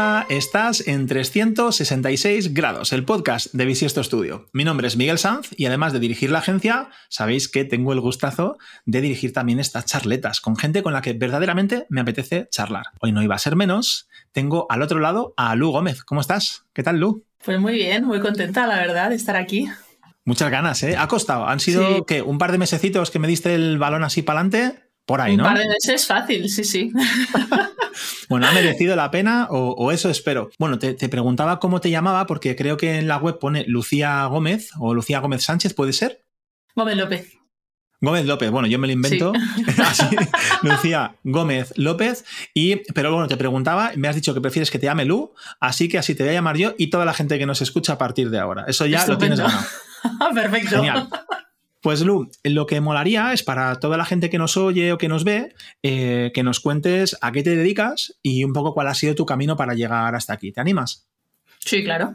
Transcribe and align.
hola, 0.00 0.26
estás 0.30 0.86
en 0.88 1.06
366 1.06 2.54
grados, 2.54 2.94
el 2.94 3.04
podcast 3.04 3.52
de 3.52 3.66
Bisiesto 3.66 4.02
Studio. 4.02 4.46
Mi 4.54 4.64
nombre 4.64 4.86
es 4.86 4.96
Miguel 4.96 5.18
Sanz 5.18 5.50
y 5.54 5.66
además 5.66 5.92
de 5.92 6.00
dirigir 6.00 6.30
la 6.30 6.38
agencia, 6.38 6.88
sabéis 7.10 7.48
que 7.48 7.66
tengo 7.66 7.92
el 7.92 8.00
gustazo 8.00 8.56
de 8.86 9.02
dirigir 9.02 9.34
también 9.34 9.60
estas 9.60 9.84
charletas 9.84 10.40
con 10.40 10.56
gente 10.56 10.82
con 10.82 10.94
la 10.94 11.02
que 11.02 11.12
verdaderamente 11.12 11.86
me 11.90 12.00
apetece 12.00 12.48
charlar. 12.50 12.86
Hoy 13.00 13.12
no 13.12 13.22
iba 13.22 13.34
a 13.34 13.38
ser 13.38 13.56
menos, 13.56 14.08
tengo 14.32 14.66
al 14.70 14.80
otro 14.80 15.00
lado 15.00 15.34
a 15.36 15.54
Lu 15.54 15.70
Gómez. 15.70 16.02
¿Cómo 16.02 16.22
estás? 16.22 16.64
¿Qué 16.72 16.82
tal, 16.82 16.98
Lu? 16.98 17.26
Pues 17.44 17.60
muy 17.60 17.74
bien, 17.74 18.06
muy 18.06 18.20
contenta, 18.20 18.66
la 18.66 18.76
verdad, 18.76 19.10
de 19.10 19.16
estar 19.16 19.36
aquí. 19.36 19.68
Muchas 20.24 20.50
ganas, 20.50 20.82
¿eh? 20.82 20.96
Ha 20.96 21.08
costado. 21.08 21.46
Han 21.46 21.60
sido, 21.60 22.06
¿qué? 22.06 22.22
Un 22.22 22.38
par 22.38 22.52
de 22.52 22.58
mesecitos 22.58 23.10
que 23.10 23.18
me 23.18 23.28
diste 23.28 23.54
el 23.54 23.76
balón 23.76 24.04
así 24.04 24.22
para 24.22 24.40
adelante. 24.40 24.89
Por 25.10 25.20
ahí, 25.20 25.36
¿no? 25.36 25.42
Un 25.42 25.50
par 25.50 25.58
de 25.58 25.66
meses 25.66 26.06
fácil, 26.06 26.48
sí, 26.48 26.62
sí. 26.62 26.92
bueno, 28.28 28.46
¿ha 28.46 28.52
merecido 28.52 28.94
la 28.94 29.10
pena 29.10 29.48
o, 29.50 29.90
eso 29.90 30.08
espero? 30.08 30.50
Bueno, 30.56 30.78
te, 30.78 30.94
preguntaba 31.08 31.58
cómo 31.58 31.80
te 31.80 31.90
llamaba 31.90 32.28
porque 32.28 32.54
creo 32.54 32.76
que 32.76 32.96
en 32.98 33.08
la 33.08 33.16
web 33.16 33.40
pone 33.40 33.64
Lucía 33.66 34.24
Gómez 34.26 34.70
o 34.78 34.94
Lucía 34.94 35.18
Gómez 35.18 35.42
Sánchez, 35.42 35.74
¿puede 35.74 35.94
ser? 35.94 36.24
Gómez 36.76 36.96
López. 36.96 37.32
Gómez 38.00 38.24
López, 38.24 38.52
bueno, 38.52 38.68
yo 38.68 38.78
me 38.78 38.86
lo 38.86 38.92
invento. 38.92 39.32
Lucía 40.62 41.16
Gómez 41.24 41.72
López. 41.74 42.24
Y, 42.54 42.76
pero 42.94 43.10
bueno, 43.12 43.26
te 43.26 43.36
preguntaba, 43.36 43.90
me 43.96 44.06
has 44.06 44.14
dicho 44.14 44.32
que 44.32 44.40
prefieres 44.40 44.70
que 44.70 44.78
te 44.78 44.86
llame 44.86 45.06
Lu, 45.06 45.34
así 45.58 45.88
que 45.88 45.98
así 45.98 46.14
te 46.14 46.22
voy 46.22 46.30
a 46.30 46.34
llamar 46.34 46.56
yo 46.56 46.74
y 46.78 46.88
toda 46.88 47.04
la 47.04 47.14
gente 47.14 47.36
que 47.36 47.46
nos 47.46 47.60
escucha 47.62 47.94
a 47.94 47.98
partir 47.98 48.30
de 48.30 48.38
ahora. 48.38 48.64
Eso 48.68 48.86
ya 48.86 49.04
lo 49.08 49.18
tienes 49.18 49.40
ganado. 49.40 49.66
Perfecto. 50.34 50.76
Genial. 50.76 51.08
Pues 51.80 52.02
Lu, 52.02 52.30
lo 52.44 52.66
que 52.66 52.80
molaría 52.80 53.32
es 53.32 53.42
para 53.42 53.74
toda 53.76 53.96
la 53.96 54.04
gente 54.04 54.28
que 54.28 54.38
nos 54.38 54.56
oye 54.58 54.92
o 54.92 54.98
que 54.98 55.08
nos 55.08 55.24
ve, 55.24 55.54
eh, 55.82 56.30
que 56.34 56.42
nos 56.42 56.60
cuentes 56.60 57.16
a 57.22 57.32
qué 57.32 57.42
te 57.42 57.56
dedicas 57.56 58.18
y 58.22 58.44
un 58.44 58.52
poco 58.52 58.74
cuál 58.74 58.88
ha 58.88 58.94
sido 58.94 59.14
tu 59.14 59.24
camino 59.24 59.56
para 59.56 59.74
llegar 59.74 60.14
hasta 60.14 60.34
aquí. 60.34 60.52
¿Te 60.52 60.60
animas? 60.60 61.08
Sí, 61.58 61.82
claro. 61.82 62.14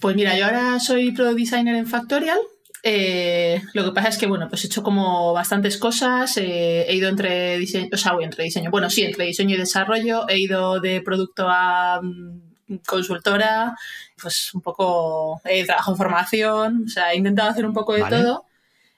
Pues 0.00 0.14
mira, 0.14 0.36
yo 0.36 0.44
ahora 0.44 0.78
soy 0.78 1.10
product 1.12 1.38
designer 1.38 1.74
en 1.74 1.86
Factorial. 1.86 2.38
Eh, 2.84 3.62
lo 3.74 3.84
que 3.84 3.92
pasa 3.92 4.08
es 4.08 4.18
que, 4.18 4.26
bueno, 4.26 4.48
pues 4.48 4.64
he 4.64 4.66
hecho 4.66 4.82
como 4.84 5.32
bastantes 5.32 5.78
cosas. 5.78 6.36
Eh, 6.36 6.84
he 6.88 6.94
ido 6.94 7.08
entre 7.08 7.58
diseño, 7.58 7.88
o 7.92 7.96
sea, 7.96 8.12
entre 8.20 8.44
diseño, 8.44 8.70
bueno, 8.70 8.88
sí, 8.88 9.02
entre 9.02 9.26
diseño 9.26 9.56
y 9.56 9.58
desarrollo. 9.58 10.28
He 10.28 10.38
ido 10.38 10.80
de 10.80 11.00
producto 11.00 11.46
a 11.48 12.00
mm, 12.02 12.78
consultora, 12.86 13.76
pues 14.20 14.54
un 14.54 14.62
poco 14.62 15.40
he 15.44 15.64
trabajado 15.64 15.92
en 15.92 15.98
formación, 15.98 16.84
o 16.86 16.88
sea, 16.88 17.12
he 17.12 17.16
intentado 17.16 17.50
hacer 17.50 17.66
un 17.66 17.72
poco 17.72 17.94
de 17.94 18.04
todo. 18.04 18.46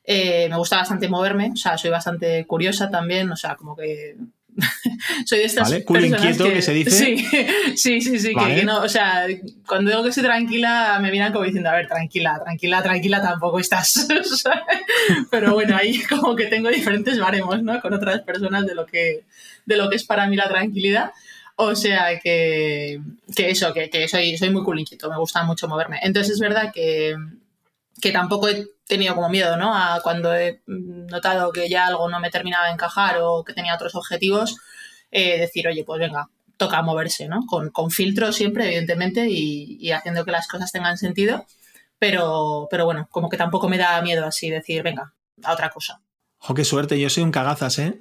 Eh, 0.07 0.49
me 0.51 0.57
gusta 0.57 0.77
bastante 0.77 1.09
moverme, 1.09 1.53
o 1.55 1.57
sea, 1.57 1.79
soy 1.79 1.91
bastante 1.91 2.45
curiosa 2.47 2.91
también, 2.91 3.31
o 3.31 3.37
sea, 3.37 3.57
como 3.57 3.75
que 3.75 4.17
soy 5.27 5.39
de 5.39 5.45
estas 5.45 5.71
¿Vale? 5.71 6.07
inquieto 6.07 6.45
que, 6.45 6.63
se 6.63 6.73
dice. 6.73 6.91
Sí, 6.91 7.27
sí, 7.77 8.01
sí, 8.01 8.19
sí 8.19 8.35
que, 8.35 8.65
no, 8.65 8.83
o 8.83 8.89
sea, 8.89 9.27
cuando 9.67 9.91
digo 9.91 10.03
que 10.03 10.11
estoy 10.11 10.25
tranquila, 10.25 10.99
me 11.01 11.11
miran 11.11 11.33
como 11.33 11.45
diciendo, 11.45 11.71
a 11.71 11.75
ver, 11.75 11.89
tranquila, 11.89 12.41
tranquila, 12.43 12.83
tranquila, 12.83 13.23
tampoco 13.23 13.59
estás. 13.59 14.07
Pero 15.31 15.55
bueno, 15.55 15.77
ahí 15.77 16.03
como 16.03 16.37
que 16.37 16.47
tengo 16.47 16.69
diferentes 16.69 17.19
baremos, 17.19 17.63
¿no? 17.63 17.81
Con 17.81 17.95
otras 17.95 18.21
personas 18.21 18.67
de 18.67 18.75
lo 18.75 18.87
que, 18.87 19.25
de 19.67 19.77
lo 19.77 19.89
que 19.89 19.97
es 19.97 20.05
para 20.05 20.27
mí 20.27 20.37
la 20.37 20.49
tranquilidad. 20.49 21.13
O 21.57 21.75
sea 21.77 22.19
que, 22.19 23.01
que 23.35 23.51
eso, 23.51 23.73
que, 23.73 23.89
que, 23.89 24.09
soy, 24.09 24.37
soy 24.37 24.51
muy 24.51 24.81
inquieto, 24.81 25.09
me 25.09 25.19
gusta 25.19 25.45
mucho 25.45 25.69
moverme. 25.69 26.01
Entonces 26.03 26.35
es 26.35 26.41
verdad 26.41 26.73
que, 26.73 27.17
que 28.01 28.13
tampoco 28.13 28.49
he 28.49 28.67
tenido 28.87 29.15
como 29.15 29.29
miedo, 29.29 29.57
¿no? 29.57 29.75
A 29.75 30.01
cuando 30.03 30.35
he 30.35 30.63
notado 30.67 31.53
que 31.53 31.69
ya 31.69 31.87
algo 31.87 32.09
no 32.09 32.21
me 32.21 32.31
terminaba 32.31 32.67
de 32.67 32.73
encajar 32.73 33.19
o 33.21 33.45
que 33.45 33.55
tenía 33.55 33.75
otros 33.75 33.95
objetivos, 33.95 34.57
eh, 35.11 35.39
decir, 35.39 35.69
oye, 35.69 35.85
pues 35.85 36.01
venga, 36.01 36.29
toca 36.57 36.83
moverse, 36.83 37.29
¿no? 37.29 37.41
Con, 37.47 37.71
con 37.71 37.91
filtro 37.91 38.33
siempre, 38.33 38.67
evidentemente, 38.67 39.27
y, 39.29 39.91
haciendo 39.93 40.25
que 40.25 40.33
las 40.33 40.49
cosas 40.49 40.73
tengan 40.73 40.99
sentido. 40.99 41.47
Pero, 41.99 42.69
pero 42.71 42.85
bueno, 42.85 43.09
como 43.11 43.29
que 43.29 43.37
tampoco 43.37 43.69
me 43.69 43.79
da 43.79 44.03
miedo 44.03 44.27
así 44.27 44.51
decir, 44.51 44.83
venga, 44.83 45.15
a 45.43 45.53
otra 45.53 45.71
cosa. 45.71 46.03
¡Jo, 46.39 46.55
qué 46.55 46.65
suerte! 46.65 46.99
Yo 46.99 47.09
soy 47.09 47.23
un 47.23 47.31
cagazas, 47.31 47.79
¿eh? 47.79 48.01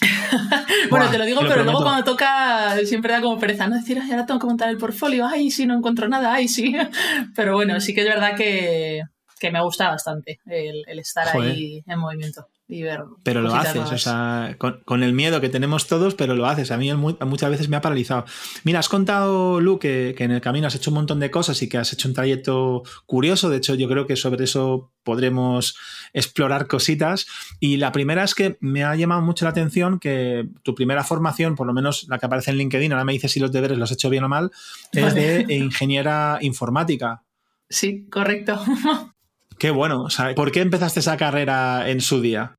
bueno, 0.90 1.10
te 1.10 1.18
lo 1.18 1.24
digo, 1.24 1.40
pero 1.46 1.64
luego 1.64 1.82
cuando 1.82 2.04
toca 2.04 2.76
siempre 2.84 3.12
da 3.12 3.20
como 3.20 3.38
pereza, 3.38 3.66
¿no? 3.66 3.76
Decir, 3.76 3.98
ay, 4.02 4.10
ahora 4.10 4.26
tengo 4.26 4.40
que 4.40 4.46
montar 4.46 4.68
el 4.68 4.78
portfolio, 4.78 5.26
ay, 5.26 5.50
sí, 5.50 5.66
no 5.66 5.74
encuentro 5.76 6.08
nada, 6.08 6.32
ay, 6.32 6.48
sí. 6.48 6.74
Pero 7.36 7.54
bueno, 7.54 7.80
sí 7.80 7.94
que 7.94 8.02
es 8.02 8.08
verdad 8.08 8.36
que, 8.36 9.02
que 9.38 9.50
me 9.50 9.62
gusta 9.62 9.88
bastante 9.88 10.40
el, 10.46 10.84
estar 10.98 11.28
ahí 11.36 11.82
en 11.86 11.98
movimiento 11.98 12.48
y 12.68 12.82
ver. 12.82 13.00
Pero 13.22 13.40
lo 13.40 13.54
haces, 13.54 13.90
o 13.90 13.96
sea, 13.96 14.56
con, 14.58 15.02
el 15.02 15.14
miedo 15.14 15.40
que 15.40 15.48
tenemos 15.48 15.86
todos, 15.86 16.14
pero 16.14 16.34
lo 16.34 16.46
haces. 16.46 16.70
A 16.70 16.76
mí 16.76 16.92
muchas 16.92 17.50
veces 17.50 17.70
me 17.70 17.78
ha 17.78 17.80
paralizado. 17.80 18.26
Mira, 18.62 18.80
has 18.80 18.90
contado, 18.90 19.58
Lu, 19.60 19.78
que, 19.78 20.14
en 20.18 20.32
el 20.32 20.42
camino 20.42 20.66
has 20.66 20.74
hecho 20.74 20.90
un 20.90 20.96
montón 20.96 21.18
de 21.18 21.30
cosas 21.30 21.62
y 21.62 21.68
que 21.68 21.78
has 21.78 21.92
hecho 21.94 22.08
un 22.08 22.14
trayecto 22.14 22.82
curioso. 23.06 23.48
De 23.48 23.56
hecho, 23.56 23.74
yo 23.74 23.88
creo 23.88 24.06
que 24.06 24.16
sobre 24.16 24.44
eso 24.44 24.92
podremos 25.02 25.76
explorar 26.12 26.66
cositas. 26.66 27.26
Y 27.58 27.78
la 27.78 27.90
primera 27.90 28.22
es 28.22 28.34
que 28.34 28.58
me 28.60 28.84
ha 28.84 28.94
llamado 28.94 29.22
mucho 29.22 29.46
la 29.46 29.50
atención 29.50 29.98
que 29.98 30.46
tu 30.62 30.74
primera 30.74 31.04
formación, 31.04 31.56
por 31.56 31.66
lo 31.66 31.72
menos 31.72 32.06
la 32.10 32.18
que 32.18 32.26
aparece 32.26 32.50
en 32.50 32.58
LinkedIn, 32.58 32.92
ahora 32.92 33.04
me 33.04 33.14
dices 33.14 33.32
si 33.32 33.40
los 33.40 33.50
deberes 33.50 33.78
los 33.78 33.90
he 33.90 33.94
hecho 33.94 34.10
bien 34.10 34.24
o 34.24 34.28
mal, 34.28 34.50
es 34.92 35.14
de 35.14 35.46
ingeniera 35.48 36.36
informática. 36.42 37.22
Sí, 37.70 38.06
correcto. 38.10 38.60
Qué 39.58 39.70
bueno. 39.70 40.06
¿Por 40.36 40.52
qué 40.52 40.60
empezaste 40.60 41.00
esa 41.00 41.16
carrera 41.16 41.88
en 41.88 42.00
su 42.00 42.20
día? 42.20 42.54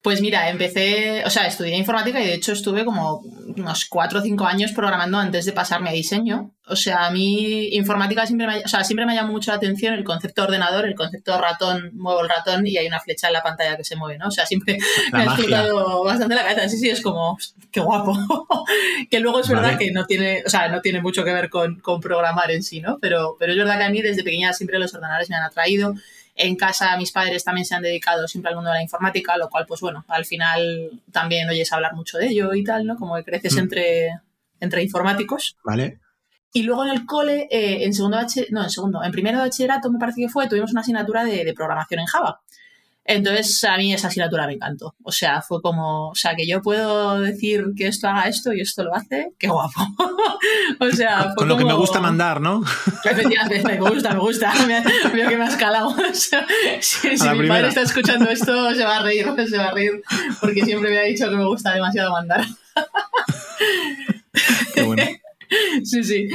Pues 0.00 0.20
mira, 0.20 0.48
empecé, 0.48 1.24
o 1.24 1.30
sea, 1.30 1.48
estudié 1.48 1.76
informática 1.76 2.20
y 2.20 2.26
de 2.26 2.34
hecho 2.34 2.52
estuve 2.52 2.84
como 2.84 3.18
unos 3.18 3.86
cuatro 3.86 4.20
o 4.20 4.22
cinco 4.22 4.44
años 4.44 4.70
programando 4.70 5.18
antes 5.18 5.44
de 5.44 5.52
pasarme 5.52 5.90
a 5.90 5.92
diseño. 5.92 6.54
O 6.68 6.76
sea, 6.76 7.06
a 7.06 7.10
mí 7.10 7.70
informática 7.72 8.24
siempre 8.24 8.46
me, 8.46 8.58
o 8.58 8.68
sea, 8.68 8.84
siempre 8.84 9.06
me 9.06 9.16
llamó 9.16 9.32
mucho 9.32 9.50
la 9.50 9.56
atención 9.56 9.94
el 9.94 10.04
concepto 10.04 10.44
ordenador, 10.44 10.86
el 10.86 10.94
concepto 10.94 11.36
ratón, 11.40 11.90
muevo 11.94 12.20
el 12.20 12.28
ratón 12.28 12.64
y 12.64 12.76
hay 12.78 12.86
una 12.86 13.00
flecha 13.00 13.26
en 13.26 13.32
la 13.32 13.42
pantalla 13.42 13.76
que 13.76 13.82
se 13.82 13.96
mueve, 13.96 14.18
¿no? 14.18 14.28
O 14.28 14.30
sea, 14.30 14.46
siempre 14.46 14.78
me 15.12 15.18
ha 15.18 15.24
explotado 15.24 16.04
bastante 16.04 16.36
la 16.36 16.42
cabeza. 16.42 16.68
Sí, 16.68 16.78
sí, 16.78 16.90
es 16.90 17.00
como, 17.00 17.36
qué 17.72 17.80
guapo. 17.80 18.16
que 19.10 19.18
luego 19.18 19.40
es 19.40 19.48
verdad 19.48 19.76
que 19.78 19.90
no 19.90 20.06
tiene, 20.06 20.44
o 20.46 20.48
sea, 20.48 20.68
no 20.68 20.80
tiene 20.80 21.02
mucho 21.02 21.24
que 21.24 21.32
ver 21.32 21.50
con, 21.50 21.80
con 21.80 22.00
programar 22.00 22.52
en 22.52 22.62
sí, 22.62 22.80
¿no? 22.80 22.98
Pero, 23.00 23.34
pero 23.36 23.50
es 23.50 23.58
verdad 23.58 23.78
que 23.78 23.84
a 23.84 23.90
mí 23.90 24.00
desde 24.00 24.22
pequeña 24.22 24.52
siempre 24.52 24.78
los 24.78 24.94
ordenadores 24.94 25.28
me 25.28 25.34
han 25.34 25.42
atraído 25.42 25.94
en 26.38 26.56
casa 26.56 26.96
mis 26.96 27.12
padres 27.12 27.44
también 27.44 27.64
se 27.64 27.74
han 27.74 27.82
dedicado 27.82 28.26
siempre 28.26 28.50
al 28.50 28.54
mundo 28.56 28.70
de 28.70 28.76
la 28.76 28.82
informática, 28.82 29.36
lo 29.36 29.50
cual, 29.50 29.66
pues 29.66 29.80
bueno, 29.80 30.04
al 30.08 30.24
final 30.24 31.02
también 31.12 31.48
oyes 31.48 31.72
hablar 31.72 31.94
mucho 31.94 32.16
de 32.16 32.28
ello 32.28 32.54
y 32.54 32.64
tal, 32.64 32.86
¿no? 32.86 32.96
Como 32.96 33.16
que 33.16 33.24
creces 33.24 33.54
mm. 33.54 33.58
entre, 33.58 34.20
entre 34.60 34.82
informáticos. 34.82 35.56
Vale. 35.64 36.00
Y 36.52 36.62
luego 36.62 36.84
en 36.84 36.90
el 36.90 37.04
cole, 37.04 37.48
eh, 37.50 37.84
en 37.84 37.92
segundo 37.92 38.18
no, 38.50 38.62
en 38.62 38.70
segundo, 38.70 39.04
en 39.04 39.12
primero 39.12 39.38
de 39.38 39.44
bachillerato 39.44 39.90
me 39.90 39.98
parece 39.98 40.22
que 40.22 40.28
fue, 40.28 40.48
tuvimos 40.48 40.70
una 40.70 40.80
asignatura 40.80 41.24
de 41.24 41.52
programación 41.54 42.00
en 42.00 42.06
Java. 42.06 42.40
Entonces, 43.10 43.64
a 43.64 43.78
mí 43.78 43.94
esa 43.94 44.08
asignatura 44.08 44.46
me 44.46 44.52
encantó. 44.52 44.94
O 45.02 45.10
sea, 45.10 45.40
fue 45.40 45.62
como, 45.62 46.10
o 46.10 46.14
sea, 46.14 46.34
que 46.36 46.46
yo 46.46 46.60
puedo 46.60 47.18
decir 47.18 47.64
que 47.74 47.86
esto 47.86 48.06
haga 48.06 48.28
esto 48.28 48.52
y 48.52 48.60
esto 48.60 48.84
lo 48.84 48.94
hace, 48.94 49.32
qué 49.38 49.48
guapo. 49.48 49.80
o 50.78 50.90
sea, 50.90 51.32
Con 51.34 51.48
lo 51.48 51.56
que 51.56 51.64
me 51.64 51.72
gusta 51.72 52.00
mandar, 52.00 52.38
¿no? 52.42 52.62
Efectivamente, 53.04 53.66
me 53.66 53.80
gusta, 53.80 54.12
me 54.12 54.20
gusta. 54.20 54.52
Veo 55.14 55.26
que 55.26 55.36
me 55.38 55.44
has 55.44 55.56
calado. 55.56 55.96
si, 56.12 57.08
mi 57.08 57.48
padre 57.48 57.68
está 57.68 57.80
escuchando 57.80 58.28
esto, 58.28 58.74
se 58.74 58.84
va 58.84 58.98
a 58.98 59.02
reír, 59.02 59.26
se 59.48 59.56
va 59.56 59.68
a 59.68 59.72
reír, 59.72 60.02
porque 60.42 60.66
siempre 60.66 60.90
me 60.90 60.98
ha 60.98 61.04
dicho 61.04 61.30
que 61.30 61.36
me 61.36 61.46
gusta 61.46 61.72
demasiado 61.72 62.12
mandar. 62.12 62.44
qué 64.74 64.82
bueno. 64.82 65.02
sí, 65.84 66.04
sí. 66.04 66.28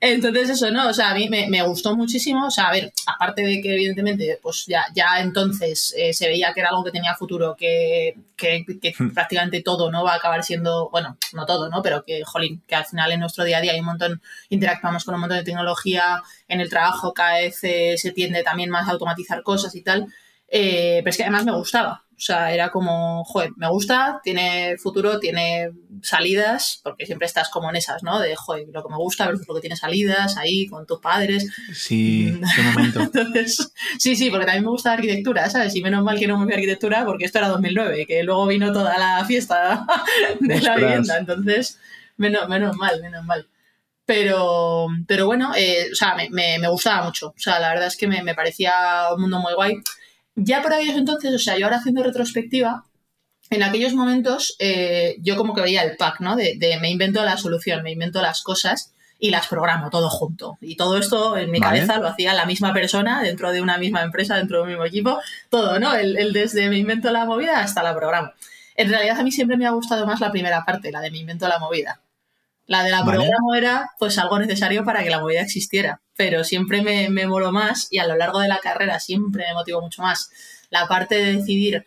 Entonces 0.00 0.50
eso, 0.50 0.70
¿no? 0.70 0.88
O 0.88 0.94
sea, 0.94 1.10
a 1.10 1.14
mí 1.14 1.28
me, 1.28 1.62
gustó 1.62 1.96
muchísimo. 1.96 2.46
O 2.46 2.50
sea, 2.50 2.68
a 2.68 2.72
ver, 2.72 2.92
aparte 3.06 3.42
de 3.42 3.60
que 3.60 3.74
evidentemente, 3.74 4.38
pues 4.42 4.64
ya, 4.66 4.84
ya 4.94 5.20
entonces 5.20 5.94
eh, 5.96 6.12
se 6.12 6.28
veía 6.28 6.52
que 6.52 6.60
era 6.60 6.70
algo 6.70 6.84
que 6.84 6.90
tenía 6.90 7.14
futuro, 7.14 7.56
que, 7.56 8.16
que, 8.36 8.64
hmm. 8.98 9.10
prácticamente 9.10 9.62
todo 9.62 9.90
no 9.90 10.04
va 10.04 10.14
a 10.14 10.16
acabar 10.16 10.44
siendo, 10.44 10.90
bueno, 10.90 11.16
no 11.32 11.46
todo, 11.46 11.68
¿no? 11.68 11.82
Pero 11.82 12.04
que, 12.04 12.24
jolín, 12.24 12.62
que 12.66 12.74
al 12.74 12.86
final 12.86 13.12
en 13.12 13.20
nuestro 13.20 13.44
día 13.44 13.58
a 13.58 13.60
día 13.60 13.72
hay 13.72 13.80
un 13.80 13.86
montón, 13.86 14.20
interactuamos 14.48 15.04
con 15.04 15.14
un 15.14 15.20
montón 15.20 15.38
de 15.38 15.44
tecnología, 15.44 16.22
en 16.48 16.60
el 16.60 16.68
trabajo 16.68 17.12
cada 17.12 17.38
vez 17.38 17.62
eh, 17.62 17.94
se 17.96 18.12
tiende 18.12 18.42
también 18.42 18.70
más 18.70 18.88
a 18.88 18.92
automatizar 18.92 19.42
cosas 19.42 19.74
y 19.74 19.82
tal. 19.82 20.06
Eh, 20.48 21.00
pero 21.02 21.10
es 21.10 21.16
que 21.16 21.24
además 21.24 21.44
me 21.44 21.52
gustaba. 21.52 22.05
O 22.16 22.20
sea, 22.20 22.50
era 22.54 22.70
como, 22.70 23.24
joder, 23.24 23.50
me 23.56 23.68
gusta, 23.68 24.20
tiene 24.24 24.78
futuro, 24.78 25.20
tiene 25.20 25.72
salidas, 26.00 26.80
porque 26.82 27.04
siempre 27.04 27.26
estás 27.26 27.50
como 27.50 27.68
en 27.68 27.76
esas, 27.76 28.02
¿no? 28.02 28.18
De, 28.18 28.34
joder, 28.34 28.68
lo 28.72 28.82
que 28.82 28.88
me 28.88 28.96
gusta 28.96 29.26
versus 29.26 29.46
lo 29.46 29.54
que 29.54 29.60
tiene 29.60 29.76
salidas 29.76 30.38
ahí 30.38 30.66
con 30.66 30.86
tus 30.86 30.98
padres. 30.98 31.46
Sí, 31.74 32.40
qué 32.54 32.62
momento. 32.62 33.00
Entonces, 33.12 33.70
sí, 33.98 34.16
sí, 34.16 34.30
porque 34.30 34.46
también 34.46 34.64
me 34.64 34.70
gusta 34.70 34.90
la 34.90 34.94
arquitectura, 34.94 35.50
¿sabes? 35.50 35.76
Y 35.76 35.82
menos 35.82 36.02
mal 36.02 36.18
que 36.18 36.26
no 36.26 36.38
me 36.38 36.44
fui 36.44 36.54
a 36.54 36.56
arquitectura 36.56 37.04
porque 37.04 37.26
esto 37.26 37.36
era 37.36 37.48
2009, 37.48 38.06
que 38.06 38.22
luego 38.22 38.46
vino 38.46 38.72
toda 38.72 38.96
la 38.96 39.22
fiesta 39.26 39.86
de 40.40 40.60
la 40.62 40.76
vivienda. 40.76 41.18
Entonces, 41.18 41.78
menos, 42.16 42.48
menos 42.48 42.74
mal, 42.76 42.98
menos 43.02 43.26
mal. 43.26 43.46
Pero, 44.06 44.86
pero 45.06 45.26
bueno, 45.26 45.52
eh, 45.54 45.88
o 45.92 45.94
sea, 45.94 46.14
me, 46.14 46.30
me, 46.30 46.68
gustaba 46.68 47.04
mucho. 47.04 47.28
O 47.28 47.34
sea, 47.38 47.60
la 47.60 47.68
verdad 47.68 47.88
es 47.88 47.96
que 47.96 48.06
me, 48.06 48.22
me 48.22 48.34
parecía 48.34 48.72
un 49.14 49.20
mundo 49.20 49.38
muy 49.38 49.52
guay 49.52 49.82
ya 50.36 50.62
por 50.62 50.72
aquellos 50.72 50.96
entonces, 50.96 51.34
o 51.34 51.38
sea, 51.38 51.58
yo 51.58 51.66
ahora 51.66 51.78
haciendo 51.78 52.02
retrospectiva, 52.02 52.84
en 53.50 53.62
aquellos 53.62 53.94
momentos 53.94 54.56
eh, 54.58 55.16
yo 55.20 55.36
como 55.36 55.54
que 55.54 55.62
veía 55.62 55.82
el 55.82 55.96
pack, 55.96 56.20
¿no? 56.20 56.36
De, 56.36 56.58
me 56.80 56.90
invento 56.90 57.24
la 57.24 57.36
solución, 57.36 57.82
me 57.82 57.92
invento 57.92 58.20
las 58.22 58.42
cosas 58.42 58.92
y 59.18 59.30
las 59.30 59.46
programo 59.46 59.88
todo 59.88 60.10
junto. 60.10 60.58
Y 60.60 60.76
todo 60.76 60.98
esto 60.98 61.36
en 61.36 61.50
mi 61.50 61.60
cabeza 61.60 61.98
lo 61.98 62.08
hacía 62.08 62.34
la 62.34 62.44
misma 62.44 62.74
persona 62.74 63.22
dentro 63.22 63.50
de 63.50 63.62
una 63.62 63.78
misma 63.78 64.02
empresa, 64.02 64.36
dentro 64.36 64.58
de 64.58 64.62
un 64.64 64.68
mismo 64.70 64.84
equipo, 64.84 65.18
todo, 65.48 65.80
¿no? 65.80 65.94
El, 65.94 66.32
desde 66.32 66.68
me 66.68 66.76
invento 66.76 67.10
la 67.10 67.24
movida 67.24 67.60
hasta 67.60 67.82
la 67.82 67.94
programo. 67.94 68.32
En 68.74 68.90
realidad 68.90 69.18
a 69.18 69.22
mí 69.22 69.32
siempre 69.32 69.56
me 69.56 69.66
ha 69.66 69.70
gustado 69.70 70.06
más 70.06 70.20
la 70.20 70.30
primera 70.30 70.64
parte, 70.64 70.92
la 70.92 71.00
de 71.00 71.10
me 71.10 71.18
invento 71.18 71.48
la 71.48 71.58
movida. 71.58 72.00
La 72.66 72.82
de 72.82 72.90
la 72.90 73.04
programo 73.04 73.54
era 73.54 73.90
pues 73.98 74.18
algo 74.18 74.38
necesario 74.38 74.84
para 74.84 75.04
que 75.04 75.10
la 75.10 75.20
movida 75.20 75.40
existiera, 75.40 76.00
pero 76.16 76.42
siempre 76.42 76.82
me, 76.82 77.08
me 77.10 77.26
moló 77.26 77.52
más 77.52 77.86
y 77.90 77.98
a 77.98 78.06
lo 78.06 78.16
largo 78.16 78.40
de 78.40 78.48
la 78.48 78.58
carrera 78.58 78.98
siempre 78.98 79.44
me 79.48 79.54
motivó 79.54 79.80
mucho 79.80 80.02
más 80.02 80.30
la 80.70 80.88
parte 80.88 81.14
de 81.14 81.36
decidir 81.36 81.86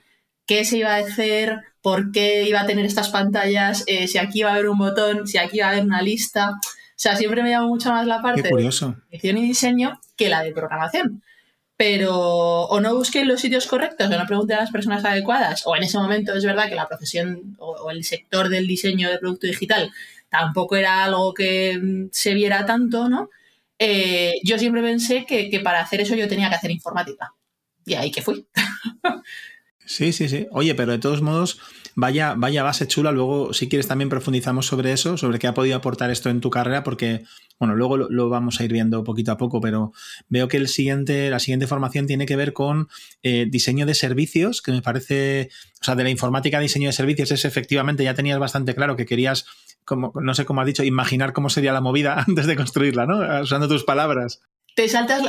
qué 0.49 0.65
se 0.65 0.77
iba 0.79 0.95
a 0.95 0.99
hacer, 0.99 1.59
por 1.81 2.11
qué 2.11 2.43
iba 2.43 2.61
a 2.61 2.65
tener 2.65 2.85
estas 2.85 3.09
pantallas, 3.09 3.83
eh, 3.85 4.07
si 4.07 4.17
aquí 4.17 4.39
iba 4.39 4.49
a 4.49 4.53
haber 4.53 4.67
un 4.67 4.79
botón, 4.79 5.27
si 5.27 5.37
aquí 5.37 5.57
iba 5.57 5.67
a 5.67 5.69
haber 5.69 5.83
una 5.83 6.01
lista. 6.01 6.51
O 6.51 7.01
sea, 7.01 7.15
siempre 7.15 7.43
me 7.43 7.51
llamó 7.51 7.67
mucho 7.67 7.91
más 7.91 8.07
la 8.07 8.21
parte 8.21 8.41
de 8.41 8.49
edición 8.49 9.37
y 9.37 9.43
diseño 9.43 9.99
que 10.17 10.27
la 10.27 10.41
de 10.43 10.51
programación. 10.51 11.23
Pero 11.77 12.63
o 12.63 12.81
no 12.81 12.95
busqué 12.95 13.23
los 13.23 13.39
sitios 13.39 13.67
correctos 13.67 14.11
o 14.11 14.17
no 14.17 14.25
pregunté 14.25 14.55
a 14.55 14.61
las 14.61 14.71
personas 14.71 15.05
adecuadas, 15.05 15.61
o 15.65 15.75
en 15.77 15.83
ese 15.83 15.97
momento 15.97 16.33
es 16.35 16.43
verdad 16.43 16.67
que 16.67 16.75
la 16.75 16.87
profesión 16.87 17.55
o, 17.59 17.91
el 17.91 18.03
sector 18.03 18.49
del 18.49 18.67
diseño 18.67 19.09
de 19.09 19.19
producto 19.19 19.47
digital 19.47 19.91
tampoco 20.29 20.75
era 20.75 21.03
algo 21.03 21.33
que 21.33 21.77
mm, 21.81 22.09
se 22.11 22.33
viera 22.33 22.65
tanto, 22.65 23.09
¿no? 23.09 23.29
Eh, 23.77 24.35
yo 24.43 24.57
siempre 24.59 24.81
pensé 24.81 25.25
que, 25.25 25.49
que 25.49 25.59
para 25.59 25.81
hacer 25.81 26.01
eso 26.01 26.15
yo 26.15 26.27
tenía 26.27 26.49
que 26.49 26.55
hacer 26.55 26.71
informática. 26.71 27.33
Y 27.85 27.93
ahí 27.95 28.11
que 28.11 28.21
fui. 28.21 28.47
Sí, 29.89 30.13
sí, 30.13 30.29
sí. 30.29 30.45
Oye, 30.51 30.75
pero 30.75 30.91
de 30.91 30.99
todos 30.99 31.23
modos, 31.23 31.59
vaya, 31.95 32.35
vaya 32.37 32.61
base 32.61 32.85
chula. 32.85 33.11
Luego, 33.11 33.53
si 33.55 33.67
quieres, 33.67 33.87
también 33.87 34.07
profundizamos 34.07 34.67
sobre 34.67 34.91
eso, 34.91 35.17
sobre 35.17 35.39
qué 35.39 35.47
ha 35.47 35.55
podido 35.55 35.75
aportar 35.75 36.11
esto 36.11 36.29
en 36.29 36.41
tu 36.41 36.51
carrera, 36.51 36.83
porque, 36.83 37.23
bueno, 37.57 37.73
luego 37.73 37.97
lo, 37.97 38.29
vamos 38.29 38.59
a 38.59 38.65
ir 38.65 38.71
viendo 38.71 39.03
poquito 39.03 39.31
a 39.31 39.37
poco, 39.37 39.59
pero 39.61 39.91
veo 40.27 40.47
que 40.47 40.57
el 40.57 40.67
siguiente, 40.67 41.31
la 41.31 41.39
siguiente 41.39 41.65
formación 41.65 42.05
tiene 42.05 42.27
que 42.27 42.35
ver 42.35 42.53
con 42.53 42.87
eh, 43.23 43.47
diseño 43.49 43.87
de 43.87 43.95
servicios, 43.95 44.61
que 44.61 44.71
me 44.73 44.83
parece, 44.83 45.49
o 45.81 45.83
sea, 45.83 45.95
de 45.95 46.03
la 46.03 46.11
informática 46.11 46.59
diseño 46.59 46.89
de 46.89 46.93
servicios 46.93 47.31
es 47.31 47.43
efectivamente, 47.43 48.03
ya 48.03 48.13
tenías 48.13 48.37
bastante 48.37 48.75
claro 48.75 48.95
que 48.95 49.07
querías, 49.07 49.47
como, 49.89 50.13
no 50.21 50.36
sé 50.36 50.45
cómo 50.45 50.62
has 50.62 50.68
dicho, 50.68 50.83
imaginar 50.83 51.33
cómo 51.33 51.50
sería 51.50 51.74
la 51.74 51.81
movida 51.81 52.24
antes 52.27 52.45
de 52.45 52.56
construirla, 52.56 53.07
¿no? 53.07 53.41
Usando 53.41 53.68
tus 53.68 53.83
palabras. 53.83 54.39
Te 54.75 54.88
saltas, 54.88 55.24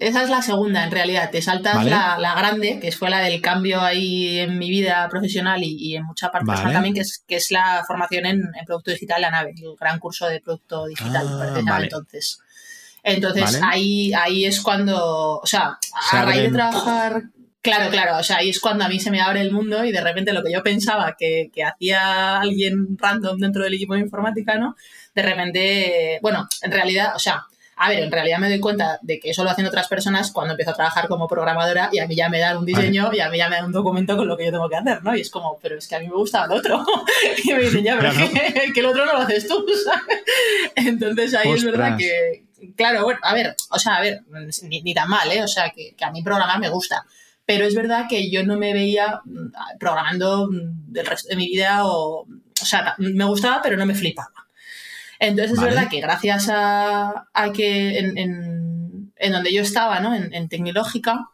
esa 0.00 0.22
es 0.22 0.30
la 0.30 0.40
segunda 0.40 0.84
en 0.84 0.90
realidad, 0.90 1.30
te 1.30 1.42
saltas 1.42 1.84
la, 1.84 2.34
grande, 2.38 2.78
que 2.80 2.92
fue 2.92 3.10
la 3.10 3.18
del 3.20 3.42
cambio 3.42 3.80
ahí 3.82 4.38
en 4.38 4.56
mi 4.56 4.70
vida 4.70 5.06
profesional 5.10 5.62
y, 5.62 5.96
en 5.96 6.06
mucha 6.06 6.30
parte 6.30 6.52
también, 6.52 6.94
que 6.94 7.00
es, 7.00 7.22
que 7.26 7.36
es 7.36 7.50
la 7.50 7.84
formación 7.86 8.24
en, 8.24 8.42
producto 8.64 8.92
digital 8.92 9.20
La 9.20 9.30
Nave, 9.30 9.52
el 9.58 9.74
gran 9.78 9.98
curso 9.98 10.26
de 10.26 10.40
producto 10.40 10.86
digital, 10.86 11.26
ah, 11.68 11.80
entonces. 11.82 12.38
Entonces 13.02 13.60
ahí, 13.62 14.12
ahí 14.14 14.44
es 14.44 14.60
cuando, 14.60 15.38
o 15.38 15.46
sea, 15.46 15.76
a 16.12 16.24
raíz 16.24 16.44
de 16.44 16.50
trabajar, 16.50 17.24
claro, 17.68 17.90
claro, 17.90 18.18
o 18.18 18.22
sea, 18.22 18.38
ahí 18.38 18.50
es 18.50 18.60
cuando 18.60 18.84
a 18.84 18.88
mí 18.88 18.98
se 19.00 19.10
me 19.10 19.20
abre 19.20 19.40
el 19.40 19.52
mundo 19.52 19.84
y 19.84 19.92
de 19.92 20.00
repente 20.00 20.32
lo 20.32 20.42
que 20.42 20.52
yo 20.52 20.62
pensaba 20.62 21.16
que, 21.18 21.50
que 21.52 21.64
hacía 21.64 22.40
alguien 22.40 22.96
random 22.98 23.38
dentro 23.38 23.62
del 23.64 23.74
equipo 23.74 23.94
de 23.94 24.00
informática, 24.00 24.56
¿no? 24.58 24.76
De 25.14 25.22
repente, 25.22 26.18
bueno, 26.22 26.48
en 26.62 26.72
realidad, 26.72 27.14
o 27.14 27.18
sea, 27.18 27.44
a 27.80 27.88
ver, 27.88 28.00
en 28.00 28.10
realidad 28.10 28.38
me 28.38 28.48
doy 28.48 28.58
cuenta 28.58 28.98
de 29.02 29.20
que 29.20 29.30
eso 29.30 29.44
lo 29.44 29.50
hacen 29.50 29.64
otras 29.66 29.86
personas 29.86 30.32
cuando 30.32 30.52
empiezo 30.52 30.72
a 30.72 30.74
trabajar 30.74 31.06
como 31.06 31.28
programadora 31.28 31.88
y 31.92 32.00
a 32.00 32.08
mí 32.08 32.16
ya 32.16 32.28
me 32.28 32.40
dan 32.40 32.56
un 32.56 32.66
diseño 32.66 33.10
y 33.12 33.20
a 33.20 33.28
mí 33.28 33.38
ya 33.38 33.48
me 33.48 33.56
dan 33.56 33.66
un 33.66 33.72
documento 33.72 34.16
con 34.16 34.26
lo 34.26 34.36
que 34.36 34.46
yo 34.46 34.50
tengo 34.50 34.68
que 34.68 34.76
hacer, 34.76 35.02
¿no? 35.04 35.16
Y 35.16 35.20
es 35.20 35.30
como, 35.30 35.58
pero 35.62 35.78
es 35.78 35.86
que 35.86 35.94
a 35.94 36.00
mí 36.00 36.08
me 36.08 36.14
gusta 36.14 36.44
el 36.44 36.52
otro. 36.52 36.84
y 37.44 37.52
me 37.52 37.60
dicen, 37.60 37.84
ya, 37.84 37.96
pero 37.98 38.12
que, 38.74 38.80
el 38.80 38.86
otro 38.86 39.06
no 39.06 39.12
lo 39.12 39.18
haces 39.18 39.46
tú, 39.46 39.64
¿sabes? 39.84 40.24
Entonces 40.74 41.34
ahí 41.34 41.52
es 41.52 41.64
verdad 41.64 41.96
que, 41.96 42.44
claro, 42.76 43.04
bueno, 43.04 43.20
a 43.22 43.32
ver, 43.32 43.54
o 43.70 43.78
sea, 43.78 43.96
a 43.96 44.00
ver, 44.00 44.22
ni, 44.62 44.94
tan 44.94 45.08
mal, 45.08 45.30
¿eh? 45.30 45.44
O 45.44 45.48
sea, 45.48 45.70
que, 45.70 45.94
que 45.96 46.04
a 46.04 46.10
mí 46.10 46.22
programar 46.22 46.58
me 46.58 46.68
gusta 46.68 47.04
pero 47.48 47.64
es 47.64 47.74
verdad 47.74 48.04
que 48.10 48.30
yo 48.30 48.44
no 48.44 48.58
me 48.58 48.74
veía 48.74 49.22
mm, 49.24 49.78
programando 49.80 50.48
mm, 50.50 50.92
del 50.92 51.06
resto 51.06 51.30
de 51.30 51.36
mi 51.36 51.46
vida 51.46 51.86
o, 51.86 52.26
o 52.26 52.64
sea, 52.66 52.94
me 52.98 53.24
gustaba, 53.24 53.62
pero 53.62 53.78
no 53.78 53.86
me 53.86 53.94
flipaba. 53.94 54.34
Entonces 55.18 55.52
es 55.56 55.64
verdad 55.64 55.88
que 55.88 56.02
gracias 56.02 56.48
a, 56.52 57.24
que 57.54 57.98
en, 57.98 59.32
donde 59.32 59.50
yo 59.50 59.62
estaba, 59.62 59.98
¿no? 60.00 60.14
en, 60.14 60.48
Tecnológica, 60.50 61.30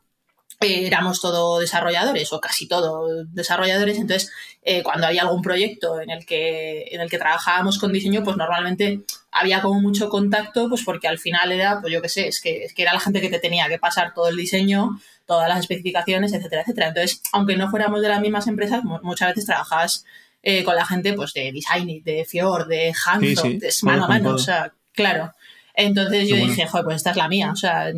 eh, 0.60 0.86
éramos 0.86 1.20
todos 1.20 1.60
desarrolladores 1.60 2.32
o 2.32 2.40
casi 2.40 2.68
todos 2.68 3.26
desarrolladores. 3.34 3.98
Entonces, 3.98 4.30
eh, 4.62 4.82
cuando 4.82 5.06
había 5.06 5.22
algún 5.22 5.42
proyecto 5.42 6.00
en 6.00 6.10
el, 6.10 6.24
que, 6.24 6.86
en 6.92 7.00
el 7.00 7.10
que 7.10 7.18
trabajábamos 7.18 7.78
con 7.78 7.92
diseño, 7.92 8.22
pues 8.22 8.36
normalmente 8.36 9.02
había 9.30 9.60
como 9.60 9.80
mucho 9.80 10.08
contacto, 10.08 10.68
pues 10.68 10.82
porque 10.84 11.08
al 11.08 11.18
final 11.18 11.52
era, 11.52 11.80
pues 11.80 11.92
yo 11.92 12.00
qué 12.00 12.08
sé, 12.08 12.28
es 12.28 12.40
que, 12.40 12.64
es 12.64 12.72
que 12.72 12.82
era 12.82 12.94
la 12.94 13.00
gente 13.00 13.20
que 13.20 13.28
te 13.28 13.40
tenía 13.40 13.68
que 13.68 13.78
pasar 13.78 14.14
todo 14.14 14.28
el 14.28 14.36
diseño, 14.36 15.00
todas 15.26 15.48
las 15.48 15.60
especificaciones, 15.60 16.32
etcétera, 16.32 16.62
etcétera. 16.62 16.88
Entonces, 16.88 17.22
aunque 17.32 17.56
no 17.56 17.70
fuéramos 17.70 18.02
de 18.02 18.08
las 18.08 18.20
mismas 18.20 18.46
empresas, 18.46 18.82
muchas 18.84 19.28
veces 19.30 19.46
trabajabas 19.46 20.04
eh, 20.42 20.62
con 20.64 20.76
la 20.76 20.84
gente 20.84 21.14
pues 21.14 21.32
de 21.32 21.52
Design, 21.52 22.02
de 22.04 22.24
Fior, 22.24 22.66
de 22.66 22.92
Hanson, 23.06 23.58
de 23.58 23.72
mano 23.82 24.04
a 24.04 24.08
mano, 24.08 24.30
o 24.30 24.38
sea, 24.38 24.72
claro. 24.92 25.32
Entonces 25.74 26.28
yo 26.28 26.36
dije, 26.36 26.66
joder, 26.66 26.84
pues 26.84 26.96
esta 26.96 27.10
es 27.10 27.16
la 27.16 27.28
mía, 27.28 27.50
o 27.50 27.56
sea, 27.56 27.90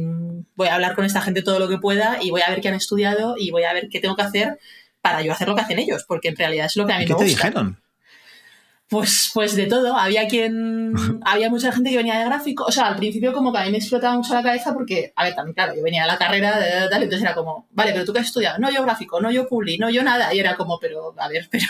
voy 0.54 0.68
a 0.68 0.74
hablar 0.74 0.94
con 0.94 1.04
esta 1.04 1.20
gente 1.20 1.42
todo 1.42 1.58
lo 1.58 1.68
que 1.68 1.78
pueda 1.78 2.18
y 2.22 2.30
voy 2.30 2.40
a 2.40 2.50
ver 2.50 2.60
qué 2.60 2.68
han 2.68 2.74
estudiado 2.74 3.34
y 3.36 3.50
voy 3.50 3.64
a 3.64 3.72
ver 3.72 3.88
qué 3.90 4.00
tengo 4.00 4.16
que 4.16 4.22
hacer 4.22 4.58
para 5.02 5.22
yo 5.22 5.32
hacer 5.32 5.48
lo 5.48 5.54
que 5.54 5.60
hacen 5.60 5.78
ellos, 5.78 6.04
porque 6.06 6.28
en 6.28 6.36
realidad 6.36 6.66
es 6.66 6.76
lo 6.76 6.86
que 6.86 6.92
a 6.92 6.98
mí 6.98 7.04
me 7.04 7.12
gusta. 7.12 7.24
¿Qué 7.24 7.30
te 7.32 7.36
dijeron? 7.36 7.80
Pues, 8.88 9.32
pues 9.34 9.56
de 9.56 9.66
todo. 9.66 9.96
Había 9.96 10.28
quien. 10.28 10.92
había 11.24 11.50
mucha 11.50 11.72
gente 11.72 11.90
que 11.90 11.96
venía 11.96 12.18
de 12.18 12.24
gráfico. 12.26 12.64
O 12.64 12.72
sea, 12.72 12.86
al 12.86 12.96
principio, 12.96 13.32
como 13.32 13.52
que 13.52 13.58
a 13.58 13.64
mí 13.64 13.72
me 13.72 13.78
explotaba 13.78 14.16
mucho 14.16 14.32
la 14.32 14.42
cabeza 14.42 14.72
porque, 14.72 15.12
a 15.16 15.24
ver, 15.24 15.34
también, 15.34 15.54
claro, 15.54 15.74
yo 15.74 15.82
venía 15.82 16.02
de 16.02 16.08
la 16.08 16.18
carrera, 16.18 16.58
de, 16.58 16.88
tal, 16.88 17.02
entonces 17.02 17.22
era 17.22 17.34
como, 17.34 17.66
vale, 17.72 17.92
pero 17.92 18.04
tú 18.04 18.12
qué 18.12 18.20
has 18.20 18.26
estudiado. 18.26 18.58
No, 18.58 18.70
yo 18.70 18.82
gráfico, 18.82 19.20
no, 19.20 19.30
yo 19.30 19.48
publi, 19.48 19.76
no, 19.78 19.90
yo 19.90 20.04
nada. 20.04 20.32
Y 20.32 20.38
era 20.38 20.56
como, 20.56 20.78
pero, 20.78 21.14
a 21.18 21.28
ver, 21.28 21.48
pero. 21.50 21.66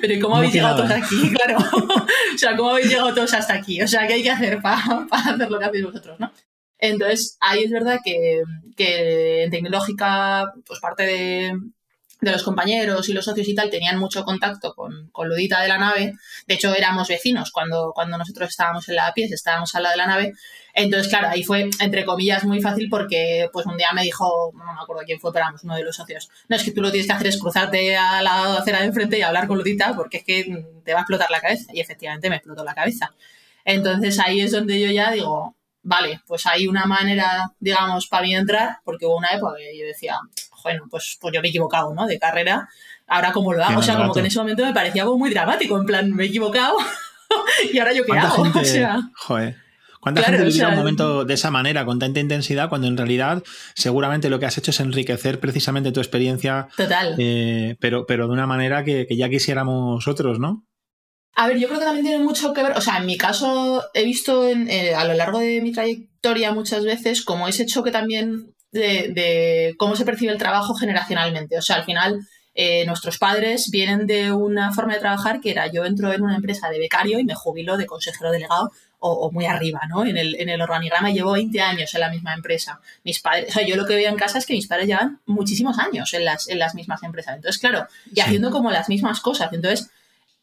pero 0.00 0.20
¿cómo 0.20 0.36
habéis 0.36 0.54
llegado 0.54 0.76
todos 0.76 0.90
aquí? 0.90 1.16
Claro. 1.38 1.58
o 1.58 2.38
sea, 2.38 2.56
¿cómo 2.56 2.70
habéis 2.70 2.88
llegado 2.88 3.14
todos 3.14 3.34
hasta 3.34 3.54
aquí? 3.54 3.82
O 3.82 3.88
sea, 3.88 4.06
¿qué 4.06 4.14
hay 4.14 4.22
que 4.22 4.30
hacer 4.30 4.60
para 4.62 5.06
hacer 5.10 5.50
lo 5.50 5.58
que 5.58 5.64
hacéis 5.64 5.84
vosotros, 5.84 6.20
no? 6.20 6.32
Entonces, 6.78 7.36
ahí 7.40 7.64
es 7.64 7.70
verdad 7.72 7.98
que, 8.04 8.42
que 8.76 9.42
en 9.42 9.50
tecnológica, 9.50 10.52
pues 10.64 10.78
parte 10.78 11.02
de, 11.02 11.58
de 12.20 12.32
los 12.32 12.42
compañeros 12.42 13.08
y 13.08 13.12
los 13.12 13.24
socios 13.24 13.46
y 13.48 13.54
tal 13.54 13.70
tenían 13.70 13.98
mucho 13.98 14.24
contacto 14.24 14.74
con, 14.74 15.08
con, 15.10 15.28
Ludita 15.28 15.60
de 15.60 15.68
la 15.68 15.78
nave. 15.78 16.14
De 16.46 16.54
hecho, 16.54 16.74
éramos 16.74 17.08
vecinos 17.08 17.50
cuando, 17.52 17.92
cuando 17.94 18.18
nosotros 18.18 18.48
estábamos 18.48 18.88
en 18.88 18.96
la 18.96 19.12
pies, 19.14 19.30
estábamos 19.30 19.74
al 19.74 19.84
lado 19.84 19.92
de 19.92 19.98
la 19.98 20.06
nave. 20.06 20.32
Entonces, 20.74 21.08
claro, 21.08 21.28
ahí 21.28 21.42
fue, 21.42 21.70
entre 21.80 22.04
comillas, 22.04 22.44
muy 22.44 22.60
fácil 22.60 22.88
porque 22.88 23.48
pues 23.52 23.66
un 23.66 23.76
día 23.76 23.88
me 23.94 24.02
dijo, 24.02 24.52
no 24.54 24.64
me 24.64 24.80
acuerdo 24.80 25.02
quién 25.04 25.20
fue, 25.20 25.32
pero 25.32 25.44
éramos 25.44 25.64
uno 25.64 25.76
de 25.76 25.84
los 25.84 25.96
socios, 25.96 26.28
no, 26.48 26.56
es 26.56 26.62
que 26.62 26.72
tú 26.72 26.80
lo 26.80 26.90
tienes 26.90 27.06
que 27.06 27.12
hacer 27.12 27.26
es 27.28 27.38
cruzarte 27.38 27.96
a 27.96 28.22
la 28.22 28.56
acera 28.56 28.80
de 28.80 28.86
enfrente 28.86 29.18
y 29.18 29.22
hablar 29.22 29.46
con 29.46 29.58
Ludita 29.58 29.94
porque 29.94 30.18
es 30.18 30.24
que 30.24 30.66
te 30.84 30.92
va 30.92 31.00
a 31.00 31.02
explotar 31.02 31.30
la 31.30 31.40
cabeza. 31.40 31.70
Y 31.72 31.80
efectivamente 31.80 32.30
me 32.30 32.36
explotó 32.36 32.64
la 32.64 32.74
cabeza. 32.74 33.14
Entonces 33.64 34.18
ahí 34.18 34.40
es 34.40 34.52
donde 34.52 34.80
yo 34.80 34.90
ya 34.90 35.10
digo, 35.10 35.56
vale, 35.82 36.20
pues 36.26 36.46
hay 36.46 36.66
una 36.66 36.84
manera, 36.86 37.52
digamos, 37.60 38.06
para 38.08 38.22
mí 38.22 38.34
entrar, 38.34 38.78
porque 38.84 39.06
hubo 39.06 39.16
una 39.16 39.30
época 39.30 39.56
que 39.56 39.78
yo 39.78 39.86
decía, 39.86 40.18
bueno, 40.62 40.84
pues, 40.90 41.18
pues 41.20 41.34
yo 41.34 41.40
me 41.40 41.48
he 41.48 41.50
equivocado, 41.50 41.94
¿no? 41.94 42.06
De 42.06 42.18
carrera, 42.18 42.68
ahora 43.06 43.32
como 43.32 43.52
lo 43.52 43.64
hago, 43.64 43.80
o 43.80 43.82
sea, 43.82 43.96
como 43.96 44.12
que 44.12 44.20
en 44.20 44.26
ese 44.26 44.38
momento 44.38 44.64
me 44.64 44.72
parecía 44.72 45.02
algo 45.02 45.18
muy 45.18 45.30
dramático, 45.30 45.78
en 45.78 45.86
plan, 45.86 46.12
me 46.12 46.24
he 46.24 46.26
equivocado 46.26 46.76
y 47.72 47.78
ahora 47.78 47.92
yo 47.92 48.04
qué 48.04 48.18
hago, 48.18 48.42
o 48.54 48.64
sea... 48.64 49.00
Joder. 49.14 49.68
¿Cuánta 50.00 50.22
gente 50.22 50.44
vivirá 50.44 50.68
un 50.68 50.76
momento 50.76 51.24
de 51.24 51.34
esa 51.34 51.50
manera, 51.50 51.84
con 51.84 51.98
tanta 51.98 52.20
intensidad, 52.20 52.68
cuando 52.68 52.86
en 52.86 52.96
realidad 52.96 53.42
seguramente 53.74 54.30
lo 54.30 54.38
que 54.38 54.46
has 54.46 54.56
hecho 54.56 54.70
es 54.70 54.80
enriquecer 54.80 55.40
precisamente 55.40 55.92
tu 55.92 56.00
experiencia? 56.00 56.68
Total. 56.76 57.14
Eh, 57.18 57.76
pero, 57.80 58.06
pero 58.06 58.26
de 58.26 58.32
una 58.32 58.46
manera 58.46 58.84
que, 58.84 59.06
ya 59.10 59.28
quisiéramos 59.28 60.06
otros, 60.06 60.38
¿no? 60.38 60.64
A 61.34 61.48
ver, 61.48 61.58
yo 61.58 61.68
creo 61.68 61.80
que 61.80 61.84
también 61.84 62.06
tiene 62.06 62.24
mucho 62.24 62.52
que 62.52 62.62
ver, 62.62 62.72
o 62.72 62.80
sea, 62.80 62.98
en 62.98 63.06
mi 63.06 63.16
caso 63.16 63.84
he 63.92 64.04
visto 64.04 64.48
eh, 64.48 64.94
a 64.94 65.04
lo 65.04 65.14
largo 65.14 65.38
de 65.40 65.60
mi 65.62 65.72
trayectoria 65.72 66.52
muchas 66.52 66.84
veces 66.84 67.22
como 67.22 67.46
ese 67.46 67.66
choque 67.66 67.90
también 67.90 68.54
de, 68.72 69.74
cómo 69.78 69.96
se 69.96 70.04
percibe 70.04 70.32
el 70.32 70.38
trabajo 70.38 70.74
generacionalmente. 70.74 71.58
O 71.58 71.62
sea, 71.62 71.76
al 71.76 71.84
final, 71.84 72.20
eh, 72.54 72.84
nuestros 72.86 73.18
padres 73.18 73.70
vienen 73.70 74.06
de 74.06 74.32
una 74.32 74.72
forma 74.72 74.94
de 74.94 75.00
trabajar 75.00 75.40
que 75.40 75.50
era 75.50 75.66
yo 75.68 75.84
entro 75.84 76.12
en 76.12 76.22
una 76.22 76.36
empresa 76.36 76.68
de 76.68 76.78
becario 76.78 77.18
y 77.18 77.24
me 77.24 77.34
jubilo 77.34 77.76
de 77.76 77.86
consejero 77.86 78.30
delegado 78.30 78.72
o, 79.00 79.30
muy 79.30 79.46
arriba, 79.46 79.82
¿no? 79.88 80.04
En 80.04 80.16
el, 80.16 80.34
en 80.40 80.48
el 80.48 80.60
organigrama 80.60 81.10
llevo 81.10 81.32
20 81.32 81.60
años 81.60 81.94
en 81.94 82.00
la 82.00 82.10
misma 82.10 82.34
empresa. 82.34 82.80
Mis 83.04 83.20
padres, 83.20 83.50
o 83.50 83.52
sea, 83.52 83.64
yo 83.64 83.76
lo 83.76 83.86
que 83.86 83.94
veo 83.94 84.08
en 84.08 84.16
casa 84.16 84.38
es 84.38 84.46
que 84.46 84.54
mis 84.54 84.66
padres 84.66 84.88
llevan 84.88 85.20
muchísimos 85.24 85.78
años 85.78 86.12
en 86.14 86.24
las, 86.24 86.48
en 86.48 86.58
las 86.58 86.74
mismas 86.74 87.02
empresas. 87.04 87.36
Entonces, 87.36 87.60
claro, 87.60 87.86
y 88.12 88.20
haciendo 88.20 88.50
como 88.50 88.72
las 88.72 88.88
mismas 88.88 89.20
cosas. 89.20 89.52
Entonces, 89.52 89.88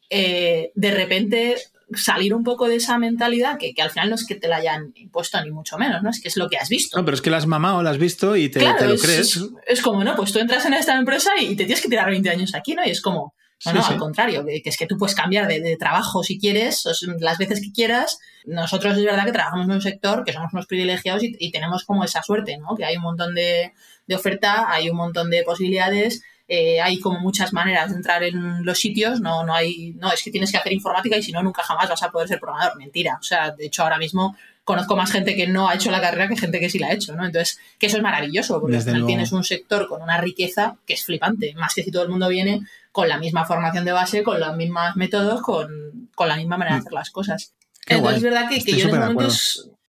eh, 0.08 0.72
de 0.74 0.90
repente 0.90 1.56
salir 1.94 2.34
un 2.34 2.42
poco 2.42 2.68
de 2.68 2.76
esa 2.76 2.98
mentalidad 2.98 3.58
que, 3.58 3.72
al 3.80 3.90
final 3.90 4.10
no 4.10 4.16
es 4.16 4.26
que 4.26 4.34
te 4.34 4.48
la 4.48 4.56
hayan 4.56 4.92
impuesto 4.96 5.40
ni 5.42 5.50
mucho 5.50 5.78
menos, 5.78 6.02
¿no? 6.02 6.10
Es 6.10 6.20
que 6.20 6.28
es 6.28 6.36
lo 6.36 6.48
que 6.48 6.56
has 6.56 6.68
visto. 6.68 6.98
No, 6.98 7.04
pero 7.04 7.14
es 7.14 7.22
que 7.22 7.30
la 7.30 7.36
has 7.36 7.46
mamado, 7.46 7.82
la 7.82 7.90
has 7.90 7.98
visto 7.98 8.36
y 8.36 8.48
te, 8.48 8.60
lo 8.60 8.96
crees. 8.96 9.40
Es, 9.66 9.82
como, 9.82 10.02
¿no? 10.02 10.16
Pues 10.16 10.32
tú 10.32 10.40
entras 10.40 10.64
en 10.66 10.74
esta 10.74 10.96
empresa 10.96 11.30
y 11.40 11.50
te 11.50 11.64
tienes 11.64 11.80
que 11.80 11.88
tirar 11.88 12.10
20 12.10 12.28
años 12.28 12.54
aquí, 12.54 12.74
¿no? 12.74 12.84
Y 12.84 12.90
es 12.90 13.00
como, 13.00 13.34
No, 13.64 13.72
no, 13.72 13.86
al 13.86 13.98
contrario, 13.98 14.44
que, 14.44 14.62
es 14.64 14.76
que 14.76 14.86
tú 14.86 14.98
puedes 14.98 15.14
cambiar 15.14 15.46
de, 15.46 15.76
trabajo 15.78 16.24
si 16.24 16.40
quieres, 16.40 16.84
las 17.20 17.38
veces 17.38 17.60
que 17.60 17.72
quieras. 17.72 18.18
Nosotros 18.44 18.96
es 18.96 19.04
verdad 19.04 19.24
que 19.24 19.32
trabajamos 19.32 19.66
en 19.66 19.72
un 19.72 19.82
sector 19.82 20.24
que 20.24 20.32
somos 20.32 20.52
unos 20.52 20.66
privilegiados 20.66 21.22
y, 21.22 21.50
tenemos 21.52 21.84
como 21.84 22.04
esa 22.04 22.22
suerte, 22.22 22.58
¿no? 22.58 22.74
Que 22.76 22.84
hay 22.84 22.96
un 22.96 23.02
montón 23.02 23.34
de, 23.34 23.72
oferta, 24.12 24.70
hay 24.70 24.90
un 24.90 24.96
montón 24.96 25.30
de 25.30 25.44
posibilidades. 25.44 26.22
Eh, 26.48 26.80
hay 26.80 27.00
como 27.00 27.18
muchas 27.18 27.52
maneras 27.52 27.90
de 27.90 27.96
entrar 27.96 28.22
en 28.22 28.64
los 28.64 28.78
sitios, 28.78 29.20
no, 29.20 29.42
no 29.42 29.52
hay, 29.52 29.94
no, 29.98 30.12
es 30.12 30.22
que 30.22 30.30
tienes 30.30 30.52
que 30.52 30.58
hacer 30.58 30.72
informática 30.72 31.16
y 31.16 31.22
si 31.22 31.32
no, 31.32 31.42
nunca 31.42 31.62
jamás 31.62 31.88
vas 31.88 32.02
a 32.02 32.10
poder 32.10 32.28
ser 32.28 32.38
programador. 32.38 32.76
Mentira. 32.78 33.18
O 33.20 33.22
sea, 33.22 33.50
de 33.50 33.66
hecho, 33.66 33.82
ahora 33.82 33.98
mismo 33.98 34.36
conozco 34.66 34.96
más 34.96 35.12
gente 35.12 35.36
que 35.36 35.46
no 35.46 35.68
ha 35.68 35.74
hecho 35.74 35.92
la 35.92 36.00
carrera 36.00 36.28
que 36.28 36.36
gente 36.36 36.58
que 36.58 36.68
sí 36.68 36.80
la 36.80 36.88
ha 36.88 36.92
hecho, 36.92 37.14
¿no? 37.14 37.24
Entonces, 37.24 37.58
que 37.78 37.86
eso 37.86 37.98
es 37.98 38.02
maravilloso, 38.02 38.60
porque 38.60 38.76
al 38.76 38.82
final 38.82 39.06
tienes 39.06 39.30
un 39.30 39.44
sector 39.44 39.88
con 39.88 40.02
una 40.02 40.18
riqueza 40.18 40.76
que 40.84 40.94
es 40.94 41.04
flipante, 41.04 41.54
más 41.54 41.72
que 41.72 41.84
si 41.84 41.92
todo 41.92 42.02
el 42.02 42.08
mundo 42.08 42.28
viene 42.28 42.62
con 42.90 43.08
la 43.08 43.16
misma 43.16 43.44
formación 43.44 43.84
de 43.84 43.92
base, 43.92 44.24
con 44.24 44.40
los 44.40 44.56
mismos 44.56 44.96
métodos, 44.96 45.40
con, 45.40 46.08
la 46.18 46.36
misma 46.36 46.56
manera 46.56 46.76
de 46.76 46.80
mm. 46.80 46.82
hacer 46.82 46.92
las 46.92 47.10
cosas. 47.10 47.54
Entonces, 47.86 48.16
es 48.16 48.22
verdad 48.24 48.48
que, 48.48 48.58
yo 48.58 48.88
en 48.88 48.88
ese 48.88 48.98
momento 48.98 49.28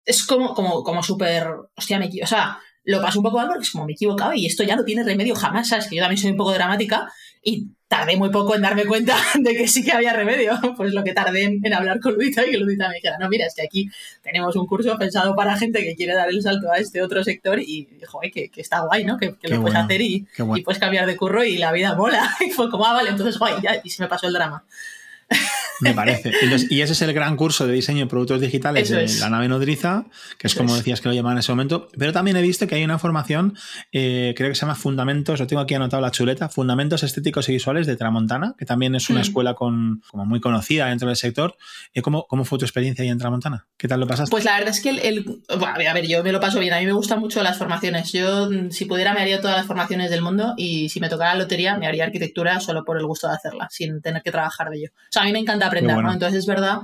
es, 0.04 0.26
como, 0.26 0.54
como, 0.54 0.82
como 0.82 1.02
súper, 1.04 1.48
hostia, 1.76 2.00
me 2.00 2.10
o 2.20 2.26
sea, 2.26 2.58
lo 2.84 3.00
paso 3.00 3.18
un 3.18 3.24
poco 3.24 3.38
mal 3.38 3.48
porque 3.48 3.62
es 3.62 3.70
como 3.70 3.86
me 3.86 3.92
he 3.92 3.94
equivocado 3.94 4.34
y 4.34 4.46
esto 4.46 4.62
ya 4.62 4.76
no 4.76 4.84
tiene 4.84 5.02
remedio 5.04 5.34
jamás, 5.34 5.68
¿sabes? 5.68 5.86
Que 5.86 5.96
yo 5.96 6.02
también 6.02 6.20
soy 6.20 6.30
un 6.30 6.36
poco 6.36 6.52
dramática 6.52 7.10
y 7.42 7.68
tardé 7.88 8.16
muy 8.16 8.30
poco 8.30 8.54
en 8.56 8.62
darme 8.62 8.84
cuenta 8.86 9.16
de 9.38 9.54
que 9.54 9.68
sí 9.68 9.84
que 9.84 9.92
había 9.92 10.12
remedio. 10.12 10.58
Pues 10.76 10.92
lo 10.92 11.04
que 11.04 11.12
tardé 11.12 11.44
en, 11.44 11.74
hablar 11.74 12.00
con 12.00 12.14
Ludita 12.14 12.44
y 12.46 12.50
que 12.50 12.58
Ludita 12.58 12.88
me 12.88 12.96
dijera, 12.96 13.16
no, 13.18 13.28
mira, 13.28 13.46
es 13.46 13.54
que 13.54 13.62
aquí 13.62 13.88
tenemos 14.22 14.56
un 14.56 14.66
curso 14.66 14.98
pensado 14.98 15.36
para 15.36 15.56
gente 15.56 15.82
que 15.84 15.94
quiere 15.94 16.14
dar 16.14 16.28
el 16.28 16.42
salto 16.42 16.70
a 16.70 16.78
este 16.78 17.00
otro 17.00 17.22
sector 17.22 17.60
y, 17.60 17.88
joder, 18.06 18.32
que, 18.32 18.48
que 18.48 18.60
está 18.60 18.80
guay, 18.80 19.04
¿no? 19.04 19.16
Que, 19.18 19.36
lo 19.42 19.60
puedes 19.60 19.78
hacer 19.78 20.00
y, 20.00 20.26
y, 20.56 20.62
puedes 20.62 20.80
cambiar 20.80 21.06
de 21.06 21.16
curro 21.16 21.44
y 21.44 21.58
la 21.58 21.72
vida 21.72 21.94
mola. 21.94 22.28
Y 22.44 22.50
fue 22.50 22.70
como, 22.70 22.84
ah, 22.86 22.94
vale, 22.94 23.10
entonces 23.10 23.38
guay, 23.38 23.54
ya, 23.62 23.80
y 23.82 23.90
se 23.90 24.02
me 24.02 24.08
pasó 24.08 24.26
el 24.26 24.32
drama. 24.32 24.64
Me 25.80 25.92
parece. 25.92 26.32
Y, 26.70 26.80
ese 26.80 26.92
es 26.92 27.02
el 27.02 27.12
gran 27.12 27.36
curso 27.36 27.66
de 27.66 27.72
diseño 27.72 28.00
de 28.00 28.06
productos 28.06 28.40
digitales 28.40 28.88
de 28.88 29.08
la 29.18 29.28
nave 29.28 29.48
nodriza, 29.48 30.04
que 30.38 30.46
es 30.46 30.54
como 30.54 30.74
decías 30.76 31.00
que 31.00 31.08
lo 31.08 31.14
llamaban 31.14 31.36
en 31.36 31.40
ese 31.40 31.52
momento. 31.52 31.88
Pero 31.98 32.12
también 32.12 32.36
he 32.36 32.42
visto 32.42 32.66
que 32.66 32.76
hay 32.76 32.84
una 32.84 32.98
formación, 32.98 33.56
eh, 33.92 34.34
creo 34.36 34.50
que 34.50 34.54
se 34.54 34.62
llama 34.62 34.76
Fundamentos, 34.76 35.40
lo 35.40 35.46
tengo 35.46 35.62
aquí 35.62 35.74
anotado 35.74 36.00
la 36.00 36.10
chuleta, 36.10 36.48
Fundamentos 36.48 37.02
Estéticos 37.02 37.48
y 37.48 37.52
Visuales 37.52 37.86
de 37.86 37.96
Tramontana, 37.96 38.54
que 38.58 38.64
también 38.64 38.94
es 38.94 39.10
una 39.10 39.20
mm. 39.20 39.22
escuela 39.22 39.54
con, 39.54 40.02
como 40.10 40.24
muy 40.24 40.40
conocida 40.40 40.86
dentro 40.86 41.08
del 41.08 41.16
sector. 41.16 41.56
Eh, 41.92 42.02
¿Cómo, 42.02 42.26
¿Cómo 42.28 42.44
fue 42.44 42.58
tu 42.58 42.64
experiencia 42.64 43.02
ahí 43.02 43.08
en 43.08 43.18
Tramontana? 43.18 43.66
¿Qué 43.76 43.88
tal 43.88 44.00
lo 44.00 44.06
pasaste? 44.06 44.30
Pues 44.30 44.44
la 44.44 44.56
verdad 44.56 44.70
es 44.70 44.80
que 44.80 44.90
el, 44.90 45.42
a 45.48 45.94
ver, 45.94 46.06
yo 46.06 46.22
me 46.22 46.32
lo 46.32 46.40
paso 46.40 46.60
bien. 46.60 46.72
A 46.72 46.78
mí 46.78 46.86
me 46.86 46.92
gustan 46.92 47.20
mucho 47.20 47.42
las 47.42 47.58
formaciones. 47.58 48.12
Yo, 48.12 48.48
si 48.70 48.84
pudiera, 48.84 49.12
me 49.12 49.20
haría 49.20 49.40
todas 49.40 49.56
las 49.56 49.66
formaciones 49.66 50.10
del 50.10 50.22
mundo 50.22 50.54
y 50.56 50.88
si 50.88 51.00
me 51.00 51.08
tocara 51.08 51.34
la 51.34 51.40
lotería, 51.42 51.76
me 51.76 51.86
haría 51.86 52.04
arquitectura 52.04 52.60
solo 52.60 52.84
por 52.84 52.98
el 52.98 53.06
gusto 53.06 53.28
de 53.28 53.34
hacerla, 53.34 53.68
sin 53.70 54.00
tener 54.00 54.22
que 54.22 54.30
trabajar 54.30 54.70
de 54.70 54.78
ello. 54.78 54.88
O 55.14 55.16
sea, 55.16 55.22
a 55.22 55.26
mí 55.26 55.32
me 55.32 55.38
encanta 55.38 55.66
aprender, 55.66 55.96
¿no? 55.96 56.12
Entonces 56.12 56.40
es 56.40 56.46
verdad 56.46 56.78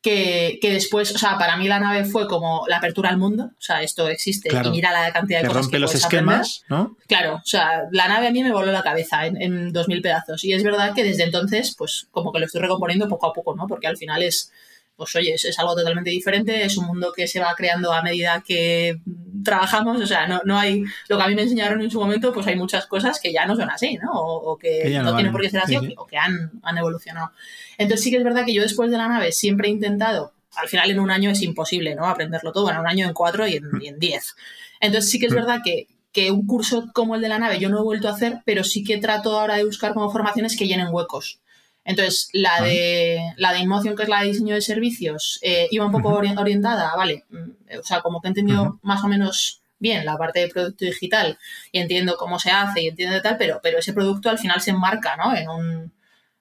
que, 0.00 0.58
después, 0.62 1.14
o 1.14 1.18
sea, 1.18 1.36
para 1.38 1.56
mí 1.56 1.68
la 1.68 1.80
nave 1.80 2.04
fue 2.04 2.26
como 2.26 2.64
la 2.68 2.76
apertura 2.76 3.10
al 3.10 3.18
mundo, 3.18 3.44
o 3.44 3.60
sea, 3.60 3.82
esto 3.82 4.08
existe 4.08 4.50
y 4.64 4.70
mira 4.70 4.90
la 4.92 5.12
cantidad 5.12 5.40
de 5.40 5.48
cosas 5.48 5.64
rompe 5.64 5.78
los 5.78 5.94
esquemas, 5.94 6.62
¿no? 6.68 6.96
Claro, 7.06 7.36
o 7.36 7.46
sea, 7.46 7.84
la 7.90 8.08
nave 8.08 8.28
a 8.28 8.30
mí 8.30 8.42
me 8.42 8.52
voló 8.52 8.70
la 8.70 8.82
cabeza 8.82 9.26
en, 9.26 9.40
en 9.40 9.72
dos 9.72 9.88
mil 9.88 10.02
pedazos 10.02 10.44
y 10.44 10.52
es 10.52 10.62
verdad 10.62 10.94
que 10.94 11.04
desde 11.04 11.24
entonces, 11.24 11.74
pues 11.76 12.06
como 12.10 12.32
que 12.32 12.38
lo 12.38 12.46
estoy 12.46 12.60
recomponiendo 12.62 13.08
poco 13.08 13.26
a 13.26 13.32
poco, 13.32 13.54
¿no? 13.54 13.66
Porque 13.66 13.86
al 13.86 13.96
final 13.96 14.22
es, 14.22 14.50
pues 14.96 15.14
oye, 15.16 15.34
es, 15.34 15.58
algo 15.58 15.74
totalmente 15.74 16.10
diferente, 16.10 16.64
es 16.64 16.76
un 16.76 16.86
mundo 16.86 17.12
que 17.14 17.26
se 17.26 17.40
va 17.40 17.54
creando 17.56 17.92
a 17.92 18.02
medida 18.02 18.42
que 18.46 19.00
trabajamos, 19.44 20.00
o 20.00 20.06
sea, 20.06 20.26
no, 20.26 20.40
no 20.44 20.58
hay, 20.58 20.84
lo 21.08 21.16
que 21.16 21.22
a 21.22 21.28
mí 21.28 21.34
me 21.34 21.42
enseñaron 21.42 21.82
en 21.82 21.90
su 21.90 21.98
momento, 21.98 22.32
pues 22.32 22.46
hay 22.46 22.56
muchas 22.56 22.86
cosas 22.86 23.20
que 23.20 23.32
ya 23.32 23.44
no 23.46 23.56
son 23.56 23.70
así, 23.70 23.98
¿no? 24.02 24.12
O, 24.12 24.56
que, 24.56 24.98
no, 25.02 25.14
tienen 25.14 25.32
por 25.32 25.42
qué 25.42 25.50
ser 25.50 25.60
así, 25.60 25.76
O, 25.96 26.06
que, 26.06 26.16
han, 26.16 26.52
han, 26.62 26.78
evolucionado. 26.78 27.32
Entonces 27.76 28.04
sí 28.04 28.10
que 28.10 28.18
es 28.18 28.24
verdad 28.24 28.44
que 28.44 28.54
yo 28.54 28.62
después 28.62 28.90
de 28.90 28.98
la 28.98 29.08
nave 29.08 29.32
siempre 29.32 29.68
he 29.68 29.70
intentado, 29.70 30.32
al 30.56 30.68
final 30.68 30.90
en 30.90 31.00
un 31.00 31.10
año 31.10 31.30
es 31.30 31.42
imposible, 31.42 31.94
¿no? 31.94 32.06
Aprenderlo 32.06 32.52
todo, 32.52 32.70
en 32.70 32.78
un 32.78 32.86
año 32.86 33.06
en 33.06 33.12
cuatro 33.12 33.46
y 33.46 33.56
en, 33.56 33.64
y 33.80 33.88
en 33.88 33.98
diez. 33.98 34.36
Entonces 34.80 35.10
sí 35.10 35.18
que 35.18 35.26
es 35.26 35.32
mm. 35.32 35.36
verdad 35.36 35.60
que, 35.64 35.88
que 36.12 36.30
un 36.30 36.46
curso 36.46 36.90
como 36.92 37.16
el 37.16 37.20
de 37.20 37.28
la 37.28 37.38
nave 37.38 37.58
yo 37.58 37.68
no 37.68 37.78
he 37.78 37.82
vuelto 37.82 38.08
a 38.08 38.12
hacer, 38.12 38.40
pero 38.44 38.62
sí 38.62 38.84
que 38.84 38.98
trato 38.98 39.38
ahora 39.38 39.56
de 39.56 39.64
buscar 39.64 39.94
como 39.94 40.10
formaciones 40.10 40.56
que 40.56 40.66
llenen 40.66 40.88
huecos. 40.90 41.40
Entonces, 41.84 42.30
la 42.32 42.62
de, 42.62 43.34
la 43.36 43.52
de 43.52 43.58
Inmotion, 43.58 43.94
que 43.94 44.04
es 44.04 44.08
la 44.08 44.20
de 44.20 44.28
diseño 44.28 44.54
de 44.54 44.62
servicios, 44.62 45.38
eh, 45.42 45.68
iba 45.70 45.84
un 45.84 45.92
poco 45.92 46.08
orientada, 46.10 46.94
vale, 46.96 47.24
mm, 47.28 47.78
o 47.78 47.82
sea, 47.82 48.00
como 48.00 48.20
que 48.20 48.28
he 48.28 48.30
entendido 48.30 48.78
más 48.82 49.04
o 49.04 49.08
menos 49.08 49.60
bien 49.78 50.04
la 50.06 50.16
parte 50.16 50.40
de 50.40 50.48
producto 50.48 50.86
digital 50.86 51.38
y 51.70 51.78
entiendo 51.78 52.16
cómo 52.16 52.38
se 52.38 52.50
hace 52.50 52.82
y 52.82 52.88
entiendo 52.88 53.20
tal, 53.20 53.36
pero, 53.36 53.60
pero 53.62 53.78
ese 53.78 53.92
producto 53.92 54.30
al 54.30 54.38
final 54.38 54.62
se 54.62 54.70
enmarca, 54.70 55.16
¿no? 55.16 55.36
En 55.36 55.48
un, 55.48 55.92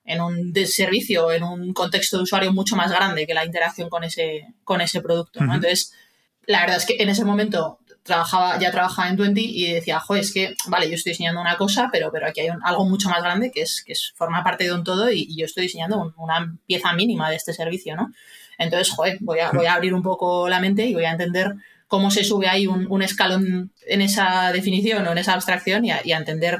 en 0.06 0.22
un 0.22 0.54
servicio, 0.66 1.30
en 1.32 1.44
un 1.44 1.74
contexto 1.74 2.18
de 2.18 2.24
usuario 2.24 2.54
mucho 2.54 2.78
más 2.78 2.92
grande 2.92 3.28
que 3.28 3.34
la 3.34 3.46
interacción 3.46 3.90
con 3.90 4.06
ese, 4.06 4.48
con 4.64 4.80
ese 4.80 5.02
producto, 5.02 5.42
¿no? 5.42 5.56
Entonces, 5.56 5.94
la 6.46 6.62
verdad 6.62 6.78
es 6.78 6.86
que 6.86 6.96
en 7.00 7.10
ese 7.10 7.26
momento 7.26 7.80
trabajaba, 8.04 8.60
ya 8.60 8.70
trabajaba 8.72 9.10
en 9.10 9.18
Twenty 9.18 9.46
y 9.46 9.74
decía, 9.74 10.00
jo, 10.00 10.16
es 10.16 10.34
que, 10.34 10.56
vale, 10.68 10.90
yo 10.90 10.96
estoy 10.96 11.14
diseñando 11.14 11.42
una 11.42 11.58
cosa, 11.58 11.90
pero, 11.92 12.12
pero 12.12 12.28
aquí 12.28 12.42
hay 12.42 12.50
algo 12.64 12.86
mucho 12.86 13.10
más 13.10 13.24
grande 13.24 13.52
que 13.52 13.62
es 13.62 13.84
que 13.84 13.94
es, 13.94 14.14
forma 14.16 14.44
parte 14.44 14.66
de 14.66 14.74
un 14.74 14.84
todo 14.84 15.10
y, 15.12 15.36
yo 15.36 15.46
estoy 15.46 15.64
diseñando 15.64 16.14
una 16.18 16.56
pieza 16.68 16.94
mínima 16.94 17.30
de 17.30 17.38
este 17.38 17.54
servicio, 17.54 17.96
¿no? 17.96 18.12
Entonces, 18.58 18.94
joder, 18.94 19.18
voy 19.22 19.40
a, 19.40 19.52
voy 19.52 19.66
a 19.66 19.74
abrir 19.74 19.94
un 19.94 20.04
poco 20.04 20.48
la 20.48 20.60
mente 20.60 20.86
y 20.86 20.94
voy 20.94 21.06
a 21.06 21.12
entender 21.12 21.54
cómo 21.88 22.12
se 22.12 22.24
sube 22.24 22.48
ahí 22.48 22.68
un, 22.68 23.02
escalón 23.02 23.72
en 23.88 24.02
esa 24.02 24.52
definición 24.52 25.08
o 25.08 25.12
en 25.12 25.18
esa 25.18 25.34
abstracción 25.34 25.86
y 25.86 25.92
a, 25.92 26.02
entender 26.18 26.60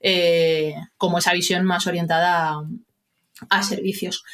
eh, 0.00 0.74
como 0.96 1.18
esa 1.18 1.32
visión 1.32 1.64
más 1.64 1.86
orientada 1.86 2.62
a 3.50 3.62
servicios. 3.62 4.24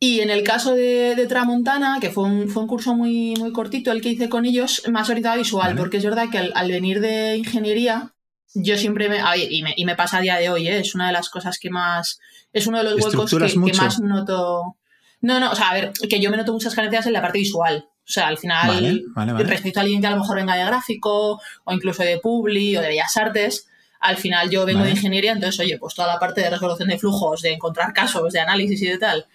Y 0.00 0.20
en 0.20 0.30
el 0.30 0.42
caso 0.42 0.74
de, 0.74 1.26
Tramontana, 1.28 1.98
que 2.00 2.10
fue 2.10 2.24
un, 2.24 2.48
fue 2.48 2.62
un, 2.62 2.68
curso 2.68 2.94
muy, 2.94 3.34
muy 3.38 3.52
cortito 3.52 3.92
el 3.92 4.02
que 4.02 4.10
hice 4.10 4.28
con 4.28 4.44
ellos, 4.44 4.82
más 4.90 5.08
orientado 5.08 5.38
visual, 5.38 5.76
porque 5.76 5.98
es 5.98 6.04
verdad 6.04 6.28
que 6.30 6.38
al, 6.38 6.70
venir 6.70 7.00
de 7.00 7.36
ingeniería, 7.36 8.12
yo 8.54 8.76
siempre 8.76 9.08
me, 9.08 9.18
y 9.50 9.62
me, 9.62 9.72
y 9.76 9.84
me 9.84 9.96
pasa 9.96 10.18
a 10.18 10.20
día 10.20 10.36
de 10.36 10.50
hoy, 10.50 10.68
¿eh? 10.68 10.80
es 10.80 10.94
una 10.94 11.06
de 11.06 11.12
las 11.12 11.30
cosas 11.30 11.58
que 11.58 11.70
más, 11.70 12.20
es 12.52 12.66
uno 12.66 12.78
de 12.78 12.84
los 12.84 13.04
huecos 13.04 13.30
que, 13.30 13.58
más 13.74 14.00
noto. 14.00 14.76
No, 15.20 15.40
no, 15.40 15.52
o 15.52 15.54
sea, 15.54 15.70
a 15.70 15.74
ver, 15.74 15.92
que 16.08 16.20
yo 16.20 16.30
me 16.30 16.36
noto 16.36 16.52
muchas 16.52 16.74
carencias 16.74 17.06
en 17.06 17.14
la 17.14 17.22
parte 17.22 17.38
visual. 17.38 17.86
O 18.06 18.12
sea, 18.12 18.26
al 18.26 18.36
final, 18.36 19.02
respecto 19.38 19.80
a 19.80 19.82
alguien 19.82 20.02
que 20.02 20.06
a 20.06 20.10
lo 20.10 20.18
mejor 20.18 20.36
venga 20.36 20.54
de 20.54 20.66
gráfico, 20.66 21.40
o 21.64 21.72
incluso 21.72 22.02
de 22.02 22.18
Publi 22.18 22.76
o 22.76 22.82
de 22.82 22.88
Bellas 22.88 23.16
Artes, 23.16 23.66
al 24.00 24.18
final 24.18 24.50
yo 24.50 24.66
vengo 24.66 24.84
de 24.84 24.90
ingeniería, 24.90 25.32
entonces, 25.32 25.58
oye, 25.60 25.78
pues 25.78 25.94
toda 25.94 26.08
la 26.08 26.18
parte 26.18 26.42
de 26.42 26.50
resolución 26.50 26.90
de 26.90 26.98
flujos, 26.98 27.40
de 27.40 27.54
encontrar 27.54 27.94
casos, 27.94 28.34
de 28.34 28.40
análisis 28.40 28.82
y 28.82 28.86
de 28.88 28.98
tal, 28.98 29.26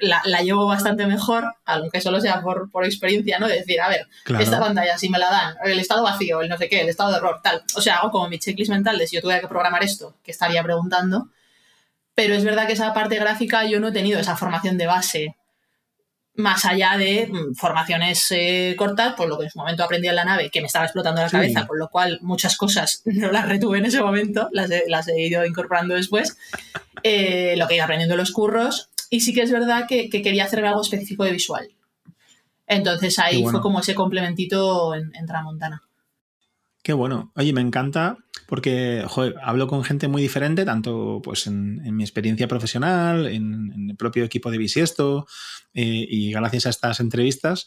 la, 0.00 0.40
llevo 0.42 0.66
bastante 0.66 1.06
mejor, 1.06 1.44
aunque 1.64 2.00
solo 2.00 2.20
sea 2.20 2.42
por, 2.42 2.84
experiencia, 2.84 3.38
¿no? 3.38 3.46
De 3.48 3.56
decir, 3.56 3.80
a 3.80 3.88
ver, 3.88 4.06
esta 4.40 4.58
pantalla, 4.58 4.98
si 4.98 5.08
me 5.08 5.18
la 5.18 5.30
dan, 5.30 5.56
el 5.64 5.78
estado 5.78 6.02
vacío, 6.02 6.40
el 6.40 6.48
no 6.48 6.56
sé 6.56 6.68
qué, 6.68 6.80
el 6.80 6.88
estado 6.88 7.10
de 7.10 7.18
error, 7.18 7.40
tal. 7.42 7.62
O 7.76 7.80
sea, 7.80 7.96
hago 7.96 8.10
como 8.10 8.28
mi 8.28 8.38
checklist 8.38 8.70
mental 8.70 8.98
de 8.98 9.06
si 9.06 9.16
yo 9.16 9.22
tuviera 9.22 9.40
que 9.40 9.48
programar 9.48 9.82
esto, 9.84 10.16
que 10.22 10.30
estaría 10.30 10.62
preguntando. 10.62 11.28
Pero 12.14 12.34
es 12.34 12.44
verdad 12.44 12.66
que 12.66 12.72
esa 12.72 12.94
parte 12.94 13.16
gráfica 13.16 13.64
yo 13.66 13.78
no 13.78 13.88
he 13.88 13.92
tenido 13.92 14.18
esa 14.18 14.36
formación 14.36 14.78
de 14.78 14.86
base 14.86 15.36
más 16.34 16.64
allá 16.66 16.96
de 16.98 17.28
mm, 17.30 17.54
formaciones 17.54 18.26
eh, 18.30 18.74
cortas, 18.76 19.14
por 19.14 19.28
lo 19.28 19.38
que 19.38 19.44
en 19.44 19.50
su 19.50 19.58
momento 19.58 19.84
aprendí 19.84 20.08
en 20.08 20.16
la 20.16 20.24
nave, 20.24 20.50
que 20.50 20.60
me 20.60 20.66
estaba 20.66 20.84
explotando 20.84 21.22
la 21.22 21.30
cabeza, 21.30 21.66
con 21.66 21.78
lo 21.78 21.88
cual 21.88 22.18
muchas 22.22 22.56
cosas 22.56 23.02
no 23.06 23.30
las 23.30 23.48
retuve 23.48 23.78
en 23.78 23.86
ese 23.86 24.02
momento, 24.02 24.48
las 24.52 24.70
he, 24.70 24.84
las 24.86 25.08
he 25.08 25.18
ido 25.18 25.44
incorporando 25.44 25.94
después. 25.94 26.36
Eh, 27.02 27.54
lo 27.56 27.66
que 27.66 27.74
he 27.74 27.76
ido 27.76 27.84
aprendiendo 27.84 28.14
en 28.14 28.20
los 28.20 28.32
curros 28.32 28.90
y 29.10 29.20
sí 29.20 29.32
que 29.32 29.42
es 29.42 29.50
verdad 29.50 29.86
que, 29.88 30.08
quería 30.08 30.44
hacer 30.44 30.64
algo 30.64 30.80
específico 30.80 31.24
de 31.24 31.32
visual. 31.32 31.68
Entonces 32.66 33.18
ahí 33.18 33.44
fue 33.44 33.60
como 33.60 33.80
ese 33.80 33.94
complementito 33.94 34.94
en, 34.94 35.12
en, 35.14 35.26
Tramontana. 35.26 35.82
Qué 36.82 36.92
bueno. 36.92 37.32
Oye, 37.36 37.52
me 37.52 37.60
encanta 37.60 38.18
porque 38.46 39.04
hablo 39.42 39.66
con 39.66 39.84
gente 39.84 40.08
muy 40.08 40.22
diferente, 40.22 40.64
tanto 40.64 41.20
pues 41.22 41.46
en, 41.46 41.96
mi 41.96 42.04
experiencia 42.04 42.46
profesional, 42.48 43.26
en, 43.26 43.90
el 43.90 43.96
propio 43.96 44.24
equipo 44.24 44.50
de 44.50 44.58
Bisiesto, 44.58 45.26
eh, 45.74 46.06
y 46.08 46.30
gracias 46.32 46.66
a 46.66 46.70
estas 46.70 47.00
entrevistas, 47.00 47.66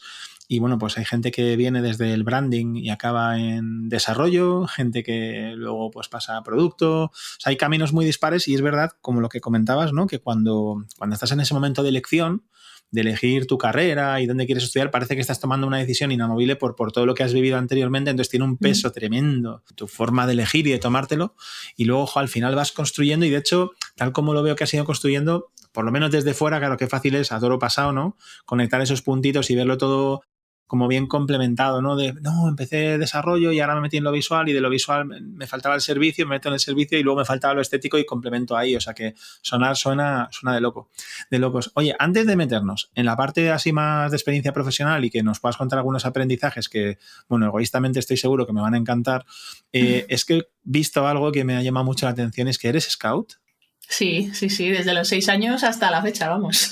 y 0.52 0.58
bueno, 0.58 0.78
pues 0.78 0.98
hay 0.98 1.04
gente 1.04 1.30
que 1.30 1.54
viene 1.54 1.80
desde 1.80 2.12
el 2.12 2.24
branding 2.24 2.74
y 2.74 2.90
acaba 2.90 3.38
en 3.38 3.88
desarrollo, 3.88 4.66
gente 4.66 5.04
que 5.04 5.52
luego 5.54 5.92
pues 5.92 6.08
pasa 6.08 6.36
a 6.36 6.42
producto. 6.42 7.04
O 7.04 7.12
sea, 7.38 7.50
hay 7.50 7.56
caminos 7.56 7.92
muy 7.92 8.04
dispares 8.04 8.48
y 8.48 8.54
es 8.54 8.60
verdad, 8.60 8.90
como 9.00 9.20
lo 9.20 9.28
que 9.28 9.40
comentabas, 9.40 9.92
¿no? 9.92 10.08
Que 10.08 10.18
cuando, 10.18 10.84
cuando 10.98 11.14
estás 11.14 11.30
en 11.30 11.38
ese 11.38 11.54
momento 11.54 11.84
de 11.84 11.90
elección, 11.90 12.42
de 12.90 13.02
elegir 13.02 13.46
tu 13.46 13.58
carrera 13.58 14.20
y 14.20 14.26
dónde 14.26 14.44
quieres 14.44 14.64
estudiar, 14.64 14.90
parece 14.90 15.14
que 15.14 15.20
estás 15.20 15.38
tomando 15.38 15.68
una 15.68 15.78
decisión 15.78 16.10
inamovible 16.10 16.56
por, 16.56 16.74
por 16.74 16.90
todo 16.90 17.06
lo 17.06 17.14
que 17.14 17.22
has 17.22 17.32
vivido 17.32 17.56
anteriormente, 17.56 18.10
entonces 18.10 18.30
tiene 18.30 18.44
un 18.44 18.56
peso 18.56 18.90
tremendo 18.90 19.62
tu 19.76 19.86
forma 19.86 20.26
de 20.26 20.32
elegir 20.32 20.66
y 20.66 20.72
de 20.72 20.80
tomártelo, 20.80 21.36
y 21.76 21.84
luego 21.84 22.10
al 22.16 22.28
final 22.28 22.56
vas 22.56 22.72
construyendo 22.72 23.24
y 23.24 23.30
de 23.30 23.36
hecho, 23.36 23.70
tal 23.94 24.10
como 24.10 24.34
lo 24.34 24.42
veo 24.42 24.56
que 24.56 24.64
has 24.64 24.74
ido 24.74 24.84
construyendo, 24.84 25.52
por 25.70 25.84
lo 25.84 25.92
menos 25.92 26.10
desde 26.10 26.34
fuera, 26.34 26.58
claro 26.58 26.76
que 26.76 26.88
fácil 26.88 27.14
es, 27.14 27.30
adoro 27.30 27.60
pasado, 27.60 27.92
¿no? 27.92 28.16
Conectar 28.44 28.80
esos 28.80 29.02
puntitos 29.02 29.50
y 29.50 29.54
verlo 29.54 29.78
todo 29.78 30.22
como 30.70 30.86
bien 30.86 31.08
complementado, 31.08 31.82
¿no? 31.82 31.96
De, 31.96 32.12
no, 32.12 32.48
empecé 32.48 32.96
desarrollo 32.96 33.50
y 33.50 33.58
ahora 33.58 33.74
me 33.74 33.80
metí 33.80 33.96
en 33.96 34.04
lo 34.04 34.12
visual 34.12 34.48
y 34.48 34.52
de 34.52 34.60
lo 34.60 34.70
visual 34.70 35.04
me 35.04 35.48
faltaba 35.48 35.74
el 35.74 35.80
servicio, 35.80 36.24
me 36.28 36.36
meto 36.36 36.46
en 36.46 36.54
el 36.54 36.60
servicio 36.60 36.96
y 36.96 37.02
luego 37.02 37.18
me 37.18 37.24
faltaba 37.24 37.54
lo 37.54 37.60
estético 37.60 37.98
y 37.98 38.06
complemento 38.06 38.56
ahí. 38.56 38.76
O 38.76 38.80
sea 38.80 38.94
que 38.94 39.14
sonar 39.42 39.76
suena, 39.76 40.28
suena 40.30 40.54
de 40.54 40.60
loco, 40.60 40.88
de 41.28 41.40
locos. 41.40 41.72
Oye, 41.74 41.96
antes 41.98 42.24
de 42.24 42.36
meternos 42.36 42.92
en 42.94 43.04
la 43.04 43.16
parte 43.16 43.50
así 43.50 43.72
más 43.72 44.12
de 44.12 44.16
experiencia 44.16 44.52
profesional 44.52 45.04
y 45.04 45.10
que 45.10 45.24
nos 45.24 45.40
puedas 45.40 45.56
contar 45.56 45.80
algunos 45.80 46.06
aprendizajes 46.06 46.68
que, 46.68 46.98
bueno, 47.28 47.46
egoístamente 47.46 47.98
estoy 47.98 48.16
seguro 48.16 48.46
que 48.46 48.52
me 48.52 48.60
van 48.60 48.74
a 48.74 48.78
encantar, 48.78 49.26
eh, 49.72 50.06
es 50.08 50.24
que 50.24 50.34
he 50.34 50.48
visto 50.62 51.04
algo 51.04 51.32
que 51.32 51.42
me 51.42 51.56
ha 51.56 51.62
llamado 51.62 51.84
mucho 51.84 52.06
la 52.06 52.12
atención, 52.12 52.46
es 52.46 52.58
que 52.58 52.68
eres 52.68 52.88
scout. 52.88 53.32
Sí, 53.80 54.30
sí, 54.34 54.50
sí, 54.50 54.70
desde 54.70 54.94
los 54.94 55.08
seis 55.08 55.28
años 55.28 55.64
hasta 55.64 55.90
la 55.90 56.00
fecha, 56.00 56.28
vamos. 56.28 56.70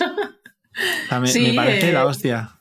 me, 1.10 1.52
parece 1.52 1.92
la 1.92 2.02
eh, 2.02 2.57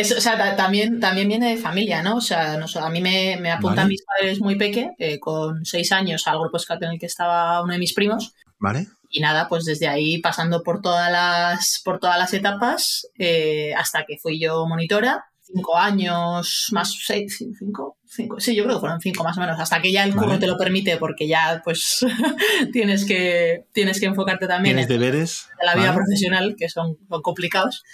hostia 0.00 0.18
o 0.18 0.20
sea, 0.20 0.56
también, 0.56 1.00
también 1.00 1.28
viene 1.28 1.50
de 1.50 1.56
familia, 1.56 2.02
¿no? 2.02 2.16
O 2.16 2.20
sea, 2.20 2.58
no, 2.58 2.66
a 2.66 2.90
mí 2.90 3.00
me, 3.00 3.38
me 3.40 3.50
apuntan 3.50 3.88
mis 3.88 4.02
padres 4.02 4.40
muy 4.40 4.56
peque, 4.56 4.90
eh, 4.98 5.18
con 5.18 5.64
seis 5.64 5.90
años, 5.92 6.26
al 6.26 6.38
grupo 6.38 6.58
en 6.68 6.90
el 6.90 6.98
que 6.98 7.06
estaba 7.06 7.62
uno 7.62 7.72
de 7.72 7.78
mis 7.78 7.94
primos. 7.94 8.34
Vale. 8.58 8.86
Y 9.08 9.20
nada, 9.20 9.48
pues 9.48 9.64
desde 9.64 9.88
ahí 9.88 10.18
pasando 10.18 10.62
por 10.62 10.82
todas 10.82 11.10
las, 11.10 11.80
por 11.84 11.98
todas 11.98 12.18
las 12.18 12.34
etapas 12.34 13.08
eh, 13.18 13.72
hasta 13.74 14.04
que 14.04 14.18
fui 14.18 14.40
yo 14.40 14.66
monitora. 14.66 15.24
Cinco 15.40 15.78
años, 15.78 16.66
más 16.72 16.92
seis, 17.04 17.36
cinco, 17.38 17.98
cinco, 18.04 18.40
sí, 18.40 18.56
yo 18.56 18.64
creo 18.64 18.76
que 18.76 18.80
fueron 18.80 19.00
cinco 19.00 19.22
más 19.22 19.38
o 19.38 19.40
menos, 19.40 19.60
hasta 19.60 19.80
que 19.80 19.92
ya 19.92 20.02
el 20.02 20.12
curro 20.12 20.40
te 20.40 20.48
lo 20.48 20.58
permite, 20.58 20.96
porque 20.96 21.28
ya 21.28 21.62
pues 21.64 22.04
tienes 22.72 23.04
que 23.04 23.64
tienes 23.72 24.00
que 24.00 24.06
enfocarte 24.06 24.48
también 24.48 24.80
en 24.80 24.88
deberes? 24.88 25.46
la 25.62 25.76
vida 25.76 25.94
profesional, 25.94 26.56
que 26.58 26.68
son, 26.68 26.98
son 27.08 27.22
complicados. 27.22 27.84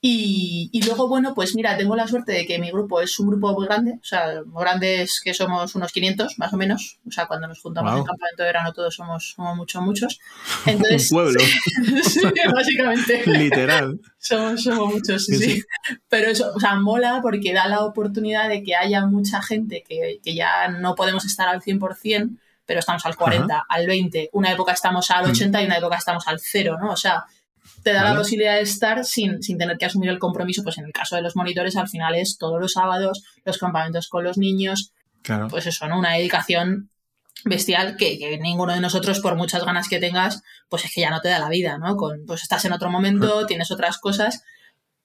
Y, 0.00 0.70
y, 0.72 0.82
luego, 0.86 1.08
bueno, 1.08 1.34
pues 1.34 1.56
mira, 1.56 1.76
tengo 1.76 1.96
la 1.96 2.06
suerte 2.06 2.30
de 2.30 2.46
que 2.46 2.60
mi 2.60 2.70
grupo 2.70 3.00
es 3.00 3.18
un 3.18 3.26
grupo 3.26 3.52
muy 3.52 3.66
grande, 3.66 3.94
o 4.00 4.04
sea, 4.04 4.42
muy 4.46 4.62
grande 4.62 5.02
es 5.02 5.20
que 5.20 5.34
somos 5.34 5.74
unos 5.74 5.90
500 5.90 6.38
más 6.38 6.52
o 6.52 6.56
menos, 6.56 7.00
o 7.04 7.10
sea, 7.10 7.26
cuando 7.26 7.48
nos 7.48 7.60
juntamos 7.60 7.98
en 7.98 8.04
campamento 8.04 8.42
de 8.44 8.48
verano 8.48 8.72
todos 8.72 8.94
somos, 8.94 9.34
somos 9.34 9.56
muchos, 9.56 9.82
muchos. 9.82 10.20
Entonces, 10.66 11.10
un 11.10 11.16
pueblo. 11.16 11.40
sí, 12.04 12.20
básicamente. 12.54 13.24
Literal. 13.26 14.00
Somos, 14.18 14.62
somos 14.62 14.94
muchos, 14.94 15.24
sí, 15.24 15.36
sí, 15.36 15.64
Pero 16.08 16.30
eso, 16.30 16.52
o 16.54 16.60
sea, 16.60 16.76
mola 16.76 17.18
porque 17.20 17.52
da 17.52 17.66
la 17.66 17.84
oportunidad 17.84 18.48
de 18.48 18.62
que 18.62 18.76
haya 18.76 19.04
mucha 19.04 19.42
gente 19.42 19.82
que, 19.82 20.20
que 20.22 20.32
ya 20.32 20.68
no 20.68 20.94
podemos 20.94 21.24
estar 21.24 21.48
al 21.48 21.60
100%, 21.60 22.38
pero 22.68 22.80
estamos 22.80 23.04
al 23.06 23.16
40, 23.16 23.64
al 23.68 23.86
20. 23.86 24.30
Una 24.34 24.52
época 24.52 24.72
estamos 24.72 25.10
al 25.10 25.24
80 25.24 25.58
mm. 25.58 25.62
y 25.62 25.64
una 25.64 25.78
época 25.78 25.96
estamos 25.96 26.28
al 26.28 26.38
0, 26.38 26.76
¿no? 26.78 26.92
O 26.92 26.96
sea, 26.96 27.24
te 27.88 27.94
da 27.94 28.04
la 28.04 28.14
posibilidad 28.14 28.56
de 28.56 28.60
estar 28.60 29.02
sin, 29.02 29.42
sin, 29.42 29.56
tener 29.56 29.78
que 29.78 29.86
asumir 29.86 30.10
el 30.10 30.18
compromiso, 30.18 30.62
pues 30.62 30.76
en 30.76 30.84
el 30.84 30.92
caso 30.92 31.16
de 31.16 31.22
los 31.22 31.36
monitores 31.36 31.74
al 31.76 31.88
final 31.88 32.14
es 32.16 32.36
todos 32.36 32.60
los 32.60 32.72
sábados, 32.72 33.24
los 33.46 33.56
campamentos 33.56 34.08
con 34.08 34.24
los 34.24 34.36
niños, 34.36 34.92
claro. 35.22 35.48
pues 35.48 35.66
eso, 35.66 35.88
¿no? 35.88 35.98
Una 35.98 36.12
dedicación 36.12 36.90
bestial 37.46 37.96
que, 37.96 38.18
que, 38.18 38.36
ninguno 38.36 38.74
de 38.74 38.80
nosotros, 38.80 39.20
por 39.20 39.36
muchas 39.36 39.64
ganas 39.64 39.88
que 39.88 39.98
tengas, 39.98 40.42
pues 40.68 40.84
es 40.84 40.92
que 40.92 41.00
ya 41.00 41.08
no 41.10 41.22
te 41.22 41.30
da 41.30 41.38
la 41.38 41.48
vida, 41.48 41.78
¿no? 41.78 41.96
Con, 41.96 42.26
pues 42.26 42.42
estás 42.42 42.62
en 42.66 42.72
otro 42.72 42.90
momento, 42.90 43.46
tienes 43.46 43.70
otras 43.70 43.96
cosas 43.96 44.42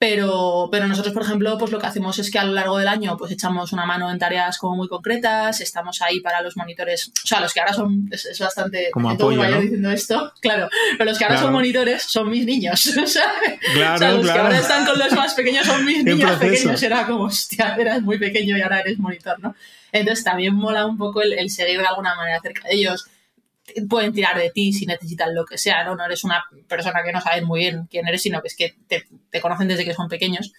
pero, 0.04 0.68
pero 0.70 0.86
nosotros, 0.86 1.14
por 1.14 1.24
ejemplo, 1.24 1.58
pues 1.58 1.72
lo 1.72 1.80
que 1.80 1.86
hacemos 1.86 2.20
es 2.20 2.30
que 2.30 2.38
a 2.38 2.44
lo 2.44 2.52
largo 2.52 2.78
del 2.78 2.90
año 2.90 3.16
pues 3.16 3.32
echamos 3.32 3.72
una 3.72 3.86
mano 3.86 4.12
en 4.12 4.20
tareas 4.20 4.58
como 4.58 4.76
muy 4.76 4.90
concretas, 4.90 5.62
estamos 5.62 6.02
ahí 6.02 6.20
para 6.20 6.42
los 6.42 6.58
monitores, 6.58 7.08
o 7.24 7.26
sea, 7.26 7.40
los 7.40 7.54
que 7.54 7.62
ahora 7.62 7.72
son, 7.72 8.10
es, 8.12 8.38
bastante... 8.38 8.92
Como 8.92 9.12
apoyo, 9.12 9.42
¿no? 9.42 9.62
diciendo 9.62 9.90
esto, 9.92 10.34
claro, 10.42 10.68
pero 10.98 11.10
los 11.10 11.18
que 11.18 11.24
ahora 11.24 11.40
son 11.40 11.54
monitores 11.54 12.04
son 12.04 12.30
mis 12.30 12.46
niños, 12.46 12.82
¿sabes? 12.82 13.18
Claro, 13.74 13.96
o 13.96 13.98
sea, 13.98 14.12
los 14.12 14.22
claro. 14.24 14.34
que 14.34 14.46
ahora 14.46 14.58
están 14.60 14.86
con 14.86 15.00
los 15.00 15.14
más 15.14 15.34
pequeños 15.36 15.66
son 15.66 15.86
mis 15.86 16.04
niños 16.04 16.38
pequeños, 16.38 16.84
era 16.84 17.08
como, 17.08 17.24
hostia, 17.24 17.74
eras 17.80 18.02
muy 18.02 18.20
pequeño 18.20 18.58
y 18.58 18.62
ahora 18.62 18.82
eres 18.82 19.00
monitor, 19.00 19.40
¿no? 19.40 19.56
Entonces 19.94 20.26
también 20.26 20.54
mola 20.54 20.86
un 20.86 20.98
poco 20.98 21.22
el, 21.22 21.32
el 21.32 21.50
seguir 21.50 21.80
de 21.80 21.88
alguna 21.88 22.14
manera 22.16 22.42
cerca 22.42 22.68
de 22.68 22.76
ellos, 22.76 23.08
pueden 23.90 24.14
tirar 24.14 24.38
de 24.38 24.50
ti 24.50 24.74
si 24.74 24.86
necesitan 24.86 25.34
lo 25.36 25.46
que 25.46 25.58
sea, 25.58 25.84
¿no? 25.84 25.96
No 25.96 26.06
eres 26.06 26.24
una 26.24 26.44
persona 26.68 27.04
que 27.04 27.12
no 27.12 27.22
sabes 27.22 27.44
muy 27.44 27.62
bien 27.62 27.88
quién 27.90 28.08
eres, 28.08 28.22
sino 28.22 28.42
que 28.42 28.48
es 28.48 28.56
que 28.56 28.76
te, 28.88 29.42
conocen 29.42 29.68
desde 29.68 29.86
que 29.86 29.94
son 29.94 30.08
pequeños. 30.08 30.54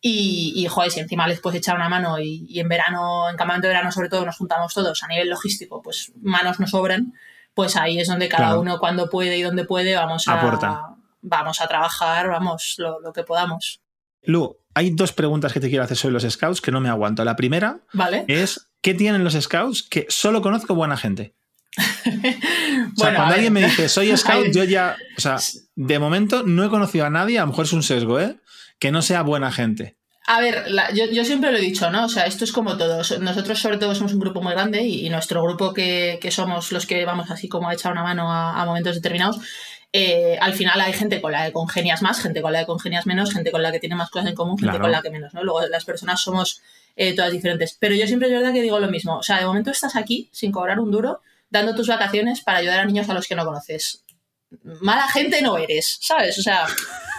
Y, 0.00 0.54
y, 0.56 0.66
joder, 0.66 0.90
si 0.90 1.00
encima 1.00 1.28
les 1.28 1.40
puedes 1.40 1.58
echar 1.58 1.76
una 1.76 1.88
mano 1.88 2.18
y, 2.18 2.58
en 2.58 2.68
verano, 2.68 3.28
en 3.28 3.36
campamento 3.36 3.66
de 3.68 3.74
verano 3.74 3.92
sobre 3.92 4.08
todo, 4.08 4.24
nos 4.24 4.36
juntamos 4.36 4.72
todos 4.72 5.02
a 5.02 5.08
nivel 5.08 5.28
logístico, 5.28 5.82
pues 5.82 6.12
manos 6.22 6.58
nos 6.58 6.70
sobran, 6.70 7.12
pues 7.54 7.76
ahí 7.76 8.00
es 8.00 8.08
donde 8.08 8.28
cada 8.28 8.58
uno 8.58 8.78
cuando 8.78 9.10
puede 9.10 9.36
y 9.36 9.42
donde 9.42 9.64
puede 9.64 9.94
vamos 9.94 10.26
a, 10.26 10.96
vamos 11.20 11.60
a 11.60 11.68
trabajar, 11.68 12.28
vamos, 12.28 12.76
lo, 12.78 13.12
que 13.12 13.24
podamos. 13.24 13.82
Lu, 14.22 14.56
hay 14.74 14.90
dos 14.90 15.12
preguntas 15.12 15.52
que 15.52 15.60
te 15.60 15.68
quiero 15.68 15.84
hacer 15.84 15.96
sobre 15.96 16.14
los 16.14 16.22
scouts 16.22 16.60
que 16.62 16.70
no 16.70 16.80
me 16.80 16.88
aguanto. 16.88 17.24
La 17.24 17.36
primera 17.36 17.80
¿Vale? 17.92 18.24
es, 18.28 18.70
¿qué 18.80 18.94
tienen 18.94 19.24
los 19.24 19.34
scouts 19.34 19.82
que 19.82 20.06
solo 20.08 20.40
conozco 20.40 20.74
buena 20.74 20.96
gente? 20.96 21.34
o 21.76 23.00
sea, 23.00 23.14
cuando 23.14 23.34
alguien 23.34 23.52
me 23.52 23.64
dice 23.64 23.88
soy 23.88 24.16
scout, 24.16 24.48
yo 24.52 24.64
ya, 24.64 24.96
o 25.16 25.20
sea, 25.20 25.36
de 25.76 25.98
momento 25.98 26.42
no 26.42 26.64
he 26.64 26.68
conocido 26.68 27.06
a 27.06 27.10
nadie, 27.10 27.38
a 27.38 27.42
lo 27.42 27.48
mejor 27.48 27.64
es 27.64 27.72
un 27.72 27.82
sesgo, 27.82 28.18
¿eh? 28.20 28.36
Que 28.78 28.90
no 28.90 29.02
sea 29.02 29.22
buena 29.22 29.52
gente. 29.52 29.96
A 30.26 30.40
ver, 30.40 30.64
yo, 30.94 31.24
siempre 31.24 31.50
lo 31.50 31.58
he 31.58 31.60
dicho, 31.60 31.90
¿no? 31.90 32.04
O 32.04 32.08
sea, 32.08 32.24
esto 32.24 32.44
es 32.44 32.52
como 32.52 32.76
todos. 32.76 33.18
Nosotros, 33.18 33.58
sobre 33.58 33.78
todo, 33.78 33.94
somos 33.94 34.12
un 34.12 34.20
grupo 34.20 34.40
muy 34.40 34.52
grande 34.52 34.82
y, 34.82 35.08
nuestro 35.10 35.42
grupo 35.42 35.74
que, 35.74 36.20
somos 36.30 36.70
los 36.72 36.86
que 36.86 37.04
vamos 37.04 37.30
así 37.30 37.48
como 37.48 37.68
a 37.68 37.74
echar 37.74 37.90
una 37.90 38.04
mano 38.04 38.30
a, 38.30 38.64
momentos 38.64 38.94
determinados, 38.94 39.38
eh, 39.92 40.38
al 40.40 40.52
final 40.52 40.80
hay 40.80 40.92
gente 40.92 41.20
con 41.20 41.32
la 41.32 41.46
que 41.46 41.52
congenias 41.52 42.00
más, 42.02 42.20
gente 42.20 42.42
con 42.42 42.52
la 42.52 42.60
que 42.60 42.66
congenias 42.66 43.06
menos, 43.06 43.32
gente 43.32 43.50
con 43.50 43.60
la 43.60 43.72
que 43.72 43.80
tiene 43.80 43.96
más 43.96 44.08
cosas 44.10 44.28
en 44.28 44.36
común, 44.36 44.56
gente 44.56 44.78
con 44.78 44.92
la 44.92 45.02
que 45.02 45.10
menos, 45.10 45.34
¿no? 45.34 45.42
Luego 45.42 45.66
las 45.66 45.84
personas 45.84 46.20
somos 46.20 46.62
eh, 46.94 47.14
todas 47.16 47.32
diferentes. 47.32 47.76
Pero 47.80 47.96
yo 47.96 48.06
siempre 48.06 48.28
es 48.28 48.34
verdad 48.34 48.52
que 48.52 48.62
digo 48.62 48.78
lo 48.78 48.88
mismo. 48.88 49.16
O 49.16 49.22
sea, 49.24 49.38
de 49.38 49.46
momento 49.46 49.72
estás 49.72 49.96
aquí 49.96 50.28
sin 50.32 50.52
cobrar 50.52 50.78
un 50.78 50.92
duro 50.92 51.22
dando 51.50 51.74
tus 51.74 51.88
vacaciones 51.88 52.40
para 52.40 52.58
ayudar 52.58 52.80
a 52.80 52.84
niños 52.84 53.08
a 53.08 53.14
los 53.14 53.26
que 53.26 53.34
no 53.34 53.44
conoces. 53.44 54.04
Mala 54.80 55.06
gente 55.08 55.42
no 55.42 55.58
eres, 55.58 55.98
¿sabes? 56.00 56.38
O 56.38 56.42
sea, 56.42 56.66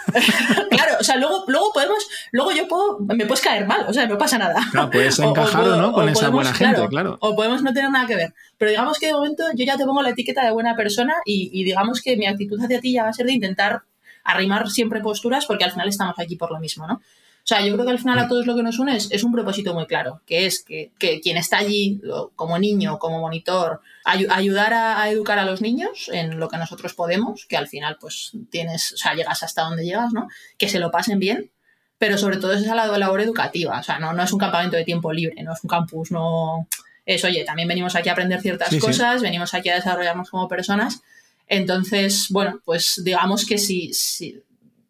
claro, 0.70 0.96
o 1.00 1.04
sea, 1.04 1.16
luego, 1.16 1.44
luego 1.46 1.72
podemos, 1.72 2.06
luego 2.30 2.52
yo 2.52 2.68
puedo, 2.68 2.98
me 3.00 3.24
puedes 3.24 3.42
caer 3.42 3.66
mal, 3.66 3.86
o 3.88 3.92
sea, 3.92 4.06
no 4.06 4.18
pasa 4.18 4.36
nada. 4.36 4.60
Claro, 4.70 4.90
puedes 4.90 5.18
encajar 5.20 5.62
o, 5.62 5.76
no 5.76 5.92
con 5.92 6.08
esa 6.08 6.28
buena 6.28 6.52
gente, 6.52 6.86
claro, 6.88 7.16
O 7.20 7.34
podemos 7.34 7.62
no 7.62 7.72
tener 7.72 7.90
nada 7.90 8.06
que 8.06 8.16
ver. 8.16 8.34
Pero 8.58 8.70
digamos 8.70 8.98
que 8.98 9.06
de 9.06 9.12
momento 9.14 9.44
yo 9.54 9.64
ya 9.64 9.76
te 9.76 9.84
pongo 9.84 10.02
la 10.02 10.10
etiqueta 10.10 10.44
de 10.44 10.50
buena 10.50 10.76
persona 10.76 11.14
y, 11.24 11.50
y 11.52 11.64
digamos 11.64 12.02
que 12.02 12.16
mi 12.16 12.26
actitud 12.26 12.60
hacia 12.62 12.80
ti 12.80 12.92
ya 12.92 13.04
va 13.04 13.10
a 13.10 13.14
ser 13.14 13.26
de 13.26 13.32
intentar 13.32 13.82
arrimar 14.24 14.70
siempre 14.70 15.00
posturas 15.00 15.46
porque 15.46 15.64
al 15.64 15.72
final 15.72 15.88
estamos 15.88 16.18
aquí 16.18 16.36
por 16.36 16.52
lo 16.52 16.60
mismo, 16.60 16.86
¿no? 16.86 17.00
O 17.44 17.46
sea, 17.46 17.60
yo 17.66 17.72
creo 17.74 17.84
que 17.84 17.90
al 17.90 17.98
final 17.98 18.20
a 18.20 18.28
todos 18.28 18.46
lo 18.46 18.54
que 18.54 18.62
nos 18.62 18.78
une 18.78 18.96
es, 18.96 19.24
un 19.24 19.32
propósito 19.32 19.74
muy 19.74 19.86
claro, 19.86 20.22
que 20.26 20.46
es 20.46 20.62
que, 20.62 20.92
quien 21.20 21.36
está 21.36 21.58
allí 21.58 22.00
como 22.36 22.56
niño, 22.56 23.00
como 23.00 23.18
monitor, 23.18 23.80
ayudar 24.04 24.72
a, 24.72 25.10
educar 25.10 25.40
a 25.40 25.44
los 25.44 25.60
niños 25.60 26.08
en 26.12 26.38
lo 26.38 26.48
que 26.48 26.56
nosotros 26.56 26.94
podemos, 26.94 27.46
que 27.46 27.56
al 27.56 27.66
final 27.66 27.96
pues 28.00 28.30
tienes, 28.50 28.92
o 28.92 28.96
sea, 28.96 29.14
llegas 29.14 29.42
hasta 29.42 29.62
donde 29.62 29.84
llegas, 29.84 30.12
¿no? 30.12 30.28
Que 30.56 30.68
se 30.68 30.78
lo 30.78 30.92
pasen 30.92 31.18
bien, 31.18 31.50
pero 31.98 32.16
sobre 32.16 32.36
todo 32.36 32.52
es 32.52 32.62
esa 32.62 32.76
labor 32.76 33.20
educativa, 33.20 33.80
o 33.80 33.82
sea, 33.82 33.98
no, 33.98 34.12
no 34.12 34.22
es 34.22 34.32
un 34.32 34.38
campamento 34.38 34.76
de 34.76 34.84
tiempo 34.84 35.12
libre, 35.12 35.42
no 35.42 35.52
es 35.52 35.64
un 35.64 35.68
campus, 35.68 36.12
no... 36.12 36.68
Es, 37.04 37.24
oye, 37.24 37.42
también 37.44 37.66
venimos 37.66 37.96
aquí 37.96 38.08
a 38.08 38.12
aprender 38.12 38.40
ciertas 38.40 38.72
cosas, 38.76 39.20
venimos 39.20 39.52
aquí 39.54 39.68
a 39.68 39.74
desarrollarnos 39.74 40.30
como 40.30 40.46
personas. 40.46 41.02
Entonces, 41.48 42.28
bueno, 42.30 42.60
pues 42.64 43.02
digamos 43.04 43.44
que 43.44 43.58
si, 43.58 43.92
si 43.92 44.40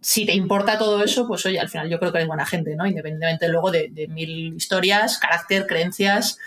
si 0.02 0.26
te 0.26 0.34
importa 0.34 0.78
todo 0.78 1.02
eso, 1.02 1.28
pues 1.28 1.46
oye, 1.46 1.60
al 1.60 1.68
final 1.68 1.88
yo 1.88 1.98
creo 1.98 2.10
que 2.10 2.18
eres 2.18 2.28
buena 2.28 2.44
gente, 2.44 2.74
¿no? 2.74 2.86
Independientemente 2.86 3.48
luego 3.48 3.70
de, 3.70 4.08
mil 4.08 4.54
historias, 4.56 5.16
carácter, 5.18 5.66
creencias, 5.66 6.38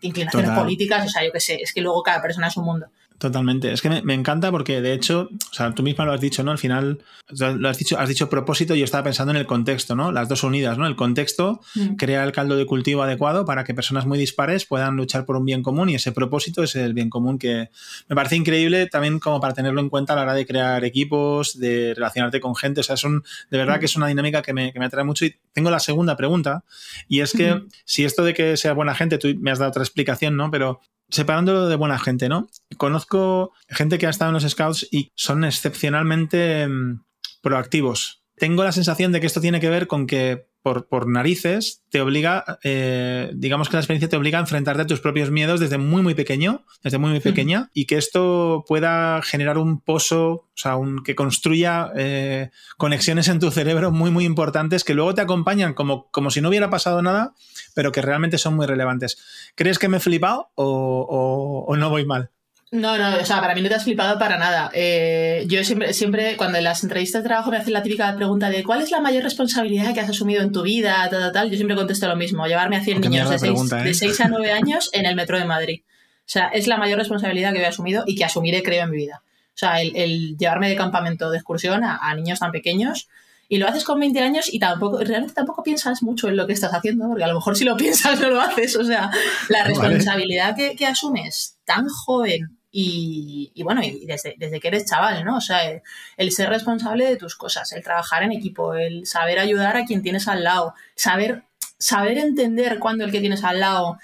inclinaciones 0.00 0.50
políticas, 0.50 1.06
o 1.06 1.08
sea, 1.10 1.22
yo 1.22 1.30
qué 1.30 1.40
sé, 1.40 1.56
es 1.56 1.74
que 1.74 1.82
luego 1.82 2.02
cada 2.02 2.22
persona 2.22 2.48
es 2.48 2.56
un 2.56 2.64
mundo. 2.64 2.86
Totalmente. 3.18 3.72
Es 3.72 3.80
que 3.80 3.88
me, 3.88 4.14
encanta 4.14 4.50
porque, 4.50 4.82
de 4.82 4.92
hecho, 4.92 5.30
o 5.50 5.54
sea, 5.54 5.74
tú 5.74 5.82
misma 5.82 6.04
lo 6.04 6.12
has 6.12 6.20
dicho, 6.20 6.42
¿no? 6.42 6.50
Al 6.50 6.58
final, 6.58 7.02
lo 7.30 7.68
has 7.68 7.78
dicho, 7.78 7.98
has 7.98 8.10
dicho 8.10 8.28
propósito 8.28 8.74
y 8.74 8.80
yo 8.80 8.84
estaba 8.84 9.04
pensando 9.04 9.30
en 9.30 9.38
el 9.38 9.46
contexto, 9.46 9.96
¿no? 9.96 10.12
Las 10.12 10.28
dos 10.28 10.42
unidas, 10.42 10.76
¿no? 10.76 10.86
El 10.86 10.96
contexto 10.96 11.60
mm. 11.74 11.96
crea 11.96 12.24
el 12.24 12.32
caldo 12.32 12.56
de 12.56 12.66
cultivo 12.66 13.02
adecuado 13.02 13.46
para 13.46 13.64
que 13.64 13.72
personas 13.72 14.04
muy 14.04 14.18
dispares 14.18 14.66
puedan 14.66 14.96
luchar 14.96 15.24
por 15.24 15.36
un 15.36 15.46
bien 15.46 15.62
común 15.62 15.88
y 15.88 15.94
ese 15.94 16.12
propósito 16.12 16.62
es 16.62 16.76
el 16.76 16.92
bien 16.92 17.08
común 17.08 17.38
que 17.38 17.70
me 18.08 18.16
parece 18.16 18.36
increíble 18.36 18.86
también 18.86 19.18
como 19.18 19.40
para 19.40 19.54
tenerlo 19.54 19.80
en 19.80 19.88
cuenta 19.88 20.12
a 20.12 20.16
la 20.16 20.22
hora 20.22 20.34
de 20.34 20.46
crear 20.46 20.84
equipos, 20.84 21.58
de 21.58 21.94
relacionarte 21.94 22.38
con 22.40 22.54
gente. 22.54 22.80
O 22.80 22.84
sea, 22.84 22.96
es 22.96 23.04
un, 23.04 23.22
de 23.50 23.58
verdad 23.58 23.80
que 23.80 23.86
es 23.86 23.96
una 23.96 24.08
dinámica 24.08 24.42
que 24.42 24.52
me, 24.52 24.74
que 24.74 24.78
me 24.78 24.84
atrae 24.84 25.04
mucho. 25.04 25.24
Y 25.24 25.36
tengo 25.54 25.70
la 25.70 25.80
segunda 25.80 26.18
pregunta 26.18 26.64
y 27.08 27.20
es 27.20 27.32
que 27.32 27.62
si 27.86 28.04
esto 28.04 28.24
de 28.24 28.34
que 28.34 28.58
sea 28.58 28.74
buena 28.74 28.94
gente, 28.94 29.16
tú 29.16 29.28
me 29.38 29.50
has 29.50 29.58
dado 29.58 29.70
otra 29.70 29.82
explicación, 29.82 30.36
¿no? 30.36 30.50
Pero 30.50 30.80
separándolo 31.08 31.68
de 31.68 31.76
buena 31.76 31.98
gente, 31.98 32.28
¿no? 32.28 32.48
Conozco 32.76 33.52
gente 33.68 33.98
que 33.98 34.06
ha 34.06 34.10
estado 34.10 34.30
en 34.30 34.34
los 34.34 34.50
scouts 34.50 34.88
y 34.90 35.12
son 35.14 35.44
excepcionalmente 35.44 36.66
mm, 36.68 37.04
proactivos. 37.42 38.22
Tengo 38.36 38.64
la 38.64 38.72
sensación 38.72 39.12
de 39.12 39.20
que 39.20 39.26
esto 39.26 39.40
tiene 39.40 39.60
que 39.60 39.70
ver 39.70 39.86
con 39.86 40.06
que 40.06 40.46
por, 40.66 40.88
por 40.88 41.06
narices, 41.06 41.84
te 41.90 42.00
obliga, 42.00 42.58
eh, 42.64 43.30
digamos 43.34 43.68
que 43.68 43.76
la 43.76 43.82
experiencia 43.82 44.08
te 44.08 44.16
obliga 44.16 44.38
a 44.38 44.40
enfrentarte 44.40 44.82
a 44.82 44.86
tus 44.88 44.98
propios 44.98 45.30
miedos 45.30 45.60
desde 45.60 45.78
muy, 45.78 46.02
muy 46.02 46.16
pequeño, 46.16 46.64
desde 46.82 46.98
muy, 46.98 47.10
muy 47.10 47.20
pequeña, 47.20 47.70
y 47.72 47.84
que 47.84 47.96
esto 47.96 48.64
pueda 48.66 49.22
generar 49.22 49.58
un 49.58 49.80
pozo, 49.80 50.28
o 50.28 50.56
sea, 50.56 50.74
un, 50.74 51.04
que 51.04 51.14
construya 51.14 51.92
eh, 51.94 52.50
conexiones 52.78 53.28
en 53.28 53.38
tu 53.38 53.52
cerebro 53.52 53.92
muy, 53.92 54.10
muy 54.10 54.24
importantes 54.24 54.82
que 54.82 54.94
luego 54.94 55.14
te 55.14 55.20
acompañan 55.20 55.72
como, 55.72 56.10
como 56.10 56.32
si 56.32 56.40
no 56.40 56.48
hubiera 56.48 56.68
pasado 56.68 57.00
nada, 57.00 57.34
pero 57.76 57.92
que 57.92 58.02
realmente 58.02 58.36
son 58.36 58.56
muy 58.56 58.66
relevantes. 58.66 59.52
¿Crees 59.54 59.78
que 59.78 59.88
me 59.88 59.98
he 59.98 60.00
flipado 60.00 60.50
o 60.56 61.76
no 61.78 61.90
voy 61.90 62.06
mal? 62.06 62.32
No, 62.72 62.98
no, 62.98 63.16
o 63.16 63.24
sea, 63.24 63.40
para 63.40 63.54
mí 63.54 63.62
no 63.62 63.68
te 63.68 63.76
has 63.76 63.84
flipado 63.84 64.18
para 64.18 64.38
nada. 64.38 64.70
Eh, 64.74 65.44
yo 65.46 65.62
siempre, 65.62 65.92
siempre, 65.92 66.36
cuando 66.36 66.58
en 66.58 66.64
las 66.64 66.82
entrevistas 66.82 67.22
de 67.22 67.28
trabajo 67.28 67.50
me 67.52 67.58
hacen 67.58 67.72
la 67.72 67.82
típica 67.82 68.14
pregunta 68.16 68.50
de 68.50 68.64
¿cuál 68.64 68.82
es 68.82 68.90
la 68.90 69.00
mayor 69.00 69.22
responsabilidad 69.22 69.94
que 69.94 70.00
has 70.00 70.10
asumido 70.10 70.42
en 70.42 70.50
tu 70.50 70.62
vida? 70.62 71.06
Tal, 71.08 71.20
tal, 71.20 71.32
tal, 71.32 71.50
yo 71.50 71.56
siempre 71.56 71.76
contesto 71.76 72.08
lo 72.08 72.16
mismo, 72.16 72.44
llevarme 72.46 72.76
a 72.76 72.82
100 72.82 73.02
niños 73.02 73.30
de 73.30 73.38
6, 73.38 74.20
¿eh? 74.20 74.22
a 74.22 74.28
9 74.28 74.52
años 74.52 74.90
en 74.92 75.06
el 75.06 75.14
metro 75.14 75.38
de 75.38 75.44
Madrid. 75.44 75.82
O 75.86 76.28
sea, 76.28 76.48
es 76.48 76.66
la 76.66 76.76
mayor 76.76 76.98
responsabilidad 76.98 77.52
que 77.52 77.60
he 77.60 77.66
asumido 77.66 78.02
y 78.04 78.16
que 78.16 78.24
asumiré, 78.24 78.64
creo, 78.64 78.82
en 78.82 78.90
mi 78.90 78.96
vida. 78.96 79.22
O 79.24 79.58
sea, 79.58 79.80
el, 79.80 80.36
llevarme 80.36 80.68
de 80.68 80.74
campamento 80.74 81.30
de 81.30 81.36
excursión 81.36 81.84
a, 81.84 82.14
niños 82.16 82.40
tan 82.40 82.50
pequeños 82.50 83.08
y 83.48 83.58
lo 83.58 83.68
haces 83.68 83.84
con 83.84 84.00
20 84.00 84.20
años 84.20 84.52
y 84.52 84.58
tampoco, 84.58 84.98
realmente 84.98 85.34
tampoco 85.34 85.62
piensas 85.62 86.02
mucho 86.02 86.28
en 86.28 86.36
lo 86.36 86.48
que 86.48 86.52
estás 86.52 86.74
haciendo, 86.74 87.06
porque 87.06 87.22
a 87.22 87.28
lo 87.28 87.34
mejor 87.34 87.56
si 87.56 87.64
lo 87.64 87.76
piensas 87.78 88.20
no 88.20 88.28
lo 88.28 88.40
haces. 88.40 88.74
O 88.74 88.82
sea, 88.82 89.08
la 89.48 89.62
responsabilidad 89.62 90.56
que, 90.56 90.74
que 90.74 90.84
asumes 90.84 91.58
tan 91.64 91.86
joven 91.88 92.55
y, 92.78 93.62
bueno, 93.62 93.82
y 93.82 94.04
desde, 94.04 94.60
que 94.60 94.68
eres 94.68 94.84
chaval, 94.84 95.24
¿no? 95.24 95.38
O 95.38 95.40
sea, 95.40 95.80
el, 96.18 96.30
ser 96.30 96.50
responsable 96.50 97.06
de 97.06 97.16
tus 97.16 97.34
cosas, 97.34 97.72
el 97.72 97.82
trabajar 97.82 98.22
en 98.22 98.32
equipo, 98.32 98.74
el 98.74 99.06
saber 99.06 99.38
ayudar 99.38 99.78
a 99.78 99.86
quien 99.86 100.02
tienes 100.02 100.28
al 100.28 100.44
lado, 100.44 100.74
saber, 100.94 101.44
saber 101.78 102.18
entender 102.18 102.78
cuando 102.78 103.04
el 103.04 103.12
que 103.12 103.20
tienes 103.20 103.44
al 103.44 103.60
lado 103.60 103.98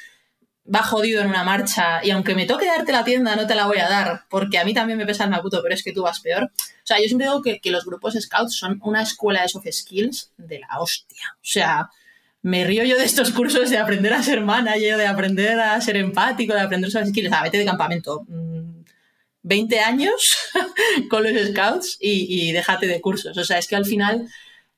va 0.74 0.82
jodido 0.82 1.20
en 1.20 1.28
una 1.28 1.44
marcha 1.44 2.02
y 2.02 2.12
aunque 2.12 2.34
me 2.34 2.46
toque 2.46 2.64
darte 2.64 2.92
la 2.92 3.04
tienda 3.04 3.36
no 3.36 3.46
te 3.46 3.56
la 3.56 3.66
voy 3.66 3.78
a 3.78 3.88
dar 3.88 4.22
porque 4.30 4.58
a 4.58 4.64
mí 4.64 4.72
también 4.72 4.96
me 4.96 5.04
pesa 5.04 5.24
el 5.24 5.30
maputo 5.30 5.60
pero 5.60 5.74
es 5.74 5.82
que 5.82 5.92
tú 5.92 6.02
vas 6.02 6.20
peor. 6.20 6.44
O 6.44 6.84
sea, 6.86 6.98
yo 6.98 7.06
siempre 7.06 7.26
digo 7.26 7.42
que, 7.42 7.60
que 7.60 7.70
los 7.70 7.84
grupos 7.84 8.14
scouts 8.14 8.54
son 8.56 8.80
una 8.82 9.02
escuela 9.02 9.42
de 9.42 9.48
soft 9.48 9.66
skills 9.70 10.32
de 10.38 10.60
la 10.60 10.80
hostia. 10.80 11.34
O 11.34 11.44
sea, 11.44 11.90
me 12.42 12.64
río 12.64 12.84
yo 12.84 12.96
de 12.96 13.04
estos 13.04 13.32
cursos 13.32 13.70
de 13.70 13.78
aprender 13.78 14.12
a 14.12 14.22
ser 14.22 14.40
manager, 14.40 14.96
de 14.96 15.06
aprender 15.06 15.60
a 15.60 15.80
ser 15.80 15.96
empático, 15.96 16.54
de 16.54 16.60
aprender 16.60 16.90
soft 16.90 17.08
skills. 17.08 17.32
Ah, 17.32 17.42
vete 17.42 17.58
de 17.58 17.64
campamento. 17.64 18.26
20 19.42 19.76
mm, 19.76 19.84
años 19.84 20.36
con 21.10 21.22
los 21.22 21.48
scouts 21.48 21.96
y, 22.00 22.48
y 22.48 22.52
déjate 22.52 22.86
de 22.86 23.00
cursos. 23.00 23.36
O 23.36 23.44
sea, 23.44 23.58
es 23.58 23.66
que 23.68 23.76
al 23.76 23.86
final 23.86 24.28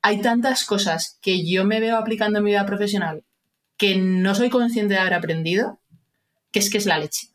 hay 0.03 0.21
tantas 0.21 0.65
cosas 0.65 1.19
que 1.23 1.47
yo 1.47 1.65
me 1.65 1.81
veo 1.81 1.97
aplicando 1.97 2.39
en 2.39 2.45
mi 2.45 2.51
vida 2.51 2.67
profesional 2.67 3.25
que 3.77 3.97
no 3.97 4.35
soy 4.35 4.51
consciente 4.51 4.95
de 4.95 5.01
haber 5.01 5.15
aprendido, 5.15 5.81
que 6.51 6.59
es 6.59 6.71
que 6.71 6.79
es 6.79 6.87
la 6.87 6.99
leche. 6.99 7.29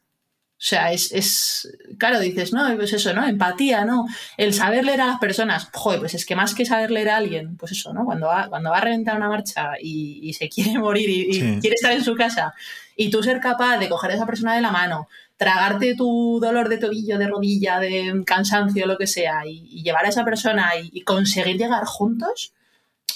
O 0.60 0.62
sea, 0.62 0.92
es, 0.92 1.13
es, 1.13 1.70
claro, 1.98 2.20
dices, 2.20 2.52
no, 2.52 2.76
pues 2.76 2.92
eso, 2.92 3.13
¿no? 3.13 3.26
Empatía, 3.26 3.86
¿no? 3.86 4.06
El 4.36 4.54
saber 4.54 4.84
leer 4.84 5.00
a 5.00 5.06
las 5.06 5.20
personas, 5.20 5.70
joder, 5.74 6.02
pues 6.02 6.15
es 6.15 6.26
que 6.26 6.36
más 6.36 6.54
que 6.54 6.65
saber 6.65 6.92
leer 6.92 7.10
a 7.10 7.18
alguien, 7.18 7.56
pues 7.56 7.72
eso, 7.72 7.94
¿no? 7.94 8.04
Cuando 8.04 8.28
va, 8.28 8.50
cuando 8.50 8.70
va 8.70 8.80
a 8.80 8.82
reventar 8.82 9.15
una 9.15 9.30
marcha 9.30 9.72
y, 9.82 10.34
se 10.34 10.50
quiere 10.50 10.78
morir 10.80 11.10
y, 11.10 11.60
quiere 11.62 11.76
estar 11.76 11.94
en 11.94 12.04
su 12.04 12.13
casa 12.15 12.54
y 12.98 13.10
tú 13.10 13.24
ser 13.24 13.39
capaz 13.39 13.78
de 13.78 13.88
coger 13.88 14.12
a 14.12 14.15
esa 14.15 14.26
persona 14.26 14.54
de 14.54 14.62
la 14.62 14.72
mano, 14.72 15.08
tragarte 15.39 15.95
tu 15.95 16.38
dolor 16.41 16.67
de 16.67 16.78
tobillo, 16.78 17.17
de 17.17 17.28
rodilla, 17.28 17.80
de 17.80 18.23
cansancio, 18.25 18.86
lo 18.86 18.97
que 18.97 19.08
sea, 19.08 19.47
y, 19.47 19.82
llevar 19.82 20.06
a 20.06 20.10
esa 20.10 20.25
persona 20.25 20.71
y, 20.82 21.02
conseguir 21.02 21.58
llegar 21.58 21.86
juntos, 21.86 22.54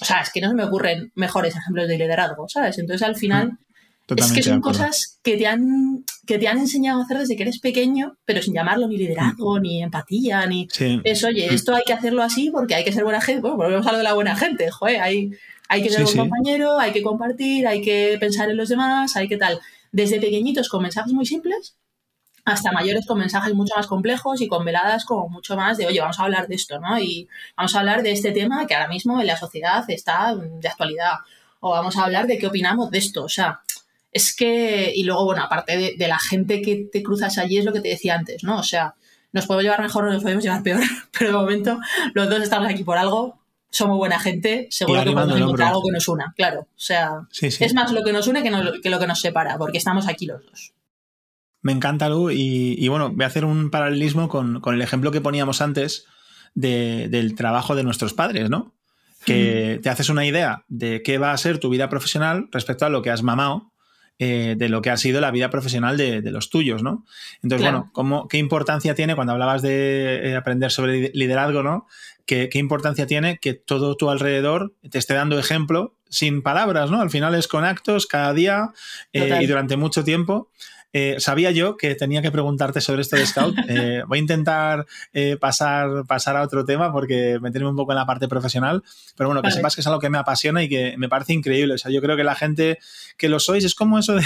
o 0.01 0.05
sea, 0.05 0.21
es 0.21 0.31
que 0.31 0.39
no 0.39 0.49
se 0.49 0.55
me 0.55 0.63
ocurren 0.63 1.11
mejores 1.15 1.53
ejemplos 1.55 1.87
de 1.87 1.97
liderazgo, 1.97 2.47
¿sabes? 2.47 2.79
Entonces 2.79 3.05
al 3.05 3.15
final... 3.15 3.49
Mm 3.49 3.57
es 4.17 4.31
que 4.33 4.43
son 4.43 4.61
cosas 4.61 5.19
que 5.23 5.37
te, 5.37 5.47
han, 5.47 6.03
que 6.27 6.37
te 6.37 6.47
han 6.47 6.57
enseñado 6.57 6.99
a 6.99 7.03
hacer 7.03 7.19
desde 7.19 7.35
que 7.35 7.43
eres 7.43 7.59
pequeño, 7.59 8.17
pero 8.25 8.41
sin 8.41 8.53
llamarlo 8.53 8.87
ni 8.87 8.97
liderazgo, 8.97 9.57
mm. 9.57 9.61
ni 9.61 9.81
empatía, 9.81 10.45
ni 10.45 10.67
eso, 11.03 11.27
oye, 11.27 11.49
mm. 11.49 11.53
esto 11.53 11.73
hay 11.73 11.83
que 11.85 11.93
hacerlo 11.93 12.21
así 12.21 12.49
porque 12.51 12.75
hay 12.75 12.83
que 12.83 12.91
ser 12.91 13.03
buena 13.03 13.21
gente. 13.21 13.41
Bueno, 13.41 13.57
volvemos 13.57 13.87
a 13.87 13.91
lo 13.93 13.97
de 13.99 14.03
la 14.03 14.13
buena 14.13 14.35
gente, 14.35 14.69
joder, 14.69 15.01
hay, 15.01 15.31
hay 15.69 15.83
que 15.83 15.89
ser 15.89 16.05
un 16.05 16.15
compañero, 16.15 16.79
hay 16.79 16.91
que 16.91 17.01
compartir, 17.01 17.65
hay 17.65 17.81
que 17.81 18.17
pensar 18.19 18.49
en 18.49 18.57
los 18.57 18.69
demás, 18.69 19.15
hay 19.15 19.29
que 19.29 19.37
tal. 19.37 19.59
Desde 19.91 20.19
pequeñitos 20.19 20.69
con 20.69 20.81
mensajes 20.81 21.13
muy 21.13 21.25
simples 21.25 21.75
hasta 22.45 22.71
mayores 22.71 23.05
con 23.05 23.19
mensajes 23.19 23.53
mucho 23.53 23.73
más 23.75 23.87
complejos 23.87 24.41
y 24.41 24.47
con 24.47 24.65
veladas 24.65 25.05
como 25.05 25.29
mucho 25.29 25.55
más 25.55 25.77
de, 25.77 25.87
oye, 25.87 25.99
vamos 26.01 26.19
a 26.19 26.23
hablar 26.23 26.47
de 26.47 26.55
esto, 26.55 26.79
¿no? 26.79 26.99
Y 26.99 27.27
vamos 27.55 27.75
a 27.75 27.79
hablar 27.79 28.03
de 28.03 28.11
este 28.11 28.31
tema 28.31 28.67
que 28.67 28.75
ahora 28.75 28.89
mismo 28.89 29.19
en 29.21 29.27
la 29.27 29.37
sociedad 29.37 29.83
está 29.89 30.35
de 30.35 30.67
actualidad. 30.67 31.13
O 31.61 31.71
vamos 31.71 31.97
a 31.97 32.03
hablar 32.03 32.27
de 32.27 32.37
qué 32.37 32.47
opinamos 32.47 32.91
de 32.91 32.97
esto. 32.97 33.23
O 33.23 33.29
sea, 33.29 33.61
es 34.11 34.35
que, 34.35 34.91
y 34.93 35.03
luego, 35.03 35.25
bueno, 35.25 35.43
aparte 35.43 35.95
de, 35.97 36.07
la 36.07 36.19
gente 36.19 36.61
que 36.61 36.87
te 36.91 37.01
cruzas 37.01 37.37
allí, 37.37 37.57
es 37.57 37.65
lo 37.65 37.73
que 37.73 37.79
te 37.79 37.89
decía 37.89 38.15
antes, 38.15 38.43
¿no? 38.43 38.57
O 38.59 38.63
sea, 38.63 38.95
nos 39.31 39.47
podemos 39.47 39.63
llevar 39.63 39.81
mejor 39.81 40.05
o 40.05 40.13
nos 40.13 40.21
podemos 40.21 40.43
llevar 40.43 40.63
peor, 40.63 40.81
pero 41.17 41.31
de 41.31 41.37
momento 41.37 41.79
los 42.13 42.29
dos 42.29 42.41
estamos 42.41 42.69
aquí 42.69 42.83
por 42.83 42.97
algo, 42.97 43.39
somos 43.69 43.97
buena 43.97 44.19
gente, 44.19 44.67
seguro 44.69 45.03
que 45.03 45.11
podemos 45.11 45.37
encontrar 45.37 45.69
algo 45.69 45.81
que 45.83 45.91
nos 45.91 46.07
una, 46.09 46.33
claro. 46.35 46.61
O 46.61 46.79
sea, 46.79 47.21
es 47.41 47.73
más 47.73 47.91
lo 47.91 48.03
que 48.03 48.13
nos 48.13 48.27
une 48.27 48.43
que, 48.43 48.51
lo 48.89 48.99
que 48.99 49.07
nos 49.07 49.19
separa, 49.19 49.57
porque 49.57 49.79
estamos 49.79 50.07
aquí 50.07 50.25
los 50.25 50.45
dos. 50.45 50.73
Me 51.63 51.71
encanta, 51.71 52.09
Lu, 52.09 52.29
y, 52.29 52.87
bueno, 52.89 53.09
voy 53.09 53.23
a 53.23 53.27
hacer 53.27 53.45
un 53.45 53.71
paralelismo 53.71 54.29
con, 54.29 54.61
el 54.65 54.81
ejemplo 54.81 55.11
que 55.11 55.21
poníamos 55.21 55.61
antes 55.61 56.05
del 56.53 57.35
trabajo 57.35 57.73
de 57.73 57.83
nuestros 57.83 58.13
padres, 58.13 58.49
¿no? 58.49 58.75
Que 59.25 59.79
te 59.81 59.89
haces 59.89 60.09
una 60.09 60.25
idea 60.25 60.65
de 60.67 61.01
qué 61.01 61.17
va 61.17 61.31
a 61.31 61.37
ser 61.37 61.57
tu 61.57 61.69
vida 61.69 61.89
profesional 61.89 62.49
respecto 62.51 62.85
a 62.85 62.89
lo 62.89 63.01
que 63.01 63.09
has 63.09 63.23
mamado 63.23 63.71
eh, 64.19 64.55
de 64.57 64.69
lo 64.69 64.81
que 64.81 64.91
ha 64.91 64.97
sido 64.97 65.21
la 65.21 65.31
vida 65.31 65.49
profesional 65.49 65.97
de, 65.97 66.21
los 66.29 66.49
tuyos, 66.49 66.83
¿no? 66.83 67.05
Entonces, 67.41 67.71
bueno, 67.95 68.27
¿qué 68.29 68.37
importancia 68.37 68.93
tiene 68.93 69.15
cuando 69.15 69.33
hablabas 69.33 69.61
de 69.61 70.31
eh, 70.31 70.35
aprender 70.35 70.71
sobre 70.71 71.11
liderazgo, 71.13 71.63
¿no? 71.63 71.87
¿Qué, 72.25 72.49
¿Qué, 72.49 72.59
importancia 72.59 73.07
tiene 73.07 73.37
que 73.39 73.53
todo 73.53 73.95
tu 73.95 74.09
alrededor 74.09 74.75
te 74.91 74.97
esté 74.97 75.13
dando 75.13 75.39
ejemplo 75.39 75.97
sin 76.13 76.43
palabras, 76.43 76.91
¿no? 76.91 77.01
Al 77.01 77.09
final 77.09 77.33
es 77.33 77.47
con 77.47 77.65
actos 77.65 78.05
cada 78.05 78.33
día 78.33 78.71
eh, 79.13 79.39
y 79.41 79.47
durante 79.47 79.77
mucho 79.77 80.03
tiempo. 80.03 80.51
Eh, 80.93 81.15
sabía 81.17 81.51
yo 81.51 81.75
que 81.75 81.95
tenía 81.95 82.21
que 82.21 82.31
preguntarte 82.31 82.79
sobre 82.79 83.01
esto 83.01 83.15
de 83.15 83.25
Scout. 83.25 83.55
Eh, 83.73 84.03
voy 84.07 84.19
a 84.19 84.21
intentar 84.21 84.85
eh, 85.13 85.37
pasar, 85.39 86.05
pasar 86.05 86.35
a 86.35 86.43
otro 86.43 86.63
tema 86.63 86.91
porque 86.91 87.39
meterme 87.41 87.69
un 87.69 87.75
poco 87.75 87.91
en 87.91 87.97
la 87.97 88.05
parte 88.05 88.27
profesional. 88.27 88.83
Pero 89.17 89.29
bueno, 89.29 89.41
que 89.41 89.51
sepas 89.51 89.73
que 89.73 89.81
es 89.81 89.87
algo 89.87 89.99
que 89.99 90.09
me 90.09 90.17
apasiona 90.17 90.61
y 90.61 90.69
que 90.69 90.95
me 90.97 91.09
parece 91.09 91.33
increíble. 91.33 91.73
O 91.73 91.77
sea, 91.77 91.91
yo 91.91 92.01
creo 92.01 92.15
que 92.15 92.23
la 92.23 92.35
gente 92.35 92.77
que 93.17 93.29
lo 93.29 93.39
sois 93.39 93.63
es 93.63 93.73
como 93.73 93.97
eso 93.97 94.15
de. 94.15 94.23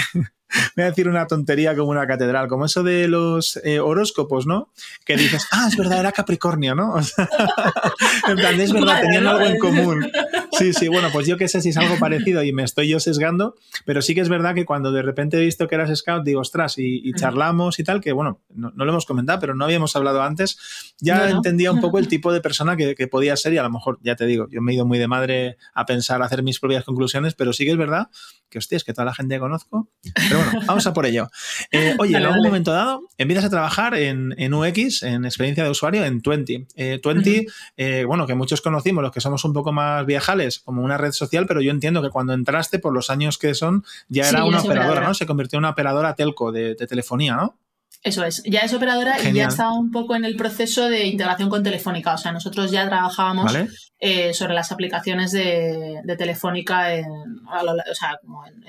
voy 0.76 0.84
a 0.84 0.88
decir 0.88 1.08
una 1.08 1.26
tontería 1.26 1.76
como 1.76 1.90
una 1.90 2.06
catedral, 2.06 2.48
como 2.48 2.64
eso 2.64 2.82
de 2.82 3.08
los 3.08 3.60
horóscopos, 3.82 4.46
¿no? 4.46 4.72
Que 5.04 5.16
dices, 5.16 5.46
ah, 5.52 5.66
es 5.68 5.76
verdad, 5.76 6.00
era 6.00 6.12
Capricornio, 6.12 6.74
¿no? 6.74 6.94
en 8.28 8.36
plan, 8.36 8.60
es 8.60 8.72
verdad, 8.72 9.00
tenían 9.00 9.26
algo 9.26 9.44
en 9.44 9.58
común. 9.58 10.10
Sí, 10.52 10.72
sí, 10.72 10.88
bueno, 10.88 11.08
pues 11.12 11.26
yo 11.26 11.36
qué 11.36 11.48
sé 11.48 11.60
si 11.60 11.68
es 11.70 11.76
algo 11.76 11.98
parecido 11.98 12.42
y 12.42 12.52
me 12.52 12.64
estoy 12.64 12.88
yo 12.88 13.00
sesgando, 13.00 13.54
pero 13.84 14.02
sí 14.02 14.14
que 14.14 14.20
es 14.20 14.28
verdad 14.28 14.54
que 14.54 14.64
cuando 14.64 14.90
de 14.92 15.02
repente 15.02 15.36
he 15.36 15.40
visto 15.40 15.68
que 15.68 15.74
eras 15.74 15.96
Scout, 15.96 16.24
digo, 16.24 16.40
ostras, 16.40 16.74
y, 16.78 17.12
charlamos 17.12 17.78
y 17.78 17.84
tal, 17.84 18.00
que 18.00 18.12
bueno, 18.12 18.40
no, 18.54 18.72
lo 18.74 18.88
hemos 18.90 19.06
comentado, 19.06 19.40
pero 19.40 19.54
no 19.54 19.64
habíamos 19.64 19.94
hablado 19.96 20.22
antes, 20.22 20.58
ya 21.00 21.30
entendía 21.30 21.70
un 21.70 21.80
poco 21.80 21.98
el 21.98 22.08
tipo 22.08 22.32
de 22.32 22.40
persona 22.40 22.76
que, 22.76 23.08
podía 23.08 23.36
ser 23.36 23.52
y 23.54 23.58
a 23.58 23.62
lo 23.62 23.70
mejor, 23.70 23.98
ya 24.02 24.16
te 24.16 24.26
digo, 24.26 24.48
yo 24.50 24.60
me 24.60 24.72
he 24.72 24.74
ido 24.74 24.84
muy 24.84 24.98
de 24.98 25.08
madre 25.08 25.56
a 25.74 25.86
pensar, 25.86 26.20
a 26.22 26.26
hacer 26.26 26.42
mis 26.42 26.58
propias 26.58 26.84
conclusiones, 26.84 27.34
pero 27.34 27.52
sí 27.52 27.64
que 27.64 27.70
es 27.70 27.76
verdad 27.76 28.08
que, 28.48 28.58
hostia, 28.58 28.76
es 28.76 28.84
que 28.84 28.92
toda 28.92 29.04
la 29.04 29.14
gente 29.14 29.36
que 29.36 29.40
conozco, 29.40 29.88
pero 30.14 30.37
bueno, 30.38 30.66
vamos 30.66 30.86
a 30.86 30.92
por 30.92 31.06
ello. 31.06 31.30
Eh, 31.70 31.94
oye, 31.98 32.16
en 32.16 32.24
algún 32.24 32.42
momento 32.42 32.72
dado, 32.72 33.02
empiezas 33.18 33.44
a 33.44 33.50
trabajar 33.50 33.94
en, 33.94 34.54
UX, 34.54 35.02
en 35.02 35.24
experiencia 35.24 35.64
de 35.64 35.70
usuario, 35.70 36.04
en 36.04 36.20
Twenty. 36.20 36.66
Eh, 36.76 36.98
Twenty, 37.02 37.46
eh, 37.76 38.04
bueno, 38.06 38.26
que 38.26 38.34
muchos 38.34 38.60
conocimos, 38.60 39.02
los 39.02 39.12
que 39.12 39.20
somos 39.20 39.44
un 39.44 39.52
poco 39.52 39.72
más 39.72 40.06
viejales, 40.06 40.60
como 40.60 40.82
una 40.82 40.98
red 40.98 41.12
social, 41.12 41.46
pero 41.46 41.60
yo 41.60 41.70
entiendo 41.70 42.02
que 42.02 42.10
cuando 42.10 42.32
entraste, 42.32 42.78
por 42.78 42.92
los 42.92 43.10
años 43.10 43.38
que 43.38 43.54
son, 43.54 43.84
ya 44.08 44.28
era 44.28 44.44
una 44.44 44.60
operadora, 44.60 45.00
¿no? 45.02 45.14
Se 45.14 45.26
convirtió 45.26 45.58
en 45.58 45.64
una 45.64 45.70
operadora 45.70 46.14
telco 46.14 46.52
de, 46.52 46.74
telefonía, 46.74 47.36
¿no? 47.36 47.56
Eso 48.02 48.24
es, 48.24 48.42
ya 48.44 48.60
es 48.60 48.72
operadora 48.72 49.16
y 49.28 49.32
ya 49.32 49.48
está 49.48 49.72
un 49.72 49.90
poco 49.90 50.14
en 50.14 50.24
el 50.24 50.36
proceso 50.36 50.88
de 50.88 51.06
integración 51.06 51.50
con 51.50 51.64
Telefónica. 51.64 52.14
O 52.14 52.18
sea, 52.18 52.30
nosotros 52.30 52.70
ya 52.70 52.86
trabajábamos 52.86 53.52
eh, 54.00 54.32
sobre 54.32 54.54
las 54.54 54.70
aplicaciones 54.70 55.32
de, 55.32 56.02
Telefónica 56.16 56.94
en, 56.94 57.40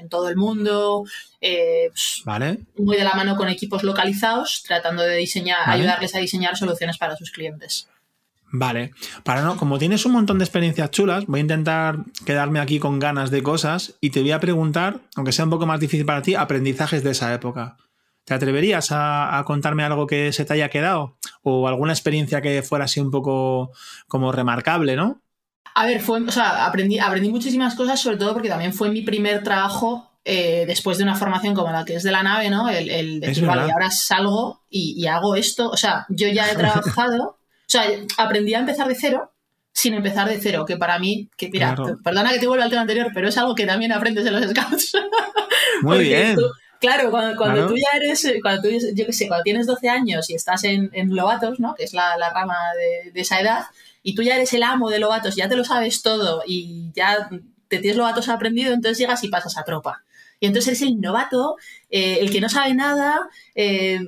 todo 0.09 0.29
el 0.29 0.35
mundo, 0.35 1.03
eh, 1.39 1.89
pues, 1.89 2.23
vale. 2.25 2.59
muy 2.77 2.97
de 2.97 3.03
la 3.03 3.13
mano 3.13 3.35
con 3.35 3.47
equipos 3.47 3.83
localizados, 3.83 4.63
tratando 4.65 5.03
de 5.03 5.17
diseñar, 5.17 5.69
ayudarles 5.69 6.15
a 6.15 6.19
diseñar 6.19 6.57
soluciones 6.57 6.97
para 6.97 7.15
sus 7.15 7.31
clientes. 7.31 7.87
Vale, 8.51 8.91
para 9.23 9.43
no, 9.43 9.57
como 9.57 9.77
tienes 9.77 10.05
un 10.07 10.13
montón 10.13 10.39
de 10.39 10.45
experiencias 10.45 10.89
chulas, 10.89 11.27
voy 11.27 11.39
a 11.39 11.41
intentar 11.41 11.97
quedarme 12.25 12.59
aquí 12.59 12.79
con 12.79 12.97
ganas 12.97 13.29
de 13.29 13.43
cosas 13.43 13.93
y 14.01 14.09
te 14.09 14.21
voy 14.21 14.31
a 14.31 14.39
preguntar, 14.39 15.01
aunque 15.15 15.31
sea 15.31 15.45
un 15.45 15.51
poco 15.51 15.67
más 15.67 15.79
difícil 15.79 16.05
para 16.05 16.23
ti, 16.23 16.33
aprendizajes 16.33 17.03
de 17.03 17.11
esa 17.11 17.31
época. 17.33 17.77
¿Te 18.29 18.35
atreverías 18.35 18.89
a, 18.91 19.43
contarme 19.43 19.83
algo 19.83 20.05
que 20.05 20.31
se 20.33 20.45
te 20.45 20.53
haya 20.53 20.69
quedado? 20.69 21.17
¿O 21.41 21.67
alguna 21.67 21.93
experiencia 21.93 22.43
que 22.43 22.61
fuera 22.61 22.85
así 22.85 22.99
un 22.99 23.09
poco 23.09 23.71
como 24.07 24.31
remarcable, 24.31 24.95
¿no? 24.95 25.23
A 25.73 25.87
ver, 25.87 25.99
fue, 25.99 26.21
o 26.21 26.31
sea, 26.31 26.67
aprendí, 26.67 26.99
aprendí 26.99 27.29
muchísimas 27.29 27.73
cosas, 27.73 27.99
sobre 27.99 28.17
todo 28.17 28.33
porque 28.33 28.47
también 28.47 28.71
fue 28.71 28.91
mi 28.91 29.01
primer 29.01 29.41
trabajo 29.41 30.11
eh, 30.23 30.65
después 30.67 30.99
de 30.99 31.05
una 31.05 31.15
formación 31.15 31.55
como 31.55 31.71
la 31.71 31.83
que 31.85 31.95
es 31.95 32.03
de 32.03 32.11
la 32.11 32.21
nave, 32.21 32.51
¿no? 32.51 32.69
El, 32.69 33.19
decir, 33.19 33.47
vale, 33.47 33.63
ahora 33.63 33.89
salgo 33.89 34.61
y, 34.69 35.07
hago 35.07 35.35
esto. 35.35 35.67
O 35.71 35.77
sea, 35.77 36.05
yo 36.09 36.27
ya 36.27 36.51
he 36.51 36.55
trabajado, 36.55 37.23
o 37.23 37.37
sea, 37.65 37.85
aprendí 38.19 38.53
a 38.53 38.59
empezar 38.59 38.87
de 38.87 38.93
cero 38.93 39.31
sin 39.73 39.95
empezar 39.95 40.29
de 40.29 40.39
cero, 40.39 40.65
que 40.67 40.77
para 40.77 40.99
mí, 40.99 41.31
que 41.35 41.49
mira, 41.49 41.75
perdona 42.03 42.31
que 42.31 42.39
te 42.39 42.47
vuelva 42.47 42.65
al 42.65 42.69
tema 42.69 42.83
anterior, 42.83 43.09
pero 43.11 43.29
es 43.29 43.37
algo 43.39 43.55
que 43.55 43.65
también 43.65 43.91
aprendes 43.91 44.27
en 44.27 44.33
los 44.33 44.51
scouts. 44.51 44.91
Muy 45.81 46.03
bien. 46.03 46.37
Claro, 46.79 47.11
cuando, 47.11 47.67
tú 47.67 47.75
ya 47.75 47.97
eres, 47.97 48.27
cuando 48.41 48.61
tú, 48.61 48.69
yo 48.69 49.05
qué 49.05 49.13
sé, 49.13 49.27
cuando 49.27 49.43
tienes 49.43 49.67
12 49.67 49.89
años 49.89 50.29
y 50.29 50.35
estás 50.35 50.63
en, 50.63 50.89
en 50.93 51.15
Lobatos, 51.15 51.59
¿no? 51.59 51.75
Que 51.75 51.83
es 51.83 51.93
la, 51.93 52.15
rama 52.33 52.57
de, 52.75 53.11
de 53.11 53.21
esa 53.21 53.39
edad, 53.39 53.65
y 54.03 54.15
tú 54.15 54.23
ya 54.23 54.35
eres 54.35 54.53
el 54.53 54.63
amo 54.63 54.89
de 54.89 54.99
Lobatos, 54.99 55.35
ya 55.35 55.49
te 55.49 55.55
lo 55.55 55.63
sabes 55.63 56.01
todo 56.01 56.43
y 56.45 56.91
ya 56.95 57.29
te 57.67 57.79
tienes 57.79 57.97
Lobatos 57.97 58.29
aprendido, 58.29 58.73
entonces 58.73 58.97
llegas 58.97 59.23
y 59.23 59.29
pasas 59.29 59.57
a 59.57 59.63
tropa. 59.63 60.03
Y 60.39 60.47
entonces 60.47 60.69
eres 60.69 60.81
el 60.81 61.01
novato, 61.01 61.57
eh, 61.89 62.19
el 62.21 62.31
que 62.31 62.41
no 62.41 62.49
sabe 62.49 62.73
nada, 62.73 63.29
eh, 63.55 63.99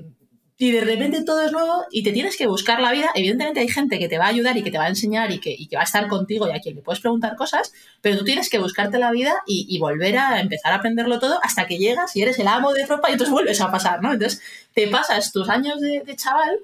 y 0.62 0.70
de 0.70 0.82
repente 0.82 1.24
todo 1.24 1.42
es 1.42 1.52
nuevo 1.52 1.86
y 1.90 2.04
te 2.04 2.12
tienes 2.12 2.38
que 2.38 2.46
buscar 2.46 2.80
la 2.82 2.92
vida. 2.92 3.10
Evidentemente 3.16 3.62
hay 3.62 3.68
gente 3.68 3.98
que 3.98 4.08
te 4.08 4.20
va 4.20 4.26
a 4.26 4.28
ayudar 4.28 4.56
y 4.58 4.64
que 4.64 4.70
te 4.70 4.78
va 4.78 4.84
a 4.84 4.90
enseñar 4.90 5.32
y 5.32 5.40
que, 5.40 5.56
y 5.58 5.68
que 5.68 5.76
va 5.76 5.82
a 5.82 5.86
estar 5.86 6.08
contigo 6.08 6.48
y 6.48 6.52
a 6.52 6.60
quien 6.60 6.76
le 6.76 6.84
puedes 6.84 7.00
preguntar 7.00 7.36
cosas, 7.36 7.74
pero 8.02 8.20
tú 8.20 8.26
tienes 8.26 8.48
que 8.48 8.60
buscarte 8.60 9.00
la 9.00 9.10
vida 9.10 9.34
y, 9.48 9.80
volver 9.80 10.20
a 10.20 10.40
empezar 10.40 10.72
a 10.72 10.76
aprenderlo 10.76 11.18
todo 11.18 11.40
hasta 11.42 11.66
que 11.66 11.80
llegas 11.80 12.16
y 12.16 12.22
eres 12.22 12.38
el 12.38 12.48
amo 12.48 12.74
de 12.74 12.86
tropa 12.86 13.10
y 13.10 13.14
entonces 13.14 13.32
vuelves 13.34 13.60
a 13.60 13.72
pasar, 13.72 14.04
¿no? 14.04 14.14
Entonces 14.14 14.40
te 14.76 14.88
pasas 14.88 15.32
tus 15.32 15.50
años 15.50 15.82
de, 15.82 16.04
chaval 16.16 16.60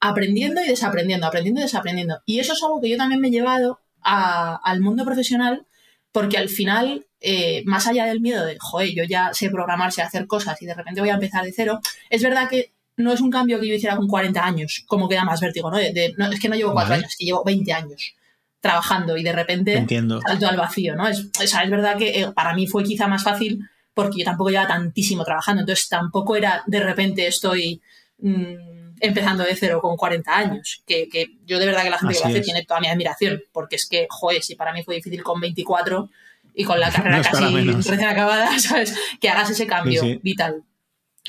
aprendiendo 0.00 0.62
y 0.62 0.68
desaprendiendo, 0.68 1.26
aprendiendo 1.26 1.60
y 1.60 1.64
desaprendiendo. 1.64 2.22
Y 2.24 2.40
eso 2.40 2.54
es 2.54 2.62
algo 2.62 2.80
que 2.80 2.88
yo 2.88 2.96
también 2.96 3.20
me 3.20 3.28
he 3.28 3.32
llevado 3.32 3.80
al 4.02 4.80
mundo 4.80 5.04
profesional 5.04 5.66
porque 6.10 6.38
al 6.38 6.48
final, 6.48 7.04
eh, 7.20 7.62
más 7.66 7.86
allá 7.86 8.06
del 8.06 8.22
miedo 8.22 8.46
de, 8.46 8.56
joder, 8.58 8.94
yo 8.94 9.04
ya 9.04 9.34
sé 9.34 9.50
programar, 9.50 9.92
sé 9.92 10.00
hacer 10.00 10.26
cosas 10.26 10.60
y 10.62 10.64
de 10.66 10.72
repente 10.72 11.02
voy 11.02 11.10
a 11.10 11.14
empezar 11.14 11.44
de 11.44 11.52
cero, 11.52 11.80
es 12.08 12.22
verdad 12.22 12.48
que 12.48 12.72
no 12.96 13.12
es 13.12 13.20
un 13.20 13.30
cambio 13.30 13.58
que 13.60 13.68
yo 13.68 13.74
hiciera 13.74 13.96
con 13.96 14.06
40 14.06 14.44
años, 14.44 14.84
como 14.86 15.08
queda 15.08 15.24
más 15.24 15.40
vértigo, 15.40 15.70
¿no? 15.70 15.78
es 15.78 16.40
que 16.40 16.48
no 16.48 16.56
llevo 16.56 16.72
4 16.72 16.94
años, 16.94 17.06
es 17.08 17.16
que 17.16 17.24
llevo 17.24 17.44
20 17.44 17.72
años 17.72 18.14
trabajando 18.60 19.16
y 19.16 19.24
de 19.24 19.32
repente 19.32 19.86
salto 20.24 20.46
al 20.46 20.56
vacío, 20.56 20.94
¿no? 20.94 21.08
Es, 21.08 21.26
es 21.40 21.70
verdad 21.70 21.96
que 21.98 22.20
eh, 22.20 22.32
para 22.32 22.54
mí 22.54 22.68
fue 22.68 22.84
quizá 22.84 23.08
más 23.08 23.24
fácil 23.24 23.58
porque 23.92 24.20
yo 24.20 24.24
tampoco 24.24 24.50
llevaba 24.50 24.68
tantísimo 24.68 25.24
trabajando, 25.24 25.62
entonces 25.62 25.88
tampoco 25.88 26.36
era 26.36 26.62
de 26.66 26.80
repente 26.80 27.26
estoy... 27.26 27.80
Mm, 28.18 28.82
empezando 29.02 29.42
de 29.42 29.56
cero 29.56 29.80
con 29.82 29.96
40 29.96 30.34
años, 30.34 30.82
que, 30.86 31.08
yo 31.44 31.58
de 31.58 31.66
verdad 31.66 31.82
que 31.82 31.90
la 31.90 31.98
gente 31.98 32.14
que 32.14 32.20
lo 32.20 32.26
hace 32.26 32.40
tiene 32.40 32.64
toda 32.64 32.78
mi 32.78 32.86
admiración, 32.86 33.42
porque 33.52 33.74
es 33.74 33.88
que, 33.88 34.06
joder, 34.08 34.42
si 34.42 34.54
para 34.54 34.72
mí 34.72 34.84
fue 34.84 34.94
difícil 34.94 35.24
con 35.24 35.40
24 35.40 36.08
y 36.54 36.64
con 36.64 36.78
la 36.78 36.90
carrera 36.92 37.20
casi 37.20 37.44
recién 37.72 38.04
acabada, 38.04 38.56
¿sabes? 38.60 38.94
Que 39.20 39.28
hagas 39.28 39.50
ese 39.50 39.66
cambio 39.66 40.02
vital 40.22 40.62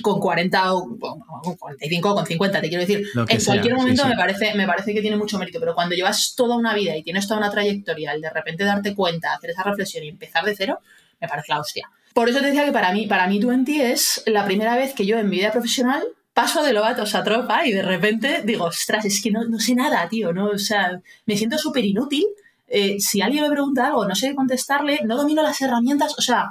con 0.01 0.19
40 0.19 0.73
o 0.73 0.97
con 0.97 1.55
45 1.57 2.11
o 2.11 2.15
con 2.15 2.25
50, 2.25 2.61
te 2.61 2.69
quiero 2.69 2.81
decir. 2.81 3.05
En 3.27 3.43
cualquier 3.43 3.75
momento 3.75 4.07
Me, 4.07 4.15
parece, 4.15 4.53
me 4.55 4.65
parece 4.65 4.93
que 4.93 5.01
tiene 5.01 5.17
mucho 5.17 5.37
mérito, 5.37 5.59
pero 5.59 5.75
cuando 5.75 5.95
llevas 5.95 6.33
toda 6.35 6.55
una 6.55 6.73
vida 6.73 6.95
y 6.97 7.03
tienes 7.03 7.27
toda 7.27 7.39
una 7.39 7.51
trayectoria, 7.51 8.13
el 8.13 8.21
de 8.21 8.29
repente 8.29 8.63
darte 8.63 8.95
cuenta, 8.95 9.33
hacer 9.33 9.51
esa 9.51 9.63
reflexión 9.63 10.03
y 10.03 10.09
empezar 10.09 10.43
de 10.45 10.55
cero, 10.55 10.79
me 11.21 11.27
parece 11.27 11.51
la 11.51 11.59
hostia. 11.59 11.89
Por 12.13 12.29
eso 12.29 12.39
te 12.39 12.47
decía 12.47 12.65
que 12.65 12.71
para 12.71 12.91
mí, 12.91 13.07
para 13.07 13.27
mí 13.27 13.39
20 13.39 13.91
es 13.91 14.23
la 14.25 14.45
primera 14.45 14.75
vez 14.75 14.93
que 14.93 15.05
yo 15.05 15.17
en 15.17 15.29
mi 15.29 15.37
vida 15.37 15.51
profesional 15.51 16.03
paso 16.33 16.63
de 16.63 16.73
Lobatos 16.73 17.15
a 17.15 17.23
tropa 17.23 17.65
y 17.65 17.71
de 17.71 17.83
repente 17.83 18.41
digo, 18.43 18.65
ostras, 18.65 19.05
es 19.05 19.21
que 19.21 19.31
no, 19.31 19.43
no 19.45 19.59
sé 19.59 19.75
nada, 19.75 20.07
tío, 20.09 20.33
¿no? 20.33 20.47
O 20.47 20.57
sea, 20.57 20.99
me 21.25 21.37
siento 21.37 21.57
súper 21.57 21.85
inútil. 21.85 22.25
Eh, 22.67 22.99
si 22.99 23.21
alguien 23.21 23.43
me 23.43 23.51
pregunta 23.51 23.85
algo, 23.85 24.07
no 24.07 24.15
sé 24.15 24.33
contestarle, 24.33 25.01
no 25.05 25.15
domino 25.15 25.43
las 25.43 25.61
herramientas, 25.61 26.15
o 26.17 26.21
sea, 26.21 26.49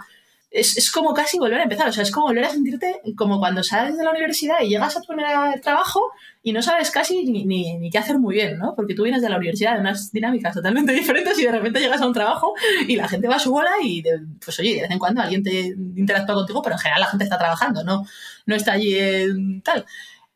es, 0.53 0.77
es, 0.77 0.91
como 0.91 1.15
casi 1.15 1.39
volver 1.39 1.61
a 1.61 1.63
empezar, 1.63 1.89
o 1.89 1.93
sea, 1.93 2.03
es 2.03 2.11
como 2.11 2.27
volver 2.27 2.45
a 2.45 2.51
sentirte 2.51 3.01
como 3.17 3.39
cuando 3.39 3.63
sales 3.63 3.97
de 3.97 4.05
la 4.05 4.11
universidad 4.11 4.57
y 4.63 4.69
llegas 4.69 4.97
a 4.97 5.01
tu 5.01 5.07
primer 5.07 5.61
trabajo 5.61 6.11
y 6.43 6.53
no 6.53 6.61
sabes 6.61 6.91
casi 6.91 7.25
ni, 7.25 7.45
ni, 7.45 7.91
qué 7.91 7.99
hacer 7.99 8.19
muy 8.19 8.35
bien, 8.35 8.59
¿no? 8.59 8.75
Porque 8.75 8.95
tú 8.95 9.05
vienes 9.05 9.23
de 9.23 9.31
la 9.31 9.37
universidad 9.39 9.75
de 9.75 9.81
unas 9.81 10.13
dinámicas 10.13 10.55
totalmente 10.55 10.93
diferentes 10.93 11.39
y 11.39 11.45
de 11.45 11.53
repente 11.53 11.81
llegas 11.81 12.03
a 12.03 12.07
un 12.07 12.13
trabajo 12.13 12.55
y 12.87 12.97
la 12.97 13.09
gente 13.09 13.29
va 13.29 13.37
a 13.37 13.39
su 13.39 13.51
bola 13.51 13.71
y, 13.83 14.03
pues 14.45 14.59
oye, 14.59 14.75
de 14.75 14.83
vez 14.83 14.91
en 14.91 14.99
cuando 14.99 15.23
alguien 15.23 15.43
te 15.43 15.75
interactúa 15.97 16.35
contigo, 16.35 16.61
pero 16.63 16.75
en 16.75 16.81
general 16.81 17.01
la 17.01 17.07
gente 17.07 17.25
está 17.25 17.39
trabajando, 17.39 17.83
no, 17.85 18.05
no 18.47 18.55
está 18.55 18.73
allí 18.73 18.97
tal. 19.63 19.87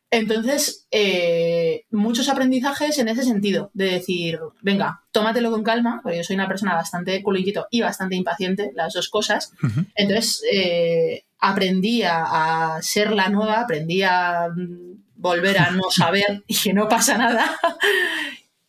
Entonces, 0.09 0.87
eh, 0.89 1.83
muchos 1.91 2.29
aprendizajes 2.29 2.97
en 2.97 3.09
ese 3.09 3.23
sentido, 3.23 3.71
de 3.73 3.91
decir, 3.91 4.39
venga, 4.61 5.03
tómatelo 5.11 5.51
con 5.51 5.63
calma, 5.63 5.99
porque 6.01 6.17
yo 6.17 6.23
soy 6.23 6.35
una 6.35 6.47
persona 6.47 6.75
bastante 6.75 7.21
culo 7.21 7.39
y 7.71 7.81
bastante 7.81 8.15
impaciente, 8.15 8.71
las 8.73 8.93
dos 8.93 9.09
cosas. 9.09 9.51
Entonces, 9.95 10.43
eh, 10.51 11.25
aprendí 11.39 12.03
a, 12.03 12.77
ser 12.81 13.11
la 13.11 13.27
nueva, 13.29 13.61
aprendí 13.61 14.01
a 14.03 14.47
mm, 14.55 15.03
volver 15.15 15.57
a 15.57 15.71
no 15.71 15.83
saber 15.91 16.43
y 16.47 16.55
que 16.55 16.73
no 16.73 16.87
pasa 16.87 17.17
nada. 17.17 17.59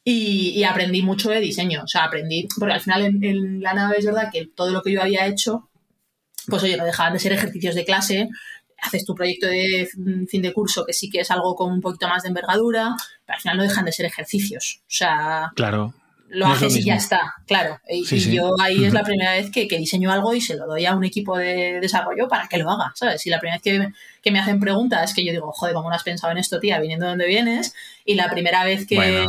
y, 0.05 0.65
aprendí 0.65 1.03
mucho 1.03 1.31
de 1.31 1.39
diseño, 1.39 1.83
o 1.85 1.89
sea, 1.89 2.05
aprendí, 2.05 2.49
porque 2.59 2.75
al 2.75 2.81
final 2.81 3.03
en, 3.03 3.23
en 3.23 3.61
la 3.63 3.75
nave 3.75 3.99
es 3.99 4.07
verdad 4.07 4.31
que 4.33 4.47
todo 4.47 4.71
lo 4.71 4.83
que 4.83 4.91
yo 4.93 5.03
había 5.03 5.27
hecho, 5.27 5.69
pues 6.49 6.65
oye, 6.65 6.77
no 6.77 6.85
dejaban 6.85 7.13
de 7.13 7.21
ser 7.21 7.33
ejercicios 7.33 7.77
de 7.77 7.85
clase, 7.85 8.29
haces 8.81 9.05
tu 9.05 9.15
proyecto 9.15 9.47
de 9.47 9.89
fin 10.29 10.43
de 10.43 10.53
curso, 10.53 10.85
que 10.85 10.93
sí 10.93 11.11
que 11.11 11.21
es 11.21 11.31
algo 11.31 11.55
con 11.55 11.73
un 11.73 11.81
poquito 11.81 12.09
más 12.09 12.23
de 12.23 12.29
envergadura, 12.29 12.95
pero 13.27 13.37
al 13.37 13.41
final 13.41 13.57
no 13.59 13.63
dejan 13.65 13.85
de 13.85 13.93
ser 13.93 14.07
ejercicios. 14.07 14.81
O 14.83 14.91
sea, 14.91 15.53
claro. 15.57 15.95
lo 16.29 16.47
haces 16.47 16.77
y 16.77 16.85
ya 16.85 16.95
está, 16.95 17.35
claro. 17.47 17.81
Y, 17.89 18.05
yo 18.05 18.55
ahí 18.61 18.85
es 18.85 18.93
la 18.93 19.03
primera 19.03 19.33
vez 19.33 19.51
que, 19.51 19.67
diseño 19.67 20.13
algo 20.13 20.33
y 20.35 20.41
se 20.41 20.57
lo 20.57 20.67
doy 20.67 20.87
a 20.87 20.95
un 20.95 21.05
equipo 21.05 21.37
de 21.37 21.81
desarrollo 21.81 22.29
para 22.29 22.47
que 22.47 22.59
lo 22.59 22.71
haga, 22.71 22.93
¿sabes? 22.95 23.27
Y 23.27 23.31
la 23.31 23.41
primera 23.41 23.57
vez 23.57 23.63
que, 23.63 23.93
que 24.23 24.31
me 24.31 24.39
hacen 24.39 24.61
preguntas 24.61 25.11
es 25.11 25.15
que 25.15 25.25
yo 25.25 25.33
digo, 25.33 25.51
joder, 25.53 25.75
¿cómo 25.75 25.89
no 25.89 25.97
has 25.97 26.05
pensado 26.05 26.31
en 26.31 26.39
esto, 26.39 26.61
tía? 26.61 26.79
Viniendo 26.79 27.07
de 27.07 27.11
donde 27.11 27.27
vienes. 27.27 27.75
Y 28.05 28.15
la 28.15 28.31
primera 28.31 28.65
vez 28.65 28.87
que 28.87 29.27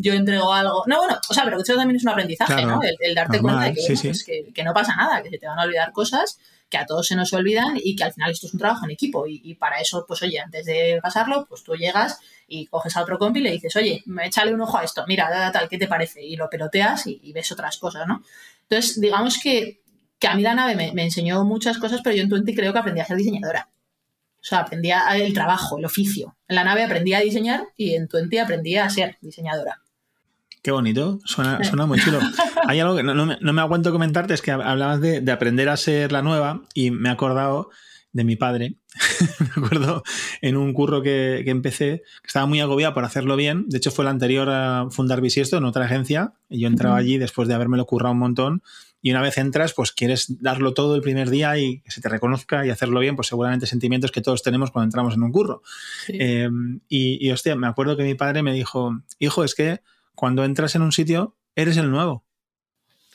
yo 0.00 0.14
entrego 0.14 0.52
algo... 0.52 0.82
No, 0.86 0.98
bueno, 0.98 1.16
o 1.28 1.34
sea, 1.34 1.44
pero 1.44 1.56
que 1.58 1.62
eso 1.62 1.76
también 1.76 1.96
es 1.96 2.02
un 2.02 2.10
aprendizaje, 2.10 2.66
¿no? 2.66 2.80
El, 3.00 3.14
darte 3.14 3.38
cuenta 3.38 3.64
de 3.66 3.74
pues 3.74 4.24
que, 4.24 4.52
que 4.52 4.64
no 4.64 4.74
pasa 4.74 4.96
nada, 4.96 5.22
que 5.22 5.30
se 5.30 5.38
te 5.38 5.46
van 5.46 5.58
a 5.58 5.62
olvidar 5.62 5.92
cosas 5.92 6.38
que 6.70 6.78
a 6.78 6.86
todos 6.86 7.06
se 7.08 7.16
nos 7.16 7.32
olvidan 7.32 7.76
y 7.82 7.96
que 7.96 8.04
al 8.04 8.12
final 8.12 8.30
esto 8.30 8.46
es 8.46 8.54
un 8.54 8.60
trabajo 8.60 8.84
en 8.84 8.92
equipo 8.92 9.26
y, 9.26 9.54
para 9.56 9.80
eso, 9.80 10.04
pues 10.06 10.22
oye, 10.22 10.38
antes 10.38 10.64
de 10.64 11.00
pasarlo, 11.02 11.44
pues 11.46 11.64
tú 11.64 11.74
llegas 11.74 12.20
y 12.46 12.66
coges 12.66 12.96
a 12.96 13.02
otro 13.02 13.18
compi 13.18 13.40
y 13.40 13.42
le 13.42 13.50
dices, 13.50 13.74
oye, 13.76 14.02
échale 14.22 14.54
un 14.54 14.60
ojo 14.60 14.78
a 14.78 14.84
esto, 14.84 15.04
mira, 15.06 15.50
tal, 15.52 15.68
¿qué 15.68 15.76
te 15.76 15.88
parece? 15.88 16.24
Y 16.24 16.36
lo 16.36 16.48
peloteas 16.48 17.06
y, 17.06 17.32
ves 17.32 17.50
otras 17.52 17.76
cosas, 17.76 18.06
¿no? 18.06 18.22
Entonces, 18.68 19.00
digamos 19.00 19.38
que, 19.42 19.82
que 20.18 20.28
a 20.28 20.34
mí 20.34 20.42
la 20.42 20.54
nave 20.54 20.76
me, 20.76 21.02
enseñó 21.02 21.44
muchas 21.44 21.78
cosas, 21.78 22.00
pero 22.04 22.14
yo 22.14 22.22
en 22.22 22.28
Twenty 22.28 22.54
creo 22.54 22.72
que 22.72 22.78
aprendí 22.78 23.00
a 23.00 23.04
ser 23.04 23.16
diseñadora. 23.16 23.68
O 24.40 24.44
sea, 24.44 24.60
aprendí 24.60 24.90
el 24.90 25.34
trabajo, 25.34 25.76
el 25.78 25.84
oficio. 25.84 26.36
En 26.48 26.56
la 26.56 26.64
nave 26.64 26.84
aprendí 26.84 27.12
a 27.12 27.20
diseñar 27.20 27.64
y 27.76 27.94
en 27.94 28.08
Twenty 28.08 28.38
aprendí 28.38 28.76
a 28.76 28.88
ser 28.88 29.18
diseñadora. 29.20 29.82
Qué 30.62 30.72
bonito, 30.72 31.20
suena, 31.24 31.64
suena 31.64 31.86
muy 31.86 31.98
chulo. 31.98 32.18
Hay 32.68 32.80
algo 32.80 32.94
que 32.94 33.02
no, 33.02 33.26
me, 33.26 33.60
aguanto 33.60 33.92
comentarte, 33.92 34.34
es 34.34 34.42
que 34.42 34.50
hablabas 34.50 35.00
de, 35.00 35.24
aprender 35.32 35.68
a 35.70 35.76
ser 35.76 36.12
la 36.12 36.20
nueva 36.22 36.62
y 36.74 36.90
me 36.90 37.08
he 37.08 37.12
acordado 37.12 37.70
de 38.12 38.24
mi 38.24 38.36
padre. 38.36 38.74
me 39.40 39.64
acuerdo 39.64 40.02
en 40.42 40.56
un 40.58 40.74
curro 40.74 41.00
que, 41.00 41.42
empecé, 41.46 42.02
que 42.22 42.26
estaba 42.26 42.44
muy 42.44 42.60
agobiado 42.60 42.92
por 42.92 43.04
hacerlo 43.04 43.36
bien. 43.36 43.68
De 43.68 43.78
hecho, 43.78 43.90
fue 43.90 44.04
el 44.04 44.10
anterior 44.10 44.50
a 44.50 44.88
fundar 44.90 45.22
Bisiesto 45.22 45.56
en 45.56 45.64
otra 45.64 45.86
agencia. 45.86 46.34
Y 46.50 46.60
yo 46.60 46.68
entraba 46.68 46.96
allí 46.96 47.16
después 47.16 47.48
de 47.48 47.54
habérmelo 47.54 47.86
currado 47.86 48.12
un 48.12 48.18
montón. 48.18 48.62
Y 49.00 49.12
una 49.12 49.22
vez 49.22 49.38
entras, 49.38 49.72
pues 49.72 49.92
quieres 49.92 50.42
darlo 50.42 50.74
todo 50.74 50.94
el 50.94 51.00
primer 51.00 51.30
día 51.30 51.56
y 51.56 51.80
que 51.80 51.90
se 51.90 52.02
te 52.02 52.10
reconozca 52.10 52.66
y 52.66 52.70
hacerlo 52.70 53.00
bien, 53.00 53.16
pues 53.16 53.28
seguramente 53.28 53.66
sentimientos 53.66 54.12
que 54.12 54.20
todos 54.20 54.42
tenemos 54.42 54.70
cuando 54.70 54.88
entramos 54.88 55.14
en 55.14 55.22
un 55.22 55.32
curro. 55.32 55.62
Em, 56.08 56.80
y, 56.86 57.26
y, 57.26 57.30
hostia, 57.32 57.56
me 57.56 57.66
acuerdo 57.66 57.96
que 57.96 58.02
mi 58.02 58.14
padre 58.14 58.42
me 58.42 58.52
dijo, 58.52 59.00
hijo, 59.18 59.42
es 59.42 59.54
que 59.54 59.80
cuando 60.20 60.44
entras 60.44 60.74
en 60.74 60.82
un 60.82 60.92
sitio, 60.92 61.34
eres 61.54 61.78
el 61.78 61.90
nuevo. 61.90 62.26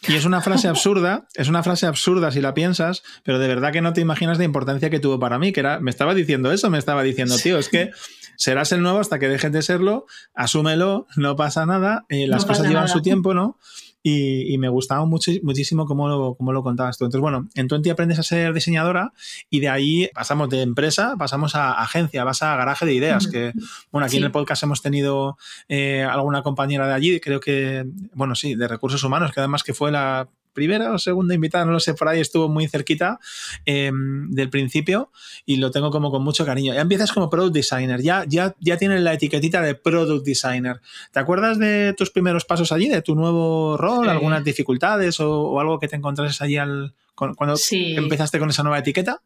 Y 0.07 0.15
es 0.15 0.25
una 0.25 0.41
frase 0.41 0.67
absurda, 0.69 1.27
es 1.35 1.47
una 1.47 1.61
frase 1.61 1.85
absurda 1.85 2.31
si 2.31 2.41
la 2.41 2.55
piensas, 2.55 3.03
pero 3.23 3.37
de 3.37 3.47
verdad 3.47 3.71
que 3.71 3.81
no 3.81 3.93
te 3.93 4.01
imaginas 4.01 4.39
la 4.39 4.43
importancia 4.43 4.89
que 4.89 4.99
tuvo 4.99 5.19
para 5.19 5.37
mí, 5.37 5.51
que 5.51 5.59
era, 5.59 5.79
me 5.79 5.91
estaba 5.91 6.15
diciendo 6.15 6.51
eso, 6.51 6.71
me 6.71 6.79
estaba 6.79 7.03
diciendo, 7.03 7.37
tío, 7.37 7.59
es 7.59 7.69
que 7.69 7.91
serás 8.37 8.71
el 8.71 8.81
nuevo 8.81 8.99
hasta 8.99 9.19
que 9.19 9.27
dejes 9.27 9.51
de 9.51 9.61
serlo, 9.61 10.07
asúmelo, 10.33 11.05
no 11.15 11.35
pasa 11.35 11.67
nada, 11.67 12.07
eh, 12.09 12.25
las 12.25 12.43
cosas 12.43 12.67
llevan 12.67 12.89
su 12.89 13.03
tiempo, 13.03 13.35
¿no? 13.35 13.59
Y, 14.07 14.55
me 14.59 14.69
gustaba 14.69 15.03
mucho, 15.05 15.31
muchísimo 15.41 15.87
cómo 15.87 16.07
lo, 16.07 16.35
cómo 16.35 16.53
lo 16.53 16.61
contabas 16.61 16.95
tú. 16.95 17.05
Entonces, 17.05 17.21
bueno, 17.21 17.49
en 17.55 17.67
Twenty 17.67 17.89
aprendes 17.89 18.19
a 18.19 18.23
ser 18.23 18.53
diseñadora 18.53 19.13
y 19.49 19.61
de 19.61 19.69
ahí 19.69 20.09
pasamos 20.13 20.47
de 20.49 20.61
empresa, 20.61 21.15
pasamos 21.17 21.55
a 21.55 21.71
agencia, 21.71 22.23
vas 22.23 22.43
a 22.43 22.55
garaje 22.55 22.85
de 22.85 22.93
ideas, 22.93 23.27
que, 23.27 23.51
bueno, 23.91 24.05
aquí 24.05 24.17
en 24.17 24.25
el 24.25 24.31
podcast 24.31 24.61
hemos 24.61 24.83
tenido 24.83 25.39
eh, 25.69 26.03
alguna 26.03 26.43
compañera 26.43 26.87
de 26.87 26.93
allí, 26.93 27.19
creo 27.19 27.39
que, 27.39 27.87
bueno, 28.13 28.35
sí, 28.35 28.53
de 28.53 28.67
recursos 28.67 29.03
humanos, 29.03 29.31
que 29.31 29.39
además 29.39 29.63
que 29.63 29.73
fue 29.73 29.91
la 29.91 30.29
primera 30.55 30.91
o 30.91 30.97
segunda 30.97 31.35
invitada, 31.35 31.65
no 31.65 31.71
lo 31.71 31.79
sé, 31.79 31.93
por 31.93 32.07
ahí 32.07 32.19
estuvo 32.19 32.49
muy 32.49 32.67
cerquita 32.67 33.19
em, 33.65 34.31
del 34.31 34.49
principio 34.49 35.11
y 35.45 35.57
lo 35.57 35.69
tengo 35.69 35.91
como 35.91 36.09
con 36.09 36.23
mucho 36.23 36.45
cariño. 36.45 36.73
Ya 36.73 36.81
empiezas 36.81 37.11
como 37.11 37.29
product 37.29 37.53
designer, 37.53 38.01
ya, 38.01 38.25
ya, 38.27 38.55
ya 38.59 38.77
tienes 38.77 39.01
la 39.01 39.13
etiquetita 39.13 39.61
de 39.61 39.75
product 39.75 40.25
designer. 40.25 40.81
¿Te 41.11 41.19
acuerdas 41.19 41.59
de 41.59 41.93
tus 41.95 42.09
primeros 42.09 42.45
pasos 42.45 42.71
allí, 42.71 42.89
de 42.89 43.03
tu 43.03 43.13
nuevo 43.13 43.77
rol, 43.77 44.09
algunas 44.09 44.43
dificultades 44.43 45.19
o, 45.19 45.59
algo 45.59 45.79
que 45.79 45.87
te 45.87 45.95
encontrases 45.95 46.41
allí 46.41 46.57
al, 46.57 46.95
cuando 47.13 47.55
empezaste 47.71 48.39
con 48.39 48.49
esa 48.49 48.63
nueva 48.63 48.79
etiqueta? 48.79 49.21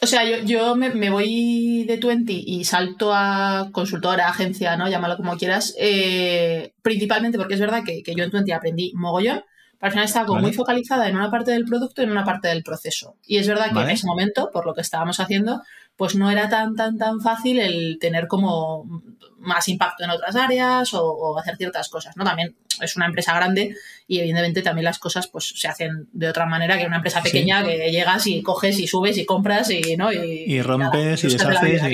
O 0.00 0.06
sea, 0.06 0.24
yo, 0.24 0.44
yo 0.44 0.74
me, 0.74 1.10
voy 1.10 1.84
de 1.84 1.96
20 1.96 2.32
y 2.32 2.64
salto 2.64 3.12
a 3.14 3.68
consultora, 3.70 4.28
agencia, 4.28 4.76
¿no? 4.76 4.88
Llámalo 4.88 5.16
como 5.16 5.36
quieras. 5.36 5.76
Eh, 5.78 6.72
principalmente 6.82 7.38
porque 7.38 7.54
es 7.54 7.60
verdad 7.60 7.84
que, 7.84 8.02
yo 8.04 8.24
en 8.24 8.30
20 8.30 8.52
aprendí 8.52 8.92
mogollón, 8.94 9.44
al 9.82 9.90
final 9.90 10.06
estaba 10.06 10.26
como 10.26 10.40
muy 10.40 10.52
focalizada 10.52 11.08
en 11.08 11.16
una 11.16 11.28
parte 11.28 11.50
del 11.50 11.64
producto 11.64 12.00
y 12.00 12.04
en 12.04 12.12
una 12.12 12.24
parte 12.24 12.46
del 12.46 12.62
proceso. 12.62 13.16
Y 13.26 13.38
es 13.38 13.48
verdad 13.48 13.72
que 13.72 13.80
en 13.80 13.90
ese 13.90 14.06
momento, 14.06 14.50
por 14.52 14.64
lo 14.64 14.74
que 14.74 14.80
estábamos 14.80 15.18
haciendo, 15.18 15.60
pues 15.96 16.14
no 16.14 16.30
era 16.30 16.48
tan, 16.48 16.76
tan, 16.76 16.96
tan 16.98 17.20
fácil 17.20 17.58
el 17.58 17.98
tener 18.00 18.28
como 18.28 19.02
más 19.42 19.68
impacto 19.68 20.04
en 20.04 20.10
otras 20.10 20.34
áreas 20.36 20.94
o, 20.94 21.38
hacer 21.38 21.56
ciertas 21.56 21.88
cosas, 21.88 22.16
¿no? 22.16 22.24
También 22.24 22.56
es 22.80 22.96
una 22.96 23.06
empresa 23.06 23.34
grande 23.34 23.76
y 24.06 24.18
evidentemente 24.18 24.62
también 24.62 24.84
las 24.84 24.98
cosas 24.98 25.28
pues 25.28 25.52
se 25.56 25.68
hacen 25.68 26.08
de 26.12 26.28
otra 26.28 26.46
manera 26.46 26.78
que 26.78 26.86
una 26.86 26.96
empresa 26.96 27.22
pequeña 27.22 27.64
que 27.64 27.90
llegas 27.90 28.26
y 28.26 28.42
coges 28.42 28.78
y 28.78 28.86
subes 28.86 29.18
y 29.18 29.26
compras 29.26 29.70
y, 29.70 29.96
¿no? 29.96 30.12
y, 30.12 30.60
rompes 30.62 31.24
y 31.24 31.28
deshaces. 31.28 31.82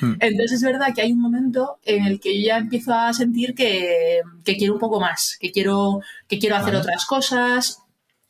Mm. 0.00 0.14
Entonces 0.18 0.52
es 0.52 0.62
verdad 0.62 0.94
que 0.94 1.02
hay 1.02 1.12
un 1.12 1.20
momento 1.20 1.78
en 1.84 2.06
el 2.06 2.20
que 2.20 2.40
yo 2.40 2.46
ya 2.46 2.56
empiezo 2.56 2.94
a 2.94 3.12
sentir 3.12 3.54
que, 3.54 4.22
quiero 4.44 4.72
un 4.72 4.78
poco 4.78 4.98
más, 4.98 5.36
que 5.38 5.52
quiero, 5.52 6.00
que 6.26 6.38
quiero 6.38 6.56
hacer 6.56 6.74
otras 6.74 7.04
cosas, 7.04 7.82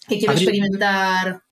que 0.09 0.19
quiero 0.19 0.33
experimentar 0.33 1.43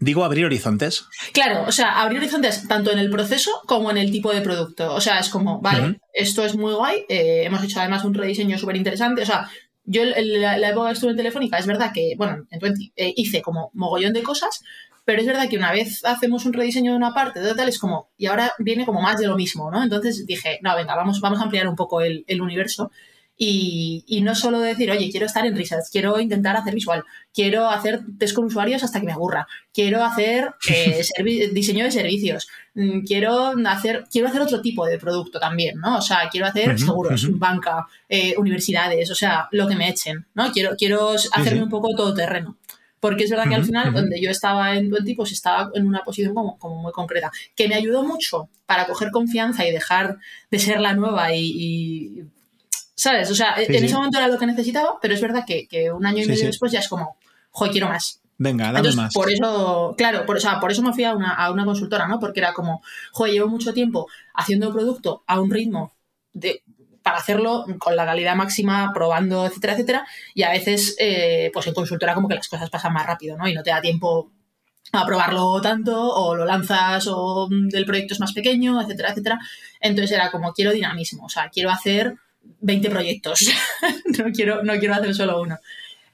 Digo 0.00 0.24
abrir 0.24 0.44
horizontes. 0.44 1.06
Claro, 1.32 1.64
o 1.66 1.72
sea, 1.72 2.00
abrir 2.00 2.18
horizontes 2.18 2.66
tanto 2.68 2.92
en 2.92 2.98
el 2.98 3.10
proceso 3.10 3.50
como 3.66 3.90
en 3.90 3.96
el 3.96 4.10
tipo 4.10 4.32
de 4.32 4.42
producto. 4.42 4.94
O 4.94 5.00
sea, 5.00 5.18
es 5.18 5.28
como, 5.28 5.60
vale, 5.60 6.00
esto 6.12 6.44
es 6.44 6.54
muy 6.54 6.74
guay. 6.74 7.04
Eh, 7.08 7.44
hemos 7.44 7.62
hecho 7.64 7.80
además 7.80 8.04
un 8.04 8.14
rediseño 8.14 8.58
súper 8.58 8.76
interesante. 8.76 9.22
O 9.22 9.26
sea, 9.26 9.48
yo 9.84 10.02
en 10.02 10.40
la, 10.40 10.68
época 10.68 10.88
que 10.88 10.94
estuve 10.94 11.12
en 11.12 11.16
Telefónica, 11.16 11.58
es 11.58 11.66
verdad 11.66 11.92
que, 11.94 12.14
bueno, 12.16 12.46
en 12.50 12.58
20 12.58 12.92
eh, 12.96 13.14
hice 13.16 13.40
como 13.40 13.70
mogollón 13.72 14.12
de 14.12 14.22
cosas, 14.22 14.62
pero 15.04 15.20
es 15.20 15.26
verdad 15.26 15.48
que 15.48 15.56
una 15.56 15.72
vez 15.72 16.04
hacemos 16.04 16.44
un 16.44 16.52
rediseño 16.52 16.90
de 16.90 16.96
una 16.96 17.14
parte, 17.14 17.40
de 17.40 17.54
tal, 17.54 17.68
es 17.68 17.78
como, 17.78 18.10
y 18.18 18.26
ahora 18.26 18.52
viene 18.58 18.84
como 18.84 19.00
más 19.00 19.18
de 19.18 19.28
lo 19.28 19.36
mismo, 19.36 19.70
¿no? 19.70 19.82
Entonces 19.82 20.26
dije, 20.26 20.58
no, 20.62 20.74
venga, 20.74 20.96
vamos, 20.96 21.20
vamos 21.20 21.38
a 21.38 21.44
ampliar 21.44 21.68
un 21.68 21.76
poco 21.76 22.00
el, 22.00 22.24
el 22.26 22.42
universo. 22.42 22.90
Y, 23.38 24.02
y, 24.06 24.22
no 24.22 24.34
solo 24.34 24.60
decir, 24.60 24.90
oye, 24.90 25.10
quiero 25.10 25.26
estar 25.26 25.44
en 25.44 25.54
research, 25.54 25.84
quiero 25.92 26.18
intentar 26.18 26.56
hacer 26.56 26.72
visual, 26.72 27.04
quiero 27.34 27.68
hacer 27.68 28.00
test 28.18 28.34
con 28.34 28.46
usuarios 28.46 28.82
hasta 28.82 28.98
que 28.98 29.04
me 29.04 29.12
aburra, 29.12 29.46
quiero 29.74 30.02
hacer 30.02 30.54
eh, 30.70 31.50
diseño 31.52 31.84
de 31.84 31.90
servicios, 31.90 32.48
mm, 32.74 33.00
quiero 33.00 33.52
hacer, 33.66 34.04
quiero 34.10 34.28
hacer 34.28 34.40
otro 34.40 34.62
tipo 34.62 34.86
de 34.86 34.98
producto 34.98 35.38
también, 35.38 35.78
¿no? 35.78 35.98
O 35.98 36.00
sea, 36.00 36.30
quiero 36.30 36.46
hacer 36.46 36.78
seguros, 36.78 37.28
banca, 37.38 37.86
eh, 38.08 38.34
universidades, 38.38 39.10
o 39.10 39.14
sea, 39.14 39.48
lo 39.52 39.68
que 39.68 39.76
me 39.76 39.90
echen, 39.90 40.24
¿no? 40.34 40.50
Quiero, 40.50 40.74
quiero 40.74 41.10
hacerme 41.10 41.62
un 41.62 41.70
poco 41.70 41.94
todo 41.94 42.14
terreno. 42.14 42.56
Porque 43.00 43.24
es 43.24 43.30
verdad 43.30 43.48
que 43.48 43.54
al 43.54 43.64
final, 43.64 43.92
donde 43.92 44.20
yo 44.20 44.30
estaba 44.30 44.74
en 44.74 44.88
Twenty, 44.88 45.14
pues 45.14 45.30
estaba 45.30 45.70
en 45.74 45.86
una 45.86 46.00
posición 46.00 46.34
como, 46.34 46.58
como, 46.58 46.76
muy 46.76 46.92
concreta, 46.92 47.30
que 47.54 47.68
me 47.68 47.74
ayudó 47.74 48.02
mucho 48.02 48.48
para 48.64 48.86
coger 48.86 49.10
confianza 49.10 49.66
y 49.66 49.70
dejar 49.70 50.16
de 50.50 50.58
ser 50.58 50.80
la 50.80 50.94
nueva 50.94 51.34
y 51.34 52.24
¿Sabes? 52.96 53.30
O 53.30 53.34
sea, 53.34 53.54
en 53.58 53.84
ese 53.84 53.94
momento 53.94 54.16
era 54.18 54.26
lo 54.26 54.38
que 54.38 54.46
necesitaba, 54.46 54.98
pero 55.00 55.12
es 55.12 55.20
verdad 55.20 55.44
que, 55.46 55.92
un 55.92 56.06
año 56.06 56.24
y 56.24 56.26
medio 56.26 56.46
después 56.46 56.72
ya 56.72 56.80
es 56.80 56.88
como, 56.88 57.18
joder, 57.50 57.70
quiero 57.70 57.88
más. 57.88 58.22
Venga, 58.38 58.72
dame 58.72 58.92
más. 58.92 59.12
Por 59.12 59.30
eso, 59.30 59.94
claro, 59.96 60.24
por, 60.24 60.36
o 60.36 60.40
sea, 60.40 60.58
por 60.60 60.72
eso 60.72 60.82
me 60.82 60.92
fui 60.92 61.04
a 61.04 61.14
una, 61.14 61.34
a 61.34 61.50
una 61.50 61.64
consultora, 61.64 62.08
¿no? 62.08 62.18
Porque 62.18 62.40
era 62.40 62.54
como, 62.54 62.82
joder, 63.12 63.34
llevo 63.34 63.48
mucho 63.48 63.74
tiempo 63.74 64.08
haciendo 64.34 64.72
producto 64.72 65.24
a 65.26 65.40
un 65.40 65.50
ritmo 65.50 65.94
de, 66.32 66.62
para 67.02 67.18
hacerlo 67.18 67.66
con 67.78 67.96
la 67.96 68.06
calidad 68.06 68.34
máxima, 68.34 68.90
probando, 68.94 69.46
etcétera, 69.46 69.74
etcétera. 69.74 70.06
Y 70.34 70.42
a 70.42 70.50
veces, 70.50 70.96
eh, 70.98 71.50
pues 71.52 71.66
en 71.66 71.74
consultora 71.74 72.14
como 72.14 72.28
que 72.28 72.34
las 72.34 72.48
cosas 72.48 72.70
pasan 72.70 72.94
más 72.94 73.06
rápido, 73.06 73.36
¿no? 73.36 73.46
Y 73.46 73.54
no 73.54 73.62
te 73.62 73.70
da 73.70 73.80
tiempo 73.80 74.32
a 74.92 75.04
probarlo 75.04 75.60
tanto, 75.60 76.14
o 76.14 76.34
lo 76.34 76.44
lanzas, 76.44 77.06
o 77.08 77.48
el 77.72 77.84
proyecto 77.84 78.14
es 78.14 78.20
más 78.20 78.32
pequeño, 78.32 78.80
etcétera, 78.80 79.10
etcétera. 79.10 79.38
Entonces 79.80 80.12
era 80.12 80.30
como, 80.30 80.52
quiero 80.52 80.72
dinamismo, 80.72 81.26
o 81.26 81.28
sea, 81.28 81.48
quiero 81.48 81.70
hacer 81.70 82.16
20 82.60 82.90
proyectos. 82.90 83.40
no, 84.18 84.32
quiero, 84.32 84.62
no 84.62 84.78
quiero 84.78 84.94
hacer 84.94 85.14
solo 85.14 85.40
uno. 85.40 85.58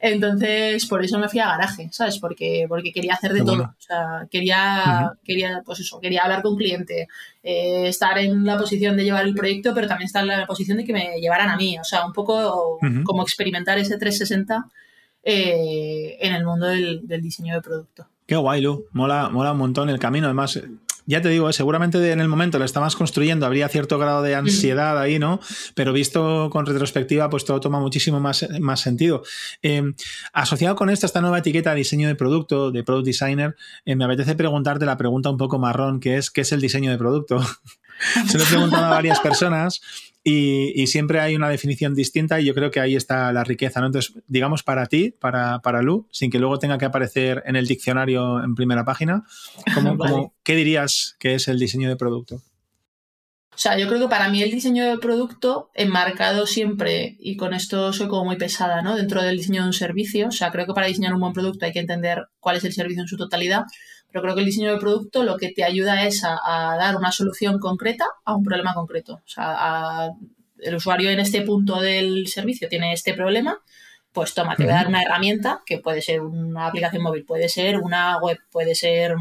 Entonces, 0.05 0.85
por 0.87 1.05
eso 1.05 1.17
me 1.17 1.29
fui 1.29 1.39
a 1.39 1.47
garaje, 1.47 1.89
¿sabes? 1.93 2.19
Porque, 2.19 2.67
porque 2.69 2.93
quería 2.93 3.15
hacer 3.15 3.33
de 3.33 3.45
todo. 3.45 3.63
O 3.63 3.75
sea, 3.79 4.27
quería, 4.29 5.13
quería, 5.25 5.63
pues 5.65 5.79
eso, 5.79 6.01
quería 6.01 6.25
hablar 6.25 6.43
con 6.43 6.57
cliente, 6.57 7.07
eh, 7.41 7.87
estar 7.87 8.19
en 8.19 8.45
la 8.45 8.59
posición 8.59 8.97
de 8.97 9.05
llevar 9.05 9.25
el 9.25 9.35
proyecto, 9.35 9.73
pero 9.73 9.87
también 9.87 10.07
estar 10.07 10.25
en 10.25 10.41
la 10.41 10.45
posición 10.45 10.79
de 10.79 10.85
que 10.85 10.93
me 10.93 11.21
llevaran 11.21 11.51
a 11.51 11.57
mí. 11.57 11.79
O 11.79 11.85
sea, 11.85 12.05
un 12.05 12.13
poco 12.13 12.79
como 13.05 13.23
experimentar 13.23 13.79
ese 13.79 13.97
360 13.97 14.67
eh, 15.23 16.19
en 16.21 16.35
el 16.35 16.45
mundo 16.45 16.67
del, 16.67 17.07
del, 17.07 17.23
diseño 17.23 17.55
de 17.55 17.61
producto. 17.61 18.09
Qué 18.27 18.35
guay, 18.35 18.61
Lu. 18.61 18.87
Mola, 18.91 19.29
mola 19.29 19.53
un 19.53 19.59
montón 19.59 19.89
el 19.89 20.01
camino. 20.01 20.27
Además, 20.27 20.61
ya 21.07 21.21
te 21.21 21.29
digo, 21.29 21.53
seguramente 21.53 22.13
en 22.13 22.21
el 22.21 22.29
momento 22.29 22.59
lo 22.59 22.65
estabas 22.65 22.97
construyendo, 22.97 23.47
habría 23.47 23.69
cierto 23.69 23.99
grado 23.99 24.23
de 24.23 24.35
ansiedad 24.35 24.99
ahí, 24.99 25.19
¿no? 25.19 25.41
Pero 25.75 25.93
visto 25.93 26.49
con 26.51 26.67
retrospectiva, 26.67 27.29
pues 27.31 27.45
todo 27.45 27.61
toma 27.61 27.81
muchísimo 27.81 28.21
más, 28.21 28.47
más 28.61 28.81
sentido. 28.81 29.23
Em, 29.63 29.95
asociado 30.33 30.77
con 30.77 30.91
esta, 30.91 31.07
esta 31.07 31.21
nueva 31.21 31.39
etiqueta 31.39 31.71
de 31.71 31.77
diseño 31.77 32.09
de 32.09 32.15
producto, 32.15 32.71
de 32.71 32.85
product 32.85 33.07
designer, 33.07 33.57
eh, 33.85 33.97
me 33.97 34.05
apetece 34.05 34.35
preguntarte 34.35 34.87
la 34.87 34.97
pregunta 34.97 35.31
un 35.31 35.39
poco 35.39 35.59
marrón, 35.59 36.01
que 36.01 36.17
es, 36.17 36.31
¿qué 36.31 36.43
es 36.43 36.53
el 36.53 36.61
diseño 36.61 36.91
de 36.91 36.99
producto? 36.99 37.41
Se 38.29 38.39
lo 38.39 38.45
he 38.45 38.47
preguntado 38.47 38.87
a 38.87 38.91
varias 38.91 39.21
personas 39.21 39.81
y, 40.25 40.87
siempre 40.87 41.21
hay 41.21 41.35
una 41.35 41.49
definición 41.49 41.95
distinta 41.95 42.41
y 42.41 42.45
yo 42.45 42.55
creo 42.55 42.71
que 42.71 42.81
ahí 42.81 42.95
está 42.95 43.33
la 43.33 43.43
riqueza. 43.45 43.81
¿no? 43.81 43.87
Entonces, 43.87 44.15
digamos 44.29 44.63
para 44.63 44.87
ti, 44.87 45.11
para, 45.11 45.61
para 45.61 45.83
Lu, 45.83 46.07
sin 46.13 46.31
que 46.31 46.39
luego 46.39 46.59
tenga 46.59 46.79
que 46.79 46.85
aparecer 46.85 47.43
en 47.47 47.57
el 47.57 47.67
diccionario 47.67 48.43
en 48.43 48.55
primera 48.55 48.85
página, 48.85 49.25
¿cómo, 49.75 50.35
¿qué 50.45 50.55
dirías 50.55 51.17
que 51.19 51.35
es 51.35 51.49
el 51.49 51.59
diseño 51.59 51.89
de 51.89 51.97
producto? 51.97 52.43
O 53.55 53.59
sea, 53.59 53.77
yo 53.77 53.87
creo 53.87 54.01
que 54.01 54.09
para 54.09 54.31
mí 54.31 54.43
el 54.43 54.51
diseño 54.51 54.87
de 54.89 54.97
producto, 54.97 55.71
enmarcado 55.75 56.47
siempre, 56.47 57.17
y 57.21 57.37
con 57.37 57.53
esto 57.53 57.93
soy 57.93 58.09
como 58.09 58.25
muy 58.25 58.37
pesada, 58.37 58.81
¿no? 58.81 58.97
Dentro 58.97 59.23
del 59.23 59.37
diseño 59.37 59.61
de 59.61 59.67
un 59.67 59.75
servicio, 59.75 60.29
o 60.29 60.33
sea, 60.33 60.51
creo 60.51 60.67
que 60.67 60.73
para 60.73 60.87
diseñar 60.87 61.13
un 61.13 61.21
buen 61.21 61.35
producto 61.35 61.67
hay 61.67 61.73
que 61.73 61.81
entender 61.81 62.29
cuál 62.41 62.57
es 62.57 62.65
el 62.65 62.73
servicio 62.73 63.03
en 63.03 63.09
su 63.09 63.19
totalidad, 63.19 63.65
pero 64.13 64.23
creo 64.23 64.35
que 64.35 64.41
el 64.41 64.47
diseño 64.47 64.73
de 64.73 64.79
producto 64.79 65.23
lo 65.25 65.39
que 65.39 65.51
te 65.51 65.65
ayuda 65.65 66.07
es 66.07 66.23
a, 66.25 66.77
dar 66.79 66.97
una 66.97 67.11
solución 67.11 67.59
concreta 67.59 68.05
a 68.25 68.37
un 68.37 68.45
problema 68.45 68.75
concreto. 68.75 69.15
O 69.15 69.29
sea, 69.29 70.11
el 70.59 70.75
usuario 70.75 71.11
en 71.11 71.19
este 71.19 71.43
punto 71.43 71.81
del 71.81 72.29
servicio 72.29 72.69
tiene 72.69 72.93
este 72.93 73.15
problema, 73.15 73.59
pues 74.13 74.35
toma, 74.35 74.55
te 74.55 74.65
voy 74.65 74.73
a 74.73 74.77
dar 74.77 74.89
una 74.89 75.03
herramienta 75.03 75.63
que 75.65 75.79
puede 75.79 76.03
ser 76.03 76.21
una 76.21 76.67
aplicación 76.67 77.03
móvil, 77.03 77.25
puede 77.25 77.49
ser 77.49 77.79
una 77.79 78.19
web, 78.19 78.39
puede 78.51 78.75
ser, 78.75 79.15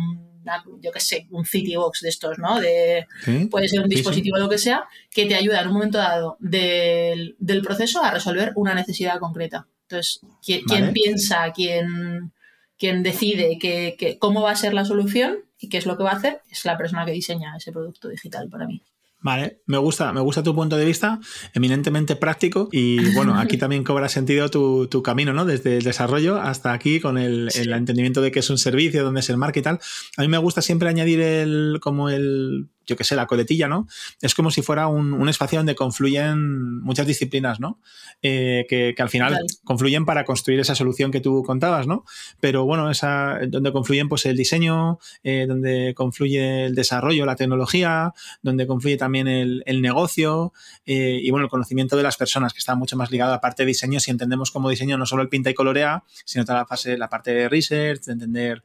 yo 0.81 0.91
qué 0.91 0.99
sé, 0.99 1.27
un 1.31 1.45
Citybox 1.45 2.01
de 2.01 2.09
estos, 2.09 2.37
¿no? 2.37 2.59
De, 2.59 3.07
Puede 3.49 3.69
ser 3.69 3.81
un 3.81 3.87
dispositivo, 3.87 4.37
lo 4.37 4.49
que 4.49 4.57
sea, 4.57 4.83
que 5.09 5.25
te 5.25 5.35
ayuda 5.35 5.61
en 5.61 5.67
un 5.69 5.73
momento 5.75 5.97
dado 5.99 6.35
del, 6.39 7.37
proceso 7.63 8.03
a 8.03 8.11
resolver 8.11 8.51
una 8.55 8.75
necesidad 8.75 9.19
concreta. 9.19 9.67
Entonces, 9.83 10.19
¿quién, 10.43 10.91
piensa, 10.91 11.51
quién 11.53 12.33
quien 12.81 13.03
decide 13.03 13.59
que, 13.59 14.17
cómo 14.17 14.41
va 14.41 14.49
a 14.49 14.55
ser 14.55 14.73
la 14.73 14.85
solución 14.85 15.37
y 15.59 15.69
qué 15.69 15.77
es 15.77 15.85
lo 15.85 15.97
que 15.97 16.03
va 16.03 16.13
a 16.13 16.15
hacer 16.15 16.41
es 16.49 16.65
la 16.65 16.79
persona 16.79 17.05
que 17.05 17.11
diseña 17.11 17.55
ese 17.55 17.71
producto 17.71 18.09
digital 18.09 18.49
para 18.49 18.65
mí. 18.65 18.81
Vale, 19.19 19.59
me 19.67 19.77
gusta, 19.77 20.11
me 20.11 20.19
gusta 20.19 20.41
tu 20.41 20.55
punto 20.55 20.77
de 20.77 20.85
vista, 20.85 21.19
eminentemente 21.53 22.15
práctico 22.15 22.69
y 22.71 23.13
bueno, 23.13 23.39
aquí 23.39 23.57
también 23.59 23.83
cobra 23.83 24.09
sentido 24.09 24.49
tu, 24.49 25.03
camino, 25.03 25.31
¿no? 25.31 25.45
Desde 25.45 25.77
el 25.77 25.83
desarrollo 25.83 26.41
hasta 26.41 26.73
aquí 26.73 26.99
con 26.99 27.19
el, 27.19 27.49
el, 27.53 27.71
entendimiento 27.71 28.19
de 28.19 28.31
que 28.31 28.39
es 28.39 28.49
un 28.49 28.57
servicio, 28.57 29.03
dónde 29.03 29.19
es 29.19 29.29
el 29.29 29.37
marketing 29.37 29.61
y 29.61 29.63
tal. 29.63 29.79
A 30.17 30.21
mí 30.23 30.27
me 30.27 30.39
gusta 30.39 30.63
siempre 30.63 30.89
añadir 30.89 31.21
el, 31.21 31.77
como 31.81 32.09
el, 32.09 32.69
yo 32.87 32.95
qué 32.95 33.03
sé, 33.03 33.15
la 33.15 33.27
coletilla, 33.27 33.67
¿no? 33.67 33.87
Es 34.21 34.33
como 34.33 34.51
si 34.51 34.61
fuera 34.61 34.87
un, 34.87 35.29
espacio 35.29 35.59
donde 35.59 35.75
confluyen 35.75 36.81
muchas 36.81 37.07
disciplinas, 37.07 37.59
¿no? 37.59 37.79
Eh, 38.21 38.65
que, 38.67 38.95
al 38.97 39.09
final 39.09 39.37
confluyen 39.63 40.05
para 40.05 40.25
construir 40.25 40.59
esa 40.59 40.75
solución 40.75 41.11
que 41.11 41.21
tú 41.21 41.43
contabas, 41.43 41.87
¿no? 41.87 42.03
Pero 42.39 42.65
bueno, 42.65 42.89
esa, 42.89 43.39
donde 43.47 43.71
confluyen 43.71 44.09
pues 44.09 44.25
el 44.25 44.35
diseño, 44.35 44.99
eh, 45.23 45.45
donde 45.47 45.93
confluye 45.95 46.65
el 46.65 46.75
desarrollo, 46.75 47.25
la 47.25 47.35
tecnología, 47.35 48.13
donde 48.41 48.67
confluye 48.67 48.97
también 48.97 49.27
el, 49.27 49.81
negocio 49.81 50.53
eh, 50.85 51.19
y 51.21 51.31
bueno, 51.31 51.45
el 51.45 51.49
conocimiento 51.49 51.97
de 51.97 52.03
las 52.03 52.17
personas, 52.17 52.53
que 52.53 52.59
está 52.59 52.75
mucho 52.75 52.97
más 52.97 53.09
ligado 53.09 53.31
a 53.31 53.35
la 53.35 53.41
parte 53.41 53.63
de 53.63 53.67
diseño, 53.67 53.99
si 53.99 54.11
entendemos 54.11 54.51
como 54.51 54.69
diseño 54.69 54.97
no 54.97 55.05
solo 55.05 55.23
el 55.23 55.29
pinta 55.29 55.49
y 55.49 55.53
colorea, 55.53 56.03
sino 56.25 56.45
toda 56.45 56.59
la 56.59 56.65
fase, 56.65 56.97
la 56.97 57.09
parte 57.09 57.33
de 57.33 57.49
research, 57.49 58.03
de 58.03 58.11
entender 58.11 58.63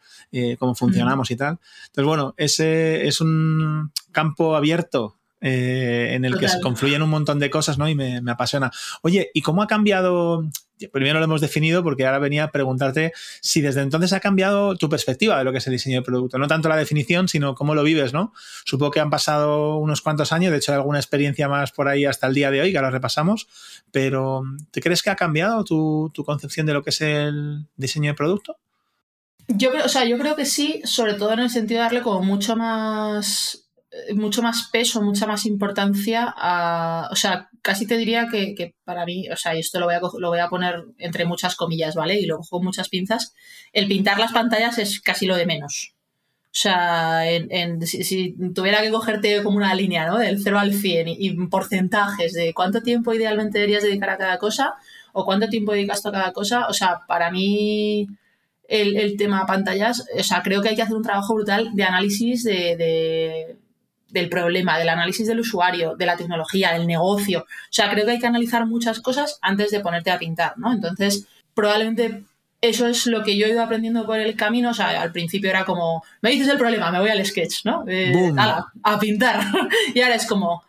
cómo 0.58 0.74
funcionamos 0.74 1.30
y 1.30 1.36
tal. 1.36 1.58
Entonces, 1.86 2.06
bueno, 2.06 2.34
ese 2.36 3.06
es 3.06 3.20
un 3.20 3.92
campo 4.16 4.56
abierto 4.56 5.18
eh, 5.42 6.14
en 6.14 6.24
el 6.24 6.38
que 6.38 6.48
se 6.48 6.62
confluyen 6.62 7.02
un 7.02 7.10
montón 7.10 7.38
de 7.38 7.50
cosas, 7.50 7.76
¿no? 7.76 7.86
Y 7.86 7.94
me, 7.94 8.22
me, 8.22 8.30
apasiona. 8.30 8.70
Oye, 9.02 9.30
¿y 9.34 9.42
cómo 9.42 9.62
ha 9.62 9.66
cambiado? 9.66 10.42
Primero 10.90 11.18
lo 11.18 11.26
hemos 11.26 11.42
definido 11.42 11.82
porque 11.82 12.06
ahora 12.06 12.18
venía 12.18 12.44
a 12.44 12.50
preguntarte 12.50 13.12
si 13.42 13.60
desde 13.60 13.82
entonces 13.82 14.14
ha 14.14 14.20
cambiado 14.20 14.76
tu 14.76 14.88
perspectiva 14.88 15.36
de 15.36 15.44
lo 15.44 15.52
que 15.52 15.58
es 15.58 15.66
el 15.66 15.74
diseño 15.74 15.98
de 15.98 16.02
producto. 16.02 16.38
No 16.38 16.48
tanto 16.48 16.70
la 16.70 16.76
definición, 16.76 17.28
sino 17.28 17.54
cómo 17.54 17.74
lo 17.74 17.82
vives, 17.82 18.14
¿no? 18.14 18.32
Supongo 18.64 18.92
que 18.92 19.00
han 19.00 19.10
pasado 19.10 19.76
unos 19.76 20.00
cuantos 20.00 20.32
años, 20.32 20.52
de 20.52 20.58
hecho 20.58 20.72
hay 20.72 20.76
alguna 20.76 20.98
experiencia 20.98 21.46
más 21.48 21.70
por 21.70 21.88
ahí 21.88 22.06
hasta 22.06 22.26
el 22.26 22.34
día 22.34 22.50
de 22.50 22.62
hoy, 22.62 22.72
que 22.72 22.78
ahora 22.78 22.90
repasamos, 22.90 23.46
pero 23.92 24.42
¿te 24.70 24.80
crees 24.80 25.02
que 25.02 25.10
ha 25.10 25.16
cambiado 25.16 25.64
tu, 25.64 26.10
tu 26.14 26.24
concepción 26.24 26.64
de 26.64 26.72
lo 26.72 26.82
que 26.82 26.90
es 26.90 27.00
el 27.02 27.66
diseño 27.76 28.10
de 28.10 28.14
producto? 28.14 28.56
Yo 29.48 29.70
creo, 29.70 29.84
o 29.84 29.88
sea, 29.88 30.04
yo 30.06 30.18
creo 30.18 30.34
que 30.34 30.46
sí, 30.46 30.80
sobre 30.84 31.14
todo 31.14 31.32
en 31.34 31.40
el 31.40 31.50
sentido 31.50 31.78
de 31.78 31.84
darle 31.84 32.02
como 32.02 32.22
mucho 32.22 32.56
más 32.56 33.65
mucho 34.14 34.42
más 34.42 34.68
peso, 34.72 35.02
mucha 35.02 35.26
más 35.26 35.46
importancia 35.46 36.32
a, 36.36 37.08
o 37.10 37.16
sea, 37.16 37.48
casi 37.62 37.86
te 37.86 37.96
diría 37.96 38.28
que, 38.30 38.74
para 38.84 39.04
mí, 39.04 39.28
o 39.28 39.36
sea, 39.36 39.54
y 39.56 39.60
esto 39.60 39.80
lo 39.80 39.86
voy, 39.86 39.94
a, 39.94 40.00
lo 40.00 40.28
voy 40.28 40.38
a 40.38 40.48
poner 40.48 40.84
entre 40.98 41.24
muchas 41.24 41.56
comillas, 41.56 41.94
¿vale? 41.94 42.18
Y 42.18 42.26
lo 42.26 42.38
cojo 42.38 42.62
muchas 42.62 42.88
pinzas, 42.88 43.34
el 43.72 43.88
pintar 43.88 44.18
las 44.18 44.32
pantallas 44.32 44.78
es 44.78 45.00
casi 45.00 45.26
lo 45.26 45.36
de 45.36 45.46
menos. 45.46 45.94
O 46.56 46.58
sea, 46.58 47.30
en, 47.30 47.86
si, 47.86 48.34
tuviera 48.54 48.80
que 48.80 48.90
cogerte 48.90 49.42
como 49.42 49.58
una 49.58 49.74
línea, 49.74 50.06
¿no? 50.06 50.16
Del 50.18 50.42
0 50.42 50.58
al 50.58 50.72
100 50.72 51.08
y, 51.08 51.46
porcentajes 51.48 52.32
de 52.32 52.54
cuánto 52.54 52.82
tiempo 52.82 53.12
idealmente 53.12 53.58
deberías 53.58 53.82
dedicar 53.82 54.10
a 54.10 54.16
cada 54.16 54.38
cosa 54.38 54.74
o 55.12 55.24
cuánto 55.24 55.48
tiempo 55.48 55.72
dedicas 55.72 56.06
a 56.06 56.12
cada 56.12 56.32
cosa, 56.32 56.66
o 56.68 56.72
sea, 56.72 57.00
para 57.06 57.30
mí 57.30 58.06
el, 58.68 58.96
el, 58.96 59.16
tema 59.16 59.46
pantallas, 59.46 60.06
o 60.18 60.22
sea, 60.22 60.42
creo 60.42 60.62
que 60.62 60.70
hay 60.70 60.76
que 60.76 60.82
hacer 60.82 60.96
un 60.96 61.02
trabajo 61.02 61.34
brutal 61.34 61.70
de 61.74 61.84
análisis 61.84 62.42
de, 62.44 63.56
del 64.08 64.28
problema, 64.28 64.78
del 64.78 64.88
análisis 64.88 65.26
del 65.26 65.40
usuario, 65.40 65.96
de 65.96 66.06
la 66.06 66.16
tecnología, 66.16 66.72
del 66.72 66.86
negocio. 66.86 67.40
O 67.40 67.72
sea, 67.72 67.90
creo 67.90 68.04
que 68.04 68.12
hay 68.12 68.18
que 68.18 68.26
analizar 68.26 68.66
muchas 68.66 69.00
cosas 69.00 69.38
antes 69.42 69.70
de 69.70 69.80
ponerte 69.80 70.10
a 70.10 70.18
pintar, 70.18 70.56
¿no? 70.58 70.72
Entonces, 70.72 71.26
probablemente 71.54 72.24
eso 72.60 72.86
es 72.86 73.06
lo 73.06 73.22
que 73.22 73.36
yo 73.36 73.46
he 73.46 73.50
ido 73.50 73.62
aprendiendo 73.62 74.06
por 74.06 74.18
el 74.18 74.36
camino. 74.36 74.70
O 74.70 74.74
sea, 74.74 75.02
al 75.02 75.12
principio 75.12 75.50
era 75.50 75.64
como, 75.64 76.02
me 76.20 76.30
dices 76.30 76.48
el 76.48 76.58
problema, 76.58 76.90
me 76.90 77.00
voy 77.00 77.10
al 77.10 77.24
sketch, 77.24 77.64
¿no? 77.64 77.84
Eh, 77.86 78.32
a 78.82 78.98
pintar. 78.98 79.40
y 79.94 80.00
ahora 80.00 80.14
es 80.14 80.26
como, 80.26 80.62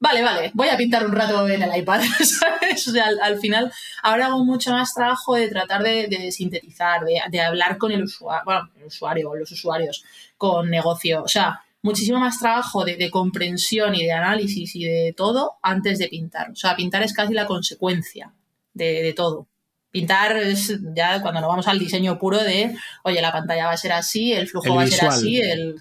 vale, 0.00 0.22
vale, 0.22 0.50
voy 0.54 0.68
a 0.68 0.76
pintar 0.76 1.06
un 1.06 1.12
rato 1.12 1.46
en 1.48 1.62
el 1.62 1.76
iPad, 1.78 2.00
¿sabes? 2.24 2.88
O 2.88 2.90
sea, 2.90 3.10
al, 3.22 3.38
final, 3.38 3.70
ahora 4.02 4.26
hago 4.26 4.44
mucho 4.44 4.72
más 4.72 4.94
trabajo 4.94 5.36
de 5.36 5.48
tratar 5.48 5.82
de, 5.82 6.32
sintetizar, 6.32 7.02
de, 7.04 7.40
hablar 7.40 7.78
con 7.78 7.92
el 7.92 8.02
usuario, 8.02 8.42
bueno, 8.44 8.70
el 8.78 8.86
usuario, 8.86 9.34
los 9.36 9.52
usuarios, 9.52 10.04
con 10.36 10.70
negocio, 10.70 11.22
o 11.22 11.28
sea, 11.28 11.62
muchísimo 11.82 12.18
más 12.18 12.38
trabajo 12.38 12.84
de, 12.84 13.10
comprensión 13.10 13.94
y 13.94 14.04
de 14.04 14.12
análisis 14.12 14.74
y 14.76 14.84
de 14.84 15.14
todo 15.16 15.58
antes 15.62 15.98
de 15.98 16.08
pintar. 16.08 16.50
O 16.50 16.56
sea, 16.56 16.76
pintar 16.76 17.02
es 17.02 17.12
casi 17.12 17.34
la 17.34 17.46
consecuencia 17.46 18.32
de, 18.74 19.12
todo. 19.16 19.48
Pintar 19.90 20.36
es 20.36 20.78
ya 20.94 21.20
cuando 21.20 21.40
nos 21.40 21.48
vamos 21.48 21.68
al 21.68 21.78
diseño 21.78 22.18
puro 22.18 22.38
de, 22.38 22.76
oye, 23.02 23.20
la 23.20 23.32
pantalla 23.32 23.66
va 23.66 23.72
a 23.72 23.76
ser 23.76 23.92
así, 23.92 24.32
el 24.32 24.48
flujo 24.48 24.74
va 24.74 24.82
a 24.82 24.86
ser 24.86 25.08
así, 25.08 25.40
el... 25.40 25.76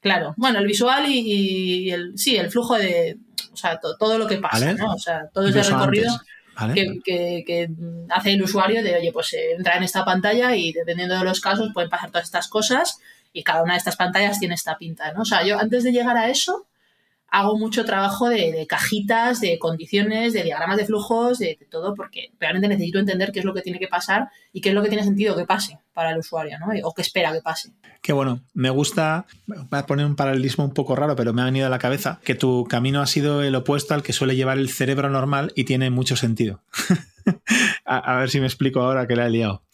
Claro, 0.00 0.34
bueno, 0.36 0.58
el 0.58 0.66
visual 0.66 1.06
y, 1.08 1.90
el, 1.90 2.18
sí, 2.18 2.36
el 2.36 2.50
flujo 2.50 2.76
de, 2.76 3.16
o 3.50 3.56
sea, 3.56 3.80
todo 3.98 4.18
lo 4.18 4.26
que 4.26 4.36
pasa, 4.36 4.74
¿no? 4.74 4.92
O 4.92 4.98
sea, 4.98 5.28
todo 5.32 5.48
ese 5.48 5.62
recorrido 5.62 6.12
que, 6.74 7.70
hace 8.10 8.32
el 8.32 8.42
usuario 8.42 8.82
de, 8.82 8.96
oye, 8.96 9.12
pues 9.12 9.32
eh, 9.32 9.52
entra 9.56 9.78
en 9.78 9.82
esta 9.82 10.04
pantalla 10.04 10.54
y 10.54 10.72
dependiendo 10.72 11.16
de 11.16 11.24
los 11.24 11.40
casos 11.40 11.70
pueden 11.72 11.88
pasar 11.88 12.10
todas 12.10 12.24
estas 12.26 12.48
cosas 12.48 13.00
y 13.34 13.42
cada 13.42 13.62
una 13.62 13.74
de 13.74 13.78
estas 13.78 13.96
pantallas 13.96 14.38
tiene 14.38 14.54
esta 14.54 14.78
pinta, 14.78 15.12
¿no? 15.12 15.22
O 15.22 15.24
sea, 15.26 15.44
yo 15.44 15.58
antes 15.58 15.84
de 15.84 15.92
llegar 15.92 16.16
a 16.16 16.30
eso, 16.30 16.66
hago 17.28 17.58
mucho 17.58 17.84
trabajo 17.84 18.28
de, 18.28 18.64
cajitas, 18.68 19.40
de 19.40 19.58
condiciones, 19.58 20.32
de 20.32 20.44
diagramas 20.44 20.76
de 20.76 20.86
flujos, 20.86 21.40
de, 21.40 21.58
todo, 21.68 21.94
porque 21.96 22.30
realmente 22.38 22.68
necesito 22.68 23.00
entender 23.00 23.32
qué 23.32 23.40
es 23.40 23.44
lo 23.44 23.52
que 23.52 23.60
tiene 23.60 23.80
que 23.80 23.88
pasar 23.88 24.28
y 24.52 24.60
qué 24.60 24.68
es 24.68 24.74
lo 24.74 24.82
que 24.82 24.88
tiene 24.88 25.02
sentido 25.02 25.34
que 25.34 25.44
pase 25.44 25.80
para 25.92 26.12
el 26.12 26.18
usuario, 26.18 26.58
¿no? 26.60 26.68
O 26.84 26.94
qué 26.94 27.02
espera 27.02 27.32
que 27.32 27.42
pase. 27.42 27.72
Qué 28.00 28.12
bueno, 28.12 28.40
me 28.52 28.70
gusta, 28.70 29.26
voy 29.46 29.58
a 29.72 29.84
poner 29.84 30.06
un 30.06 30.14
paralelismo 30.14 30.64
un 30.64 30.74
poco 30.74 30.94
raro, 30.94 31.16
pero 31.16 31.32
me 31.32 31.42
ha 31.42 31.46
venido 31.46 31.66
a 31.66 31.70
la 31.70 31.80
cabeza, 31.80 32.20
que 32.22 32.36
tu 32.36 32.66
camino 32.70 33.00
ha 33.00 33.06
sido 33.06 33.42
el 33.42 33.56
opuesto 33.56 33.94
al 33.94 34.04
que 34.04 34.12
suele 34.12 34.36
llevar 34.36 34.58
el 34.58 34.70
cerebro 34.70 35.10
normal 35.10 35.52
y 35.56 35.64
tiene 35.64 35.90
mucho 35.90 36.14
sentido. 36.14 36.62
a, 37.84 38.16
ver 38.16 38.30
si 38.30 38.40
me 38.40 38.46
explico 38.46 38.80
ahora 38.80 39.06
que 39.06 39.16
la 39.16 39.26
he 39.26 39.30
liado. 39.30 39.64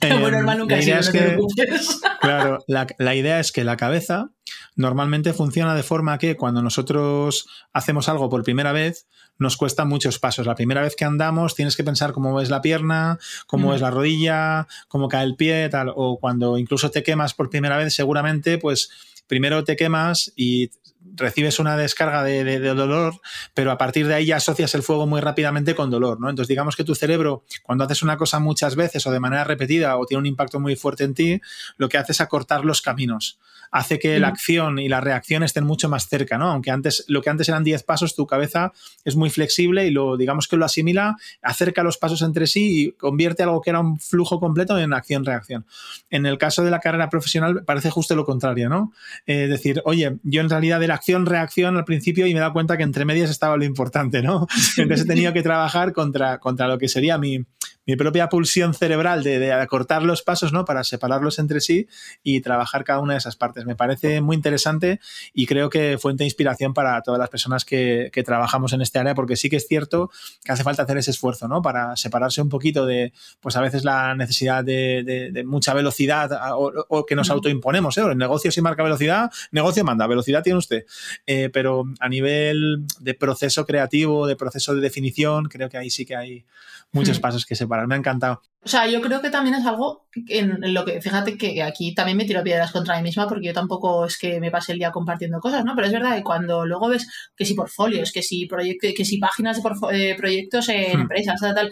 bueno, 0.20 0.38
em, 0.38 0.58
nunca 0.58 0.78
es 0.78 1.10
que, 1.10 1.38
Claro, 2.20 2.58
la, 2.66 3.14
idea 3.14 3.40
es 3.40 3.52
que 3.52 3.64
la 3.64 3.76
cabeza 3.76 4.30
normalmente 4.76 5.32
funciona 5.32 5.74
de 5.74 5.82
forma 5.82 6.18
que 6.18 6.36
cuando 6.36 6.62
nosotros 6.62 7.48
hacemos 7.72 8.08
algo 8.08 8.28
por 8.28 8.42
primera 8.42 8.72
vez, 8.72 9.06
nos 9.38 9.56
cuesta 9.56 9.84
muchos 9.84 10.18
pasos. 10.18 10.46
La 10.46 10.54
primera 10.54 10.82
vez 10.82 10.96
que 10.96 11.04
andamos 11.04 11.54
tienes 11.54 11.76
que 11.76 11.84
pensar 11.84 12.12
cómo 12.12 12.40
es 12.40 12.50
la 12.50 12.60
pierna, 12.60 13.18
cómo 13.46 13.74
es 13.74 13.80
la 13.80 13.90
rodilla, 13.90 14.66
cómo 14.88 15.08
cae 15.08 15.24
el 15.24 15.36
pie, 15.36 15.68
tal. 15.68 15.92
O 15.94 16.18
cuando 16.18 16.58
incluso 16.58 16.90
te 16.90 17.02
quemas 17.02 17.34
por 17.34 17.50
primera 17.50 17.76
vez, 17.76 17.94
seguramente, 17.94 18.58
pues 18.58 18.90
primero 19.28 19.62
te 19.62 19.76
quemas 19.76 20.32
y 20.34 20.70
recibes 21.14 21.58
una 21.58 21.76
descarga 21.76 22.22
de, 22.22 22.58
dolor, 22.60 23.20
pero 23.54 23.70
a 23.70 23.78
partir 23.78 24.06
de 24.06 24.14
ahí 24.14 24.26
ya 24.26 24.36
asocias 24.36 24.74
el 24.74 24.82
fuego 24.82 25.06
muy 25.06 25.20
rápidamente 25.20 25.74
con 25.74 25.90
dolor, 25.90 26.20
¿no? 26.20 26.30
Entonces, 26.30 26.48
digamos 26.48 26.76
que 26.76 26.84
tu 26.84 26.94
cerebro, 26.94 27.44
cuando 27.62 27.84
haces 27.84 28.02
una 28.02 28.16
cosa 28.16 28.38
muchas 28.38 28.76
veces 28.76 29.06
o 29.06 29.10
de 29.10 29.20
manera 29.20 29.44
repetida 29.44 29.96
o 29.96 30.06
tiene 30.06 30.20
un 30.20 30.26
impacto 30.26 30.60
muy 30.60 30.76
fuerte 30.76 31.04
en 31.04 31.14
ti, 31.14 31.40
lo 31.76 31.88
que 31.88 31.98
hace 31.98 32.12
es 32.12 32.20
acortar 32.20 32.64
los 32.64 32.82
caminos 32.82 33.38
hace 33.70 33.98
que 33.98 34.18
la 34.18 34.28
acción 34.28 34.78
y 34.78 34.88
la 34.88 35.00
reacción 35.00 35.42
estén 35.42 35.64
mucho 35.64 35.88
más 35.88 36.08
cerca, 36.08 36.38
¿no? 36.38 36.50
Aunque 36.50 36.70
antes, 36.70 37.04
lo 37.08 37.22
que 37.22 37.30
antes 37.30 37.48
eran 37.48 37.64
10 37.64 37.82
pasos, 37.82 38.14
tu 38.14 38.26
cabeza 38.26 38.72
es 39.04 39.16
muy 39.16 39.30
flexible 39.30 39.86
y 39.86 39.90
lo, 39.90 40.16
digamos 40.16 40.48
que 40.48 40.56
lo 40.56 40.64
asimila, 40.64 41.16
acerca 41.42 41.82
los 41.82 41.98
pasos 41.98 42.22
entre 42.22 42.46
sí 42.46 42.82
y 42.82 42.92
convierte 42.92 43.42
algo 43.42 43.60
que 43.60 43.70
era 43.70 43.80
un 43.80 43.98
flujo 43.98 44.40
completo 44.40 44.78
en 44.78 44.92
acción-reacción. 44.92 45.66
En 46.10 46.26
el 46.26 46.38
caso 46.38 46.64
de 46.64 46.70
la 46.70 46.80
carrera 46.80 47.10
profesional 47.10 47.64
parece 47.64 47.90
justo 47.90 48.14
lo 48.14 48.24
contrario, 48.24 48.68
¿no? 48.68 48.92
Es 49.26 49.48
decir, 49.48 49.82
oye, 49.84 50.16
yo 50.22 50.40
en 50.40 50.50
realidad 50.50 50.80
de 50.80 50.88
la 50.88 50.94
acción-reacción 50.94 51.76
al 51.76 51.84
principio 51.84 52.26
y 52.26 52.32
me 52.32 52.38
he 52.38 52.40
dado 52.40 52.52
cuenta 52.52 52.76
que 52.76 52.82
entre 52.82 53.04
medias 53.04 53.30
estaba 53.30 53.56
lo 53.56 53.64
importante, 53.64 54.22
¿no? 54.22 54.46
Entonces 54.76 55.04
he 55.04 55.08
tenido 55.08 55.32
que 55.32 55.42
trabajar 55.42 55.92
contra, 55.92 56.38
contra 56.38 56.68
lo 56.68 56.78
que 56.78 56.88
sería 56.88 57.18
mi, 57.18 57.44
mi 57.88 57.96
propia 57.96 58.28
pulsión 58.28 58.74
cerebral 58.74 59.24
de, 59.24 59.50
acortar 59.50 60.02
los 60.02 60.22
pasos, 60.22 60.52
¿no? 60.52 60.66
Para 60.66 60.84
separarlos 60.84 61.38
entre 61.38 61.62
sí 61.62 61.88
y 62.22 62.42
trabajar 62.42 62.84
cada 62.84 63.00
una 63.00 63.14
de 63.14 63.18
esas 63.18 63.34
partes. 63.34 63.64
Me 63.64 63.76
parece 63.76 64.20
muy 64.20 64.36
interesante 64.36 65.00
y 65.32 65.46
creo 65.46 65.70
que 65.70 65.96
fuente 65.98 66.22
de 66.22 66.26
inspiración 66.26 66.74
para 66.74 67.00
todas 67.00 67.18
las 67.18 67.30
personas 67.30 67.64
que, 67.64 68.12
trabajamos 68.26 68.74
en 68.74 68.82
este 68.82 68.98
área, 68.98 69.14
porque 69.14 69.36
sí 69.36 69.48
que 69.48 69.56
es 69.56 69.66
cierto 69.66 70.10
que 70.44 70.52
hace 70.52 70.64
falta 70.64 70.82
hacer 70.82 70.98
ese 70.98 71.12
esfuerzo, 71.12 71.48
¿no? 71.48 71.62
Para 71.62 71.96
separarse 71.96 72.42
un 72.42 72.50
poquito 72.50 72.84
de, 72.84 73.14
pues 73.40 73.56
a 73.56 73.62
veces 73.62 73.84
la 73.84 74.14
necesidad 74.14 74.62
de, 74.62 75.42
mucha 75.46 75.72
velocidad 75.72 76.30
o, 76.58 77.06
que 77.06 77.14
nos 77.14 77.30
autoimponemos, 77.30 77.96
¿eh? 77.96 78.02
El 78.02 78.18
negocio 78.18 78.52
si 78.52 78.60
marca 78.60 78.82
velocidad, 78.82 79.30
negocio 79.50 79.82
manda, 79.82 80.06
velocidad 80.06 80.42
tiene 80.42 80.58
usted. 80.58 80.84
Eh, 81.26 81.48
pero 81.50 81.84
a 82.00 82.08
nivel 82.10 82.84
de 83.00 83.14
proceso 83.14 83.64
creativo, 83.64 84.26
de 84.26 84.36
proceso 84.36 84.74
de 84.74 84.82
definición, 84.82 85.46
creo 85.46 85.70
que 85.70 85.78
ahí 85.78 85.88
sí 85.88 86.04
que 86.04 86.16
hay 86.16 86.44
muchos 86.92 87.18
hmm. 87.18 87.22
pasos 87.22 87.46
que 87.46 87.54
separar. 87.54 87.77
Me 87.86 87.94
ha 87.94 87.98
encantado. 87.98 88.42
O 88.62 88.68
sea, 88.68 88.86
yo 88.86 89.00
creo 89.00 89.22
que 89.22 89.30
también 89.30 89.54
es 89.54 89.64
algo 89.64 90.08
en 90.26 90.74
lo 90.74 90.84
que, 90.84 91.00
fíjate 91.00 91.38
que 91.38 91.62
aquí 91.62 91.94
también 91.94 92.18
me 92.18 92.24
tiro 92.24 92.42
piedras 92.42 92.72
contra 92.72 92.96
mí 92.96 93.02
misma 93.02 93.28
porque 93.28 93.46
yo 93.46 93.52
tampoco 93.54 94.04
es 94.04 94.18
que 94.18 94.40
me 94.40 94.50
pase 94.50 94.72
el 94.72 94.78
día 94.78 94.90
compartiendo 94.90 95.38
cosas, 95.40 95.64
¿no? 95.64 95.74
Pero 95.74 95.86
es 95.86 95.92
verdad 95.92 96.16
que 96.16 96.24
cuando 96.24 96.66
luego 96.66 96.88
ves 96.88 97.08
que 97.36 97.44
si 97.44 97.54
portfolios, 97.54 98.12
que 98.12 98.22
si 98.22 98.46
proyectos, 98.46 98.90
que 98.96 99.04
si 99.04 99.18
páginas 99.18 99.62
de 99.62 100.16
proyectos 100.18 100.68
en 100.68 100.98
hmm. 100.98 101.00
empresas, 101.02 101.40
tal, 101.40 101.54
tal, 101.54 101.70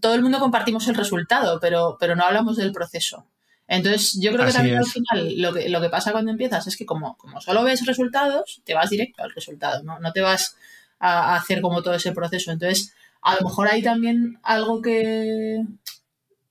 todo 0.00 0.14
el 0.14 0.22
mundo 0.22 0.40
compartimos 0.40 0.86
el 0.88 0.96
resultado, 0.96 1.58
pero, 1.60 1.96
pero 1.98 2.16
no 2.16 2.24
hablamos 2.24 2.56
del 2.56 2.72
proceso. 2.72 3.26
Entonces, 3.68 4.18
yo 4.20 4.32
creo 4.32 4.44
que 4.44 4.52
también 4.52 4.76
al 4.76 4.84
final 4.84 5.40
lo 5.40 5.54
que, 5.54 5.68
lo 5.68 5.80
que 5.80 5.88
pasa 5.88 6.12
cuando 6.12 6.30
empiezas 6.30 6.66
es 6.66 6.76
que 6.76 6.84
como, 6.84 7.16
como 7.16 7.40
solo 7.40 7.64
ves 7.64 7.86
resultados, 7.86 8.60
te 8.64 8.74
vas 8.74 8.90
directo 8.90 9.22
al 9.22 9.32
resultado, 9.32 9.82
¿no? 9.82 9.98
No 10.00 10.12
te 10.12 10.20
vas 10.20 10.56
a 10.98 11.36
hacer 11.36 11.60
como 11.60 11.82
todo 11.82 11.94
ese 11.94 12.12
proceso. 12.12 12.52
Entonces, 12.52 12.92
a 13.22 13.36
lo 13.36 13.42
mejor 13.42 13.68
hay 13.68 13.82
también 13.82 14.38
algo 14.42 14.82
que, 14.82 15.64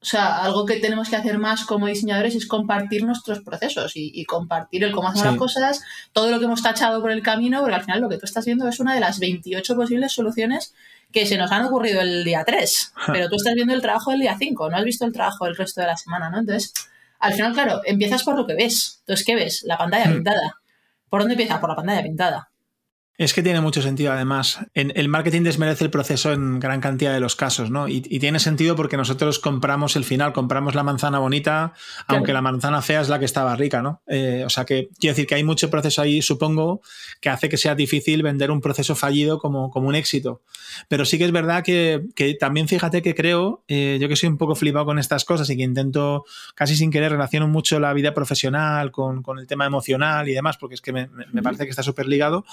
o 0.02 0.06
sea, 0.06 0.38
algo 0.38 0.66
que 0.66 0.78
tenemos 0.78 1.10
que 1.10 1.16
hacer 1.16 1.38
más 1.38 1.66
como 1.66 1.88
diseñadores 1.88 2.34
es 2.34 2.48
compartir 2.48 3.04
nuestros 3.04 3.42
procesos 3.42 3.92
y, 3.96 4.26
compartir 4.26 4.84
el 4.84 4.94
cómo 4.94 5.10
hacemos 5.10 5.28
las 5.28 5.38
cosas, 5.38 5.82
todo 6.14 6.32
lo 6.32 6.40
que 6.40 6.46
hemos 6.46 6.64
tachado 6.64 7.02
por 7.02 7.12
el 7.12 7.22
camino, 7.22 7.60
porque 7.60 7.76
al 7.76 7.84
final 7.84 8.02
lo 8.02 8.10
que 8.10 8.18
tú 8.18 8.26
estás 8.26 8.46
viendo 8.46 8.68
es 8.68 8.80
una 8.80 8.96
de 8.96 9.02
las 9.02 9.20
28 9.20 9.76
posibles 9.76 10.12
soluciones 10.12 10.74
que 11.12 11.26
se 11.26 11.38
nos 11.38 11.52
han 11.52 11.66
ocurrido 11.66 12.02
el 12.02 12.24
día 12.24 12.44
3, 12.46 12.94
pero 13.08 13.30
tú 13.30 13.36
estás 13.36 13.54
viendo 13.54 13.74
el 13.74 13.82
trabajo 13.82 14.12
del 14.12 14.22
día 14.22 14.38
5, 14.40 14.70
no 14.70 14.78
has 14.78 14.86
visto 14.86 15.06
el 15.06 15.12
trabajo 15.12 15.46
del 15.46 15.58
resto 15.58 15.82
de 15.82 15.88
la 15.88 15.98
semana, 15.98 16.30
¿no? 16.30 16.40
Entonces, 16.40 16.74
al 17.20 17.34
final, 17.34 17.54
claro, 17.54 17.82
empiezas 17.86 18.24
por 18.24 18.36
lo 18.36 18.48
que 18.48 18.56
ves. 18.56 18.98
Entonces, 19.02 19.26
¿qué 19.26 19.36
ves? 19.36 19.64
La 19.64 19.78
pantalla 19.78 20.10
hmm. 20.10 20.14
pintada. 20.14 20.62
¿Por 21.10 21.22
dónde 21.22 21.34
empieza? 21.34 21.60
Por 21.60 21.70
la 21.70 21.76
pantalla 21.76 22.02
pintada. 22.02 22.51
Es 23.22 23.36
que 23.36 23.44
tiene 23.44 23.62
mucho 23.62 23.84
sentido, 23.84 24.12
además. 24.12 24.58
En, 24.74 24.92
el 24.96 25.08
marketing 25.08 25.44
desmerece 25.44 25.84
el 25.84 25.92
proceso 25.92 26.34
en 26.34 26.60
gran 26.60 26.82
cantidad 26.82 27.14
de 27.14 27.20
los 27.20 27.36
casos, 27.36 27.70
¿no? 27.70 27.88
Y, 27.88 28.02
tiene 28.02 28.40
sentido 28.40 28.76
porque 28.76 28.98
nosotros 28.98 29.38
compramos 29.38 29.96
el 29.96 30.06
final, 30.06 30.34
compramos 30.34 30.74
la 30.74 30.82
manzana 30.82 31.20
bonita, 31.20 31.74
aunque 32.08 32.34
la 32.34 32.42
manzana 32.42 32.82
fea 32.82 33.00
es 33.00 33.10
la 33.10 33.20
que 33.20 33.26
estaba 33.26 33.56
rica, 33.56 33.84
¿no? 33.84 34.02
Eh, 34.08 34.42
o 34.44 34.50
sea 34.50 34.66
que 34.66 34.90
quiero 35.00 35.14
decir 35.14 35.28
que 35.28 35.36
hay 35.36 35.44
mucho 35.44 35.70
proceso 35.70 36.02
ahí, 36.02 36.24
supongo, 36.24 36.82
que 37.20 37.30
hace 37.30 37.48
que 37.48 37.58
sea 37.58 37.76
difícil 37.76 38.24
vender 38.24 38.50
un 38.50 38.60
proceso 38.60 38.96
fallido 38.96 39.38
como, 39.38 39.70
como 39.70 39.88
un 39.88 39.94
éxito. 39.94 40.42
Pero 40.88 41.06
sí 41.06 41.20
que 41.20 41.26
es 41.26 41.32
verdad 41.32 41.64
que, 41.64 42.02
también 42.40 42.68
fíjate 42.68 43.04
que 43.04 43.14
creo, 43.14 43.64
eh, 43.68 44.00
yo 44.02 44.08
que 44.08 44.16
soy 44.16 44.30
un 44.30 44.38
poco 44.40 44.56
flipado 44.56 44.86
con 44.86 44.98
estas 44.98 45.26
cosas 45.26 45.48
y 45.52 45.58
que 45.58 45.64
intento 45.64 46.26
casi 46.56 46.76
sin 46.76 46.90
querer 46.90 47.12
relaciono 47.12 47.48
mucho 47.48 47.80
la 47.80 47.94
vida 47.94 48.16
profesional 48.16 48.90
con, 48.90 49.24
el 49.38 49.46
tema 49.46 49.68
emocional 49.68 50.28
y 50.28 50.34
demás, 50.34 50.58
porque 50.58 50.74
es 50.74 50.82
que 50.82 50.92
me, 50.92 51.08
me 51.32 51.44
parece 51.44 51.66
que 51.66 51.70
está 51.70 51.84
súper 51.84 52.08
ligado 52.08 52.46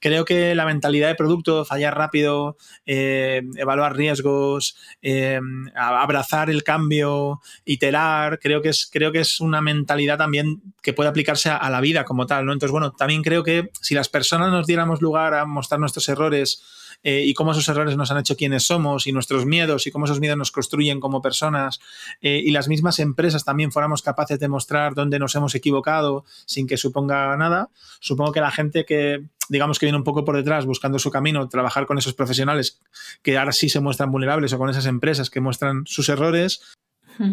creo 0.00 0.24
que 0.24 0.54
la 0.54 0.66
mentalidad 0.66 1.08
de 1.08 1.14
producto, 1.14 1.64
fallar 1.64 1.96
rápido, 1.96 2.56
eh, 2.86 3.42
evaluar 3.56 3.96
riesgos, 3.96 4.76
eh, 5.02 5.40
abrazar 5.74 6.50
el 6.50 6.64
cambio, 6.64 7.40
iterar, 7.64 8.38
creo 8.40 8.62
que, 8.62 8.70
es, 8.70 8.88
creo 8.90 9.12
que 9.12 9.20
es 9.20 9.40
una 9.40 9.60
mentalidad 9.60 10.18
también 10.18 10.62
que 10.82 10.92
puede 10.92 11.10
aplicarse 11.10 11.50
a, 11.50 11.70
la 11.70 11.80
vida 11.80 12.04
como 12.04 12.26
tal. 12.26 12.46
¿no? 12.46 12.52
Entonces, 12.52 12.72
bueno, 12.72 12.92
también 12.92 13.22
creo 13.22 13.44
que 13.44 13.70
si 13.80 13.94
las 13.94 14.08
personas 14.08 14.50
nos 14.50 14.66
diéramos 14.66 15.00
lugar 15.02 15.34
a 15.34 15.44
mostrar 15.44 15.78
nuestros 15.78 16.08
errores, 16.08 16.62
eh, 17.02 17.24
y 17.24 17.34
cómo 17.34 17.52
esos 17.52 17.68
errores 17.68 17.96
nos 17.96 18.10
han 18.10 18.18
hecho 18.18 18.36
quienes 18.36 18.64
somos 18.64 19.06
y 19.06 19.12
nuestros 19.12 19.46
miedos 19.46 19.86
y 19.86 19.90
cómo 19.90 20.04
esos 20.04 20.20
miedos 20.20 20.36
nos 20.36 20.50
construyen 20.50 21.00
como 21.00 21.22
personas 21.22 21.80
y 22.20 22.50
las 22.50 22.68
mismas 22.68 22.98
empresas 22.98 23.44
también 23.44 23.72
fuéramos 23.72 24.02
capaces 24.02 24.38
de 24.38 24.48
mostrar 24.48 24.94
dónde 24.94 25.18
nos 25.18 25.34
hemos 25.34 25.54
equivocado 25.54 26.24
sin 26.46 26.66
que 26.66 26.76
suponga 26.76 27.36
nada, 27.36 27.70
supongo 28.00 28.32
que 28.32 28.40
la 28.40 28.50
gente 28.50 28.84
que, 28.84 29.24
digamos 29.48 29.78
que 29.78 29.86
viene 29.86 29.98
un 29.98 30.04
poco 30.04 30.24
por 30.24 30.36
detrás 30.36 30.66
buscando 30.66 30.98
su 30.98 31.10
camino, 31.10 31.48
trabajar 31.48 31.86
con 31.86 31.98
esos 31.98 32.14
profesionales 32.14 32.80
que 33.22 33.36
ahora 33.38 33.52
sí 33.52 33.68
se 33.68 33.80
muestran 33.80 34.10
vulnerables 34.10 34.52
o 34.52 34.58
con 34.58 34.70
esas 34.70 34.86
empresas 34.86 35.30
que 35.30 35.40
muestran 35.40 35.82
sus 35.86 36.08
errores, 36.08 36.62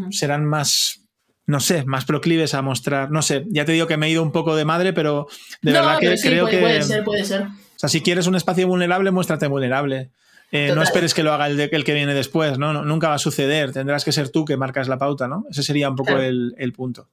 serán 0.09 0.45
más 0.45 1.01
no 1.45 1.61
sé, 1.61 1.85
más 1.85 2.03
proclives 2.03 2.53
a 2.53 2.61
mostrar, 2.61 3.09
no 3.09 3.21
sé, 3.21 3.45
ya 3.47 3.63
te 3.63 3.71
digo 3.71 3.87
que 3.87 3.95
me 3.95 4.07
he 4.07 4.09
ido 4.09 4.21
un 4.21 4.33
poco 4.33 4.57
de 4.57 4.65
madre, 4.65 4.91
pero 4.91 5.27
de 5.61 5.71
verdad 5.71 5.97
que 5.97 6.15
creo 6.21 6.45
que... 6.45 6.57
Puede 6.57 6.83
ser, 6.83 7.03
puede 7.05 7.23
ser. 7.23 7.47
O 7.77 7.79
sea, 7.79 7.89
si 7.89 8.01
quieres 8.01 8.25
un 8.25 8.35
espacio 8.35 8.67
vulnerable, 8.67 9.11
muéstrate 9.11 9.45
vulnerable. 9.45 10.09
Eh, 10.51 10.73
no 10.73 10.81
esperes 10.81 11.13
que 11.13 11.21
lo 11.21 11.31
haga 11.31 11.45
el, 11.45 11.59
el 11.59 11.83
que 11.83 11.93
viene 11.93 12.15
después, 12.15 12.57
¿no? 12.57 12.73
Nunca 12.83 13.09
va 13.09 13.13
a 13.13 13.19
suceder. 13.19 13.71
Tendrás 13.71 14.03
que 14.03 14.11
ser 14.11 14.29
tú 14.29 14.45
que 14.45 14.57
marcas 14.57 14.87
la 14.87 14.97
pauta, 14.97 15.27
¿no? 15.27 15.45
Ese 15.51 15.61
sería 15.61 15.87
un 15.87 15.95
poco 15.95 16.17
el, 16.17 16.55
el 16.57 16.73
punto. 16.73 17.07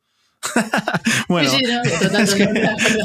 Bueno, 1.28 1.50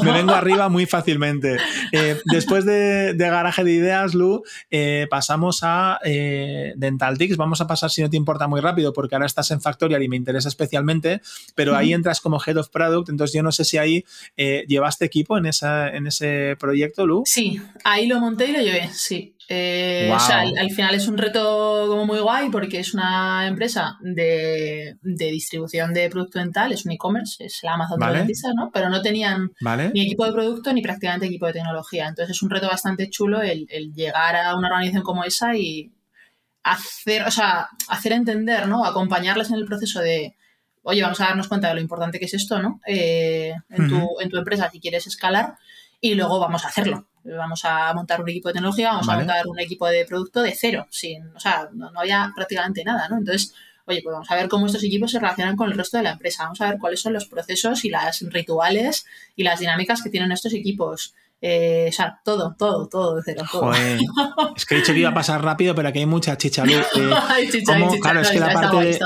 me 0.02 0.12
vengo 0.12 0.32
arriba 0.34 0.68
muy 0.68 0.86
fácilmente. 0.86 1.58
Eh, 1.92 2.18
después 2.26 2.64
de, 2.64 3.14
garaje 3.16 3.64
de 3.64 3.72
ideas, 3.72 4.14
Lu, 4.14 4.42
eh, 4.70 5.06
pasamos 5.10 5.60
a 5.62 5.98
eh, 6.04 6.72
Dentaltics. 6.76 7.36
Vamos 7.36 7.60
a 7.60 7.66
pasar, 7.66 7.90
si 7.90 8.02
no 8.02 8.10
te 8.10 8.16
importa, 8.16 8.48
muy 8.48 8.60
rápido, 8.60 8.92
porque 8.92 9.14
ahora 9.14 9.26
estás 9.26 9.50
en 9.50 9.60
Factorial 9.60 10.02
y 10.02 10.08
me 10.08 10.16
interesa 10.16 10.48
especialmente, 10.48 11.20
pero 11.54 11.76
ahí 11.76 11.92
entras 11.92 12.20
como 12.20 12.40
Head 12.44 12.56
of 12.56 12.68
Product, 12.70 13.08
entonces 13.08 13.34
yo 13.34 13.42
no 13.42 13.52
sé 13.52 13.64
si 13.64 13.78
ahí 13.78 14.04
llevaste 14.36 15.04
equipo 15.04 15.38
en, 15.38 15.46
esa, 15.46 15.88
en 15.88 16.06
ese 16.06 16.56
proyecto, 16.58 17.06
Lu. 17.06 17.22
Sí, 17.24 17.60
ahí 17.84 18.06
lo 18.06 18.20
monté 18.20 18.48
y 18.48 18.52
lo 18.52 18.60
llevé, 18.60 18.90
sí. 18.92 19.34
Eh, 19.52 20.08
o 20.14 20.20
sea, 20.20 20.42
al, 20.42 20.70
final 20.70 20.94
es 20.94 21.08
un 21.08 21.18
reto 21.18 21.86
como 21.88 22.06
muy 22.06 22.20
guay 22.20 22.50
porque 22.50 22.78
es 22.78 22.94
una 22.94 23.48
empresa 23.48 23.98
de, 24.00 24.96
distribución 25.02 25.92
de 25.92 26.08
producto 26.08 26.38
dental, 26.38 26.70
es 26.70 26.86
un 26.86 26.92
e-commerce, 26.92 27.44
es 27.44 27.58
la 27.64 27.74
Amazon 27.74 27.98
de 27.98 28.12
dentistas, 28.12 28.52
¿no? 28.54 28.70
Pero 28.72 28.88
no 28.90 29.02
tenían 29.02 29.50
ni 29.92 30.02
equipo 30.02 30.24
de 30.24 30.32
producto 30.32 30.72
ni 30.72 30.82
prácticamente 30.82 31.26
equipo 31.26 31.46
de 31.46 31.54
tecnología. 31.54 32.06
Entonces 32.06 32.36
es 32.36 32.42
un 32.44 32.50
reto 32.50 32.68
bastante 32.68 33.10
chulo 33.10 33.42
el, 33.42 33.66
llegar 33.92 34.36
a 34.36 34.54
una 34.54 34.68
organización 34.68 35.02
como 35.02 35.24
esa 35.24 35.56
y 35.56 35.92
hacer, 36.62 37.24
o 37.26 37.32
sea, 37.32 37.70
hacer 37.88 38.12
entender, 38.12 38.68
¿no? 38.68 38.84
Acompañarles 38.84 39.50
en 39.50 39.56
el 39.56 39.64
proceso 39.64 39.98
de, 39.98 40.36
oye, 40.84 41.02
vamos 41.02 41.20
a 41.20 41.24
darnos 41.24 41.48
cuenta 41.48 41.66
de 41.66 41.74
lo 41.74 41.80
importante 41.80 42.20
que 42.20 42.26
es 42.26 42.34
esto, 42.34 42.62
¿no? 42.62 42.80
Eh, 42.86 43.52
en, 43.68 43.88
tu, 43.88 44.20
en 44.20 44.30
tu 44.30 44.36
empresa 44.36 44.70
si 44.70 44.78
quieres 44.78 45.08
escalar 45.08 45.56
y 46.00 46.14
luego 46.14 46.38
vamos 46.38 46.64
a 46.64 46.68
hacerlo 46.68 47.09
vamos 47.24 47.64
a 47.64 47.92
montar 47.94 48.20
un 48.20 48.28
equipo 48.28 48.48
de 48.48 48.54
tecnología, 48.54 48.92
vamos 48.92 49.08
a 49.08 49.16
montar 49.16 49.46
un 49.46 49.58
equipo 49.58 49.86
de 49.88 50.04
producto 50.04 50.42
de 50.42 50.54
cero, 50.54 50.86
sin, 50.90 51.26
o 51.34 51.40
sea, 51.40 51.68
no, 51.72 51.90
había 51.96 52.32
prácticamente 52.34 52.84
nada, 52.84 53.08
¿no? 53.08 53.18
Entonces, 53.18 53.54
oye, 53.86 54.00
pues 54.02 54.12
vamos 54.12 54.30
a 54.30 54.36
ver 54.36 54.48
cómo 54.48 54.66
estos 54.66 54.84
equipos 54.84 55.10
se 55.10 55.18
relacionan 55.18 55.56
con 55.56 55.70
el 55.70 55.76
resto 55.76 55.96
de 55.96 56.04
la 56.04 56.12
empresa, 56.12 56.44
vamos 56.44 56.60
a 56.60 56.70
ver 56.70 56.78
cuáles 56.78 57.00
son 57.00 57.12
los 57.12 57.26
procesos 57.26 57.84
y 57.84 57.90
las 57.90 58.20
rituales 58.22 59.06
y 59.36 59.42
las 59.42 59.60
dinámicas 59.60 60.02
que 60.02 60.10
tienen 60.10 60.32
estos 60.32 60.54
equipos. 60.54 61.14
Eh, 61.42 61.86
o 61.88 61.92
sea, 61.92 62.20
todo, 62.22 62.54
todo, 62.58 62.86
todo 62.86 63.16
de 63.16 63.22
cero. 63.24 63.44
es 64.54 64.66
que 64.66 64.74
he 64.74 64.78
dicho 64.78 64.92
que 64.92 64.98
iba 64.98 65.08
a 65.08 65.14
pasar 65.14 65.42
rápido, 65.42 65.74
pero 65.74 65.88
aquí 65.88 66.00
hay 66.00 66.06
mucha 66.06 66.36
chicha. 66.36 66.64
Eh, 66.66 66.84
claro, 68.02 68.20
es 68.20 68.30
que 68.30 68.40
la 68.40 68.52
parte 68.52 68.76
de, 68.76 68.98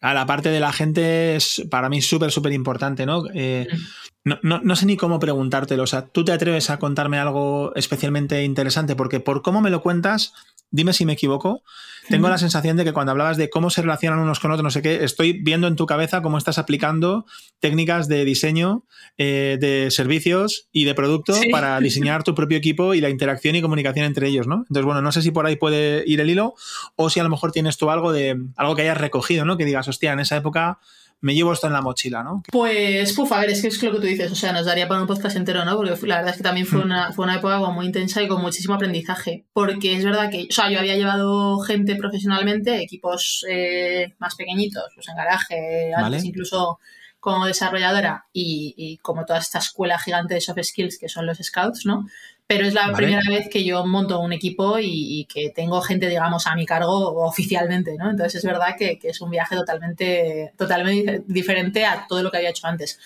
la 0.00 0.26
parte 0.26 0.48
de 0.48 0.60
la 0.60 0.72
gente 0.72 1.36
es 1.36 1.62
para 1.70 1.88
mí 1.88 2.00
súper, 2.00 2.30
súper 2.30 2.52
importante, 2.52 3.06
¿no? 3.06 3.24
Eh, 3.34 3.66
mm. 3.70 3.76
No, 4.22 4.38
no, 4.42 4.76
sé 4.76 4.84
ni 4.84 4.98
cómo 4.98 5.18
preguntártelo. 5.18 5.82
O 5.82 5.86
sea, 5.86 6.06
¿tú 6.06 6.24
te 6.24 6.32
atreves 6.32 6.68
a 6.68 6.78
contarme 6.78 7.18
algo 7.18 7.74
especialmente 7.74 8.44
interesante? 8.44 8.94
Porque 8.94 9.18
por 9.18 9.40
cómo 9.40 9.62
me 9.62 9.70
lo 9.70 9.80
cuentas, 9.80 10.34
dime 10.70 10.92
si 10.92 11.06
me 11.06 11.14
equivoco, 11.14 11.62
tengo 12.10 12.28
la 12.28 12.38
sensación 12.38 12.76
de 12.76 12.84
que 12.84 12.92
cuando 12.92 13.12
hablabas 13.12 13.36
de 13.36 13.48
cómo 13.48 13.70
se 13.70 13.80
relacionan 13.80 14.18
unos 14.18 14.40
con 14.40 14.50
otros, 14.50 14.64
no 14.64 14.70
sé 14.70 14.82
qué, 14.82 15.04
estoy 15.04 15.32
viendo 15.32 15.66
en 15.66 15.76
tu 15.76 15.86
cabeza 15.86 16.20
cómo 16.20 16.36
estás 16.36 16.58
aplicando 16.58 17.24
técnicas 17.60 18.08
de 18.08 18.24
diseño 18.24 18.84
eh, 19.16 19.56
de 19.60 19.90
servicios 19.90 20.68
y 20.72 20.84
de 20.84 20.94
producto 20.94 21.34
para 21.50 21.78
diseñar 21.80 22.22
tu 22.22 22.34
propio 22.34 22.58
equipo 22.58 22.94
y 22.94 23.00
la 23.00 23.08
interacción 23.08 23.54
y 23.56 23.62
comunicación 23.62 24.04
entre 24.04 24.28
ellos, 24.28 24.46
¿no? 24.46 24.56
Entonces, 24.68 24.84
bueno, 24.84 25.00
no 25.00 25.12
sé 25.12 25.22
si 25.22 25.30
por 25.30 25.46
ahí 25.46 25.56
puede 25.56 26.04
ir 26.06 26.20
el 26.20 26.28
hilo 26.28 26.54
o 26.96 27.08
si 27.08 27.20
a 27.20 27.22
lo 27.22 27.30
mejor 27.30 27.52
tienes 27.52 27.78
tú 27.78 27.90
algo 27.90 28.12
de 28.12 28.36
algo 28.56 28.74
que 28.74 28.82
hayas 28.82 28.98
recogido, 28.98 29.44
¿no? 29.44 29.56
Que 29.56 29.64
digas, 29.64 29.88
hostia, 29.88 30.12
en 30.12 30.20
esa 30.20 30.36
época 30.36 30.80
me 31.20 31.34
llevo 31.34 31.52
esto 31.52 31.66
en 31.66 31.74
la 31.74 31.82
mochila, 31.82 32.22
¿no? 32.22 32.42
Pues, 32.50 33.12
puf, 33.12 33.30
a 33.32 33.40
ver, 33.40 33.50
es 33.50 33.60
que 33.60 33.68
es 33.68 33.82
lo 33.82 33.92
que 33.92 33.98
tú 33.98 34.06
dices, 34.06 34.32
o 34.32 34.34
sea, 34.34 34.52
nos 34.52 34.64
daría 34.64 34.88
para 34.88 35.02
un 35.02 35.06
podcast 35.06 35.36
entero, 35.36 35.64
¿no? 35.64 35.76
Porque 35.76 35.94
la 36.06 36.16
verdad 36.16 36.30
es 36.30 36.36
que 36.38 36.42
también 36.42 36.66
fue 36.66 36.80
hmm. 36.80 36.84
una, 36.84 37.12
fue 37.12 37.24
una 37.24 37.36
época 37.36 37.58
muy 37.70 37.86
intensa 37.86 38.22
y 38.22 38.28
con 38.28 38.40
muchísimo 38.40 38.74
aprendizaje, 38.74 39.44
porque 39.52 39.96
es 39.96 40.04
verdad 40.04 40.30
que, 40.30 40.46
o 40.48 40.52
sea, 40.52 40.70
yo 40.70 40.78
había 40.78 40.96
llevado 40.96 41.58
gente 41.60 41.96
profesionalmente, 41.96 42.82
equipos 42.82 43.44
eh, 43.48 44.14
más 44.18 44.34
pequeñitos, 44.34 44.84
pues 44.94 45.08
en 45.08 45.16
garaje, 45.16 45.92
antes 45.94 46.24
incluso 46.24 46.78
como 47.18 47.44
desarrolladora 47.44 48.24
y, 48.32 48.74
y, 48.78 48.96
como 48.98 49.26
toda 49.26 49.40
esta 49.40 49.58
escuela 49.58 49.98
gigante 49.98 50.32
de 50.32 50.40
soft 50.40 50.62
skills 50.62 50.98
que 50.98 51.10
son 51.10 51.26
los 51.26 51.36
scouts, 51.36 51.84
¿no? 51.84 52.06
Pero 52.50 52.66
es 52.66 52.74
la 52.74 52.92
primera 52.92 53.22
vez 53.28 53.48
que 53.48 53.62
yo 53.62 53.86
monto 53.86 54.18
un 54.18 54.32
equipo 54.32 54.76
y, 54.80 55.24
que 55.32 55.50
tengo 55.50 55.80
gente, 55.80 56.08
digamos, 56.08 56.48
a 56.48 56.56
mi 56.56 56.66
cargo 56.66 57.24
oficialmente, 57.24 57.94
¿no? 57.96 58.10
Entonces 58.10 58.34
es 58.34 58.44
verdad 58.44 58.74
que, 58.76 58.98
es 59.00 59.20
un 59.20 59.30
viaje 59.30 59.54
totalmente, 59.54 60.52
totalmente 60.58 61.22
diferente 61.28 61.86
a 61.86 62.06
todo 62.08 62.24
lo 62.24 62.30
que 62.32 62.38
había 62.38 62.50
hecho 62.50 62.66
antes. 62.66 62.98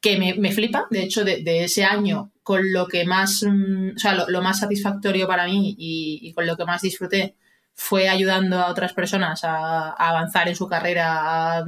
Que 0.00 0.18
me, 0.18 0.50
flipa, 0.50 0.88
de 0.90 1.04
hecho, 1.04 1.22
de, 1.22 1.62
ese 1.62 1.84
año, 1.84 2.32
con 2.42 2.72
lo 2.72 2.88
que 2.88 3.04
más, 3.04 3.44
mm, 3.46 3.90
o 3.94 3.98
sea, 4.00 4.16
lo, 4.26 4.42
más 4.42 4.58
satisfactorio 4.58 5.28
para 5.28 5.46
mí 5.46 5.76
y, 5.78 6.32
con 6.32 6.44
lo 6.44 6.56
que 6.56 6.64
más 6.64 6.82
disfruté 6.82 7.36
fue 7.74 8.08
ayudando 8.08 8.58
a 8.58 8.72
otras 8.72 8.92
personas 8.92 9.44
a, 9.44 9.90
a 9.90 10.08
avanzar 10.08 10.48
en 10.48 10.56
su 10.56 10.66
carrera, 10.66 11.64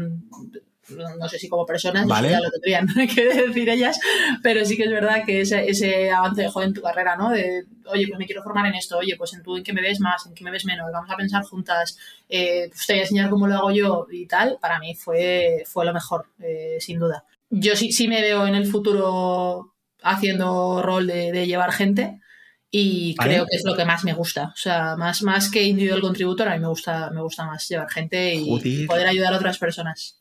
no 0.89 1.28
sé 1.28 1.39
si 1.39 1.49
como 1.49 1.66
personas, 1.66 2.07
ya 2.07 2.41
lo 2.41 2.51
tendrían 2.51 2.87
que 3.14 3.24
decir 3.24 3.68
ellas, 3.68 3.99
pero 4.43 4.64
sí 4.64 4.76
que 4.76 4.84
es 4.84 4.91
verdad 4.91 5.24
que 5.24 5.41
ese, 5.41 5.68
ese 5.68 6.11
avance 6.11 6.43
de 6.43 6.51
en 6.64 6.74
tu 6.74 6.82
carrera, 6.82 7.16
¿no? 7.16 7.30
De, 7.30 7.64
oye, 7.87 8.07
pues 8.09 8.18
me 8.18 8.26
quiero 8.26 8.43
formar 8.43 8.66
en 8.66 8.74
esto, 8.74 8.99
oye, 8.99 9.16
pues 9.16 9.34
en 9.34 9.43
tú 9.43 9.57
en 9.57 9.64
qué 9.64 9.72
me 9.72 9.82
ves 9.82 10.01
más, 10.01 10.26
en 10.26 10.34
qué 10.34 10.45
me 10.45 10.51
ves 10.51 10.64
menos, 10.64 10.91
vamos 10.93 11.11
a 11.11 11.16
pensar 11.16 11.43
juntas, 11.45 11.99
eh, 12.28 12.68
pues 12.68 12.87
te 12.87 12.93
voy 12.95 13.01
a 13.01 13.03
enseñar 13.03 13.30
cómo 13.30 13.47
lo 13.47 13.57
hago 13.57 13.70
yo 13.72 14.07
y 14.11 14.26
tal, 14.26 14.59
para 14.61 14.78
mí 14.78 14.95
fue, 14.95 15.64
fue 15.66 15.84
lo 15.84 15.93
mejor, 15.93 16.26
eh, 16.41 16.76
sin 16.80 16.99
duda. 16.99 17.24
Yo 17.51 17.76
sí, 17.76 17.93
sí 17.93 18.09
me 18.09 18.22
veo 18.22 18.47
en 18.47 18.55
el 18.55 18.66
futuro 18.66 19.74
haciendo 20.03 20.82
rol 20.82 21.07
de, 21.07 21.47
llevar 21.47 21.72
gente 21.72 22.20
y 22.70 23.14
creo 23.16 23.47
que 23.47 23.57
es 23.57 23.64
lo 23.64 23.76
que 23.76 23.84
más 23.84 24.05
me 24.05 24.12
gusta. 24.12 24.53
O 24.55 24.57
sea, 24.57 24.97
más, 24.97 25.22
más 25.22 25.51
que 25.51 25.62
individual 25.62 26.01
contributor, 26.01 26.49
a 26.49 26.55
mí 26.55 26.61
me 26.61 26.68
gusta, 26.68 27.11
me 27.11 27.22
gusta 27.22 27.45
más 27.45 27.68
llevar 27.68 27.89
gente 27.91 28.34
y 28.34 28.87
poder 28.87 29.07
ayudar 29.07 29.34
a 29.34 29.37
otras 29.37 29.59
personas. 29.59 30.18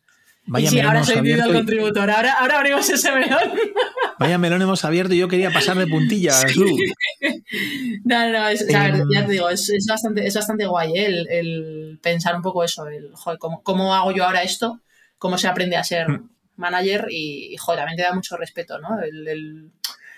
Vaya 0.47 0.69
sí, 0.69 0.79
ahora 0.79 1.03
soy 1.03 1.31
el 1.31 1.53
contributor, 1.53 2.09
ahora, 2.09 2.33
ahora 2.33 2.59
abrimos 2.59 2.87
ese 2.89 3.11
melón. 3.11 3.51
Vaya 4.19 4.37
melón 4.37 4.61
hemos 4.61 4.85
abierto 4.85 5.15
y 5.15 5.17
yo 5.17 5.27
quería 5.27 5.49
pasar 5.49 5.75
de 5.77 5.87
puntillas. 5.87 6.45
no, 8.03 8.29
no, 8.29 8.47
es, 8.47 8.65
ya 8.67 9.25
te 9.25 9.31
digo, 9.31 9.49
es, 9.49 9.69
es, 9.69 9.87
bastante, 9.87 10.25
es 10.25 10.35
bastante 10.35 10.67
guay 10.67 10.93
¿eh? 10.93 11.05
el, 11.07 11.27
el, 11.29 11.99
pensar 12.01 12.35
un 12.35 12.43
poco 12.43 12.63
eso, 12.63 12.87
el, 12.87 13.11
joder, 13.15 13.39
¿cómo, 13.39 13.63
¿cómo, 13.63 13.95
hago 13.95 14.11
yo 14.11 14.23
ahora 14.23 14.43
esto? 14.43 14.81
¿Cómo 15.17 15.37
se 15.39 15.47
aprende 15.47 15.77
a 15.77 15.83
ser 15.83 16.09
hmm. 16.09 16.29
manager? 16.57 17.07
Y, 17.09 17.55
joder, 17.57 17.79
también 17.79 17.97
te 17.97 18.03
da 18.03 18.13
mucho 18.13 18.37
respeto, 18.37 18.77
¿no? 18.79 18.99
El, 19.01 19.71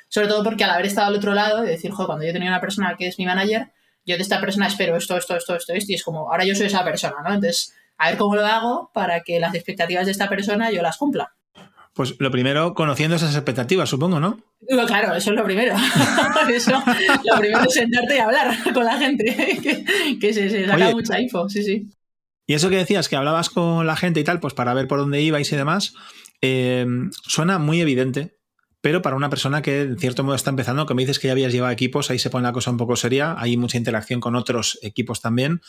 sobre 0.09 0.28
todo 0.28 0.43
porque 0.43 0.65
al 0.65 0.71
haber 0.71 0.88
estado 0.88 1.07
al 1.07 1.15
otro 1.15 1.34
lado, 1.34 1.63
y 1.63 1.69
decir, 1.69 1.91
joder, 1.91 2.07
cuando 2.07 2.25
yo 2.25 2.34
tenía 2.34 2.49
una 2.49 2.61
persona 2.61 2.95
que 2.97 3.07
es 3.07 3.17
mi 3.17 3.25
manager, 3.25 3.71
yo 4.05 4.17
de 4.17 4.23
esta 4.23 4.41
persona 4.41 4.67
espero 4.67 4.97
esto, 4.97 5.17
esto, 5.17 5.38
esto, 5.38 5.55
esto, 5.55 5.73
esto, 5.73 5.91
y 5.91 5.95
es 5.95 6.03
como, 6.03 6.32
ahora 6.32 6.43
yo 6.43 6.53
soy 6.53 6.67
esa 6.67 6.84
persona, 6.84 7.15
¿no? 7.23 7.34
Entonces 7.34 7.73
a 7.98 8.10
ver 8.10 8.18
cómo 8.18 8.36
lo 8.36 8.45
hago 8.45 8.91
para 8.93 9.22
que 9.22 9.39
las 9.39 9.56
expectativas 9.56 10.06
de 10.06 10.12
esta 10.12 10.30
persona 10.30 10.72
yo 10.72 10.82
las 10.82 10.98
cumpla. 10.98 11.34
Pues 11.93 12.16
lo 12.20 12.30
primero, 12.30 12.76
conociendo 12.76 13.16
esas 13.16 13.34
expectativas, 13.36 13.89
supongo, 13.89 14.20
¿no? 14.20 14.39
claro, 14.86 15.16
eso 15.16 15.32
es 15.32 15.36
lo 15.36 15.43
primero. 15.43 15.76
eso, 16.54 16.72
lo 16.72 17.39
primero 17.39 17.64
es 17.64 17.74
sentarte 17.74 18.18
y 18.18 18.20
hablar 18.20 18.56
con 18.72 18.86
la 18.86 19.00
gente, 19.00 19.26
que, 20.22 20.34
se, 20.34 20.68
saca 20.68 20.91
mucha 20.91 21.20
info, 21.20 21.50
sí, 21.50 21.64
sí. 21.64 21.89
Y 22.45 22.54
eso 22.54 22.70
que 22.70 22.78
decías, 22.78 23.10
que 23.10 23.16
hablabas 23.16 23.50
con 23.50 23.88
la 23.88 23.95
gente 23.95 24.20
y 24.20 24.24
tal, 24.24 24.39
pues 24.39 24.54
para 24.54 24.76
ver 24.76 24.88
por 24.88 25.00
dónde 25.00 25.22
ibais 25.22 25.52
y 25.52 25.56
demás, 25.56 25.95
eh, 26.41 26.86
suena 27.24 27.58
muy 27.58 27.82
evidente, 27.82 28.38
pero 28.80 29.02
para 29.02 29.16
una 29.16 29.30
persona 29.30 29.62
que 29.62 29.82
en 29.82 29.98
cierto 29.98 30.24
modo 30.24 30.36
está 30.36 30.52
empezando, 30.52 30.86
que 30.86 30.93
me 30.93 31.02
dices 31.02 31.18
que 31.20 31.28
ya 31.28 31.32
habías 31.34 31.52
llevado 31.52 31.74
equipos, 31.74 32.12
ahí 32.12 32.20
se 32.20 32.30
pone 32.30 32.43
la 32.43 32.54
cosa 32.54 32.70
un 32.70 32.78
poco 32.78 32.95
seria, 32.95 33.36
hay 33.38 33.58
mucha 33.58 33.78
interacción 33.78 34.20
con 34.20 34.36
otros 34.36 34.78
equipos 34.82 35.20
también. 35.20 35.62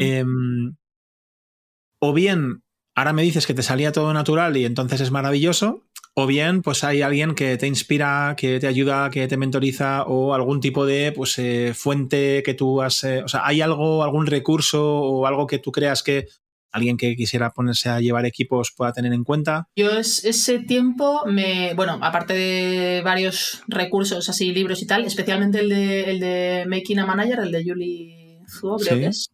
Em, 0.00 0.76
o 2.00 2.12
bien 2.12 2.62
ahora 2.98 3.12
me 3.12 3.22
dices 3.22 3.46
que 3.46 3.54
te 3.54 3.62
salía 3.62 3.92
todo 3.92 4.12
natural 4.12 4.56
y 4.56 4.64
entonces 4.64 5.00
es 5.00 5.12
maravilloso, 5.12 5.84
o 6.14 6.26
bien 6.26 6.62
pues 6.62 6.82
hay 6.82 7.00
alguien 7.00 7.36
que 7.36 7.56
te 7.56 7.68
inspira, 7.68 8.34
que 8.36 8.58
te 8.58 8.66
ayuda, 8.66 9.08
que 9.10 9.28
te 9.28 9.36
mentoriza 9.36 10.02
o 10.02 10.34
algún 10.34 10.60
tipo 10.60 10.84
de 10.84 11.12
pues, 11.12 11.38
eh, 11.38 11.74
fuente 11.76 12.42
que 12.44 12.54
tú 12.54 12.82
has... 12.82 13.04
Eh, 13.04 13.22
o 13.22 13.28
sea, 13.28 13.46
¿hay 13.46 13.60
algo, 13.60 14.02
algún 14.02 14.26
recurso 14.26 14.84
o 14.84 15.26
algo 15.26 15.46
que 15.46 15.60
tú 15.60 15.70
creas 15.70 16.02
que 16.02 16.26
alguien 16.72 16.96
que 16.96 17.14
quisiera 17.14 17.50
ponerse 17.50 17.88
a 17.88 18.00
llevar 18.00 18.26
equipos 18.26 18.72
pueda 18.76 18.92
tener 18.92 19.12
en 19.12 19.22
cuenta? 19.22 19.68
Yo 19.76 19.92
ese 19.92 20.58
tiempo 20.58 21.24
me, 21.24 21.74
bueno, 21.74 22.00
aparte 22.02 22.34
de 22.34 23.00
varios 23.04 23.62
recursos 23.68 24.28
así, 24.28 24.50
libros 24.50 24.82
y 24.82 24.88
tal, 24.88 25.04
especialmente 25.04 25.60
el 25.60 25.68
de, 25.68 26.10
el 26.10 26.18
de 26.18 26.64
Making 26.66 26.98
a 26.98 27.06
Manager, 27.06 27.38
el 27.38 27.52
de 27.52 27.64
Julie 27.64 28.40
Zuo, 28.48 28.76
creo 28.76 28.98
que 28.98 29.06
es 29.06 29.30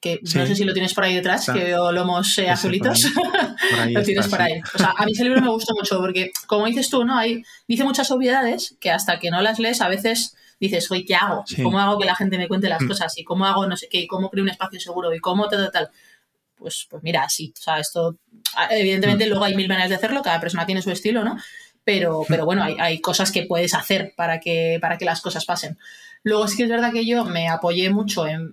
que 0.00 0.20
no 0.22 0.46
sé 0.46 0.54
si 0.54 0.64
lo 0.64 0.72
tienes 0.72 0.94
por 0.94 1.04
ahí 1.04 1.14
detrás, 1.14 1.46
que 1.46 1.64
veo 1.64 1.90
lomos 1.90 2.38
eh, 2.38 2.48
azulitos. 2.48 3.04
lo 3.90 4.02
tienes 4.02 4.28
por 4.28 4.40
ahí. 4.40 4.60
O 4.74 4.78
sea, 4.78 4.94
a 4.96 5.04
mí 5.04 5.12
ese 5.12 5.24
libro 5.24 5.40
me 5.40 5.48
gusta 5.48 5.72
mucho 5.76 5.98
porque, 5.98 6.30
como 6.46 6.66
dices 6.66 6.88
tú, 6.88 7.04
¿no? 7.04 7.18
Hay, 7.18 7.42
dice 7.66 7.82
muchas 7.82 8.10
obviedades 8.12 8.76
que 8.80 8.90
hasta 8.90 9.18
que 9.18 9.30
no 9.30 9.42
las 9.42 9.58
lees 9.58 9.80
a 9.80 9.88
veces 9.88 10.36
dices, 10.60 10.90
oye, 10.90 11.04
¿qué 11.04 11.16
hago? 11.16 11.44
¿Cómo 11.62 11.80
hago 11.80 11.98
que 11.98 12.06
la 12.06 12.14
gente 12.14 12.38
me 12.38 12.46
cuente 12.46 12.68
las 12.68 12.82
mm. 12.82 12.88
cosas? 12.88 13.18
¿Y 13.18 13.24
cómo 13.24 13.44
hago 13.46 13.66
no 13.66 13.76
sé 13.76 13.88
qué? 13.88 13.98
¿Y 13.98 14.06
cómo 14.06 14.30
creo 14.30 14.44
un 14.44 14.50
espacio 14.50 14.78
seguro? 14.78 15.12
¿Y 15.12 15.18
cómo 15.18 15.48
tal, 15.48 15.70
tal, 15.72 15.90
Pues, 16.56 16.86
pues 16.88 17.02
mira, 17.02 17.28
sí. 17.28 17.52
O 17.56 17.60
sea, 17.60 17.80
esto, 17.80 18.18
evidentemente 18.70 19.26
mm. 19.26 19.28
luego 19.28 19.44
hay 19.44 19.56
mil 19.56 19.68
maneras 19.68 19.90
de 19.90 19.96
hacerlo, 19.96 20.22
cada 20.22 20.40
persona 20.40 20.64
tiene 20.64 20.82
su 20.82 20.92
estilo, 20.92 21.24
¿no? 21.24 21.36
Pero, 21.82 22.24
pero 22.28 22.44
bueno, 22.44 22.62
hay, 22.62 22.76
hay 22.78 23.00
cosas 23.00 23.32
que 23.32 23.44
puedes 23.44 23.74
hacer 23.74 24.12
para 24.16 24.40
que, 24.40 24.78
para 24.80 24.98
que 24.98 25.06
las 25.06 25.22
cosas 25.22 25.44
pasen. 25.44 25.78
Luego 26.22 26.48
sí 26.48 26.56
que 26.56 26.64
es 26.64 26.68
verdad 26.68 26.92
que 26.92 27.06
yo 27.06 27.24
me 27.24 27.48
apoyé 27.48 27.90
mucho 27.90 28.26
en, 28.26 28.52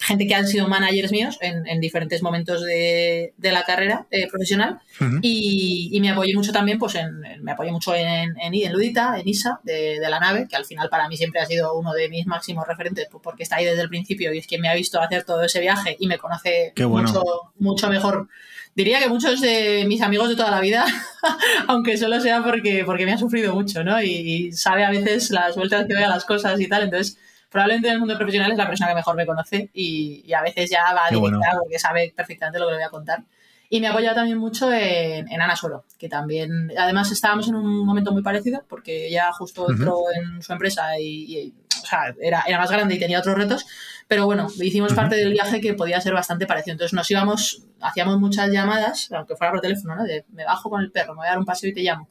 gente 0.00 0.26
que 0.26 0.34
han 0.34 0.46
sido 0.46 0.68
managers 0.68 1.12
míos 1.12 1.38
en, 1.40 1.80
diferentes 1.80 2.22
momentos 2.22 2.62
de, 2.64 3.32
la 3.38 3.64
carrera 3.64 4.06
eh, 4.10 4.28
profesional. 4.28 4.80
Y, 5.20 5.98
me 6.00 6.10
apoyé 6.10 6.34
mucho 6.34 6.52
también 6.52 6.78
pues 6.78 6.96
en, 6.96 7.20
me 7.42 7.52
apoyé 7.52 7.70
mucho 7.70 7.94
en, 7.94 8.34
en, 8.40 8.72
Ludita, 8.72 9.18
en 9.18 9.28
ISA, 9.28 9.60
de, 9.62 9.98
la 10.00 10.18
nave, 10.18 10.46
que 10.48 10.56
al 10.56 10.64
final 10.64 10.88
para 10.88 11.08
mí 11.08 11.16
siempre 11.16 11.40
ha 11.40 11.46
sido 11.46 11.78
uno 11.78 11.92
de 11.92 12.08
mis 12.08 12.26
máximos 12.26 12.66
referentes 12.66 13.06
pues, 13.10 13.22
porque 13.22 13.42
está 13.42 13.56
ahí 13.56 13.64
desde 13.64 13.82
el 13.82 13.88
principio 13.88 14.32
y 14.32 14.38
es 14.38 14.46
quien 14.46 14.60
me 14.60 14.68
ha 14.68 14.74
visto 14.74 15.00
hacer 15.00 15.24
todo 15.24 15.42
ese 15.42 15.60
viaje 15.60 15.96
y 15.98 16.06
me 16.06 16.18
conoce 16.18 16.72
mucho, 16.88 17.22
mucho 17.58 17.88
mejor 17.88 18.28
diría 18.74 19.00
que 19.00 19.08
muchos 19.08 19.40
de 19.40 19.84
mis 19.86 20.02
amigos 20.02 20.28
de 20.28 20.36
toda 20.36 20.50
la 20.50 20.60
vida, 20.60 20.84
aunque 21.68 21.96
solo 21.96 22.20
sea 22.20 22.42
porque, 22.42 22.84
porque 22.84 23.06
me 23.06 23.12
ha 23.12 23.18
sufrido 23.18 23.54
mucho, 23.54 23.84
¿no? 23.84 24.00
Y, 24.02 24.52
sabe 24.52 24.84
a 24.84 24.90
veces 24.90 25.30
las 25.30 25.56
vueltas 25.56 25.86
que 25.86 25.94
doy 25.94 26.02
a 26.02 26.08
las 26.08 26.24
cosas 26.24 26.60
y 26.60 26.68
tal, 26.68 26.84
entonces 26.84 27.18
probablemente 27.50 27.88
en 27.88 27.94
el 27.94 28.00
mundo 28.00 28.16
profesional 28.16 28.50
es 28.50 28.58
la 28.58 28.66
persona 28.66 28.90
que 28.90 28.96
mejor 28.96 29.14
me 29.14 29.26
conoce 29.26 29.70
y, 29.74 30.32
a 30.32 30.42
veces 30.42 30.70
ya 30.70 30.80
va 30.94 31.06
a 31.06 31.10
directa 31.10 31.50
porque 31.58 31.78
sabe 31.78 32.12
perfectamente 32.16 32.58
lo 32.58 32.66
que 32.66 32.72
le 32.72 32.78
voy 32.78 32.86
a 32.86 32.90
contar. 32.90 33.24
Y 33.68 33.80
me 33.80 33.86
ha 33.86 33.90
apoyado 33.90 34.16
también 34.16 34.36
mucho 34.36 34.70
en, 34.70 35.40
Ana 35.40 35.56
Suelo, 35.56 35.84
que 35.98 36.06
también, 36.06 36.70
además 36.76 37.10
estábamos 37.10 37.48
en 37.48 37.54
un 37.54 37.86
momento 37.86 38.12
muy 38.12 38.22
parecido 38.22 38.64
porque 38.68 39.06
ella 39.06 39.32
justo 39.32 39.70
entró 39.70 40.02
en 40.14 40.42
su 40.42 40.52
empresa 40.52 40.98
y, 41.00 41.54
o 41.82 41.86
sea, 41.86 42.14
era, 42.20 42.44
era, 42.46 42.58
más 42.58 42.70
grande 42.70 42.96
y 42.96 42.98
tenía 42.98 43.18
otros 43.18 43.34
retos, 43.34 43.64
pero 44.12 44.26
bueno, 44.26 44.46
hicimos 44.60 44.92
parte 44.92 45.16
del 45.16 45.32
viaje 45.32 45.58
que 45.58 45.72
podía 45.72 45.98
ser 45.98 46.12
bastante 46.12 46.46
parecido. 46.46 46.72
Entonces 46.72 46.92
nos 46.92 47.10
íbamos, 47.10 47.62
hacíamos 47.80 48.20
muchas 48.20 48.50
llamadas, 48.50 49.10
aunque 49.10 49.36
fuera 49.36 49.52
por 49.52 49.62
teléfono, 49.62 49.96
¿no? 49.96 50.04
De 50.04 50.26
me 50.34 50.44
bajo 50.44 50.68
con 50.68 50.82
el 50.82 50.90
perro, 50.90 51.14
me 51.14 51.20
voy 51.20 51.28
a 51.28 51.30
dar 51.30 51.38
un 51.38 51.46
paseo 51.46 51.70
y 51.70 51.72
te 51.72 51.80
llamo. 51.80 52.10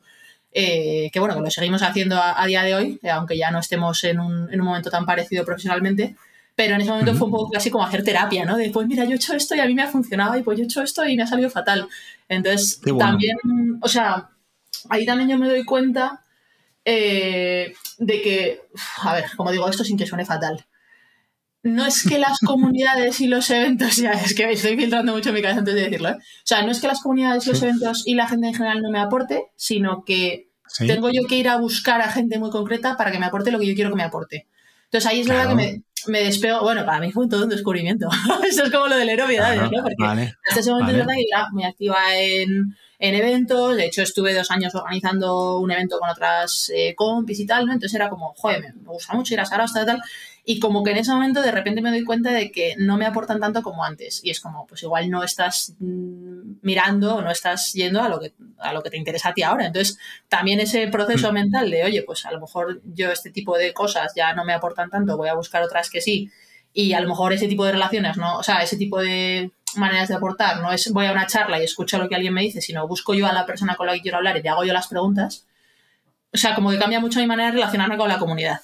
Eh, 0.51 1.11
que 1.13 1.19
bueno, 1.19 1.35
que 1.35 1.41
lo 1.41 1.51
seguimos 1.51 1.83
haciendo 1.83 2.19
a, 2.19 2.43
día 2.47 2.63
de 2.63 2.73
hoy, 2.73 2.99
eh, 3.03 3.11
aunque 3.11 3.37
ya 3.37 3.51
no 3.51 3.59
estemos 3.59 4.03
en 4.03 4.19
un, 4.19 4.51
en 4.51 4.59
un, 4.59 4.65
momento 4.65 4.89
tan 4.89 5.05
parecido 5.05 5.45
profesionalmente, 5.45 6.15
pero 6.55 6.73
en 6.73 6.81
ese 6.81 6.89
momento 6.89 7.13
fue 7.13 7.27
un 7.27 7.33
poco 7.33 7.51
casi 7.51 7.69
como 7.69 7.85
hacer 7.85 8.03
terapia, 8.03 8.45
¿no? 8.45 8.57
De 8.57 8.71
pues 8.71 8.87
mira, 8.87 9.03
yo 9.05 9.11
he 9.11 9.15
hecho 9.17 9.35
esto 9.35 9.53
y 9.53 9.59
a 9.59 9.67
mí 9.67 9.75
me 9.75 9.83
ha 9.83 9.87
funcionado 9.87 10.35
y 10.35 10.41
pues 10.41 10.57
yo 10.57 10.63
he 10.63 10.65
hecho 10.65 10.81
esto 10.81 11.05
y 11.05 11.15
me 11.15 11.21
ha 11.21 11.27
salido 11.27 11.51
fatal. 11.51 11.87
Entonces, 12.27 12.81
también, 12.97 13.37
o 13.79 13.87
sea, 13.87 14.27
ahí 14.89 15.05
también 15.05 15.29
yo 15.29 15.37
me 15.37 15.47
doy 15.47 15.63
cuenta 15.65 16.23
eh, 16.83 17.75
de 17.99 18.21
que, 18.23 18.61
a 19.03 19.13
ver, 19.13 19.25
como 19.37 19.51
digo 19.51 19.69
esto 19.69 19.83
sin 19.83 19.99
que 19.99 20.07
suene 20.07 20.25
fatal, 20.25 20.65
no 21.63 21.85
es 21.85 22.03
que 22.03 22.17
las 22.17 22.39
comunidades 22.39 23.21
y 23.21 23.27
los 23.27 23.49
eventos, 23.49 23.95
ya 23.97 24.11
es 24.11 24.33
que 24.33 24.51
estoy 24.51 24.75
filtrando 24.77 25.13
mucho 25.13 25.33
mi 25.33 25.41
cabeza 25.41 25.59
antes 25.59 25.75
de 25.75 25.81
decirlo, 25.81 26.09
¿eh? 26.09 26.17
o 26.17 26.45
sea, 26.45 26.63
no 26.63 26.71
es 26.71 26.79
que 26.79 26.87
las 26.87 27.01
comunidades, 27.01 27.45
los 27.47 27.61
eventos 27.61 28.03
y 28.05 28.15
la 28.15 28.27
gente 28.27 28.47
en 28.47 28.53
general 28.53 28.81
no 28.81 28.91
me 28.91 28.99
aporte, 28.99 29.47
sino 29.55 30.03
que 30.05 30.51
tengo 30.79 31.09
yo 31.09 31.27
que 31.27 31.35
ir 31.35 31.49
a 31.49 31.57
buscar 31.57 32.01
a 32.01 32.09
gente 32.09 32.39
muy 32.39 32.49
concreta 32.49 32.95
para 32.97 33.11
que 33.11 33.19
me 33.19 33.25
aporte 33.25 33.51
lo 33.51 33.59
que 33.59 33.67
yo 33.67 33.75
quiero 33.75 33.89
que 33.89 33.97
me 33.97 34.03
aporte. 34.03 34.47
Entonces 34.85 35.09
ahí 35.09 35.21
es 35.21 35.27
verdad 35.27 35.49
que 35.49 35.55
me, 35.55 35.83
me, 36.07 36.23
despego, 36.23 36.61
bueno, 36.61 36.85
para 36.85 36.99
mí 36.99 37.11
fue 37.11 37.27
todo 37.29 37.43
un 37.43 37.49
descubrimiento. 37.49 38.09
Eso 38.47 38.65
es 38.65 38.71
como 38.71 38.87
lo 38.87 38.97
de 38.97 39.05
la 39.05 39.15
¿no? 39.15 39.69
Porque 39.83 40.31
hasta 40.49 40.59
ese 40.59 40.71
momento 40.71 40.91
era 40.91 41.47
muy 41.51 41.63
activa 41.63 41.97
en, 42.17 42.75
en, 42.99 43.15
eventos, 43.15 43.77
de 43.77 43.85
hecho 43.85 44.01
estuve 44.01 44.33
dos 44.33 44.51
años 44.51 44.75
organizando 44.75 45.59
un 45.59 45.71
evento 45.71 45.97
con 45.99 46.09
otras 46.09 46.71
eh, 46.75 46.93
compis 46.95 47.39
y 47.39 47.45
tal, 47.45 47.65
¿no? 47.65 47.73
Entonces 47.73 47.95
era 47.95 48.09
como, 48.09 48.33
joder, 48.35 48.61
me, 48.61 48.73
gusta 48.83 49.13
mucho 49.13 49.33
ir 49.33 49.39
a 49.39 49.45
Sara 49.45 49.63
hasta 49.63 49.85
tal, 49.85 50.01
y 50.43 50.59
como 50.59 50.83
que 50.83 50.91
en 50.91 50.97
ese 50.97 51.11
momento 51.11 51.41
de 51.41 51.51
repente 51.51 51.81
me 51.81 51.91
doy 51.91 52.03
cuenta 52.03 52.31
de 52.31 52.51
que 52.51 52.73
no 52.77 52.97
me 52.97 53.05
aportan 53.05 53.39
tanto 53.39 53.61
como 53.61 53.83
antes. 53.83 54.21
Y 54.23 54.31
es 54.31 54.39
como, 54.39 54.65
pues 54.65 54.81
igual 54.81 55.09
no 55.09 55.23
estás 55.23 55.75
mm, 55.79 56.53
mirando 56.61 57.17
o 57.17 57.21
no 57.21 57.29
estás 57.29 57.73
yendo 57.73 58.01
a 58.01 58.09
lo 58.09 58.19
que, 58.19 58.33
a 58.57 58.73
lo 58.73 58.81
que 58.81 58.89
te 58.89 58.97
interesa 58.97 59.29
a 59.29 59.33
ti 59.33 59.43
ahora. 59.43 59.67
Entonces, 59.67 59.99
también 60.29 60.59
ese 60.59 60.87
proceso 60.87 61.31
mm. 61.31 61.33
mental 61.33 61.69
de, 61.69 61.83
oye, 61.83 62.03
pues 62.03 62.25
a 62.25 62.31
lo 62.31 62.39
mejor 62.39 62.81
yo 62.85 63.11
este 63.11 63.29
tipo 63.29 63.55
de 63.57 63.73
cosas 63.73 64.13
ya 64.15 64.33
no 64.33 64.43
me 64.43 64.53
aportan 64.53 64.89
tanto, 64.89 65.15
voy 65.15 65.29
a 65.29 65.35
buscar 65.35 65.61
otras 65.61 65.89
que 65.89 66.01
sí. 66.01 66.31
Y 66.73 66.93
a 66.93 67.01
lo 67.01 67.09
mejor 67.09 67.33
ese 67.33 67.47
tipo 67.47 67.65
de 67.65 67.73
relaciones, 67.73 68.17
¿no? 68.17 68.37
O 68.37 68.43
sea, 68.43 68.63
ese 68.63 68.77
tipo 68.77 68.99
de 68.99 69.51
maneras 69.75 70.07
de 70.07 70.15
aportar, 70.15 70.59
no 70.61 70.71
es 70.71 70.91
voy 70.91 71.05
a 71.05 71.11
una 71.11 71.27
charla 71.27 71.59
y 71.59 71.65
escucho 71.65 71.97
lo 71.97 72.09
que 72.09 72.15
alguien 72.15 72.33
me 72.33 72.41
dice, 72.41 72.61
sino 72.61 72.87
busco 72.87 73.13
yo 73.13 73.27
a 73.27 73.33
la 73.33 73.45
persona 73.45 73.75
con 73.75 73.87
la 73.87 73.93
que 73.93 74.01
quiero 74.01 74.17
hablar 74.17 74.37
y 74.37 74.41
le 74.41 74.49
hago 74.49 74.63
yo 74.63 74.73
las 74.73 74.87
preguntas. 74.87 75.45
O 76.33 76.37
sea, 76.37 76.55
como 76.55 76.71
que 76.71 76.79
cambia 76.79 76.99
mucho 76.99 77.19
mi 77.19 77.27
manera 77.27 77.49
de 77.49 77.55
relacionarme 77.55 77.97
con 77.97 78.07
la 78.07 78.17
comunidad. 78.17 78.61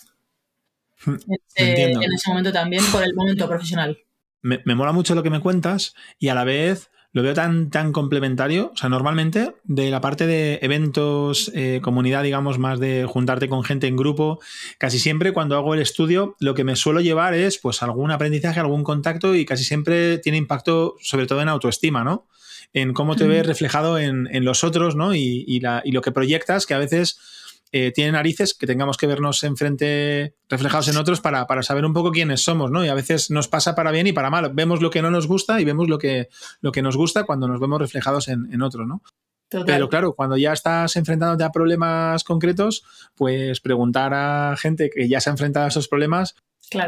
En, 1.06 2.04
ese 2.04 2.30
momento 2.30 2.52
también 2.52 2.84
por 2.92 3.04
el 3.04 3.14
momento 3.14 3.48
profesional. 3.48 3.98
Me, 4.42 4.76
mola 4.76 4.92
mucho 4.92 5.16
lo 5.16 5.24
que 5.24 5.30
me 5.30 5.42
cuentas 5.42 5.94
y 6.20 6.30
a 6.30 6.36
la 6.36 6.44
vez 6.44 6.90
lo 7.12 7.24
veo 7.24 7.34
tan, 7.34 7.70
tan 7.70 7.92
complementario. 7.92 8.72
O 8.74 8.78
sea, 8.78 8.90
normalmente 8.90 9.56
de 9.64 9.90
la 9.90 10.02
parte 10.02 10.28
de 10.28 10.60
eventos, 10.62 11.52
eh, 11.56 11.80
comunidad, 11.82 12.24
digamos, 12.24 12.60
más 12.60 12.80
de 12.80 13.06
juntarte 13.08 13.50
con 13.50 13.64
gente 13.64 13.88
en 13.88 13.98
grupo, 13.98 14.40
casi 14.78 15.00
siempre 15.00 15.34
cuando 15.34 15.56
hago 15.56 15.74
el 15.74 15.82
estudio, 15.82 16.36
lo 16.40 16.54
que 16.54 16.64
me 16.64 16.76
suelo 16.76 17.02
llevar 17.02 17.34
es 17.34 17.58
pues 17.58 17.82
algún 17.82 18.12
aprendizaje, 18.12 18.60
algún 18.60 18.84
contacto 18.84 19.36
y 19.36 19.46
casi 19.46 19.64
siempre 19.64 20.20
tiene 20.20 20.38
impacto 20.38 20.96
sobre 21.02 21.26
todo 21.26 21.42
en 21.42 21.50
autoestima, 21.50 22.04
¿no? 22.04 22.28
En 22.74 22.94
cómo 22.94 23.16
te 23.16 23.28
ves 23.28 23.46
reflejado 23.46 23.98
en, 23.98 24.28
los 24.46 24.64
otros, 24.64 24.96
¿no? 24.96 25.16
Y, 25.16 25.46
y 25.48 25.92
lo 25.92 26.02
que 26.02 26.12
proyectas, 26.12 26.66
que 26.66 26.74
a 26.74 26.80
veces 26.80 27.18
eh, 27.72 27.92
tiene 27.94 28.12
narices 28.12 28.54
que 28.54 28.68
tengamos 28.68 28.98
que 28.98 29.08
vernos 29.08 29.44
enfrente 29.44 30.36
reflejados 30.50 30.88
en 30.88 30.98
otros 30.98 31.22
para, 31.22 31.46
saber 31.64 31.86
un 31.86 31.94
poco 31.94 32.12
quiénes 32.12 32.42
somos, 32.42 32.72
¿no? 32.72 32.86
Y 32.86 32.88
a 32.88 32.94
veces 32.94 33.30
nos 33.30 33.48
pasa 33.48 33.76
para 33.76 33.92
bien 33.92 34.08
y 34.08 34.14
para 34.14 34.30
mal. 34.30 34.52
Vemos 34.54 34.82
lo 34.82 34.90
que 34.90 35.02
no 35.02 35.12
nos 35.12 35.28
gusta 35.28 35.60
y 35.60 35.66
vemos 35.66 35.90
lo 35.90 35.98
que, 35.98 36.30
lo 36.62 36.72
que 36.72 36.82
nos 36.82 36.96
gusta 36.96 37.26
cuando 37.26 37.48
nos 37.48 37.60
vemos 37.60 37.80
reflejados 37.80 38.28
en, 38.28 38.52
en 38.52 38.62
otros, 38.62 38.88
¿no? 38.88 39.02
Pero 39.50 39.88
claro, 39.88 40.14
cuando 40.14 40.36
ya 40.36 40.52
estás 40.52 40.96
enfrentándote 40.98 41.44
a 41.46 41.52
problemas 41.52 42.26
concretos, 42.26 42.84
pues 43.16 43.62
preguntar 43.62 44.14
a 44.14 44.56
gente 44.58 44.90
que 44.90 45.08
ya 45.08 45.22
se 45.22 45.30
ha 45.30 45.32
enfrentado 45.32 45.66
a 45.66 45.70
esos 45.70 45.88
problemas 45.88 46.36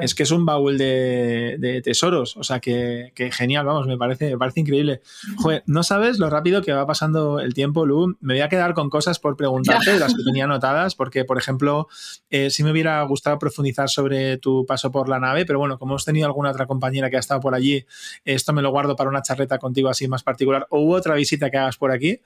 es 0.01 0.15
que 0.15 0.23
es 0.23 0.31
un 0.31 0.45
baúl 0.45 0.77
de, 0.77 1.81
tesoros. 1.83 2.35
O 2.37 2.43
sea, 2.43 2.59
que, 2.59 3.11
genial, 3.31 3.65
vamos, 3.65 3.87
me 3.87 3.97
parece, 3.97 4.31
me 4.31 4.37
parece 4.37 4.59
increíble. 4.61 5.01
Joder, 5.37 5.63
no 5.67 5.83
sabes 5.83 6.19
lo 6.19 6.29
rápido 6.29 6.61
que 6.61 6.73
va 6.73 6.85
pasando 6.85 7.39
el 7.39 7.53
tiempo, 7.53 7.85
Lu. 7.85 8.17
Me 8.19 8.33
voy 8.33 8.41
a 8.41 8.49
quedar 8.49 8.73
con 8.73 8.89
cosas 8.89 9.19
por 9.19 9.37
preguntarte, 9.37 9.97
las 9.99 10.13
que 10.13 10.23
tenía 10.23 10.45
anotadas, 10.45 10.95
porque, 10.95 11.25
por 11.25 11.37
ejemplo, 11.37 11.87
eh, 12.29 12.49
sí 12.49 12.63
me 12.63 12.71
hubiera 12.71 13.01
gustado 13.03 13.39
profundizar 13.39 13.89
sobre 13.89 14.37
tu 14.37 14.65
paso 14.65 14.91
por 14.91 15.07
la 15.07 15.19
nave, 15.19 15.45
pero 15.45 15.59
bueno, 15.59 15.79
como 15.79 15.93
hemos 15.93 16.05
tenido 16.05 16.25
alguna 16.25 16.51
otra 16.51 16.67
compañera 16.67 17.09
que 17.09 17.17
ha 17.17 17.19
estado 17.19 17.39
por 17.39 17.55
allí, 17.55 17.85
esto 18.25 18.53
me 18.53 18.61
lo 18.61 18.71
guardo 18.71 18.95
para 18.95 19.09
una 19.09 19.21
charleta 19.21 19.57
contigo 19.59 19.89
así 19.89 20.07
más 20.07 20.23
particular 20.23 20.67
o 20.69 20.93
otra 20.93 21.15
visita 21.15 21.49
que 21.49 21.57
hagas 21.57 21.77
por 21.77 21.91
aquí. 21.91 22.19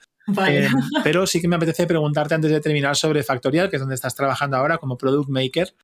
Eh, 0.48 0.68
pero 1.04 1.26
sí 1.26 1.40
que 1.40 1.48
me 1.48 1.56
apetece 1.56 1.86
preguntarte 1.86 2.34
antes 2.34 2.50
de 2.50 2.60
terminar 2.60 2.96
sobre 2.96 3.22
Factorial, 3.22 3.70
que 3.70 3.76
es 3.76 3.80
donde 3.80 3.94
estás 3.94 4.14
trabajando 4.14 4.56
ahora 4.56 4.78
como 4.78 4.96
Product 4.96 5.28
Maker. 5.28 5.74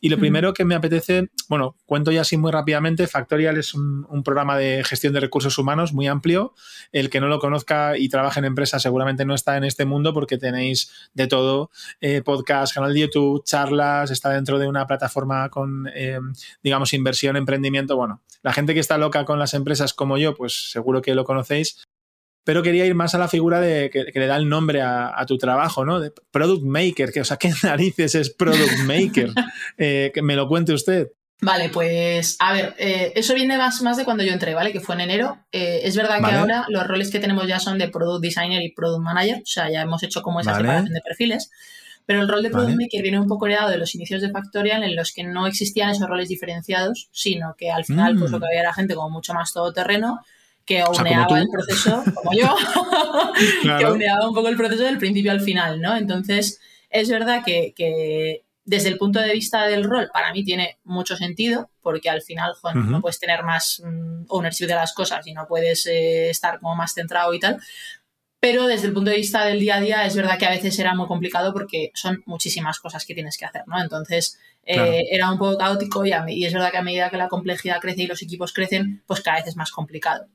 Y 0.00 0.08
lo 0.08 0.16
primero 0.18 0.54
que 0.54 0.64
me 0.64 0.74
apetece, 0.74 1.28
bueno, 1.48 1.76
cuento 1.84 2.10
ya 2.10 2.22
así 2.22 2.38
muy 2.38 2.50
rápidamente, 2.50 3.06
Factorial 3.06 3.58
es 3.58 3.74
un, 3.74 4.06
programa 4.24 4.56
de 4.56 4.82
gestión 4.84 5.12
de 5.12 5.20
recursos 5.20 5.58
humanos 5.58 5.92
muy 5.92 6.06
amplio. 6.06 6.54
El 6.90 7.10
que 7.10 7.20
no 7.20 7.28
lo 7.28 7.38
conozca 7.38 7.98
y 7.98 8.08
trabaje 8.08 8.38
en 8.38 8.46
empresa 8.46 8.78
seguramente 8.78 9.24
no 9.26 9.34
está 9.34 9.56
en 9.58 9.64
este 9.64 9.84
mundo 9.84 10.14
porque 10.14 10.38
tenéis 10.38 10.90
de 11.12 11.26
todo, 11.26 11.70
eh, 12.00 12.22
podcast, 12.22 12.74
canal 12.74 12.94
de 12.94 13.00
YouTube, 13.00 13.44
charlas, 13.44 14.10
está 14.10 14.30
dentro 14.30 14.58
de 14.58 14.68
una 14.68 14.86
plataforma 14.86 15.50
con, 15.50 15.88
eh, 15.94 16.18
digamos, 16.62 16.94
inversión, 16.94 17.36
emprendimiento. 17.36 17.96
Bueno, 17.96 18.22
la 18.42 18.52
gente 18.52 18.72
que 18.72 18.80
está 18.80 18.96
loca 18.96 19.24
con 19.26 19.38
las 19.38 19.52
empresas 19.52 19.92
como 19.92 20.16
yo, 20.16 20.34
pues 20.34 20.70
seguro 20.70 21.02
que 21.02 21.14
lo 21.14 21.24
conocéis 21.24 21.76
pero 22.44 22.62
quería 22.62 22.86
ir 22.86 22.94
más 22.94 23.14
a 23.14 23.18
la 23.18 23.28
figura 23.28 23.60
de 23.60 23.90
que, 23.90 24.18
le 24.18 24.26
da 24.26 24.36
el 24.36 24.48
nombre 24.48 24.82
a, 24.82 25.24
tu 25.26 25.38
trabajo, 25.38 25.84
¿no? 25.84 26.00
De 26.00 26.12
product 26.30 26.64
maker, 26.64 27.12
que, 27.12 27.20
o 27.20 27.24
sea, 27.24 27.36
¿qué 27.38 27.52
narices 27.62 28.14
es 28.14 28.30
product 28.30 28.78
maker? 28.84 29.30
Eh, 29.78 30.10
que 30.12 30.22
me 30.22 30.36
lo 30.36 30.46
cuente 30.48 30.72
usted. 30.72 31.08
Vale, 31.42 31.70
pues 31.70 32.36
a 32.38 32.52
ver, 32.52 32.74
eh, 32.78 33.12
eso 33.14 33.34
viene 33.34 33.56
más, 33.56 33.80
más 33.80 33.96
de 33.96 34.04
cuando 34.04 34.22
yo 34.22 34.32
entré, 34.32 34.54
¿vale? 34.54 34.72
Que 34.72 34.80
fue 34.80 34.94
en 34.94 35.02
enero. 35.02 35.38
Eh, 35.52 35.80
es 35.84 35.96
verdad 35.96 36.18
que 36.18 36.34
ahora 36.34 36.66
los 36.68 36.86
roles 36.86 37.10
que 37.10 37.18
tenemos 37.18 37.46
ya 37.46 37.58
son 37.58 37.78
de 37.78 37.88
product 37.88 38.22
designer 38.22 38.62
y 38.62 38.72
product 38.72 39.02
manager, 39.02 39.38
o 39.38 39.46
sea, 39.46 39.70
ya 39.70 39.80
hemos 39.80 40.02
hecho 40.02 40.22
como 40.22 40.40
esa 40.40 40.54
separación 40.54 40.92
de 40.92 41.00
perfiles. 41.00 41.50
Pero 42.04 42.22
el 42.22 42.28
rol 42.28 42.42
de 42.42 42.50
product 42.50 42.76
maker 42.76 43.02
viene 43.02 43.20
un 43.20 43.28
poco 43.28 43.46
heredado 43.46 43.70
de 43.70 43.78
los 43.78 43.94
inicios 43.94 44.20
de 44.20 44.30
Factorial 44.30 44.82
en 44.82 44.96
los 44.96 45.12
que 45.12 45.22
no 45.22 45.46
existían 45.46 45.90
esos 45.90 46.08
roles 46.08 46.28
diferenciados, 46.28 47.08
sino 47.12 47.54
que 47.56 47.70
al 47.70 47.84
final, 47.84 48.16
pues 48.18 48.30
lo 48.30 48.38
mm. 48.38 48.40
que 48.40 48.46
había 48.48 48.60
era 48.60 48.74
gente 48.74 48.94
como 48.94 49.10
mucho 49.10 49.32
más 49.32 49.52
todoterreno 49.52 50.20
que 50.64 50.80
auneaba 50.80 51.38
el 51.38 51.48
proceso, 51.48 52.02
como 52.14 52.32
yo, 52.32 52.54
que 53.78 53.84
auneaba 53.84 54.28
un 54.28 54.34
poco 54.34 54.48
el 54.48 54.56
proceso 54.56 54.84
del 54.84 54.98
principio 54.98 55.32
al 55.32 55.40
final, 55.40 55.80
¿no? 55.80 55.96
Entonces, 55.96 56.60
es 56.90 57.08
verdad 57.08 57.42
que, 57.44 58.44
desde 58.64 58.88
el 58.88 58.98
punto 58.98 59.20
de 59.20 59.32
vista 59.32 59.66
del 59.66 59.84
rol, 59.84 60.10
para 60.12 60.32
mí 60.32 60.44
tiene 60.44 60.78
mucho 60.84 61.16
sentido, 61.16 61.70
porque 61.80 62.10
al 62.10 62.22
final, 62.22 62.52
no 62.74 63.00
puedes 63.00 63.18
tener 63.18 63.42
más 63.42 63.82
mm, 63.84 64.26
ownership 64.28 64.66
de 64.66 64.74
las 64.74 64.92
cosas 64.92 65.26
y 65.26 65.32
no 65.32 65.46
puedes 65.48 65.86
eh, 65.86 66.30
estar 66.30 66.60
como 66.60 66.76
más 66.76 66.94
centrado 66.94 67.32
y 67.34 67.40
tal. 67.40 67.60
Pero 68.38 68.66
desde 68.66 68.86
el 68.86 68.94
punto 68.94 69.10
de 69.10 69.16
vista 69.16 69.44
del 69.44 69.60
día 69.60 69.76
a 69.76 69.80
día, 69.80 70.06
es 70.06 70.16
verdad 70.16 70.38
que 70.38 70.46
a 70.46 70.50
veces 70.50 70.78
era 70.78 70.94
muy 70.94 71.06
complicado 71.06 71.52
porque 71.52 71.90
son 71.94 72.22
muchísimas 72.26 72.80
cosas 72.80 73.04
que 73.04 73.14
tienes 73.14 73.36
que 73.36 73.44
hacer, 73.44 73.64
¿no? 73.66 73.80
Entonces, 73.80 74.38
eh, 74.64 75.04
era 75.10 75.30
un 75.30 75.38
poco 75.38 75.58
caótico 75.58 76.06
y, 76.06 76.12
y 76.28 76.44
es 76.44 76.52
verdad 76.52 76.70
que 76.70 76.78
a 76.78 76.82
medida 76.82 77.10
que 77.10 77.18
la 77.18 77.28
complejidad 77.28 77.80
crece 77.80 78.02
y 78.02 78.06
los 78.06 78.22
equipos 78.22 78.52
crecen, 78.52 79.02
pues 79.06 79.20
cada 79.20 79.38
vez 79.38 79.48
es 79.48 79.56
más 79.56 79.70
complicado. 79.70 80.26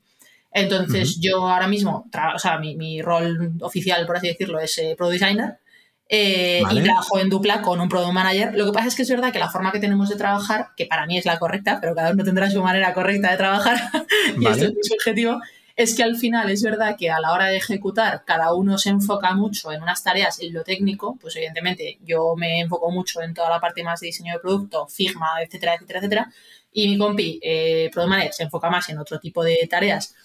Entonces, 0.56 1.20
yo 1.20 1.50
ahora 1.50 1.68
mismo, 1.68 2.10
o 2.34 2.40
sea, 2.40 2.58
mi, 2.60 3.02
rol 3.02 3.52
oficial, 3.60 4.06
por 4.06 4.16
así 4.16 4.28
decirlo, 4.28 4.58
es 4.58 4.78
eh, 4.78 4.96
Product 4.98 5.20
Designer. 5.20 5.60
Eh, 6.08 6.64
y 6.72 6.82
trabajo 6.82 7.20
en 7.20 7.30
dupla 7.30 7.62
con 7.62 7.82
un 7.82 7.90
Product 7.90 8.14
Manager. 8.14 8.54
Lo 8.56 8.66
que 8.66 8.72
pasa 8.72 8.88
es 8.88 8.96
que 8.96 9.02
es 9.02 9.10
verdad 9.10 9.34
que 9.34 9.40
la 9.40 9.50
forma 9.50 9.74
que 9.74 9.82
tenemos 9.82 10.08
de 10.08 10.16
trabajar, 10.16 10.70
que 10.78 10.86
para 10.86 11.06
mí 11.08 11.18
es 11.18 11.26
la 11.26 11.40
correcta, 11.40 11.80
pero 11.82 11.94
cada 11.94 12.12
uno 12.12 12.24
tendrá 12.24 12.50
su 12.50 12.64
manera 12.64 12.94
correcta 12.94 13.32
de 13.32 13.38
trabajar, 13.38 13.78
y 14.40 14.48
esto 14.48 14.64
es 14.64 14.72
mi 14.72 14.96
objetivo, 14.96 15.42
es 15.76 15.94
que 15.94 16.04
al 16.04 16.16
final 16.16 16.50
es 16.50 16.64
verdad 16.64 16.96
que 16.98 17.12
a 17.12 17.20
la 17.20 17.34
hora 17.34 17.48
de 17.48 17.58
ejecutar 17.58 18.24
cada 18.24 18.54
uno 18.54 18.78
se 18.78 18.92
enfoca 18.92 19.34
mucho 19.34 19.74
en 19.74 19.84
unas 19.84 20.04
tareas 20.06 20.40
en 20.40 20.54
lo 20.54 20.64
técnico, 20.64 21.18
pues 21.20 21.36
evidentemente 21.36 22.00
yo 22.02 22.34
me 22.38 22.62
enfoco 22.62 22.92
mucho 22.92 23.22
en 23.22 23.34
toda 23.34 23.50
la 23.50 23.60
parte 23.60 23.84
más 23.84 24.00
de 24.00 24.08
diseño 24.08 24.32
de 24.32 24.40
producto, 24.40 24.88
Figma, 24.88 25.42
etcétera, 25.44 25.74
etcétera, 25.74 26.00
etcétera, 26.00 26.34
y 26.72 26.88
mi 26.88 26.98
compi, 26.98 27.42
eh, 27.44 27.90
Product 27.92 28.10
Manager, 28.10 28.34
se 28.34 28.44
enfoca 28.44 28.70
más 28.70 28.88
en 28.88 29.00
otro 29.00 29.20
tipo 29.20 29.44
de 29.44 29.68
tareas 29.70 30.16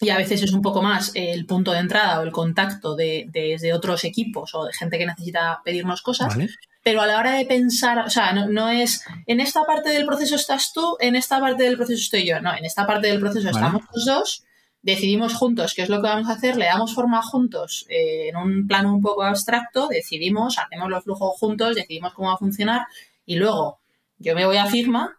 y 0.00 0.10
a 0.10 0.16
veces 0.16 0.42
es 0.42 0.52
un 0.52 0.62
poco 0.62 0.80
más 0.80 1.10
el 1.14 1.44
punto 1.46 1.72
de 1.72 1.78
entrada 1.78 2.20
o 2.20 2.22
el 2.22 2.30
contacto 2.30 2.94
de, 2.94 3.72
otros 3.74 4.04
equipos 4.04 4.54
o 4.54 4.64
de 4.64 4.72
gente 4.72 4.98
que 4.98 5.06
necesita 5.06 5.60
pedirnos 5.64 6.02
cosas. 6.02 6.36
Pero 6.82 7.02
a 7.02 7.06
la 7.06 7.18
hora 7.18 7.32
de 7.32 7.44
pensar, 7.44 7.98
o 7.98 8.10
sea, 8.10 8.32
no, 8.32 8.68
es 8.68 9.04
en 9.26 9.40
esta 9.40 9.64
parte 9.64 9.90
del 9.90 10.06
proceso 10.06 10.36
estás 10.36 10.72
tú, 10.72 10.96
en 11.00 11.16
esta 11.16 11.40
parte 11.40 11.64
del 11.64 11.76
proceso 11.76 12.00
estoy 12.00 12.26
yo. 12.26 12.40
No, 12.40 12.56
en 12.56 12.64
esta 12.64 12.86
parte 12.86 13.08
del 13.08 13.20
proceso 13.20 13.50
estamos 13.50 13.82
los 13.92 14.04
dos, 14.04 14.44
decidimos 14.82 15.34
juntos 15.34 15.74
qué 15.74 15.82
es 15.82 15.88
lo 15.88 16.00
que 16.00 16.08
vamos 16.08 16.28
a 16.28 16.34
hacer, 16.34 16.56
le 16.56 16.66
damos 16.66 16.94
forma 16.94 17.20
juntos 17.22 17.84
eh, 17.88 18.28
en 18.28 18.36
un 18.36 18.66
plano 18.68 18.94
un 18.94 19.02
poco 19.02 19.24
abstracto, 19.24 19.88
decidimos, 19.88 20.58
hacemos 20.58 20.88
los 20.88 21.04
flujos 21.04 21.36
juntos, 21.38 21.74
decidimos 21.74 22.14
cómo 22.14 22.28
va 22.28 22.34
a 22.34 22.38
funcionar 22.38 22.86
y 23.26 23.36
luego 23.36 23.80
yo 24.18 24.34
me 24.34 24.46
voy 24.46 24.56
a 24.56 24.66
firma 24.66 25.17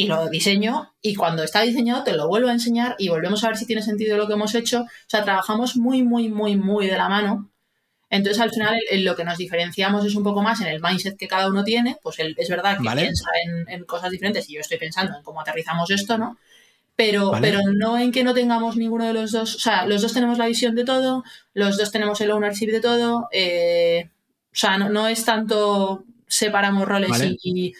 y 0.00 0.06
lo 0.06 0.28
diseño 0.28 0.94
y 1.02 1.16
cuando 1.16 1.42
está 1.42 1.62
diseñado 1.62 2.04
te 2.04 2.12
lo 2.12 2.28
vuelvo 2.28 2.48
a 2.48 2.52
enseñar 2.52 2.94
y 2.98 3.08
volvemos 3.08 3.42
a 3.42 3.48
ver 3.48 3.56
si 3.56 3.66
tiene 3.66 3.82
sentido 3.82 4.16
lo 4.16 4.28
que 4.28 4.34
hemos 4.34 4.54
hecho. 4.54 4.82
O 4.82 5.08
sea, 5.08 5.24
trabajamos 5.24 5.76
muy, 5.76 6.04
muy, 6.04 6.28
muy, 6.28 6.56
muy 6.56 6.86
de 6.86 6.96
la 6.96 7.08
mano. 7.08 7.50
Entonces, 8.08 8.40
al 8.40 8.50
final, 8.52 8.78
lo 9.00 9.16
que 9.16 9.24
nos 9.24 9.36
diferenciamos 9.36 10.06
es 10.06 10.14
un 10.14 10.22
poco 10.22 10.40
más 10.40 10.60
en 10.60 10.68
el 10.68 10.80
mindset 10.80 11.18
que 11.18 11.26
cada 11.26 11.48
uno 11.48 11.64
tiene. 11.64 11.98
Pues 12.00 12.16
es 12.20 12.48
verdad 12.48 12.78
que 12.78 12.88
piensa 12.88 13.26
en, 13.66 13.84
cosas 13.84 14.12
diferentes 14.12 14.48
y 14.48 14.54
yo 14.54 14.60
estoy 14.60 14.78
pensando 14.78 15.16
en 15.16 15.22
cómo 15.24 15.40
aterrizamos 15.40 15.90
esto, 15.90 16.16
¿no? 16.16 16.38
Pero, 16.94 17.32
pero 17.40 17.60
no 17.76 17.98
en 17.98 18.12
que 18.12 18.22
no 18.22 18.34
tengamos 18.34 18.76
ninguno 18.76 19.04
de 19.04 19.14
los 19.14 19.32
dos. 19.32 19.56
O 19.56 19.58
sea, 19.58 19.84
los 19.84 20.00
dos 20.00 20.12
tenemos 20.12 20.38
la 20.38 20.46
visión 20.46 20.76
de 20.76 20.84
todo, 20.84 21.24
los 21.54 21.76
dos 21.76 21.90
tenemos 21.90 22.20
el 22.20 22.30
ownership 22.30 22.68
de 22.68 22.80
todo. 22.80 23.28
Eh, 23.32 24.08
o 24.52 24.56
sea, 24.56 24.78
no, 24.78 25.08
es 25.08 25.24
tanto 25.24 26.04
separamos 26.28 26.86
roles 26.86 27.10
y, 27.42 27.74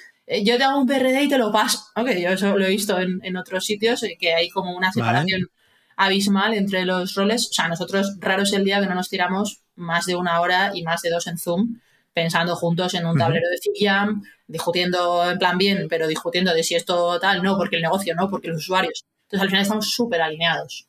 yo 0.45 0.57
te 0.57 0.65
hago 0.65 0.81
un 0.81 0.87
PRD 0.87 1.25
y 1.25 1.29
te 1.29 1.39
lo 1.39 1.51
paso. 1.51 1.81
Okay, 1.95 2.23
yo 2.23 2.31
eso 2.31 2.57
lo 2.57 2.65
he 2.65 2.71
visto 2.71 2.99
en, 2.99 3.37
otros 3.37 3.65
sitios, 3.65 4.03
eh, 4.03 4.17
que 4.19 4.35
hay 4.35 4.51
como 4.51 4.77
una 4.77 4.93
separación 4.93 5.49
abismal 5.97 6.55
entre 6.55 6.85
los 6.85 7.15
roles. 7.15 7.49
O 7.51 7.53
sea, 7.53 7.69
nosotros 7.69 8.17
raro 8.21 8.43
es 8.43 8.53
el 8.53 8.65
día 8.65 8.81
que 8.81 8.87
no 8.87 8.95
nos 8.95 9.09
tiramos 9.09 9.63
más 9.77 10.07
de 10.07 10.17
una 10.17 10.41
hora 10.41 10.73
y 10.75 10.83
más 10.83 11.03
de 11.03 11.11
dos 11.11 11.27
en 11.27 11.39
Zoom 11.39 11.81
pensando 12.13 12.57
juntos 12.57 12.95
en 12.95 13.07
un 13.07 13.17
tablero 13.17 13.47
de 13.49 13.87
Jam, 13.87 14.23
discutiendo 14.49 15.31
en 15.31 15.39
plan 15.39 15.57
bien, 15.57 15.87
pero 15.89 16.09
discutiendo 16.09 16.53
de 16.53 16.65
si 16.65 16.75
esto 16.75 17.21
tal, 17.21 17.45
no, 17.45 17.57
porque 17.57 17.77
el 17.77 17.83
negocio, 17.83 18.13
no, 18.17 18.29
porque 18.29 18.49
los 18.49 18.59
usuarios. 18.59 19.05
Entonces, 19.25 19.43
al 19.43 19.49
final 19.49 19.63
estamos 19.63 19.91
súper 19.91 20.21
alineados. 20.23 20.89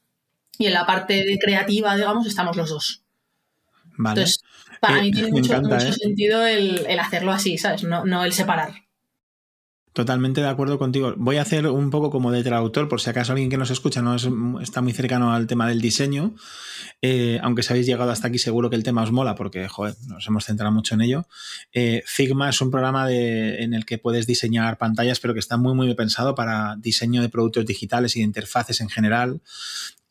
Y 0.58 0.66
en 0.66 0.74
la 0.74 0.88
parte 0.88 1.38
creativa, 1.40 1.96
digamos, 1.96 2.26
estamos 2.26 2.58
los 2.58 2.70
dos. 2.70 3.04
Entonces, 3.98 4.42
para 4.82 4.98
eh, 4.98 5.02
mí 5.02 5.12
tiene 5.12 5.30
mucho, 5.30 5.62
sentido 5.92 6.48
el, 6.48 6.86
el, 6.88 7.00
hacerlo 7.00 7.32
así, 7.32 7.58
¿sabes? 7.60 7.84
No, 7.84 8.06
no 8.06 8.24
el 8.24 8.34
separar. 8.34 8.72
Totalmente 9.94 10.42
de 10.42 10.48
acuerdo 10.48 10.78
contigo. 10.78 11.16
Voy 11.18 11.38
a 11.38 11.42
hacer 11.42 11.66
un 11.68 11.90
poco 11.90 12.12
como 12.12 12.32
de 12.32 12.44
traductor, 12.44 12.88
por 12.88 13.02
si 13.02 13.10
acaso 13.10 13.32
alguien 13.32 13.50
que 13.50 13.58
nos 13.58 13.72
escucha 13.72 14.02
no 14.04 14.16
está 14.62 14.82
muy 14.82 14.94
cercano 14.94 15.34
al 15.34 15.48
tema 15.48 15.68
del 15.68 15.82
diseño. 15.82 16.36
Eh, 17.02 17.40
aunque 17.42 17.64
si 17.64 17.74
habéis 17.74 17.88
llegado 17.88 18.12
hasta 18.12 18.28
aquí, 18.28 18.38
seguro 18.38 18.70
que 18.70 18.76
el 18.76 18.84
tema 18.84 19.02
os 19.02 19.12
mola, 19.12 19.34
porque 19.34 19.68
joder, 19.68 19.96
nos 20.08 20.28
hemos 20.28 20.46
centrado 20.46 20.72
mucho 20.72 20.94
en 20.94 21.02
ello. 21.02 21.28
Eh, 21.74 22.04
Figma 22.06 22.50
es 22.50 22.62
un 22.62 22.70
programa 22.70 23.12
en 23.12 23.74
el 23.74 23.86
que 23.86 23.98
puedes 23.98 24.28
diseñar 24.28 24.78
pantallas, 24.78 25.20
pero 25.20 25.34
que 25.34 25.40
está 25.40 25.58
muy, 25.58 25.74
muy 25.74 25.94
pensado 25.96 26.36
para 26.36 26.76
diseño 26.78 27.22
de 27.24 27.30
productos 27.30 27.66
digitales 27.66 28.16
y 28.16 28.20
de 28.20 28.26
interfaces 28.26 28.82
en 28.82 28.90
general. 28.90 29.42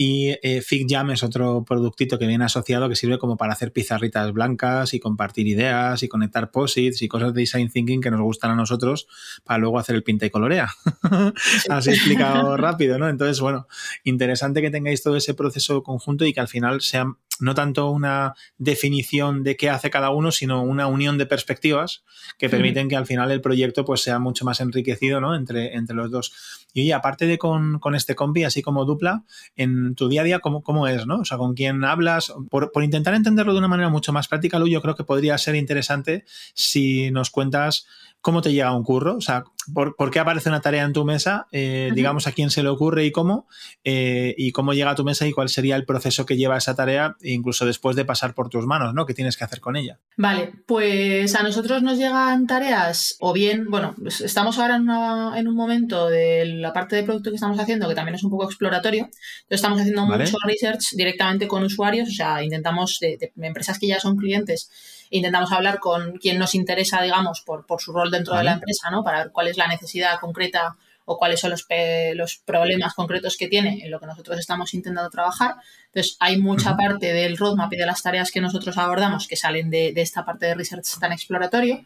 Y 0.01 0.37
eh, 0.43 0.63
FigJam 0.63 1.11
es 1.11 1.25
otro 1.25 1.65
productito 1.67 2.21
que 2.21 2.27
viene 2.29 2.45
asociado 2.45 2.89
que 2.89 2.95
sirve 2.95 3.19
como 3.19 3.37
para 3.37 3.53
hacer 3.53 3.73
pizarritas 3.73 4.33
blancas 4.33 4.95
y 4.95 5.01
compartir 5.01 5.49
ideas 5.49 6.05
y 6.05 6.09
conectar 6.09 6.53
posits 6.53 7.03
y 7.03 7.09
cosas 7.09 7.35
de 7.35 7.41
design 7.41 7.69
thinking 7.69 8.01
que 8.01 8.13
nos 8.13 8.21
gustan 8.21 8.53
a 8.53 8.55
nosotros 8.55 9.09
para 9.43 9.59
luego 9.59 9.77
hacer 9.77 9.97
el 9.97 10.05
pinta 10.05 10.25
y 10.25 10.31
colorea. 10.31 10.71
Así 11.69 11.91
explicado 11.91 12.57
rápido, 12.57 12.97
¿no? 12.97 13.09
Entonces, 13.09 13.41
bueno, 13.41 13.67
interesante 14.05 14.63
que 14.63 14.71
tengáis 14.71 15.03
todo 15.03 15.17
ese 15.17 15.35
proceso 15.35 15.83
conjunto 15.83 16.25
y 16.25 16.33
que 16.33 16.39
al 16.39 16.49
final 16.49 16.81
sea 16.81 17.17
no 17.41 17.55
tanto 17.55 17.91
una 17.91 18.35
definición 18.57 19.43
de 19.43 19.57
qué 19.57 19.71
hace 19.71 19.91
cada 19.91 20.11
uno, 20.11 20.33
sino 20.33 20.63
una 20.63 20.87
unión 20.87 21.19
de 21.19 21.27
perspectivas 21.27 22.03
que 22.39 22.49
permiten 22.49 22.89
que 22.89 22.97
al 22.97 23.07
final 23.07 23.31
el 23.31 23.41
proyecto 23.41 23.85
pues, 23.85 24.03
sea 24.03 24.19
mucho 24.19 24.45
más 24.45 24.61
enriquecido 24.61 25.21
¿no? 25.21 25.35
entre, 25.35 25.75
entre 25.75 25.97
los 25.97 26.11
dos. 26.11 26.33
Y 26.73 26.93
aparte 26.93 27.27
de 27.27 27.39
con, 27.39 27.81
este 27.95 28.15
compi, 28.15 28.45
así 28.45 28.63
como 28.63 28.85
dupla, 28.85 29.25
en 29.57 29.95
tu 29.95 30.09
día 30.09 30.21
a 30.21 30.25
día, 30.25 30.41
¿cómo, 30.41 30.63
cómo 30.63 30.87
es? 30.87 31.07
¿no? 31.07 31.21
O 31.21 31.25
sea, 31.25 31.39
¿con 31.39 31.55
quién 31.55 31.85
hablas? 31.85 32.33
Por, 32.51 32.73
por, 32.73 32.85
intentar 32.85 33.15
entenderlo 33.15 33.53
de 33.53 33.59
una 33.59 33.69
manera 33.69 33.89
mucho 33.89 34.13
más 34.13 34.29
práctica, 34.29 34.59
Lu, 34.59 34.69
yo 34.69 34.83
creo 34.83 34.95
que 34.95 35.05
podría 35.05 35.39
ser 35.39 35.55
interesante 35.55 36.25
si 36.55 37.11
nos 37.11 37.31
cuentas 37.31 37.87
cómo 38.21 38.43
te 38.43 38.53
llega 38.53 38.75
un 38.75 38.83
curro, 38.83 39.17
o 39.17 39.21
sea, 39.21 39.45
por, 39.73 40.11
qué 40.11 40.19
aparece 40.19 40.49
una 40.49 40.61
tarea 40.61 40.85
en 40.85 40.93
tu 40.93 41.05
mesa, 41.05 41.47
eh, 41.53 41.91
digamos 41.95 42.27
a 42.27 42.33
quién 42.33 42.51
se 42.51 42.63
le 42.63 42.69
ocurre 42.69 43.05
y 43.05 43.13
cómo, 43.13 43.47
eh, 43.85 44.35
y 44.37 44.53
cómo 44.53 44.73
llega 44.73 44.91
a 44.91 44.95
tu 44.95 45.05
mesa 45.05 45.27
y 45.27 45.33
cuál 45.33 45.49
sería 45.49 45.77
el 45.77 45.85
proceso 45.85 46.27
que 46.27 46.37
lleva 46.37 46.57
esa 46.57 46.75
tarea, 46.75 47.17
incluso 47.23 47.67
después 47.67 47.97
de 47.97 48.05
pasar 48.05 48.35
por 48.35 48.49
tus 48.49 48.67
manos, 48.67 48.95
¿no? 48.95 49.07
¿Qué 49.07 49.15
tienes 49.15 49.37
que 49.37 49.45
hacer 49.45 49.61
con 49.61 49.77
ella? 49.77 49.99
Vale, 50.17 50.53
pues 50.67 51.35
a 51.35 51.43
nosotros 51.43 51.83
nos 51.83 51.99
llegan 51.99 52.47
tareas, 52.47 53.17
o 53.21 53.33
bien, 53.33 53.67
bueno, 53.71 53.95
estamos 54.07 54.59
ahora 54.59 54.77
en, 54.77 55.49
un 55.49 55.55
momento 55.55 56.09
de 56.09 56.45
la 56.47 56.73
parte 56.73 56.97
de 56.97 57.05
producto 57.05 57.31
que 57.31 57.37
estamos 57.37 57.59
haciendo, 57.59 57.89
que 57.89 57.95
también 57.95 58.17
es 58.17 58.25
un 58.25 58.31
poco 58.31 58.45
exploratorio, 58.45 59.05
entonces 59.05 59.51
estamos 59.51 59.81
haciendo 59.81 60.07
mucho 60.07 60.37
research 60.45 60.95
directamente 60.95 61.47
con 61.47 61.63
usuarios, 61.63 62.09
o 62.09 62.13
sea, 62.13 62.43
intentamos 62.43 62.99
de 63.01 63.33
empresas 63.37 63.79
que 63.79 63.87
ya 63.87 64.01
son 64.01 64.17
clientes 64.17 64.71
intentamos 65.11 65.53
hablar 65.53 65.79
con 65.79 66.19
quien 66.19 66.39
nos 66.39 66.55
interesa, 66.55 67.03
digamos, 67.03 67.41
por, 67.43 67.67
por 67.67 67.81
su 67.81 67.93
rol 67.93 68.11
dentro 68.11 68.37
de 68.37 68.45
la 68.45 68.53
empresa, 68.53 68.91
¿no? 68.91 69.03
Para 69.03 69.25
ver 69.25 69.33
cuál 69.33 69.49
es 69.49 69.57
la 69.57 69.69
necesidad 69.69 70.19
concreta 70.21 70.77
o 71.05 71.17
cuáles 71.17 71.41
son 71.41 71.51
los, 71.51 71.67
los, 72.15 72.37
problemas 72.45 72.95
concretos 72.95 73.37
que 73.39 73.49
tiene 73.49 73.81
en 73.83 73.91
lo 73.91 73.99
que 73.99 74.07
nosotros 74.07 74.39
estamos 74.39 74.75
intentando 74.75 75.09
trabajar. 75.09 75.55
Entonces, 75.87 76.17
hay 76.21 76.37
mucha 76.37 76.77
parte 76.77 77.15
del 77.15 77.39
roadmap 77.39 77.73
y 77.73 77.77
de 77.77 77.87
las 77.87 78.03
tareas 78.03 78.31
que 78.31 78.43
nosotros 78.43 78.77
abordamos 78.77 79.27
que 79.27 79.37
salen 79.37 79.71
de, 79.71 79.93
de 79.95 80.03
esta 80.03 80.27
parte 80.27 80.47
de 80.47 80.55
research 80.55 80.99
tan 81.01 81.13
exploratorio. 81.13 81.83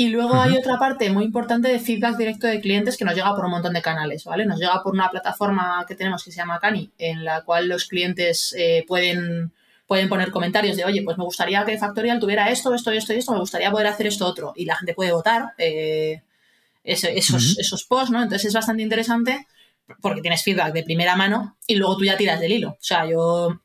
Y 0.00 0.10
luego 0.10 0.40
hay 0.40 0.56
otra 0.56 0.78
parte 0.78 1.10
muy 1.10 1.24
importante 1.24 1.66
de 1.66 1.80
feedback 1.80 2.16
directo 2.16 2.46
de 2.46 2.60
clientes 2.60 2.96
que 2.96 3.04
nos 3.04 3.16
llega 3.16 3.34
por 3.34 3.44
un 3.44 3.50
montón 3.50 3.72
de 3.72 3.82
canales, 3.82 4.24
¿vale? 4.24 4.46
Nos 4.46 4.60
llega 4.60 4.80
por 4.80 4.94
una 4.94 5.10
plataforma 5.10 5.84
que 5.88 5.96
tenemos 5.96 6.22
que 6.22 6.30
se 6.30 6.36
llama 6.36 6.60
Cani, 6.60 6.92
en 6.98 7.24
la 7.24 7.42
cual 7.42 7.68
los 7.68 7.88
clientes 7.88 8.54
eh, 8.56 8.84
pueden, 8.86 9.52
pueden 9.88 10.08
poner 10.08 10.30
comentarios 10.30 10.76
de, 10.76 10.84
oye, 10.84 11.02
pues 11.02 11.16
me 11.16 11.24
gustaría 11.24 11.64
que 11.64 11.78
Factorial 11.78 12.20
tuviera 12.20 12.50
esto, 12.50 12.74
esto, 12.74 12.92
esto 12.92 13.14
y 13.14 13.16
esto, 13.16 13.32
me 13.32 13.40
gustaría 13.40 13.70
poder 13.70 13.86
hacer 13.86 14.06
esto 14.06 14.26
otro. 14.26 14.52
Y 14.54 14.66
la 14.66 14.76
gente 14.76 14.92
puede 14.92 15.12
votar 15.12 15.54
eh, 15.56 16.22
esos, 16.84 17.58
esos 17.58 17.84
posts, 17.84 18.10
¿no? 18.10 18.22
Entonces 18.22 18.48
es 18.48 18.54
bastante 18.54 18.82
interesante 18.82 19.48
porque 20.02 20.20
tienes 20.20 20.44
feedback 20.44 20.74
de 20.74 20.82
primera 20.82 21.16
mano 21.16 21.56
y 21.66 21.76
luego 21.76 21.96
tú 21.96 22.04
ya 22.04 22.18
tiras 22.18 22.38
del 22.38 22.52
hilo. 22.52 22.72
O 22.72 22.78
sea, 22.82 23.08
yo 23.08 23.62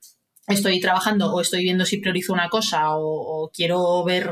estoy 0.48 0.80
trabajando 0.80 1.34
o 1.34 1.42
estoy 1.42 1.64
viendo 1.64 1.86
si 1.86 1.98
priorizo 1.98 2.32
una 2.32 2.48
cosa 2.48 2.96
o 2.96 3.52
quiero 3.54 4.02
ver 4.06 4.32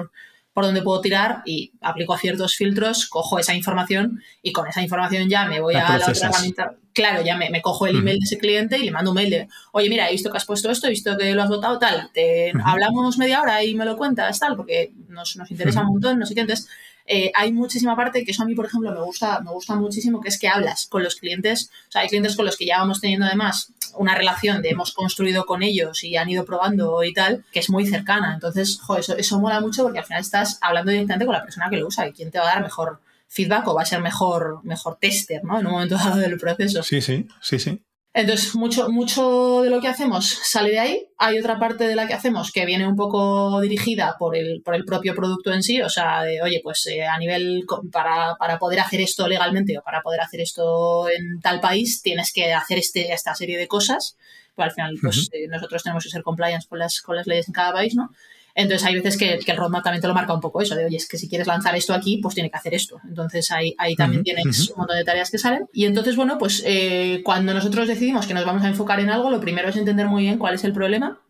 por 0.53 0.65
dónde 0.65 0.81
puedo 0.81 1.01
tirar 1.01 1.41
y 1.45 1.73
aplico 1.81 2.17
ciertos 2.17 2.55
filtros, 2.55 3.07
cojo 3.07 3.39
esa 3.39 3.53
información 3.53 4.21
y 4.41 4.51
con 4.51 4.67
esa 4.67 4.81
información 4.81 5.29
ya 5.29 5.45
me 5.45 5.61
voy 5.61 5.75
a 5.75 5.97
la 5.97 6.07
otra 6.07 6.29
herramienta. 6.29 6.75
Claro, 6.93 7.23
ya 7.23 7.37
me, 7.37 7.61
cojo 7.61 7.87
el 7.87 7.97
email 7.97 8.19
de 8.19 8.25
ese 8.25 8.37
cliente 8.37 8.77
y 8.77 8.83
le 8.83 8.91
mando 8.91 9.11
un 9.11 9.15
mail 9.15 9.29
de, 9.29 9.47
oye, 9.71 9.89
mira, 9.89 10.09
he 10.09 10.11
visto 10.11 10.29
que 10.29 10.37
has 10.37 10.45
puesto 10.45 10.69
esto, 10.69 10.87
he 10.87 10.89
visto 10.89 11.17
que 11.17 11.33
lo 11.33 11.41
has 11.41 11.49
votado, 11.49 11.79
tal, 11.79 12.09
te, 12.13 12.51
hablamos 12.65 13.17
media 13.17 13.41
hora 13.41 13.63
y 13.63 13.75
me 13.75 13.85
lo 13.85 13.95
cuentas, 13.95 14.39
tal, 14.39 14.57
porque 14.57 14.91
nos, 15.07 15.37
nos 15.37 15.49
interesa 15.51 15.81
un 15.81 15.87
montón, 15.87 16.19
no 16.19 16.25
sé 16.25 16.35
qué. 16.35 16.41
Entonces, 16.41 16.67
eh, 17.05 17.31
hay 17.35 17.51
muchísima 17.51 17.95
parte 17.95 18.23
que 18.23 18.31
eso 18.31 18.43
a 18.43 18.45
mí, 18.45 18.55
por 18.55 18.65
ejemplo, 18.65 18.91
me 18.91 19.01
gusta, 19.01 19.41
me 19.41 19.51
gusta 19.51 19.75
muchísimo, 19.75 20.21
que 20.21 20.29
es 20.29 20.39
que 20.39 20.47
hablas 20.47 20.87
con 20.87 21.03
los 21.03 21.15
clientes. 21.15 21.69
O 21.89 21.91
sea, 21.91 22.01
hay 22.01 22.09
clientes 22.09 22.35
con 22.35 22.45
los 22.45 22.57
que 22.57 22.65
ya 22.65 22.79
vamos 22.79 23.01
teniendo 23.01 23.25
además 23.25 23.73
una 23.97 24.15
relación 24.15 24.61
de 24.61 24.69
hemos 24.69 24.93
construido 24.93 25.45
con 25.45 25.63
ellos 25.63 26.03
y 26.03 26.15
han 26.15 26.29
ido 26.29 26.45
probando 26.45 27.03
y 27.03 27.13
tal, 27.13 27.43
que 27.51 27.59
es 27.59 27.69
muy 27.69 27.85
cercana. 27.85 28.33
Entonces, 28.33 28.79
jo, 28.81 28.97
eso, 28.97 29.17
eso 29.17 29.39
mola 29.39 29.59
mucho 29.59 29.83
porque 29.83 29.99
al 29.99 30.05
final 30.05 30.21
estás 30.21 30.57
hablando 30.61 30.91
directamente 30.91 31.25
con 31.25 31.33
la 31.33 31.43
persona 31.43 31.69
que 31.69 31.77
lo 31.77 31.87
usa 31.87 32.07
y 32.07 32.13
quién 32.13 32.31
te 32.31 32.39
va 32.39 32.49
a 32.49 32.53
dar 32.55 32.63
mejor 32.63 32.99
feedback 33.31 33.65
o 33.67 33.73
va 33.73 33.83
a 33.83 33.85
ser 33.85 34.01
mejor, 34.01 34.59
mejor 34.63 34.97
tester, 34.99 35.41
¿no? 35.43 35.59
En 35.59 35.65
un 35.65 35.71
momento 35.71 35.95
dado 35.95 36.17
del 36.17 36.37
proceso. 36.37 36.83
Sí, 36.83 37.01
sí, 37.01 37.27
sí, 37.41 37.59
sí. 37.59 37.81
Entonces, 38.13 38.55
mucho, 38.55 38.89
mucho 38.89 39.61
de 39.61 39.69
lo 39.69 39.79
que 39.79 39.87
hacemos 39.87 40.27
sale 40.43 40.71
de 40.71 40.79
ahí. 40.79 41.07
Hay 41.17 41.39
otra 41.39 41.57
parte 41.57 41.87
de 41.87 41.95
la 41.95 42.07
que 42.07 42.13
hacemos 42.13 42.51
que 42.51 42.65
viene 42.65 42.85
un 42.85 42.97
poco 42.97 43.61
dirigida 43.61 44.17
por 44.19 44.35
el, 44.35 44.61
por 44.63 44.75
el 44.75 44.83
propio 44.83 45.15
producto 45.15 45.53
en 45.53 45.63
sí, 45.63 45.81
o 45.81 45.89
sea, 45.89 46.23
de, 46.23 46.41
oye, 46.41 46.59
pues 46.61 46.85
eh, 46.87 47.05
a 47.05 47.17
nivel, 47.17 47.63
para, 47.89 48.35
para, 48.35 48.59
poder 48.59 48.81
hacer 48.81 48.99
esto 48.99 49.29
legalmente 49.29 49.77
o 49.77 49.81
para 49.81 50.01
poder 50.01 50.19
hacer 50.19 50.41
esto 50.41 51.07
en 51.09 51.39
tal 51.39 51.61
país, 51.61 52.01
tienes 52.01 52.33
que 52.33 52.51
hacer 52.53 52.79
este, 52.79 53.13
esta 53.13 53.33
serie 53.33 53.57
de 53.57 53.69
cosas. 53.69 54.17
Pues 54.55 54.65
al 54.65 54.71
final, 54.73 54.97
pues 55.01 55.29
eh, 55.31 55.47
nosotros 55.47 55.81
tenemos 55.81 56.03
que 56.03 56.09
ser 56.09 56.21
compliance 56.21 56.67
con 56.67 56.79
las, 56.79 56.99
con 56.99 57.15
las 57.15 57.27
leyes 57.27 57.47
en 57.47 57.53
cada 57.53 57.71
país, 57.71 57.95
¿no? 57.95 58.09
Entonces 58.55 58.85
hay 58.85 58.95
veces 58.95 59.17
que, 59.17 59.39
el 59.45 59.57
roadmap 59.57 59.83
también 59.83 60.01
te 60.01 60.07
lo 60.07 60.13
marca 60.13 60.33
un 60.33 60.41
poco 60.41 60.61
eso, 60.61 60.75
de 60.75 60.85
oye, 60.85 60.97
es 60.97 61.07
que 61.07 61.17
si 61.17 61.29
quieres 61.29 61.47
lanzar 61.47 61.75
esto 61.75 61.93
aquí, 61.93 62.17
pues 62.17 62.35
tiene 62.35 62.49
que 62.49 62.57
hacer 62.57 62.73
esto. 62.73 62.99
Entonces 63.07 63.51
ahí, 63.51 63.75
ahí 63.77 63.95
también 63.95 64.23
tienes 64.23 64.69
un 64.69 64.77
montón 64.77 64.97
de 64.97 65.03
tareas 65.03 65.31
que 65.31 65.37
salen. 65.37 65.67
Y 65.73 65.85
entonces, 65.85 66.15
bueno, 66.15 66.37
pues 66.37 66.63
eh, 66.65 67.21
cuando 67.23 67.53
nosotros 67.53 67.87
decidimos 67.87 68.27
que 68.27 68.33
nos 68.33 68.45
vamos 68.45 68.63
a 68.63 68.67
enfocar 68.67 68.99
en 68.99 69.09
algo, 69.09 69.29
lo 69.29 69.39
primero 69.39 69.69
es 69.69 69.75
entender 69.75 70.07
muy 70.07 70.23
bien 70.23 70.37
cuál 70.37 70.55
es 70.55 70.63
el 70.63 70.73
problema, 70.73 71.21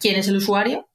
quién 0.00 0.16
es 0.16 0.28
el 0.28 0.36
usuario 0.36 0.88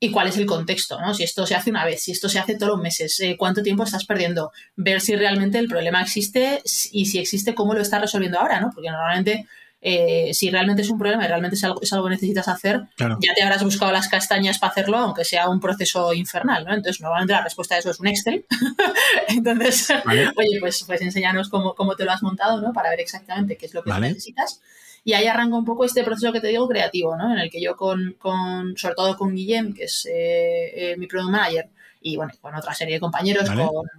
y 0.00 0.10
cuál 0.10 0.28
es 0.28 0.36
el 0.36 0.46
contexto, 0.46 1.00
¿no? 1.00 1.12
Si 1.12 1.24
esto 1.24 1.46
se 1.46 1.54
hace 1.54 1.70
una 1.70 1.84
vez, 1.84 2.02
si 2.02 2.12
esto 2.12 2.28
se 2.28 2.38
hace 2.38 2.54
todos 2.54 2.72
los 2.72 2.80
meses, 2.80 3.18
eh, 3.20 3.36
cuánto 3.36 3.62
tiempo 3.62 3.82
estás 3.82 4.04
perdiendo, 4.04 4.52
ver 4.76 5.00
si 5.00 5.16
realmente 5.16 5.58
el 5.58 5.68
problema 5.68 6.02
existe 6.02 6.62
y 6.92 7.06
si 7.06 7.18
existe, 7.18 7.54
cómo 7.54 7.74
lo 7.74 7.80
estás 7.80 8.00
resolviendo 8.00 8.38
ahora, 8.38 8.60
¿no? 8.60 8.70
Porque 8.72 8.90
normalmente 8.90 9.46
eh, 9.80 10.30
si 10.34 10.50
realmente 10.50 10.82
es 10.82 10.90
un 10.90 10.98
problema 10.98 11.24
y 11.24 11.28
realmente 11.28 11.54
es 11.54 11.62
algo, 11.62 11.80
es 11.80 11.92
algo 11.92 12.06
que 12.06 12.14
necesitas 12.14 12.48
hacer, 12.48 12.82
ya 12.98 13.34
te 13.34 13.42
habrás 13.42 13.62
buscado 13.62 13.92
las 13.92 14.08
castañas 14.08 14.58
para 14.58 14.72
hacerlo, 14.72 14.98
aunque 14.98 15.24
sea 15.24 15.48
un 15.48 15.60
proceso 15.60 16.12
infernal, 16.12 16.64
¿no? 16.64 16.74
Entonces, 16.74 17.00
normalmente 17.00 17.32
la 17.32 17.42
respuesta 17.42 17.76
a 17.76 17.78
eso 17.78 17.90
es 17.90 18.00
un 18.00 18.08
Excel. 18.08 18.44
Entonces, 19.28 19.90
oye, 20.36 20.60
pues, 20.60 20.82
pues 20.84 21.00
enséñanos 21.00 21.48
cómo, 21.48 21.74
cómo, 21.74 21.94
te 21.94 22.04
lo 22.04 22.10
has 22.10 22.22
montado, 22.22 22.60
¿no? 22.60 22.72
Para 22.72 22.90
ver 22.90 23.00
exactamente 23.00 23.56
qué 23.56 23.66
es 23.66 23.74
lo 23.74 23.84
que 23.84 23.92
necesitas. 23.92 24.60
Y 25.04 25.12
ahí 25.12 25.26
arranca 25.26 25.56
un 25.56 25.64
poco 25.64 25.84
este 25.84 26.02
proceso 26.02 26.32
que 26.32 26.40
te 26.40 26.48
digo 26.48 26.68
creativo, 26.68 27.16
¿no? 27.16 27.32
En 27.32 27.38
el 27.38 27.48
que 27.48 27.62
yo 27.62 27.76
con, 27.76 28.16
con 28.18 28.76
sobre 28.76 28.94
todo 28.96 29.16
con 29.16 29.34
Guillem, 29.34 29.74
que 29.74 29.84
es 29.84 30.06
eh, 30.06 30.72
eh, 30.92 30.96
mi 30.96 31.06
product 31.06 31.30
manager, 31.30 31.68
y 32.00 32.16
bueno, 32.16 32.32
con 32.40 32.54
otra 32.54 32.74
serie 32.74 32.94
de 32.94 33.00
compañeros, 33.00 33.48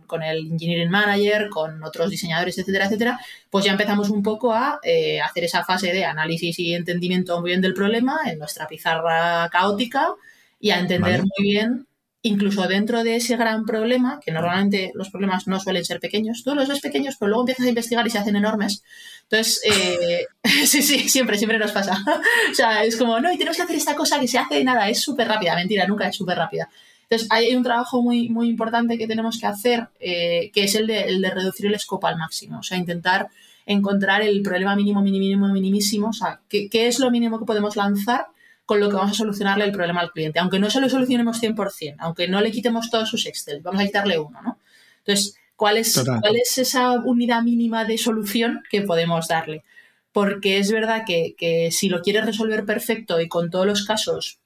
con, 0.08 0.24
el 0.24 0.52
engineering 0.52 0.90
manager, 0.90 1.50
con 1.50 1.84
otros 1.84 2.10
diseñadores, 2.10 2.58
etcétera, 2.58 2.86
etcétera, 2.86 3.20
pues 3.50 3.66
ya 3.66 3.72
empezamos 3.72 4.10
un 4.10 4.24
poco 4.24 4.54
a 4.54 4.80
eh, 4.84 5.20
hacer 5.22 5.44
esa 5.44 5.64
fase 5.64 5.92
de 5.92 6.06
análisis 6.06 6.58
y 6.60 6.74
entendimiento 6.74 7.40
muy 7.42 7.52
bien 7.52 7.62
del 7.62 7.74
problema 7.74 8.22
en 8.26 8.40
nuestra 8.40 8.68
pizarra 8.68 9.50
caótica 9.50 10.14
y 10.60 10.72
a 10.72 10.80
entender 10.80 11.22
muy 11.22 11.52
bien 11.52 11.88
incluso 12.22 12.68
dentro 12.68 13.04
de 13.04 13.16
ese 13.16 13.38
gran 13.38 13.66
problema, 13.66 14.20
que 14.24 14.32
normalmente 14.32 14.92
los 14.94 15.10
problemas 15.10 15.48
no 15.48 15.60
suelen 15.60 15.86
ser 15.86 16.00
pequeños, 16.00 16.44
tú 16.44 16.54
los 16.54 16.68
ves 16.68 16.82
pequeños, 16.82 17.16
pero 17.18 17.30
luego 17.30 17.44
empiezas 17.44 17.66
a 17.66 17.70
investigar 17.70 18.06
y 18.06 18.10
se 18.10 18.18
hacen 18.18 18.36
enormes. 18.36 18.84
Entonces, 19.24 19.62
eh, 19.64 20.26
sí, 20.66 20.82
sí, 20.82 21.08
siempre, 21.08 21.38
siempre 21.38 21.58
nos 21.58 21.72
pasa. 21.72 21.98
o 22.52 22.56
sea, 22.56 22.84
es 22.84 22.98
como, 22.98 23.20
no, 23.20 23.32
y 23.32 23.38
tenemos 23.38 23.56
que 23.56 23.64
hacer 23.64 23.76
esta 23.76 23.96
cosa 23.96 24.20
que 24.20 24.28
se 24.28 24.38
hace 24.38 24.56
de 24.56 24.64
nada, 24.64 24.90
es 24.90 25.00
súper 25.00 25.28
rápida, 25.28 25.56
mentira, 25.56 25.88
nunca 25.88 26.08
es 26.08 26.16
súper 26.16 26.38
rápida. 26.38 26.70
Entonces, 27.10 27.28
hay 27.32 27.56
un 27.56 27.64
trabajo 27.64 28.04
muy, 28.04 28.30
muy 28.30 28.50
importante 28.50 28.98
que 28.98 29.08
tenemos 29.08 29.40
que 29.40 29.48
hacer, 29.48 29.88
eh, 30.00 30.52
que 30.54 30.66
es 30.66 30.76
el 30.76 30.86
de, 30.86 31.02
el 31.06 31.22
de, 31.22 31.32
reducir 31.32 31.66
el 31.66 31.80
scope 31.80 32.06
al 32.06 32.18
máximo, 32.18 32.60
o 32.60 32.64
sea, 32.64 32.78
intentar 32.78 33.30
encontrar 33.66 34.22
el 34.22 34.42
problema 34.44 34.76
mínimo, 34.76 35.02
mínimo, 35.02 35.48
minimísimo, 35.48 36.10
o 36.10 36.14
sea, 36.14 36.40
qué, 36.48 36.70
qué 36.70 36.88
es 36.88 37.00
lo 37.00 37.10
mínimo 37.10 37.40
que 37.40 37.46
podemos 37.46 37.76
lanzar 37.76 38.28
con 38.66 38.80
lo 38.80 38.90
que 38.90 38.98
vamos 38.98 39.14
a 39.14 39.16
solucionarle 39.16 39.66
el 39.66 39.72
problema 39.72 40.02
al 40.02 40.12
cliente. 40.12 40.38
Aunque 40.38 40.60
no 40.60 40.70
se 40.70 40.80
lo 40.80 40.88
solucionemos 40.88 41.42
100%, 41.42 41.96
aunque 41.98 42.28
no 42.28 42.42
le 42.42 42.52
quitemos 42.52 42.92
todos 42.92 43.10
sus 43.10 43.26
Excel, 43.26 43.62
vamos 43.62 43.82
a 43.82 43.86
quitarle 43.86 44.20
uno, 44.20 44.40
¿no? 44.44 44.60
Entonces, 45.00 45.36
¿cuál 45.56 45.78
es, 45.78 46.00
¿cuál 46.22 46.36
es 46.36 46.60
esa 46.60 46.92
unidad 46.92 47.42
mínima 47.42 47.86
de 47.86 47.98
solución 47.98 48.62
que 48.70 48.84
podemos 48.84 49.28
darle? 49.28 49.64
Porque 50.12 50.60
es 50.60 50.72
verdad 50.72 51.04
que, 51.08 51.34
que 51.36 51.72
si 51.72 51.90
lo 51.90 52.04
quieres 52.04 52.28
resolver 52.28 52.66
perfecto 52.66 53.20
y 53.20 53.28
con 53.28 53.50
todos 53.50 53.66
los 53.66 53.86
casos 53.88 54.38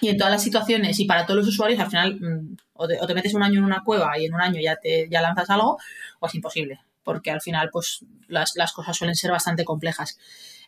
y 0.00 0.08
en 0.08 0.18
todas 0.18 0.32
las 0.32 0.42
situaciones 0.42 0.98
y 1.00 1.06
para 1.06 1.24
todos 1.24 1.38
los 1.38 1.48
usuarios, 1.48 1.80
al 1.80 1.88
final 1.88 2.20
mm, 2.20 2.56
o 2.74 3.06
te, 3.06 3.14
metes 3.14 3.34
un 3.34 3.42
año 3.42 3.58
en 3.58 3.64
una 3.64 3.82
cueva 3.82 4.18
y 4.18 4.26
en 4.26 4.34
un 4.34 4.40
año 4.40 4.60
ya, 4.60 4.76
te, 4.76 5.08
ya 5.08 5.20
lanzas 5.20 5.48
algo, 5.50 5.78
o 6.20 6.26
es 6.26 6.34
imposible, 6.34 6.80
porque 7.02 7.30
al 7.30 7.40
final 7.40 7.70
pues 7.72 8.04
las, 8.28 8.54
cosas 8.72 8.96
suelen 8.96 9.16
ser 9.16 9.30
bastante 9.30 9.64
complejas. 9.64 10.18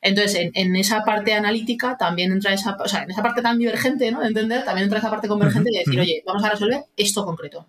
Entonces, 0.01 0.51
en, 0.55 0.77
esa 0.77 1.05
parte 1.05 1.35
analítica 1.35 1.97
también 1.99 2.31
entra 2.31 2.53
esa, 2.53 2.77
o 2.79 2.89
sea, 2.89 3.03
en 3.03 3.11
esa 3.11 3.23
parte 3.23 3.43
tan 3.43 3.59
divergente, 3.59 4.13
¿no? 4.13 4.21
De 4.21 4.29
entender, 4.29 4.65
también 4.65 4.85
entra 4.85 5.01
esa 5.01 5.11
parte 5.11 5.27
convergente 5.27 5.71
de 5.73 5.81
decir, 5.81 5.99
oye, 5.99 6.23
vamos 6.25 6.45
a 6.45 6.51
resolver 6.51 6.85
esto 6.97 7.25
concreto. 7.25 7.67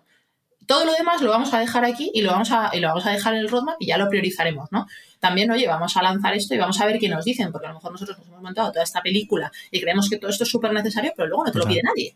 Todo 0.70 0.84
lo 0.84 0.92
demás 0.92 1.20
lo 1.20 1.30
vamos 1.30 1.52
a 1.52 1.58
dejar 1.58 1.84
aquí 1.84 2.12
y 2.14 2.22
lo 2.22 2.30
vamos 2.30 2.52
a, 2.52 2.70
y 2.72 2.78
lo 2.78 2.86
vamos 2.86 3.04
a 3.04 3.10
dejar 3.10 3.34
en 3.34 3.40
el 3.40 3.48
roadmap 3.48 3.74
y 3.80 3.86
ya 3.86 3.98
lo 3.98 4.08
priorizaremos, 4.08 4.70
¿no? 4.70 4.86
También, 5.18 5.50
oye, 5.50 5.66
vamos 5.66 5.96
a 5.96 6.02
lanzar 6.04 6.32
esto 6.32 6.54
y 6.54 6.58
vamos 6.58 6.80
a 6.80 6.86
ver 6.86 7.00
qué 7.00 7.08
nos 7.08 7.24
dicen, 7.24 7.50
porque 7.50 7.66
a 7.66 7.70
lo 7.70 7.74
mejor 7.74 7.90
nosotros 7.90 8.16
nos 8.18 8.28
hemos 8.28 8.40
montado 8.40 8.70
toda 8.70 8.84
esta 8.84 9.02
película 9.02 9.50
y 9.72 9.80
creemos 9.80 10.08
que 10.08 10.18
todo 10.18 10.30
esto 10.30 10.44
es 10.44 10.48
súper 10.48 10.72
necesario, 10.72 11.12
pero 11.16 11.26
luego 11.26 11.44
no 11.44 11.50
te 11.50 11.58
lo 11.58 11.66
pide 11.66 11.82
nadie. 11.82 12.14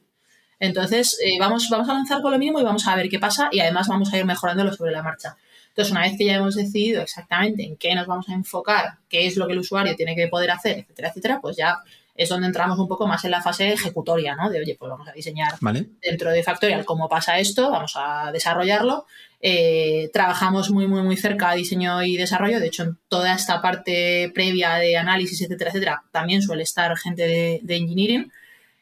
Entonces, 0.60 1.18
eh, 1.20 1.36
vamos, 1.40 1.68
vamos 1.68 1.88
a 1.88 1.94
lanzar 1.94 2.22
con 2.22 2.30
lo 2.30 2.38
mínimo 2.38 2.60
y 2.60 2.62
vamos 2.62 2.86
a 2.86 2.94
ver 2.94 3.08
qué 3.08 3.18
pasa 3.18 3.48
y 3.50 3.58
además 3.58 3.88
vamos 3.88 4.14
a 4.14 4.18
ir 4.18 4.24
mejorándolo 4.24 4.72
sobre 4.72 4.92
la 4.92 5.02
marcha. 5.02 5.36
Entonces, 5.70 5.90
una 5.90 6.02
vez 6.02 6.16
que 6.16 6.26
ya 6.26 6.34
hemos 6.36 6.54
decidido 6.54 7.02
exactamente 7.02 7.64
en 7.64 7.76
qué 7.76 7.92
nos 7.96 8.06
vamos 8.06 8.28
a 8.28 8.34
enfocar, 8.34 8.98
qué 9.08 9.26
es 9.26 9.36
lo 9.36 9.48
que 9.48 9.54
el 9.54 9.58
usuario 9.58 9.96
tiene 9.96 10.14
que 10.14 10.28
poder 10.28 10.52
hacer, 10.52 10.78
etcétera, 10.78 11.08
etcétera, 11.08 11.40
pues 11.40 11.56
ya 11.56 11.78
es 12.14 12.28
donde 12.28 12.46
entramos 12.46 12.78
un 12.78 12.86
poco 12.86 13.06
más 13.06 13.24
en 13.24 13.32
la 13.32 13.42
fase 13.42 13.72
ejecutoria, 13.72 14.36
¿no? 14.36 14.48
De, 14.48 14.60
oye, 14.60 14.76
pues 14.78 14.88
vamos 14.88 15.08
a 15.08 15.12
diseñar 15.12 15.54
dentro 16.00 16.30
de 16.30 16.42
Factorial 16.44 16.84
cómo 16.84 17.08
pasa 17.08 17.38
esto, 17.38 17.70
vamos 17.70 17.94
a 17.96 18.30
desarrollarlo. 18.32 19.06
Eh, 19.40 20.10
trabajamos 20.12 20.70
muy, 20.70 20.86
muy, 20.86 21.02
muy 21.02 21.16
cerca 21.16 21.50
a 21.50 21.54
diseño 21.54 22.02
y 22.02 22.16
desarrollo. 22.16 22.60
De 22.60 22.68
hecho, 22.68 22.84
en 22.84 22.98
toda 23.08 23.34
esta 23.34 23.60
parte 23.60 24.30
previa 24.32 24.76
de 24.76 24.96
análisis, 24.96 25.42
etcétera, 25.42 25.70
etcétera, 25.70 26.04
también 26.12 26.40
suele 26.40 26.62
estar 26.62 26.96
gente 26.96 27.60
de, 27.62 27.76
engineering. 27.76 28.30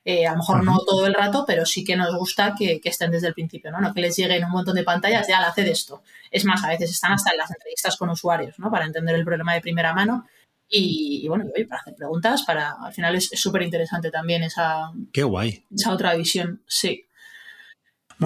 Eh, 0.05 0.27
a 0.27 0.33
lo 0.33 0.39
mejor 0.39 0.65
no 0.65 0.79
todo 0.87 1.07
el 1.07 1.15
rato, 1.15 1.45
pero 1.47 1.65
sí 1.65 1.85
que 1.85 1.97
nos 1.97 2.15
gusta 2.15 2.55
que, 2.59 2.81
estén 2.85 3.11
desde 3.11 3.29
el 3.29 3.35
principio, 3.35 3.71
¿no? 3.71 3.81
No 3.81 3.95
que 3.95 4.03
les 4.03 4.17
lleguen 4.17 4.45
un 4.45 4.51
montón 4.51 4.75
de 4.75 4.83
pantallas 4.83 5.27
de, 5.27 5.33
al 5.33 5.45
hacer 5.45 5.69
esto. 5.69 6.03
Es 6.31 6.45
más, 6.45 6.63
a 6.65 6.69
veces 6.69 6.91
están 6.91 7.13
hasta 7.13 7.31
en 7.31 7.39
las 7.39 7.51
entrevistas 7.51 7.97
con 7.97 8.11
usuarios, 8.11 8.59
¿no? 8.59 8.71
Para 8.71 8.85
entender 8.85 9.15
el 9.15 9.25
problema 9.25 9.55
de 9.55 9.61
primera 9.63 9.95
mano 9.95 10.27
y, 10.69 11.29
bueno, 11.29 11.45
para 11.69 11.81
hacer 11.83 11.95
preguntas, 11.95 12.45
para 12.45 12.73
al 12.83 12.93
final 12.93 13.15
es 13.15 13.29
súper 13.35 13.63
interesante 13.63 14.11
también 14.11 14.43
esa, 14.43 14.91
Qué 15.13 15.23
guay. 15.23 15.65
esa 15.71 15.93
otra 15.93 16.15
visión, 16.15 16.63
sí. 16.67 17.07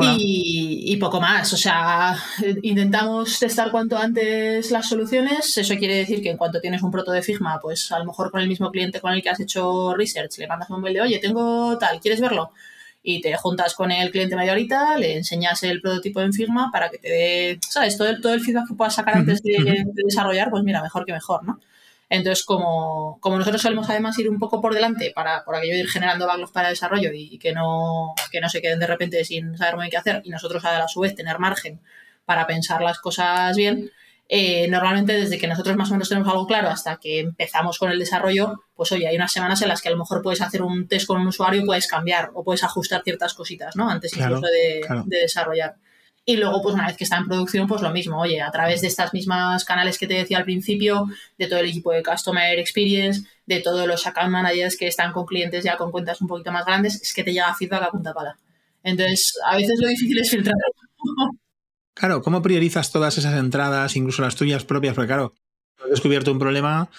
Y, 0.02 0.96
poco 0.96 1.20
más, 1.20 1.52
o 1.52 1.56
sea, 1.56 2.16
intentamos 2.62 3.38
testar 3.38 3.70
cuanto 3.70 3.96
antes 3.96 4.70
las 4.70 4.88
soluciones, 4.88 5.56
eso 5.56 5.76
quiere 5.76 5.96
decir 5.96 6.22
que 6.22 6.30
en 6.30 6.36
cuanto 6.36 6.60
tienes 6.60 6.82
un 6.82 6.90
proto 6.90 7.12
de 7.12 7.22
Figma, 7.22 7.58
pues 7.60 7.90
a 7.92 7.98
lo 7.98 8.04
mejor 8.04 8.30
con 8.30 8.40
el 8.40 8.48
mismo 8.48 8.70
cliente 8.70 9.00
con 9.00 9.12
el 9.12 9.22
que 9.22 9.30
has 9.30 9.40
hecho 9.40 9.94
research, 9.94 10.38
le 10.38 10.46
mandas 10.46 10.70
un 10.70 10.82
mail 10.82 10.94
de, 10.94 11.00
oye, 11.00 11.18
tengo 11.18 11.78
tal, 11.78 12.00
¿quieres 12.00 12.20
verlo? 12.20 12.52
Y 13.02 13.20
te 13.20 13.36
juntas 13.36 13.74
con 13.74 13.92
el 13.92 14.10
cliente 14.10 14.36
media 14.36 14.52
horita, 14.52 14.98
le 14.98 15.16
enseñas 15.16 15.62
el 15.62 15.80
prototipo 15.80 16.20
en 16.20 16.32
Figma 16.32 16.70
para 16.72 16.90
que 16.90 16.98
te 16.98 17.08
dé, 17.08 17.58
¿sabes? 17.68 17.96
Todo 17.96 18.08
el, 18.08 18.20
todo 18.20 18.34
el 18.34 18.40
feedback 18.40 18.68
que 18.68 18.74
puedas 18.74 18.94
sacar 18.94 19.16
antes 19.16 19.42
de, 19.42 19.52
de 19.62 20.02
desarrollar, 20.04 20.50
pues 20.50 20.62
mira, 20.64 20.82
mejor 20.82 21.06
que 21.06 21.12
mejor, 21.12 21.44
¿no? 21.44 21.60
Entonces, 22.08 22.44
como, 22.44 23.18
como 23.20 23.38
nosotros 23.38 23.60
solemos 23.60 23.90
además 23.90 24.18
ir 24.18 24.30
un 24.30 24.38
poco 24.38 24.60
por 24.60 24.74
delante 24.74 25.12
para 25.14 25.44
por 25.44 25.56
aquello 25.56 25.76
ir 25.76 25.88
generando 25.88 26.26
backlogs 26.26 26.52
para 26.52 26.68
desarrollo 26.68 27.10
y, 27.12 27.38
que, 27.38 27.52
no, 27.52 28.14
que 28.30 28.40
no 28.40 28.48
se 28.48 28.62
queden 28.62 28.78
de 28.78 28.86
repente 28.86 29.24
sin 29.24 29.56
saber 29.58 29.74
muy 29.74 29.84
bien 29.84 29.90
qué 29.90 29.96
hacer, 29.96 30.22
y 30.24 30.30
nosotros 30.30 30.64
a 30.64 30.86
su 30.86 31.00
vez 31.00 31.14
tener 31.14 31.38
margen 31.38 31.80
para 32.24 32.46
pensar 32.46 32.82
las 32.82 32.98
cosas 33.00 33.56
bien, 33.56 33.90
eh, 34.28 34.66
normalmente 34.68 35.12
desde 35.12 35.38
que 35.38 35.46
nosotros 35.46 35.76
más 35.76 35.88
o 35.90 35.92
menos 35.92 36.08
tenemos 36.08 36.28
algo 36.28 36.46
claro 36.48 36.68
hasta 36.68 36.96
que 36.96 37.20
empezamos 37.20 37.78
con 37.78 37.92
el 37.92 37.98
desarrollo, 37.98 38.64
pues 38.74 38.90
oye, 38.90 39.06
hay 39.06 39.14
unas 39.14 39.32
semanas 39.32 39.62
en 39.62 39.68
las 39.68 39.80
que 39.80 39.88
a 39.88 39.92
lo 39.92 39.98
mejor 39.98 40.20
puedes 40.20 40.40
hacer 40.40 40.62
un 40.62 40.88
test 40.88 41.06
con 41.06 41.20
un 41.20 41.28
usuario 41.28 41.62
y 41.62 41.64
puedes 41.64 41.86
cambiar 41.86 42.30
o 42.34 42.42
puedes 42.42 42.64
ajustar 42.64 43.02
ciertas 43.04 43.34
cositas, 43.34 43.76
¿no? 43.76 43.88
Antes 43.88 44.16
incluso 44.16 44.46
de, 44.46 44.84
desarrollar. 45.06 45.76
Y 46.28 46.36
luego, 46.36 46.60
pues 46.60 46.74
una 46.74 46.88
vez 46.88 46.96
que 46.96 47.04
está 47.04 47.18
en 47.18 47.26
producción, 47.26 47.68
pues 47.68 47.82
lo 47.82 47.92
mismo, 47.92 48.20
oye, 48.20 48.42
a 48.42 48.50
través 48.50 48.80
de 48.80 48.88
estas 48.88 49.14
mismas 49.14 49.64
canales 49.64 49.96
que 49.96 50.08
te 50.08 50.14
decía 50.14 50.38
al 50.38 50.44
principio, 50.44 51.06
de 51.38 51.46
todo 51.46 51.60
el 51.60 51.68
equipo 51.68 51.92
de 51.92 52.02
Customer 52.02 52.58
Experience, 52.58 53.28
de 53.46 53.60
todos 53.60 53.86
los 53.86 54.04
account 54.08 54.30
managers 54.30 54.76
que 54.76 54.88
están 54.88 55.12
con 55.12 55.24
clientes 55.24 55.62
ya 55.62 55.76
con 55.76 55.92
cuentas 55.92 56.20
un 56.20 56.26
poquito 56.26 56.50
más 56.50 56.66
grandes, 56.66 57.00
es 57.00 57.14
que 57.14 57.22
te 57.22 57.32
llega 57.32 57.54
feedback 57.54 57.84
a 57.84 57.90
punta 57.92 58.12
pala. 58.12 58.36
Entonces, 58.82 59.38
a 59.46 59.56
veces 59.56 59.78
lo 59.80 59.86
difícil 59.86 60.18
es 60.18 60.30
filtrar. 60.30 60.56
Claro, 61.98 62.20
¿cómo 62.20 62.42
priorizas 62.42 62.92
todas 62.92 63.16
esas 63.16 63.38
entradas, 63.38 63.96
incluso 63.96 64.20
las 64.20 64.36
tuyas 64.36 64.66
propias? 64.66 64.94
Porque 64.94 65.06
claro, 65.06 65.32
has 65.82 65.88
descubierto 65.88 66.30
un 66.30 66.38
problema, 66.38 66.90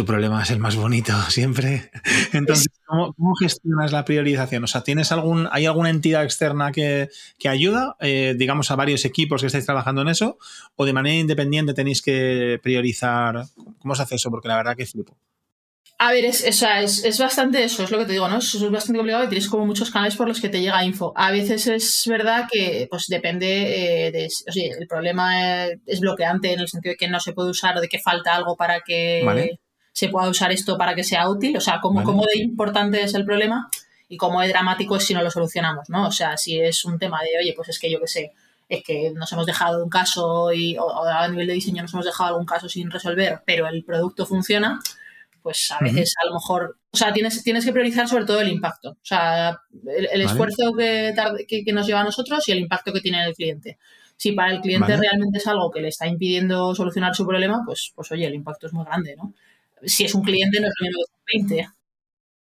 tu 0.00 0.06
problema 0.06 0.42
es 0.42 0.50
el 0.50 0.60
más 0.60 0.76
bonito 0.76 1.12
siempre. 1.28 1.90
Entonces, 2.32 2.68
¿cómo, 2.86 3.34
gestionas 3.38 3.92
la 3.92 4.06
priorización? 4.06 4.64
O 4.64 4.66
sea, 4.66 4.82
¿tienes 4.82 5.12
algún, 5.12 5.46
¿hay 5.52 5.66
alguna 5.66 5.90
entidad 5.90 6.24
externa 6.24 6.72
que, 6.72 7.10
ayuda, 7.46 7.96
eh, 8.00 8.34
digamos, 8.34 8.70
a 8.70 8.76
varios 8.76 9.04
equipos 9.04 9.42
que 9.42 9.48
estáis 9.48 9.66
trabajando 9.66 10.00
en 10.00 10.08
eso? 10.08 10.38
¿O 10.76 10.86
de 10.86 10.94
manera 10.94 11.16
independiente 11.16 11.74
tenéis 11.74 12.00
que 12.00 12.58
priorizar? 12.62 13.44
¿Cómo 13.80 13.94
se 13.94 14.00
hace 14.00 14.14
eso? 14.14 14.30
Porque 14.30 14.48
la 14.48 14.56
verdad 14.56 14.74
que 14.74 14.86
flipo. 14.86 15.18
A 15.98 16.12
ver, 16.12 16.24
es, 16.24 16.42
es, 16.42 17.18
bastante 17.18 17.62
eso, 17.62 17.84
es 17.84 17.90
lo 17.90 17.98
que 17.98 18.06
te 18.06 18.12
digo, 18.12 18.26
¿no? 18.26 18.38
Es, 18.38 18.58
bastante 18.70 18.96
complicado 18.96 19.24
y 19.24 19.28
tienes 19.28 19.50
como 19.50 19.66
muchos 19.66 19.90
canales 19.90 20.16
por 20.16 20.26
los 20.26 20.40
que 20.40 20.48
te 20.48 20.62
llega 20.62 20.82
info. 20.82 21.12
A 21.14 21.30
veces 21.30 21.66
es 21.66 22.04
verdad 22.06 22.46
que, 22.50 22.86
pues 22.90 23.06
depende 23.08 24.06
eh, 24.06 24.10
de. 24.10 24.28
O 24.48 24.50
sea, 24.50 24.76
el 24.80 24.86
problema 24.86 25.66
es, 25.66 26.00
bloqueante 26.00 26.54
en 26.54 26.60
el 26.60 26.68
sentido 26.68 26.92
de 26.92 26.96
que 26.96 27.08
no 27.08 27.20
se 27.20 27.34
puede 27.34 27.50
usar 27.50 27.76
o 27.76 27.82
de 27.82 27.88
que 27.88 27.98
falta 27.98 28.34
algo 28.34 28.56
para 28.56 28.80
que 28.80 29.20
se 29.92 30.08
pueda 30.08 30.28
usar 30.28 30.52
esto 30.52 30.78
para 30.78 30.94
que 30.94 31.04
sea 31.04 31.28
útil. 31.28 31.56
O 31.56 31.60
sea, 31.60 31.80
cómo, 31.80 32.02
cómo 32.04 32.24
de 32.24 32.40
importante 32.40 33.02
es 33.02 33.14
el 33.14 33.24
problema 33.24 33.68
y 34.08 34.16
cómo 34.16 34.40
de 34.40 34.48
dramático 34.48 34.96
es 34.96 35.04
si 35.04 35.14
no 35.14 35.22
lo 35.22 35.30
solucionamos, 35.30 35.88
¿no? 35.88 36.08
O 36.08 36.12
sea, 36.12 36.36
si 36.36 36.58
es 36.58 36.84
un 36.84 36.98
tema 36.98 37.20
de, 37.22 37.38
oye, 37.40 37.52
pues 37.54 37.68
es 37.68 37.78
que 37.78 37.90
yo 37.90 38.00
qué 38.00 38.08
sé, 38.08 38.32
es 38.68 38.82
que 38.82 39.12
nos 39.14 39.32
hemos 39.32 39.46
dejado 39.46 39.82
un 39.82 39.90
caso 39.90 40.52
y, 40.52 40.76
o 40.78 41.04
a 41.04 41.28
nivel 41.28 41.46
de 41.46 41.54
diseño 41.54 41.82
nos 41.82 41.92
hemos 41.94 42.06
dejado 42.06 42.30
algún 42.30 42.46
caso 42.46 42.68
sin 42.68 42.90
resolver, 42.90 43.42
pero 43.44 43.68
el 43.68 43.84
producto 43.84 44.26
funciona 44.26 44.80
pues 45.42 45.70
a 45.70 45.78
veces 45.80 46.14
a 46.22 46.26
lo 46.26 46.34
mejor, 46.34 46.76
o 46.90 46.96
sea, 46.96 47.12
tienes, 47.12 47.42
tienes 47.42 47.64
que 47.64 47.72
priorizar 47.72 48.08
sobre 48.08 48.24
todo 48.24 48.40
el 48.40 48.48
impacto, 48.48 48.90
o 48.90 48.98
sea, 49.02 49.58
el, 49.86 50.20
esfuerzo 50.20 50.72
que, 50.76 51.14
que, 51.64 51.72
nos 51.72 51.86
lleva 51.86 52.00
a 52.00 52.04
nosotros 52.04 52.46
y 52.48 52.52
el 52.52 52.58
impacto 52.58 52.92
que 52.92 53.00
tiene 53.00 53.22
en 53.22 53.28
el 53.28 53.34
cliente. 53.34 53.78
Si 54.16 54.32
para 54.32 54.52
el 54.52 54.60
cliente 54.60 54.96
realmente 54.98 55.38
es 55.38 55.46
algo 55.46 55.70
que 55.70 55.80
le 55.80 55.88
está 55.88 56.06
impidiendo 56.06 56.74
solucionar 56.74 57.14
su 57.14 57.26
problema, 57.26 57.62
pues, 57.64 57.92
pues 57.94 58.12
oye, 58.12 58.26
el 58.26 58.34
impacto 58.34 58.66
es 58.66 58.72
muy 58.74 58.84
grande, 58.84 59.16
¿no? 59.16 59.32
Si 59.84 60.04
es 60.04 60.14
un 60.14 60.22
cliente, 60.22 60.60
no 60.60 60.68
es 60.68 60.74
lo 60.80 60.86
mismo 60.86 61.04
que 61.26 61.38
20. 61.38 61.68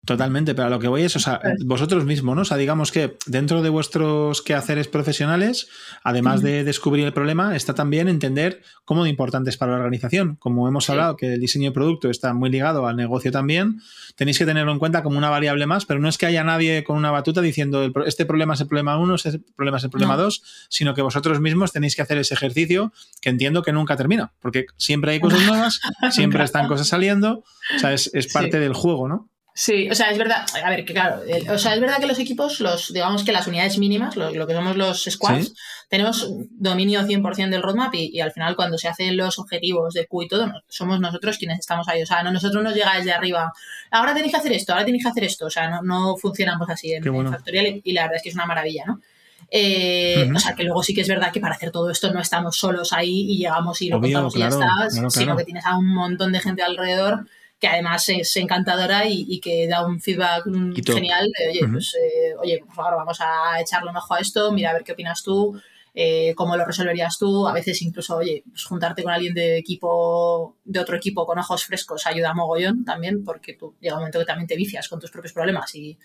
Totalmente, 0.06 0.56
pero 0.56 0.68
a 0.68 0.70
lo 0.70 0.80
que 0.80 0.88
voy 0.88 1.04
es, 1.04 1.18
o 1.18 1.20
sea, 1.20 1.42
vosotros 1.66 2.06
mismos, 2.06 2.34
¿no? 2.34 2.44
O 2.44 2.46
sea, 2.46 2.56
digamos 2.56 2.94
que 2.94 3.18
dentro 3.26 3.62
de 3.62 3.68
vuestros 3.68 4.42
quehaceres 4.42 4.88
profesionales, 4.88 5.68
además 6.02 6.42
de 6.42 6.64
descubrir 6.64 7.06
el 7.06 7.12
problema, 7.12 7.58
está 7.58 7.76
también 7.76 8.08
entender 8.08 8.62
cómo 8.86 9.04
de 9.04 9.10
importante 9.10 9.50
es 9.50 9.58
para 9.58 9.74
la 9.74 9.80
organización. 9.80 10.38
Como 10.38 10.66
hemos 10.68 10.90
hablado 10.90 11.18
que 11.18 11.34
el 11.34 11.42
diseño 11.42 11.72
de 11.72 11.74
producto 11.74 12.10
está 12.10 12.34
muy 12.34 12.50
ligado 12.50 12.88
al 12.88 12.96
negocio 12.96 13.34
también, 13.34 13.82
tenéis 14.16 14.38
que 14.38 14.46
tenerlo 14.46 14.72
en 14.72 14.80
cuenta 14.80 15.04
como 15.04 15.18
una 15.18 15.30
variable 15.30 15.66
más, 15.66 15.86
pero 15.86 16.00
no 16.00 16.08
es 16.08 16.18
que 16.18 16.26
haya 16.26 16.44
nadie 16.46 16.86
con 16.86 16.96
una 16.96 17.12
batuta 17.12 17.42
diciendo 17.42 17.92
este 18.06 18.26
problema 18.26 18.54
es 18.54 18.62
el 18.62 18.68
problema 18.68 18.98
uno, 18.98 19.16
este 19.16 19.40
problema 19.58 19.78
es 19.78 19.84
el 19.84 19.90
problema 19.90 20.16
dos, 20.16 20.42
sino 20.70 20.94
que 20.94 21.02
vosotros 21.02 21.42
mismos 21.42 21.74
tenéis 21.74 21.98
que 21.98 22.02
hacer 22.02 22.18
ese 22.18 22.34
ejercicio 22.34 22.94
que 23.22 23.30
entiendo 23.30 23.62
que 23.62 23.74
nunca 23.74 23.98
termina, 23.98 24.32
porque 24.40 24.68
siempre 24.78 25.12
hay 25.12 25.20
cosas 25.20 25.46
nuevas, 25.46 25.82
siempre 26.12 26.44
están 26.44 26.70
cosas 26.70 26.88
saliendo, 26.88 27.44
o 27.76 27.80
sea, 27.80 27.94
es, 27.94 28.10
parte 28.34 28.60
del 28.60 28.74
juego, 28.74 29.08
¿no? 29.08 29.30
Sí, 29.60 29.90
o 29.90 29.96
sea, 29.96 30.12
es 30.12 30.20
verdad, 30.20 30.46
a 30.64 30.70
ver, 30.70 30.86
que 30.86 30.94
claro, 30.94 31.24
o 31.50 31.58
sea, 31.58 31.74
es 31.74 31.82
verdad 31.82 31.98
que 31.98 32.06
los 32.06 32.20
equipos, 32.20 32.60
los, 32.60 32.94
digamos 32.94 33.24
que 33.24 33.32
las 33.32 33.48
unidades 33.48 33.80
mínimas, 33.80 34.16
lo, 34.16 34.46
que 34.46 34.54
somos 34.54 34.78
los 34.78 35.06
squads, 35.06 35.56
tenemos 35.90 36.30
dominio 36.52 37.02
100% 37.02 37.50
del 37.50 37.64
roadmap 37.64 37.92
y, 37.96 38.20
al 38.20 38.32
final 38.32 38.56
cuando 38.56 38.78
se 38.78 38.88
hacen 38.88 39.18
los 39.18 39.40
objetivos 39.40 39.96
de 39.96 40.06
Q 40.06 40.22
y 40.22 40.28
todo, 40.28 40.52
somos 40.68 41.00
nosotros 41.00 41.40
quienes 41.40 41.58
estamos 41.58 41.88
ahí. 41.88 42.04
O 42.04 42.06
sea, 42.06 42.22
no, 42.22 42.32
nosotros 42.32 42.64
nos 42.64 42.76
llega 42.76 42.96
desde 42.98 43.12
arriba, 43.12 43.52
ahora 43.90 44.14
tenéis 44.14 44.34
que 44.34 44.38
hacer 44.38 44.52
esto, 44.52 44.74
ahora 44.74 44.86
tenéis 44.86 45.04
que 45.04 45.10
hacer 45.10 45.24
esto. 45.24 45.48
O 45.48 45.50
sea, 45.50 45.72
no, 45.72 45.82
no 45.82 46.16
funcionamos 46.18 46.70
así 46.70 46.94
en, 46.94 47.04
Factorial 47.04 47.82
y, 47.84 47.94
la 47.94 48.04
verdad 48.04 48.18
es 48.18 48.22
que 48.22 48.30
es 48.30 48.36
una 48.36 48.46
maravilla, 48.46 48.84
¿no? 48.86 49.02
Eh, 49.50 50.30
o 50.36 50.40
sea, 50.40 50.54
que 50.54 50.66
luego 50.66 50.84
sí 50.84 50.94
que 50.94 51.02
es 51.02 51.08
verdad 51.08 51.32
que 51.32 51.40
para 51.40 51.56
hacer 51.56 51.72
todo 51.72 51.90
esto 51.90 52.14
no 52.14 52.22
estamos 52.22 52.58
solos 52.58 52.94
ahí 52.94 53.32
y 53.32 53.38
llegamos 53.40 53.82
y 53.82 53.90
lo 53.90 54.00
contamos 54.00 54.36
y 54.36 54.40
ya 54.40 54.50
está, 54.50 55.10
sino 55.10 55.36
que 55.36 55.46
tienes 55.46 55.66
a 55.66 55.80
un 55.80 55.88
montón 55.88 56.32
de 56.32 56.42
gente 56.42 56.62
alrededor 56.62 57.26
que 57.60 57.68
además 57.68 58.08
es 58.10 58.36
encantadora 58.38 59.04
y, 59.08 59.40
que 59.40 59.68
da 59.68 59.86
un 59.86 60.00
feedback 60.00 60.44
genial. 60.86 61.28
oye, 61.50 61.68
pues, 61.72 61.96
eh, 61.96 62.36
oye, 62.40 62.60
por 62.60 62.76
favor, 62.76 62.98
vamos 62.98 63.18
a 63.20 63.60
echarle 63.60 63.90
un 63.90 63.98
ojo 63.98 64.14
a 64.14 64.20
esto, 64.20 64.52
mira 64.52 64.70
a 64.70 64.74
ver 64.74 64.84
qué 64.84 64.92
opinas 64.92 65.24
tú, 65.24 65.60
eh, 65.96 66.36
cómo 66.36 66.56
lo 66.56 66.66
resolverías 66.66 67.18
tú. 67.18 67.48
A 67.48 67.54
veces 67.54 67.82
incluso, 67.82 68.18
oye, 68.18 68.44
pues 68.48 68.64
juntarte 68.66 69.02
con 69.02 69.12
alguien 69.12 69.34
de 69.34 69.58
equipo, 69.58 70.58
de 70.66 70.80
otro 70.80 70.96
equipo 70.98 71.26
con 71.26 71.40
ojos 71.40 71.66
frescos 71.66 72.06
ayuda 72.06 72.30
a 72.30 72.36
mogollón 72.36 72.86
también, 72.86 73.24
porque 73.24 73.54
tú 73.54 73.76
llega 73.82 73.96
un 73.96 74.02
momento 74.02 74.20
que 74.20 74.26
también 74.26 74.48
te 74.48 74.56
vicias 74.56 74.88
con 74.88 75.00
tus 75.00 75.10
propios 75.10 75.34
problemas 75.34 75.74
y, 75.74 75.98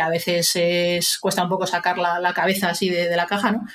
a 0.00 0.08
veces 0.08 0.50
es, 0.56 1.18
cuesta 1.18 1.44
un 1.44 1.48
poco 1.48 1.66
sacar 1.66 1.98
la, 1.98 2.32
cabeza 2.34 2.70
así 2.70 2.88
de, 2.88 3.08
de 3.08 3.16
la 3.16 3.26
caja, 3.26 3.52
¿no? 3.52 3.66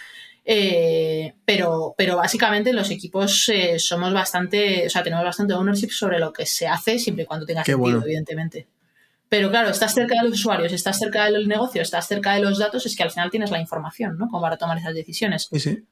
Eh, 0.51 1.35
pero, 1.45 1.93
pero 1.95 2.17
básicamente 2.17 2.73
los 2.73 2.89
equipos 2.89 3.49
eh, 3.49 3.77
somos 3.77 4.11
bastante, 4.11 4.87
o 4.87 4.89
sea, 4.89 5.03
tenemos 5.03 5.23
bastante 5.23 5.53
ownership 5.53 5.91
sobre 5.91 6.17
lo 6.17 6.33
que 6.33 6.47
se 6.47 6.67
hace 6.67 6.97
siempre 6.97 7.23
y 7.23 7.27
cuando 7.27 7.45
tenga 7.45 7.63
sentido, 7.63 8.01
evidentemente. 8.03 8.65
Pero 9.29 9.51
claro, 9.51 9.69
estás 9.69 9.93
cerca 9.93 10.15
de 10.15 10.27
los 10.27 10.39
usuarios, 10.39 10.73
estás 10.73 10.97
cerca 10.97 11.25
del 11.25 11.47
negocio, 11.47 11.83
estás 11.83 12.07
cerca 12.07 12.33
de 12.33 12.41
los 12.41 12.57
datos, 12.57 12.83
es 12.87 12.95
que 12.95 13.03
al 13.03 13.11
final 13.11 13.29
tienes 13.29 13.51
la 13.51 13.61
información, 13.61 14.17
¿no? 14.17 14.27
Como 14.27 14.41
para 14.41 14.57
tomar 14.57 14.79
esas 14.79 14.95
decisiones. 14.95 15.47
Sí, 15.53 15.83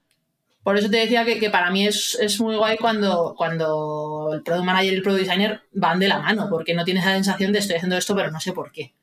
Por 0.63 0.75
eso 0.75 0.89
te 0.89 0.97
decía 0.97 1.23
que, 1.23 1.51
para 1.51 1.69
mí 1.69 1.85
es, 1.85 2.17
muy 2.39 2.55
guay 2.55 2.77
cuando, 2.77 3.35
cuando 3.37 4.31
el 4.33 4.41
product 4.41 4.65
manager 4.65 4.91
y 4.91 4.95
el 4.95 5.03
product 5.03 5.21
designer 5.21 5.61
van 5.73 5.99
de 5.99 6.07
la 6.07 6.17
mano, 6.17 6.47
porque 6.49 6.73
no 6.73 6.83
tienes 6.83 7.05
la 7.05 7.13
sensación 7.13 7.53
de 7.53 7.59
estoy 7.59 7.75
haciendo 7.75 7.95
esto, 7.95 8.15
pero 8.15 8.31
no 8.31 8.39
sé 8.39 8.53
por 8.53 8.71
qué. 8.71 8.95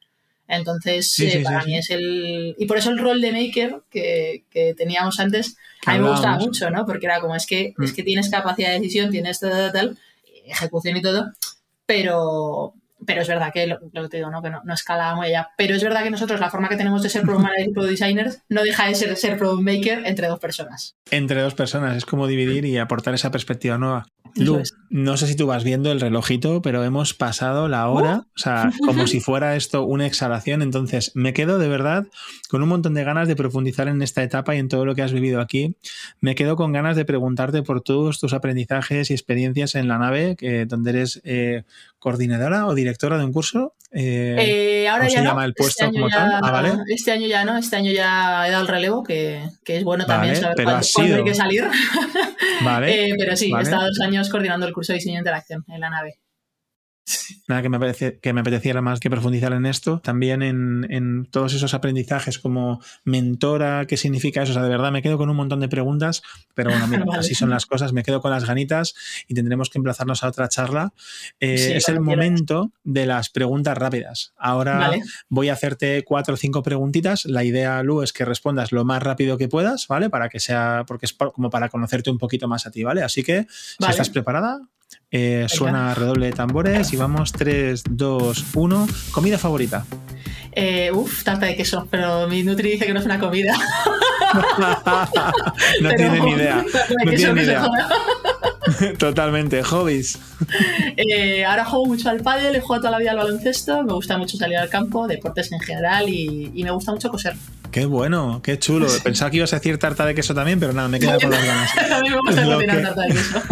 Entonces, 0.46 1.18
eh, 1.20 1.40
para 1.42 1.64
mí 1.64 1.78
es 1.78 1.90
el. 1.90 2.54
Y 2.58 2.66
por 2.66 2.76
eso 2.76 2.90
el 2.90 2.98
rol 2.98 3.20
de 3.20 3.32
maker 3.32 3.82
que, 3.90 4.44
teníamos 4.76 5.18
antes, 5.18 5.56
a 5.86 5.94
mí 5.94 6.00
me 6.00 6.10
gustaba 6.10 6.38
mucho, 6.38 6.70
¿no? 6.70 6.84
Porque 6.84 7.06
era 7.06 7.20
como, 7.20 7.34
es 7.34 7.46
que, 7.46 7.74
es 7.78 7.92
mm. 7.92 7.94
que 7.94 8.02
tienes 8.02 8.30
capacidad 8.30 8.68
de 8.68 8.80
decisión, 8.80 9.10
tienes 9.10 9.40
tal, 9.40 9.72
tal, 9.72 9.98
ejecución 10.46 10.96
y 10.98 11.02
todo, 11.02 11.32
pero, 11.86 12.74
pero 13.06 13.22
es 13.22 13.28
verdad 13.28 13.52
que 13.52 13.66
lo, 13.66 13.78
que 13.78 14.08
te 14.08 14.18
digo, 14.18 14.30
¿no? 14.30 14.42
que 14.42 14.50
no, 14.50 14.60
no, 14.64 14.74
escala 14.74 15.14
muy 15.14 15.28
allá. 15.28 15.48
Pero 15.56 15.74
es 15.74 15.82
verdad 15.82 16.02
que 16.02 16.10
nosotros 16.10 16.40
la 16.40 16.50
forma 16.50 16.68
que 16.68 16.76
tenemos 16.76 17.02
de 17.02 17.08
ser 17.08 17.22
product 17.22 17.42
manager 17.44 17.68
y 17.68 17.72
product 17.72 17.90
designers 17.90 18.42
no 18.48 18.62
deja 18.62 18.86
de 18.86 18.94
ser 18.94 19.16
ser 19.16 19.38
product 19.38 19.62
maker 19.62 20.06
entre 20.06 20.28
dos 20.28 20.40
personas. 20.40 20.94
Entre 21.10 21.40
dos 21.40 21.54
personas, 21.54 21.96
es 21.96 22.04
como 22.04 22.26
dividir 22.26 22.66
y 22.66 22.76
aportar 22.76 23.14
esa 23.14 23.30
perspectiva 23.30 23.78
nueva. 23.78 24.06
Lu, 24.36 24.62
no 24.90 25.16
sé 25.16 25.26
si 25.26 25.36
tú 25.36 25.46
vas 25.46 25.64
viendo 25.64 25.92
el 25.92 26.00
relojito, 26.00 26.60
pero 26.60 26.82
hemos 26.82 27.14
pasado 27.14 27.68
la 27.68 27.88
hora, 27.88 28.16
uh. 28.16 28.20
o 28.20 28.38
sea, 28.38 28.70
como 28.84 29.06
si 29.06 29.20
fuera 29.20 29.54
esto 29.54 29.84
una 29.84 30.06
exhalación. 30.06 30.62
Entonces, 30.62 31.12
me 31.14 31.32
quedo 31.32 31.58
de 31.58 31.68
verdad 31.68 32.06
con 32.48 32.62
un 32.62 32.68
montón 32.68 32.94
de 32.94 33.04
ganas 33.04 33.28
de 33.28 33.36
profundizar 33.36 33.88
en 33.88 34.02
esta 34.02 34.22
etapa 34.22 34.54
y 34.54 34.58
en 34.58 34.68
todo 34.68 34.84
lo 34.84 34.94
que 34.94 35.02
has 35.02 35.12
vivido 35.12 35.40
aquí. 35.40 35.76
Me 36.20 36.34
quedo 36.34 36.56
con 36.56 36.72
ganas 36.72 36.96
de 36.96 37.04
preguntarte 37.04 37.62
por 37.62 37.80
todos 37.80 38.18
tus 38.18 38.32
aprendizajes 38.32 39.10
y 39.10 39.14
experiencias 39.14 39.74
en 39.74 39.88
la 39.88 39.98
nave, 39.98 40.36
que, 40.36 40.66
donde 40.66 40.90
eres 40.90 41.20
eh, 41.24 41.62
coordinadora 41.98 42.66
o 42.66 42.74
directora 42.74 43.18
de 43.18 43.24
un 43.24 43.32
curso. 43.32 43.72
Eh, 43.96 44.34
eh, 44.38 44.88
ahora 44.88 45.04
ya 45.08 45.20
se 45.20 45.24
llama 45.24 45.44
el 45.44 45.54
este 45.56 45.62
puesto 45.88 46.08
tal? 46.10 46.30
Ah, 46.42 46.84
este 46.88 47.12
año 47.12 47.26
ya 47.28 47.44
no, 47.44 47.56
este 47.56 47.76
año 47.76 47.92
ya 47.92 48.46
he 48.46 48.50
dado 48.50 48.62
el 48.62 48.68
relevo, 48.68 49.04
que, 49.04 49.44
es 49.64 49.84
bueno 49.84 50.04
también 50.04 50.36
saber 50.36 50.64
cuándo, 50.64 51.16
hay 51.16 51.24
que 51.24 51.34
salir. 51.34 51.64
Vale, 52.62 53.14
pero 53.18 53.36
sí, 53.36 53.52
he 53.56 53.62
estado 53.62 53.86
dos 53.86 54.00
años 54.00 54.13
coordinando 54.30 54.66
el 54.66 54.72
curso 54.72 54.92
de 54.92 54.98
diseño 54.98 55.14
de 55.14 55.20
interacción 55.20 55.64
en 55.68 55.80
la 55.80 55.90
nave. 55.90 56.20
Nada, 57.48 57.62
que 57.62 57.68
me, 57.68 57.78
parece, 57.78 58.18
que 58.18 58.32
me 58.32 58.40
apeteciera 58.40 58.80
más 58.80 59.00
que 59.00 59.10
profundizar 59.10 59.52
en 59.52 59.66
esto. 59.66 60.00
También 60.00 60.42
en, 60.42 61.28
todos 61.30 61.54
esos 61.54 61.74
aprendizajes 61.74 62.38
como 62.38 62.80
mentora, 63.04 63.86
¿qué 63.86 63.96
significa 63.96 64.42
eso? 64.42 64.52
O 64.52 64.54
sea, 64.54 64.62
de 64.62 64.68
verdad 64.68 64.92
me 64.92 65.02
quedo 65.02 65.18
con 65.18 65.28
un 65.28 65.36
montón 65.36 65.60
de 65.60 65.68
preguntas, 65.68 66.22
pero 66.54 66.70
bueno, 66.70 66.86
mira, 66.86 67.04
así 67.18 67.34
son 67.34 67.50
las 67.50 67.66
cosas. 67.66 67.92
Me 67.92 68.02
quedo 68.02 68.20
con 68.20 68.30
las 68.30 68.46
ganitas 68.46 68.94
y 69.28 69.34
tendremos 69.34 69.70
que 69.70 69.78
emplazarnos 69.78 70.24
a 70.24 70.28
otra 70.28 70.48
charla. 70.48 70.92
Eh, 71.40 71.74
es 71.76 71.88
el 71.88 72.00
momento 72.00 72.72
de 72.84 73.06
las 73.06 73.28
preguntas 73.30 73.76
rápidas. 73.76 74.32
Ahora 74.36 74.92
voy 75.28 75.48
a 75.48 75.52
hacerte 75.52 76.04
cuatro 76.04 76.34
o 76.34 76.36
cinco 76.36 76.62
preguntitas. 76.62 77.24
La 77.26 77.44
idea, 77.44 77.82
Lu, 77.82 78.02
es 78.02 78.12
que 78.12 78.24
respondas 78.24 78.72
lo 78.72 78.84
más 78.84 79.02
rápido 79.02 79.36
que 79.36 79.48
puedas, 79.48 79.86
¿vale? 79.88 80.08
Para 80.08 80.28
que 80.28 80.40
sea, 80.40 80.84
porque 80.86 81.06
es 81.06 81.12
como 81.12 81.50
para 81.50 81.68
conocerte 81.68 82.10
un 82.10 82.18
poquito 82.18 82.48
más 82.48 82.66
a 82.66 82.70
ti, 82.70 82.82
¿vale? 82.82 83.02
Así 83.02 83.22
que, 83.22 83.46
si 83.48 83.90
estás 83.90 84.10
preparada, 84.10 84.60
Eh, 85.16 85.46
suena 85.48 85.94
redoble 85.94 86.26
de 86.26 86.32
tambores 86.32 86.92
y 86.92 86.96
vamos 86.96 87.30
3, 87.30 87.84
2, 87.88 88.46
1. 88.52 88.88
¿Comida 89.12 89.38
favorita? 89.38 89.86
Eh, 90.50 90.90
uf, 90.92 91.22
tarta 91.22 91.46
de 91.46 91.54
queso, 91.54 91.86
pero 91.88 92.26
mi 92.26 92.42
Nutri 92.42 92.72
dice 92.72 92.84
que 92.84 92.92
no 92.92 92.98
es 92.98 93.06
una 93.06 93.20
comida. 93.20 93.54
no 95.80 95.90
tiene 95.94 96.20
ni 96.20 96.32
idea. 96.32 96.64
No 97.04 97.12
tiene 97.12 97.32
ni 97.32 97.42
idea. 97.42 97.70
Totalmente. 98.98 99.62
¿Hobbies? 99.62 100.18
Eh, 100.96 101.44
ahora 101.44 101.64
juego 101.64 101.86
mucho 101.86 102.08
al 102.08 102.20
pádel, 102.20 102.56
he 102.56 102.60
jugado 102.60 102.82
toda 102.82 102.90
la 102.92 102.98
vida 102.98 103.12
al 103.12 103.18
baloncesto, 103.18 103.84
me 103.84 103.92
gusta 103.92 104.18
mucho 104.18 104.36
salir 104.36 104.56
al 104.56 104.68
campo, 104.68 105.06
deportes 105.06 105.52
en 105.52 105.60
general 105.60 106.08
y, 106.08 106.50
me 106.62 106.70
gusta 106.70 106.92
mucho 106.92 107.10
coser. 107.10 107.36
Qué 107.70 107.86
bueno, 107.86 108.40
qué 108.42 108.58
chulo. 108.58 108.86
Pensaba 109.02 109.30
que 109.30 109.38
ibas 109.38 109.52
a 109.52 109.56
decir 109.56 109.78
tarta 109.78 110.06
de 110.06 110.14
queso 110.14 110.34
también, 110.34 110.60
pero 110.60 110.72
nada, 110.72 110.88
me 110.88 111.00
queda 111.00 111.18
con 111.18 111.30
las 111.30 111.44
ganas. 111.44 111.70
a 111.92 112.00
mí 112.00 112.10
me 112.10 112.16
gusta 112.16 112.44
lo 112.44 112.60
tarta 112.64 113.02
de 113.02 113.08
queso. 113.08 113.42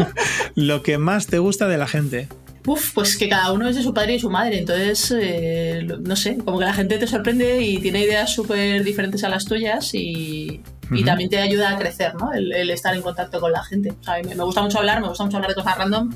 Lo 0.55 0.83
que 0.83 0.99
más 0.99 1.27
te 1.27 1.39
gusta 1.39 1.69
de 1.69 1.79
la 1.79 1.87
gente. 1.87 2.29
Uf, 2.67 2.93
pues 2.95 3.17
que 3.17 3.29
cada 3.29 3.53
uno 3.53 3.69
es 3.69 3.75
de 3.75 3.83
su 3.83 3.93
padre 3.93 4.15
y 4.15 4.21
su 4.21 4.31
madre, 4.31 4.59
entonces, 4.59 5.13
eh, 5.19 5.87
no 6.01 6.15
sé, 6.15 6.39
como 6.39 6.61
que 6.61 6.65
la 6.65 6.75
gente 6.75 6.97
te 6.97 7.09
sorprende 7.09 7.61
y 7.61 7.79
tiene 7.79 8.05
ideas 8.05 8.33
súper 8.33 8.85
diferentes 8.85 9.25
a 9.25 9.29
las 9.29 9.45
tuyas 9.45 9.91
y, 9.95 10.61
también 11.05 11.31
te 11.31 11.39
ayuda 11.39 11.71
a 11.71 11.79
crecer, 11.79 12.15
¿no? 12.15 12.33
El, 12.35 12.71
estar 12.71 12.95
en 12.95 13.01
contacto 13.03 13.41
con 13.41 13.51
la 13.51 13.65
gente. 13.65 13.91
O 13.99 14.05
sea, 14.05 14.23
me, 14.23 14.35
me, 14.35 14.45
gusta 14.45 14.61
mucho 14.63 14.79
hablar, 14.79 15.01
me 15.01 15.09
gusta 15.09 15.25
mucho 15.25 15.39
hablar 15.39 15.49
de 15.49 15.55
cosas 15.57 15.79
random 15.79 16.11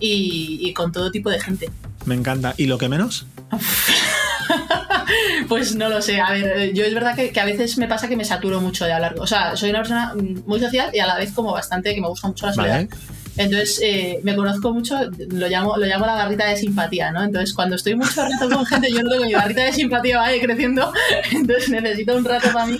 y, 0.00 0.72
con 0.74 0.92
todo 0.92 1.10
tipo 1.10 1.30
de 1.30 1.40
gente. 1.40 1.70
Me 2.04 2.14
encanta. 2.14 2.54
¿Y 2.56 2.66
lo 2.66 2.78
que 2.78 2.88
menos? 2.88 3.26
pues 5.48 5.74
no 5.74 5.88
lo 5.88 6.02
sé. 6.02 6.20
A 6.20 6.32
ver, 6.32 6.72
yo 6.72 6.84
es 6.84 6.94
verdad 6.94 7.16
que, 7.16 7.38
a 7.38 7.44
veces 7.44 7.78
me 7.78 7.88
pasa 7.88 8.08
que 8.08 8.16
me 8.16 8.24
saturo 8.24 8.60
mucho 8.60 8.84
de 8.84 8.92
hablar. 8.92 9.14
O 9.18 9.26
sea, 9.26 9.56
soy 9.56 9.70
una 9.70 9.80
persona 9.80 10.14
muy 10.46 10.60
social 10.60 10.90
y 10.92 10.98
a 10.98 11.06
la 11.06 11.16
vez 11.16 11.32
como 11.32 11.52
bastante 11.52 11.94
que 11.94 12.00
me 12.00 12.08
gusta 12.08 12.28
mucho 12.28 12.46
la 12.46 12.52
soledad. 12.52 12.88
Entonces, 13.36 13.80
eh, 13.82 14.20
me 14.22 14.34
conozco 14.34 14.72
mucho, 14.72 14.96
lo 15.30 15.48
llamo, 15.48 15.76
lo 15.76 15.84
llamo 15.84 16.06
la 16.06 16.14
barrita 16.14 16.46
de 16.46 16.56
simpatía, 16.56 17.12
¿no? 17.12 17.22
Entonces, 17.22 17.54
cuando 17.54 17.76
estoy 17.76 17.94
mucho 17.94 18.22
rato 18.22 18.54
con 18.54 18.64
gente, 18.64 18.90
yo 18.90 19.02
no 19.02 19.10
tengo 19.10 19.24
mi 19.26 19.34
barrita 19.34 19.64
de 19.64 19.72
simpatía 19.72 20.18
va 20.18 20.28
creciendo, 20.40 20.92
entonces 21.32 21.68
necesito 21.68 22.16
un 22.16 22.24
rato 22.24 22.48
para 22.52 22.66
mí, 22.66 22.78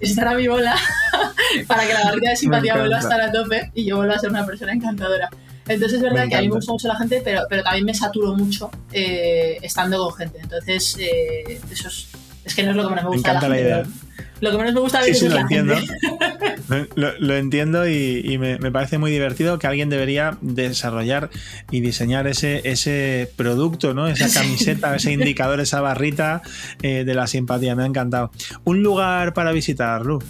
estar 0.00 0.28
a 0.28 0.34
mi 0.34 0.48
bola, 0.48 0.76
para 1.66 1.86
que 1.86 1.92
la 1.92 2.04
barrita 2.04 2.30
de 2.30 2.36
simpatía 2.36 2.76
vuelva 2.76 2.96
a 2.96 3.00
estar 3.00 3.20
a 3.20 3.30
tope 3.30 3.70
y 3.74 3.84
yo 3.84 3.96
vuelva 3.96 4.14
a 4.14 4.18
ser 4.18 4.30
una 4.30 4.46
persona 4.46 4.72
encantadora. 4.72 5.28
Entonces 5.68 5.98
es 5.98 6.02
verdad 6.02 6.26
que 6.28 6.34
a 6.34 6.40
mí 6.40 6.48
me 6.48 6.54
gusta 6.54 6.72
mucho 6.72 6.88
la 6.88 6.96
gente, 6.96 7.20
pero, 7.22 7.42
pero 7.48 7.62
también 7.62 7.84
me 7.84 7.92
saturo 7.92 8.34
mucho 8.34 8.70
eh, 8.90 9.58
estando 9.60 9.98
con 9.98 10.14
gente. 10.14 10.38
Entonces, 10.40 10.96
eh, 10.98 11.60
eso 11.70 11.88
es, 11.88 12.08
es, 12.48 12.54
que 12.54 12.62
no 12.64 12.70
es 12.70 12.76
lo 12.76 12.82
que 12.84 12.88
menos 12.90 13.04
me 13.04 13.10
gusta. 13.10 13.32
Me 13.32 13.36
encanta 13.36 13.48
la, 13.48 13.60
idea. 13.60 13.82
Lo 14.40 14.50
que 14.50 14.58
menos 14.58 14.74
me 14.74 14.80
gusta 14.80 15.02
sí, 15.02 15.10
es 15.10 15.22
lo 15.22 15.34
la 15.34 15.40
entiendo. 15.40 15.74
Gente. 15.76 16.88
Lo, 16.94 17.18
lo, 17.18 17.36
entiendo 17.36 17.88
y, 17.88 18.22
y 18.24 18.38
me, 18.38 18.58
me, 18.58 18.70
parece 18.70 18.98
muy 18.98 19.10
divertido 19.10 19.58
que 19.58 19.66
alguien 19.66 19.88
debería 19.88 20.36
desarrollar 20.40 21.30
y 21.70 21.80
diseñar 21.80 22.26
ese, 22.26 22.60
ese 22.68 23.30
producto, 23.36 23.94
¿no? 23.94 24.06
Esa 24.06 24.28
camiseta, 24.40 24.94
ese 24.94 25.12
indicador, 25.12 25.60
esa 25.60 25.80
barrita 25.80 26.42
eh, 26.82 27.04
de 27.04 27.14
la 27.14 27.26
simpatía. 27.26 27.74
Me 27.74 27.82
ha 27.82 27.86
encantado. 27.86 28.30
Un 28.64 28.82
lugar 28.82 29.34
para 29.34 29.52
visitar, 29.52 30.04
Lu. 30.04 30.22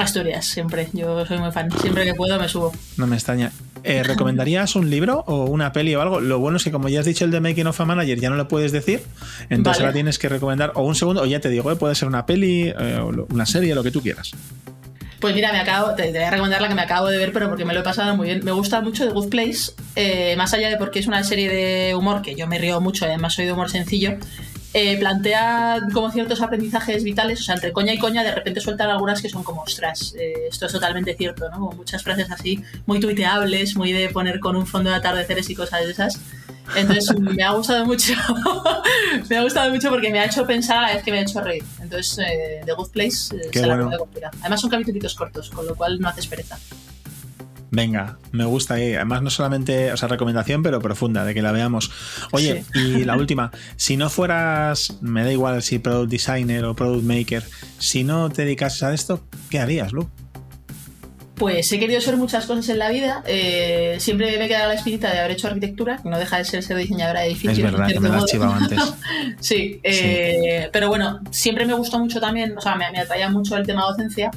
Asturias, 0.00 0.46
siempre. 0.46 0.88
Yo 0.92 1.24
soy 1.26 1.38
muy 1.38 1.52
fan. 1.52 1.70
Siempre 1.80 2.04
que 2.04 2.14
puedo 2.14 2.38
me 2.38 2.48
subo. 2.48 2.72
No 2.96 3.06
me 3.06 3.16
extraña. 3.16 3.52
Eh, 3.82 4.02
¿Recomendarías 4.02 4.76
un 4.76 4.90
libro 4.90 5.24
o 5.26 5.44
una 5.44 5.72
peli 5.72 5.94
o 5.94 6.02
algo? 6.02 6.20
Lo 6.20 6.38
bueno 6.38 6.58
es 6.58 6.64
que 6.64 6.70
como 6.70 6.88
ya 6.88 7.00
has 7.00 7.06
dicho 7.06 7.24
el 7.24 7.30
de 7.30 7.40
Making 7.40 7.68
of 7.68 7.80
a 7.80 7.84
Manager, 7.84 8.20
ya 8.20 8.30
no 8.30 8.36
lo 8.36 8.46
puedes 8.46 8.72
decir, 8.72 9.02
entonces 9.48 9.80
ahora 9.80 9.92
tienes 9.92 10.18
que 10.18 10.28
recomendar 10.28 10.72
o 10.74 10.82
un 10.82 10.94
segundo, 10.94 11.22
o 11.22 11.26
ya 11.26 11.40
te 11.40 11.48
digo, 11.48 11.70
eh, 11.70 11.76
puede 11.76 11.94
ser 11.94 12.08
una 12.08 12.26
peli, 12.26 12.68
eh, 12.68 13.00
una 13.30 13.46
serie, 13.46 13.74
lo 13.74 13.82
que 13.82 13.90
tú 13.90 14.02
quieras. 14.02 14.32
Pues 15.18 15.34
mira, 15.34 15.52
me 15.52 15.58
acabo, 15.58 15.94
te, 15.94 16.10
voy 16.10 16.18
a 16.18 16.30
recomendar 16.30 16.62
la 16.62 16.68
que 16.68 16.74
me 16.74 16.82
acabo 16.82 17.08
de 17.08 17.18
ver, 17.18 17.32
pero 17.32 17.48
porque 17.48 17.64
me 17.64 17.74
lo 17.74 17.80
he 17.80 17.82
pasado 17.82 18.16
muy 18.16 18.26
bien. 18.26 18.44
Me 18.44 18.52
gusta 18.52 18.80
mucho 18.80 19.06
The 19.06 19.12
Good 19.12 19.28
Place, 19.28 20.36
más 20.36 20.52
allá 20.54 20.68
de 20.68 20.76
porque 20.76 20.98
es 20.98 21.06
una 21.06 21.22
serie 21.24 21.48
de 21.48 21.94
humor 21.94 22.22
que 22.22 22.34
yo 22.34 22.46
me 22.46 22.58
río 22.58 22.80
mucho, 22.80 23.04
además 23.04 23.34
soy 23.34 23.46
de 23.46 23.52
humor 23.52 23.70
sencillo. 23.70 24.18
Eh, 24.72 24.98
plantea 24.98 25.80
como 25.92 26.12
ciertos 26.12 26.40
aprendizajes 26.42 27.02
vitales, 27.02 27.40
o 27.40 27.42
sea, 27.42 27.56
entre 27.56 27.72
coña 27.72 27.92
y 27.92 27.98
coña, 27.98 28.22
de 28.22 28.32
repente 28.32 28.60
sueltan 28.60 28.88
algunas 28.88 29.20
que 29.20 29.28
son 29.28 29.42
como, 29.42 29.62
ostras, 29.62 30.14
eh, 30.16 30.46
esto 30.48 30.66
es 30.66 30.72
totalmente 30.72 31.16
cierto, 31.16 31.50
¿no? 31.50 31.58
Como 31.58 31.72
muchas 31.72 32.04
frases 32.04 32.30
así, 32.30 32.62
muy 32.86 33.00
tuiteables, 33.00 33.74
muy 33.74 33.92
de 33.92 34.08
poner 34.10 34.38
con 34.38 34.54
un 34.54 34.68
fondo 34.68 34.90
de 34.90 34.96
atardeceres 34.96 35.50
y 35.50 35.56
cosas 35.56 35.84
de 35.84 35.90
esas. 35.90 36.20
Entonces 36.76 37.12
me 37.18 37.42
ha 37.42 37.50
gustado 37.50 37.84
mucho, 37.84 38.14
me 39.28 39.38
ha 39.38 39.42
gustado 39.42 39.70
mucho 39.70 39.90
porque 39.90 40.10
me 40.10 40.20
ha 40.20 40.26
hecho 40.26 40.46
pensar 40.46 40.78
a 40.78 40.82
la 40.82 40.94
vez 40.94 41.02
que 41.02 41.10
me 41.10 41.18
ha 41.18 41.22
hecho 41.22 41.40
reír. 41.40 41.64
Entonces, 41.82 42.18
eh, 42.18 42.60
The 42.64 42.72
Good 42.72 42.90
Place 42.90 43.50
se 43.52 43.66
la 43.66 43.76
puedo 43.76 44.08
Además 44.40 44.60
son 44.60 44.70
capítulos 44.70 45.16
cortos, 45.16 45.50
con 45.50 45.66
lo 45.66 45.74
cual 45.74 45.98
no 45.98 46.08
haces 46.08 46.28
pereza. 46.28 46.56
Venga, 47.70 48.18
me 48.32 48.44
gusta. 48.44 48.74
ahí. 48.74 48.94
Además, 48.94 49.22
no 49.22 49.30
solamente, 49.30 49.92
o 49.92 49.96
sea, 49.96 50.08
recomendación, 50.08 50.62
pero 50.62 50.80
profunda, 50.80 51.24
de 51.24 51.34
que 51.34 51.42
la 51.42 51.52
veamos. 51.52 51.90
Oye, 52.32 52.64
y 52.74 53.04
la 53.04 53.16
última, 53.16 53.52
si 53.76 53.96
no 53.96 54.10
fueras, 54.10 54.96
me 55.00 55.22
da 55.24 55.32
igual 55.32 55.62
si 55.62 55.78
product 55.78 56.10
designer 56.10 56.64
o 56.64 56.74
product 56.74 57.04
maker, 57.04 57.44
si 57.78 58.04
no 58.04 58.28
te 58.30 58.42
dedicases 58.42 58.82
a 58.82 58.92
esto, 58.92 59.22
¿qué 59.50 59.60
harías, 59.60 59.92
Lu? 59.92 60.08
Pues 61.36 61.72
he 61.72 61.78
querido 61.78 62.02
ser 62.02 62.18
muchas 62.18 62.44
cosas 62.44 62.68
en 62.68 62.78
la 62.78 62.90
vida. 62.90 63.22
Eh, 63.26 63.96
siempre 63.98 64.36
me 64.38 64.46
queda 64.46 64.66
la 64.66 64.74
espinita 64.74 65.10
de 65.10 65.20
haber 65.20 65.30
hecho 65.30 65.46
arquitectura, 65.46 65.96
que 66.02 66.10
no 66.10 66.18
deja 66.18 66.36
de 66.36 66.44
ser 66.44 66.62
ser 66.62 66.76
diseñadora 66.76 67.20
de 67.20 67.28
edificios. 67.28 67.56
Es 67.56 67.64
verdad, 67.64 67.88
que 67.88 67.98
me 67.98 68.10
lo 68.10 68.16
has 68.16 68.34
antes. 68.34 68.94
sí, 69.40 69.80
eh, 69.82 70.68
pero 70.70 70.88
bueno, 70.88 71.20
siempre 71.30 71.64
me 71.64 71.72
gustó 71.72 71.98
mucho 71.98 72.20
también, 72.20 72.58
o 72.58 72.60
sea, 72.60 72.76
me, 72.76 72.90
me 72.92 72.98
atraía 72.98 73.30
mucho 73.30 73.56
el 73.56 73.66
tema 73.66 73.84
docencia 73.86 74.30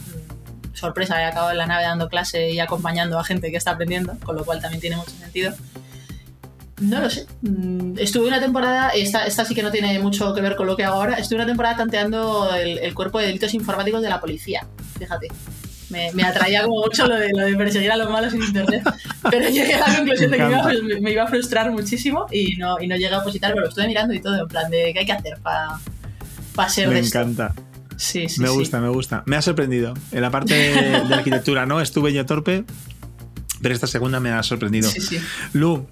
sorpresa, 0.73 1.21
he 1.21 1.25
acabado 1.25 1.51
en 1.51 1.57
la 1.57 1.67
nave 1.67 1.83
dando 1.83 2.09
clase 2.09 2.49
y 2.49 2.59
acompañando 2.59 3.19
a 3.19 3.23
gente 3.23 3.51
que 3.51 3.57
está 3.57 3.71
aprendiendo, 3.71 4.15
con 4.23 4.35
lo 4.35 4.43
cual 4.43 4.61
también 4.61 4.81
tiene 4.81 4.95
mucho 4.95 5.11
sentido. 5.11 5.53
No 6.81 6.99
lo 6.99 7.09
sé. 7.09 7.25
Mm, 7.41 7.97
estuve 7.97 8.27
una 8.27 8.39
temporada, 8.39 8.89
esta, 8.89 9.25
esta 9.25 9.45
sí 9.45 9.55
que 9.55 9.63
no 9.63 9.71
tiene 9.71 9.99
mucho 9.99 10.33
que 10.33 10.41
ver 10.41 10.55
con 10.55 10.67
lo 10.67 10.75
que 10.75 10.83
hago 10.83 10.95
ahora, 10.95 11.15
estuve 11.15 11.37
una 11.37 11.45
temporada 11.45 11.77
tanteando 11.77 12.53
el, 12.55 12.93
cuerpo 12.93 13.19
de 13.19 13.27
delitos 13.27 13.53
informáticos 13.53 14.01
de 14.01 14.09
la 14.09 14.19
policía, 14.19 14.65
fíjate. 14.97 15.27
Me, 15.89 16.11
me, 16.13 16.23
atraía 16.23 16.63
como 16.63 16.81
mucho 16.81 17.05
lo 17.05 17.15
de, 17.15 17.29
lo 17.31 17.45
de 17.45 17.55
perseguir 17.55 17.91
a 17.91 17.97
los 17.97 18.09
malos 18.09 18.33
en 18.33 18.41
internet. 18.41 18.81
Pero 19.29 19.47
llegué 19.47 19.75
a 19.75 19.87
la 19.87 19.95
conclusión 19.95 20.31
de 20.31 20.37
que 20.37 21.01
me, 21.01 21.11
iba 21.11 21.23
a 21.23 21.27
frustrar 21.27 21.69
muchísimo 21.69 22.25
y 22.31 22.55
no, 22.55 22.81
y 22.81 22.87
no 22.87 22.95
llegué 22.95 23.13
a 23.13 23.19
opositar, 23.19 23.51
pero 23.51 23.61
lo 23.61 23.69
estuve 23.69 23.87
mirando 23.87 24.13
y 24.13 24.19
todo, 24.19 24.41
en 24.41 24.47
plan 24.47 24.71
de 24.71 24.91
qué 24.91 24.99
hay 24.99 25.05
que 25.05 25.11
hacer 25.11 25.37
para 25.43 25.79
pa 26.55 26.67
ser 26.67 26.87
me 26.87 26.95
de 26.95 27.01
encanta. 27.01 27.53
Sí, 28.03 28.27
sí, 28.27 28.41
me 28.41 28.49
gusta, 28.49 28.81
me 28.81 28.89
gusta. 28.89 29.23
Me 29.25 29.37
ha 29.37 29.41
sorprendido. 29.41 29.93
En 30.11 30.21
la 30.21 30.29
parte 30.29 30.53
de, 30.53 31.13
arquitectura, 31.13 31.65
¿no? 31.65 31.79
Estuve 31.79 32.11
yo 32.11 32.25
torpe, 32.25 32.65
pero 33.61 33.73
esta 33.73 33.87
segunda 33.87 34.19
me 34.19 34.29
ha 34.29 34.43
sorprendido. 34.43 34.89
Lu, 35.53 35.87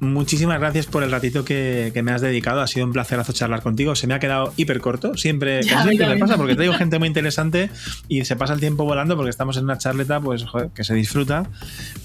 muchísimas 0.00 0.58
gracias 0.58 0.86
por 0.86 1.04
el 1.04 1.12
ratito 1.12 1.44
que, 1.44 1.92
me 2.02 2.10
has 2.10 2.20
dedicado. 2.20 2.62
Ha 2.62 2.66
sido 2.66 2.84
un 2.84 2.92
placerazo 2.92 3.32
charlar 3.32 3.62
contigo. 3.62 3.94
Se 3.94 4.08
me 4.08 4.14
ha 4.14 4.18
quedado 4.18 4.52
hiper 4.56 4.80
corto. 4.80 5.16
Siempre, 5.16 5.62
siempre 5.62 6.04
me 6.08 6.16
pasa 6.16 6.36
porque 6.36 6.56
traigo 6.56 6.74
gente 6.74 6.98
muy 6.98 7.06
interesante 7.06 7.70
y 8.08 8.24
se 8.24 8.34
pasa 8.34 8.54
el 8.54 8.60
tiempo 8.60 8.84
volando 8.84 9.14
porque 9.14 9.30
estamos 9.30 9.56
en 9.56 9.64
una 9.64 9.78
charleta, 9.78 10.20
pues 10.20 10.44
que 10.74 10.82
se 10.82 10.94
disfruta. 10.94 11.48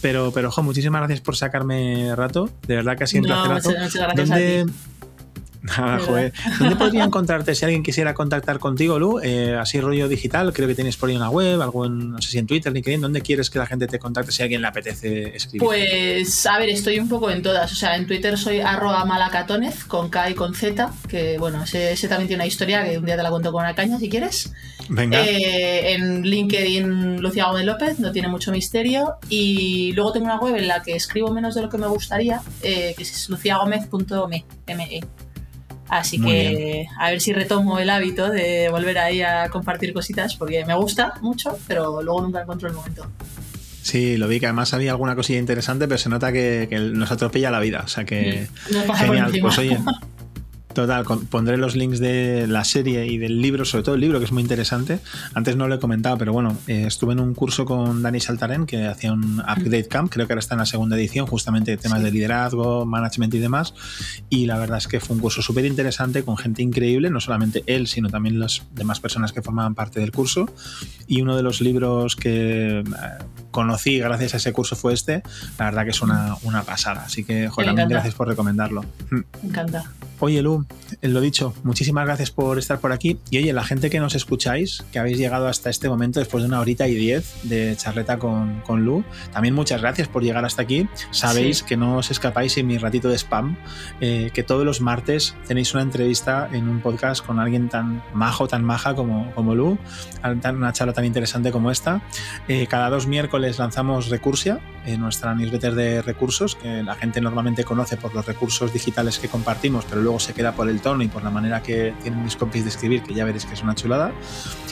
Pero, 0.01 0.31
pero, 0.33 0.49
ojo, 0.49 0.61
muchísimas 0.61 0.99
gracias 1.01 1.21
por 1.21 1.35
sacarme 1.35 2.15
rato. 2.15 2.51
De 2.67 2.75
verdad 2.75 2.95
que 2.95 3.05
ha 3.05 3.07
sido 3.07 3.23
un 3.23 3.29
placerazo. 3.29 3.71
Muchas, 3.71 3.95
gracias 3.95 4.31
a 4.31 4.35
ti. 4.35 4.71
Nada, 5.67 5.99
joder. 5.99 6.33
¿Dónde 6.59 6.75
podría 6.75 7.03
encontrarte 7.03 7.53
si 7.53 7.65
alguien 7.65 7.83
quisiera 7.83 8.13
contactar 8.13 8.59
contigo, 8.59 8.99
Lu? 8.99 9.19
Eh, 9.19 9.55
así 9.59 9.81
rollo 9.81 10.07
digital, 10.07 10.53
creo 10.53 10.67
que 10.67 10.75
tienes 10.75 10.95
por 10.97 11.09
ahí 11.09 11.15
una 11.15 11.29
web, 11.29 11.61
algo 11.61 11.85
en, 11.85 12.11
no 12.11 12.21
sé 12.21 12.29
si 12.29 12.37
en 12.37 12.47
Twitter, 12.47 12.71
LinkedIn. 12.71 13.01
¿Dónde 13.01 13.21
quieres 13.21 13.49
que 13.49 13.59
la 13.59 13.65
gente 13.65 13.87
te 13.87 13.99
contacte 13.99 14.31
si 14.31 14.41
a 14.41 14.45
alguien 14.45 14.61
le 14.61 14.67
apetece 14.67 15.35
escribir? 15.35 15.65
Pues, 15.65 16.45
a 16.45 16.57
ver, 16.57 16.69
estoy 16.69 16.99
un 16.99 17.09
poco 17.09 17.29
en 17.29 17.41
todas. 17.41 17.71
O 17.71 17.75
sea, 17.75 17.95
en 17.95 18.07
Twitter 18.07 18.37
soy 18.37 18.61
arroba 18.61 19.03
malacatonez, 19.05 19.83
con 19.85 20.09
K 20.09 20.29
y 20.29 20.33
con 20.35 20.53
Z, 20.53 20.91
que 21.07 21.37
bueno, 21.37 21.63
ese, 21.63 21.95
también 22.07 22.27
tiene 22.27 22.43
una 22.43 22.47
historia 22.47 22.83
que 22.83 22.97
un 22.97 23.05
día 23.05 23.17
te 23.17 23.23
la 23.23 23.29
cuento 23.29 23.51
con 23.51 23.63
una 23.63 23.75
caña 23.75 23.99
si 23.99 24.09
quieres. 24.09 24.53
Venga. 24.89 25.21
Eh, 25.21 25.93
en 25.93 26.21
LinkedIn, 26.21 27.21
Lucía 27.21 27.45
Gómez 27.47 27.65
López, 27.65 27.99
no 27.99 28.11
tiene 28.11 28.29
mucho 28.29 28.51
misterio. 28.51 29.15
Y 29.29 29.91
luego 29.93 30.13
tengo 30.13 30.25
una 30.25 30.39
web 30.39 30.55
en 30.55 30.67
la 30.67 30.81
que 30.81 30.95
escribo 30.95 31.31
menos 31.31 31.55
de 31.55 31.63
lo 31.63 31.69
que 31.69 31.77
me 31.77 31.87
gustaría, 31.87 32.41
eh, 32.61 32.93
que 32.95 33.03
es 33.03 33.29
luciagomez.me. 33.29 34.45
Así 35.89 36.19
que 36.19 36.87
a 36.99 37.09
ver 37.09 37.21
si 37.21 37.33
retomo 37.33 37.79
el 37.79 37.89
hábito 37.89 38.29
de 38.29 38.69
volver 38.69 38.97
ahí 38.97 39.21
a 39.21 39.49
compartir 39.49 39.93
cositas, 39.93 40.35
porque 40.35 40.65
me 40.65 40.75
gusta 40.75 41.13
mucho, 41.21 41.57
pero 41.67 42.01
luego 42.01 42.21
nunca 42.21 42.41
encuentro 42.41 42.67
el 42.67 42.73
momento. 42.73 43.07
Sí, 43.81 44.17
lo 44.17 44.27
vi 44.27 44.41
que 44.41 44.47
además 44.47 44.73
había 44.73 44.91
alguna 44.91 45.15
cosilla 45.15 45.39
interesante, 45.39 45.87
pero 45.87 45.97
se 45.97 46.09
nota 46.09 46.33
que, 46.33 46.67
nos 46.93 47.09
atropella 47.09 47.51
la 47.51 47.59
vida. 47.59 47.83
O 47.85 47.87
sea 47.87 48.03
que. 48.03 48.47
genial. 48.97 49.31
Pues 49.41 49.57
oye. 49.59 49.77
Total, 50.77 51.03
pondré 51.03 51.57
los 51.57 51.75
links 51.75 51.97
de 51.97 52.45
la 52.45 52.63
serie 52.63 53.07
y 53.07 53.17
del 53.17 53.41
libro, 53.41 53.65
sobre 53.65 53.83
todo 53.83 53.95
el 53.95 54.01
libro, 54.01 54.19
que 54.19 54.25
es 54.25 54.31
muy 54.31 54.43
interesante. 54.43 54.99
Antes 55.33 55.55
no 55.55 55.67
lo 55.67 55.73
he 55.73 55.79
comentado, 55.79 56.19
pero 56.19 56.33
bueno, 56.33 56.55
eh, 56.67 56.83
estuve 56.85 57.13
en 57.13 57.19
un 57.19 57.33
curso 57.33 57.65
con 57.65 58.03
Dani 58.03 58.19
Saltarén 58.19 58.67
que 58.67 58.85
hacía 58.85 59.11
un 59.11 59.39
update 59.39 59.87
camp, 59.87 60.11
creo 60.11 60.27
que 60.27 60.33
ahora 60.33 60.39
está 60.39 60.53
en 60.53 60.59
la 60.59 60.67
segunda 60.67 60.95
edición, 60.95 61.25
justamente 61.25 61.77
temas 61.77 62.03
de 62.03 62.11
liderazgo, 62.11 62.85
management 62.85 63.33
y 63.33 63.39
demás. 63.39 63.73
Y 64.29 64.45
la 64.45 64.59
verdad 64.59 64.77
es 64.77 64.87
que 64.87 64.99
fue 64.99 65.15
un 65.15 65.21
curso 65.23 65.41
súper 65.41 65.65
interesante 65.65 66.21
con 66.21 66.37
gente 66.37 66.61
increíble, 66.61 67.09
no 67.09 67.21
solamente 67.21 67.63
él, 67.65 67.87
sino 67.87 68.09
también 68.09 68.39
las 68.39 68.61
demás 68.75 68.99
personas 68.99 69.33
que 69.33 69.41
formaban 69.41 69.73
parte 69.73 69.99
del 69.99 70.11
curso. 70.11 70.47
Y 71.07 71.23
uno 71.23 71.35
de 71.35 71.41
los 71.41 71.59
libros 71.59 72.15
que 72.15 72.81
eh, 72.81 72.83
conocí 73.49 73.97
gracias 73.97 74.35
a 74.35 74.37
ese 74.37 74.53
curso 74.53 74.75
fue 74.75 74.93
este. 74.93 75.23
La 75.57 75.65
verdad 75.65 75.85
que 75.85 75.89
es 75.89 76.03
una, 76.03 76.35
una 76.43 76.61
pasada. 76.61 77.05
Así 77.07 77.23
que, 77.23 77.47
joder, 77.47 77.69
también 77.69 77.89
gracias 77.89 78.13
por 78.13 78.27
recomendarlo. 78.27 78.85
Me 79.09 79.23
encanta. 79.41 79.85
Oye, 80.19 80.41
Lu, 80.41 80.65
lo 81.01 81.21
dicho, 81.21 81.53
muchísimas 81.63 82.05
gracias 82.05 82.31
por 82.31 82.57
estar 82.57 82.79
por 82.79 82.91
aquí. 82.91 83.19
Y 83.29 83.37
oye, 83.37 83.53
la 83.53 83.63
gente 83.63 83.89
que 83.89 83.99
nos 83.99 84.15
escucháis, 84.15 84.83
que 84.91 84.99
habéis 84.99 85.17
llegado 85.17 85.47
hasta 85.47 85.69
este 85.69 85.89
momento 85.89 86.19
después 86.19 86.43
de 86.43 86.47
una 86.47 86.59
horita 86.59 86.87
y 86.87 86.95
diez 86.95 87.35
de 87.43 87.75
charleta 87.75 88.17
con, 88.17 88.61
con 88.61 88.85
Lu, 88.85 89.03
también 89.31 89.53
muchas 89.53 89.81
gracias 89.81 90.07
por 90.07 90.23
llegar 90.23 90.45
hasta 90.45 90.61
aquí. 90.61 90.87
Sabéis 91.11 91.63
que 91.63 91.77
no 91.77 91.97
os 91.97 92.11
escapáis 92.11 92.57
en 92.57 92.67
mi 92.67 92.77
ratito 92.77 93.09
de 93.09 93.15
spam, 93.17 93.57
eh, 94.01 94.31
que 94.33 94.43
todos 94.43 94.65
los 94.65 94.81
martes 94.81 95.35
tenéis 95.47 95.73
una 95.73 95.83
entrevista 95.83 96.49
en 96.51 96.67
un 96.67 96.81
podcast 96.81 97.25
con 97.25 97.39
alguien 97.39 97.69
tan 97.69 98.03
majo, 98.13 98.47
tan 98.47 98.63
maja 98.63 98.95
como, 98.95 99.33
como 99.33 99.55
Lu, 99.55 99.77
una 100.23 100.73
charla 100.73 100.93
tan 100.93 101.05
interesante 101.05 101.51
como 101.51 101.71
esta. 101.71 102.01
Eh, 102.47 102.67
cada 102.67 102.89
dos 102.89 103.07
miércoles 103.07 103.59
lanzamos 103.59 104.09
Recursia, 104.09 104.59
en 104.85 105.01
nuestra 105.01 105.35
newsletter 105.35 105.75
de 105.75 106.01
recursos, 106.01 106.55
que 106.55 106.81
la 106.81 106.95
gente 106.95 107.21
normalmente 107.21 107.63
conoce 107.63 107.97
por 107.97 108.15
los 108.15 108.25
recursos 108.25 108.71
digitales 108.73 109.19
que 109.19 109.27
compartimos, 109.27 109.85
pero 109.85 110.01
luego 110.01 110.19
se 110.19 110.33
queda 110.33 110.53
por 110.57 110.67
el 110.67 110.81
tono 110.81 111.03
y 111.03 111.07
por 111.07 111.23
la 111.23 111.29
manera 111.29 111.61
que 111.61 111.93
tienen 112.01 112.23
mis 112.23 112.35
compis 112.35 112.63
de 112.63 112.69
escribir, 112.69 113.03
que 113.03 113.13
ya 113.13 113.23
veréis 113.23 113.45
que 113.45 113.53
es 113.53 113.63
una 113.63 113.75
chulada. 113.75 114.11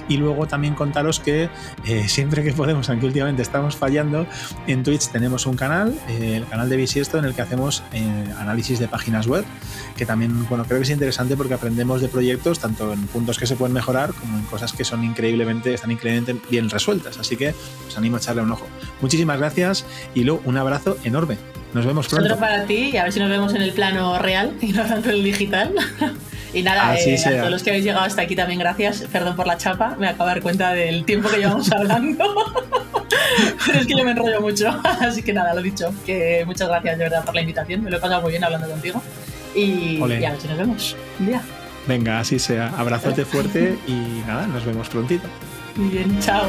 Y 0.07 0.17
luego 0.17 0.47
también 0.47 0.75
contaros 0.75 1.19
que 1.19 1.49
eh, 1.85 2.07
siempre 2.07 2.43
que 2.43 2.51
podemos, 2.51 2.89
aunque 2.89 3.05
últimamente 3.05 3.41
estamos 3.41 3.75
fallando, 3.75 4.27
en 4.67 4.83
Twitch 4.83 5.07
tenemos 5.07 5.45
un 5.45 5.55
canal, 5.55 5.97
eh, 6.09 6.35
el 6.37 6.47
canal 6.47 6.69
de 6.69 6.75
Bisiesto, 6.75 7.17
en 7.17 7.25
el 7.25 7.33
que 7.33 7.41
hacemos 7.41 7.83
eh, 7.93 8.25
análisis 8.39 8.79
de 8.79 8.87
páginas 8.87 9.27
web, 9.27 9.45
que 9.95 10.05
también, 10.05 10.47
bueno, 10.47 10.65
creo 10.65 10.79
que 10.79 10.83
es 10.83 10.89
interesante 10.89 11.37
porque 11.37 11.53
aprendemos 11.53 12.01
de 12.01 12.07
proyectos, 12.07 12.59
tanto 12.59 12.91
en 12.91 13.07
puntos 13.07 13.39
que 13.39 13.47
se 13.47 13.55
pueden 13.55 13.73
mejorar 13.73 14.13
como 14.13 14.37
en 14.37 14.45
cosas 14.45 14.73
que 14.73 14.83
son 14.83 15.03
increíblemente, 15.03 15.73
están 15.73 15.91
increíblemente 15.91 16.39
bien 16.49 16.69
resueltas. 16.69 17.17
Así 17.17 17.37
que 17.37 17.55
os 17.87 17.97
animo 17.97 18.17
a 18.17 18.19
echarle 18.19 18.41
un 18.41 18.51
ojo. 18.51 18.67
Muchísimas 19.01 19.37
gracias 19.37 19.85
y 20.13 20.23
luego 20.23 20.41
un 20.45 20.57
abrazo 20.57 20.97
enorme. 21.03 21.37
Nos 21.73 21.85
vemos 21.85 22.07
pronto. 22.07 22.25
Otro 22.25 22.39
para 22.39 22.65
ti 22.65 22.91
y 22.93 22.97
a 22.97 23.03
ver 23.03 23.11
si 23.11 23.19
nos 23.19 23.29
vemos 23.29 23.53
en 23.53 23.61
el 23.61 23.71
plano 23.73 24.17
real 24.19 24.53
y 24.61 24.71
no 24.71 24.83
tanto 24.85 25.09
en 25.09 25.15
el 25.15 25.23
digital. 25.23 25.73
y 26.53 26.63
nada, 26.63 26.97
eh, 26.97 27.17
a 27.25 27.29
todos 27.37 27.51
los 27.51 27.63
que 27.63 27.71
habéis 27.71 27.85
llegado 27.85 28.05
hasta 28.05 28.21
aquí 28.21 28.35
también 28.35 28.59
gracias. 28.59 29.05
Perdón 29.11 29.35
por 29.35 29.47
la 29.47 29.57
chapa, 29.57 29.95
me 29.99 30.07
acabo 30.07 30.25
de 30.29 30.35
dar 30.35 30.41
cuenta 30.41 30.71
del 30.71 31.03
tiempo 31.05 31.29
que 31.29 31.37
llevamos 31.37 31.71
hablando. 31.73 32.23
Pero 33.65 33.79
es 33.79 33.87
que 33.87 33.97
yo 33.97 34.05
me 34.05 34.11
enrollo 34.11 34.39
mucho. 34.41 34.79
Así 34.83 35.21
que 35.21 35.33
nada, 35.33 35.53
lo 35.53 35.61
dicho. 35.61 35.93
Que 36.05 36.43
muchas 36.45 36.69
gracias 36.69 36.97
de 36.97 37.03
verdad 37.03 37.25
por 37.25 37.35
la 37.35 37.41
invitación. 37.41 37.83
Me 37.83 37.91
lo 37.91 37.97
he 37.97 37.99
pasado 37.99 38.21
muy 38.21 38.31
bien 38.31 38.43
hablando 38.43 38.69
contigo. 38.69 39.01
Y, 39.53 39.97
y 39.97 40.25
a 40.25 40.31
ver 40.31 40.41
si 40.41 40.47
nos 40.47 40.57
vemos 40.57 40.95
un 41.19 41.25
día. 41.27 41.41
Venga, 41.87 42.19
así 42.19 42.39
sea. 42.39 42.73
Abrazote 42.77 43.25
fuerte 43.25 43.77
y 43.87 44.23
nada, 44.25 44.47
nos 44.47 44.65
vemos 44.65 44.89
prontito. 44.89 45.27
Muy 45.75 45.89
bien, 45.89 46.19
chao. 46.19 46.47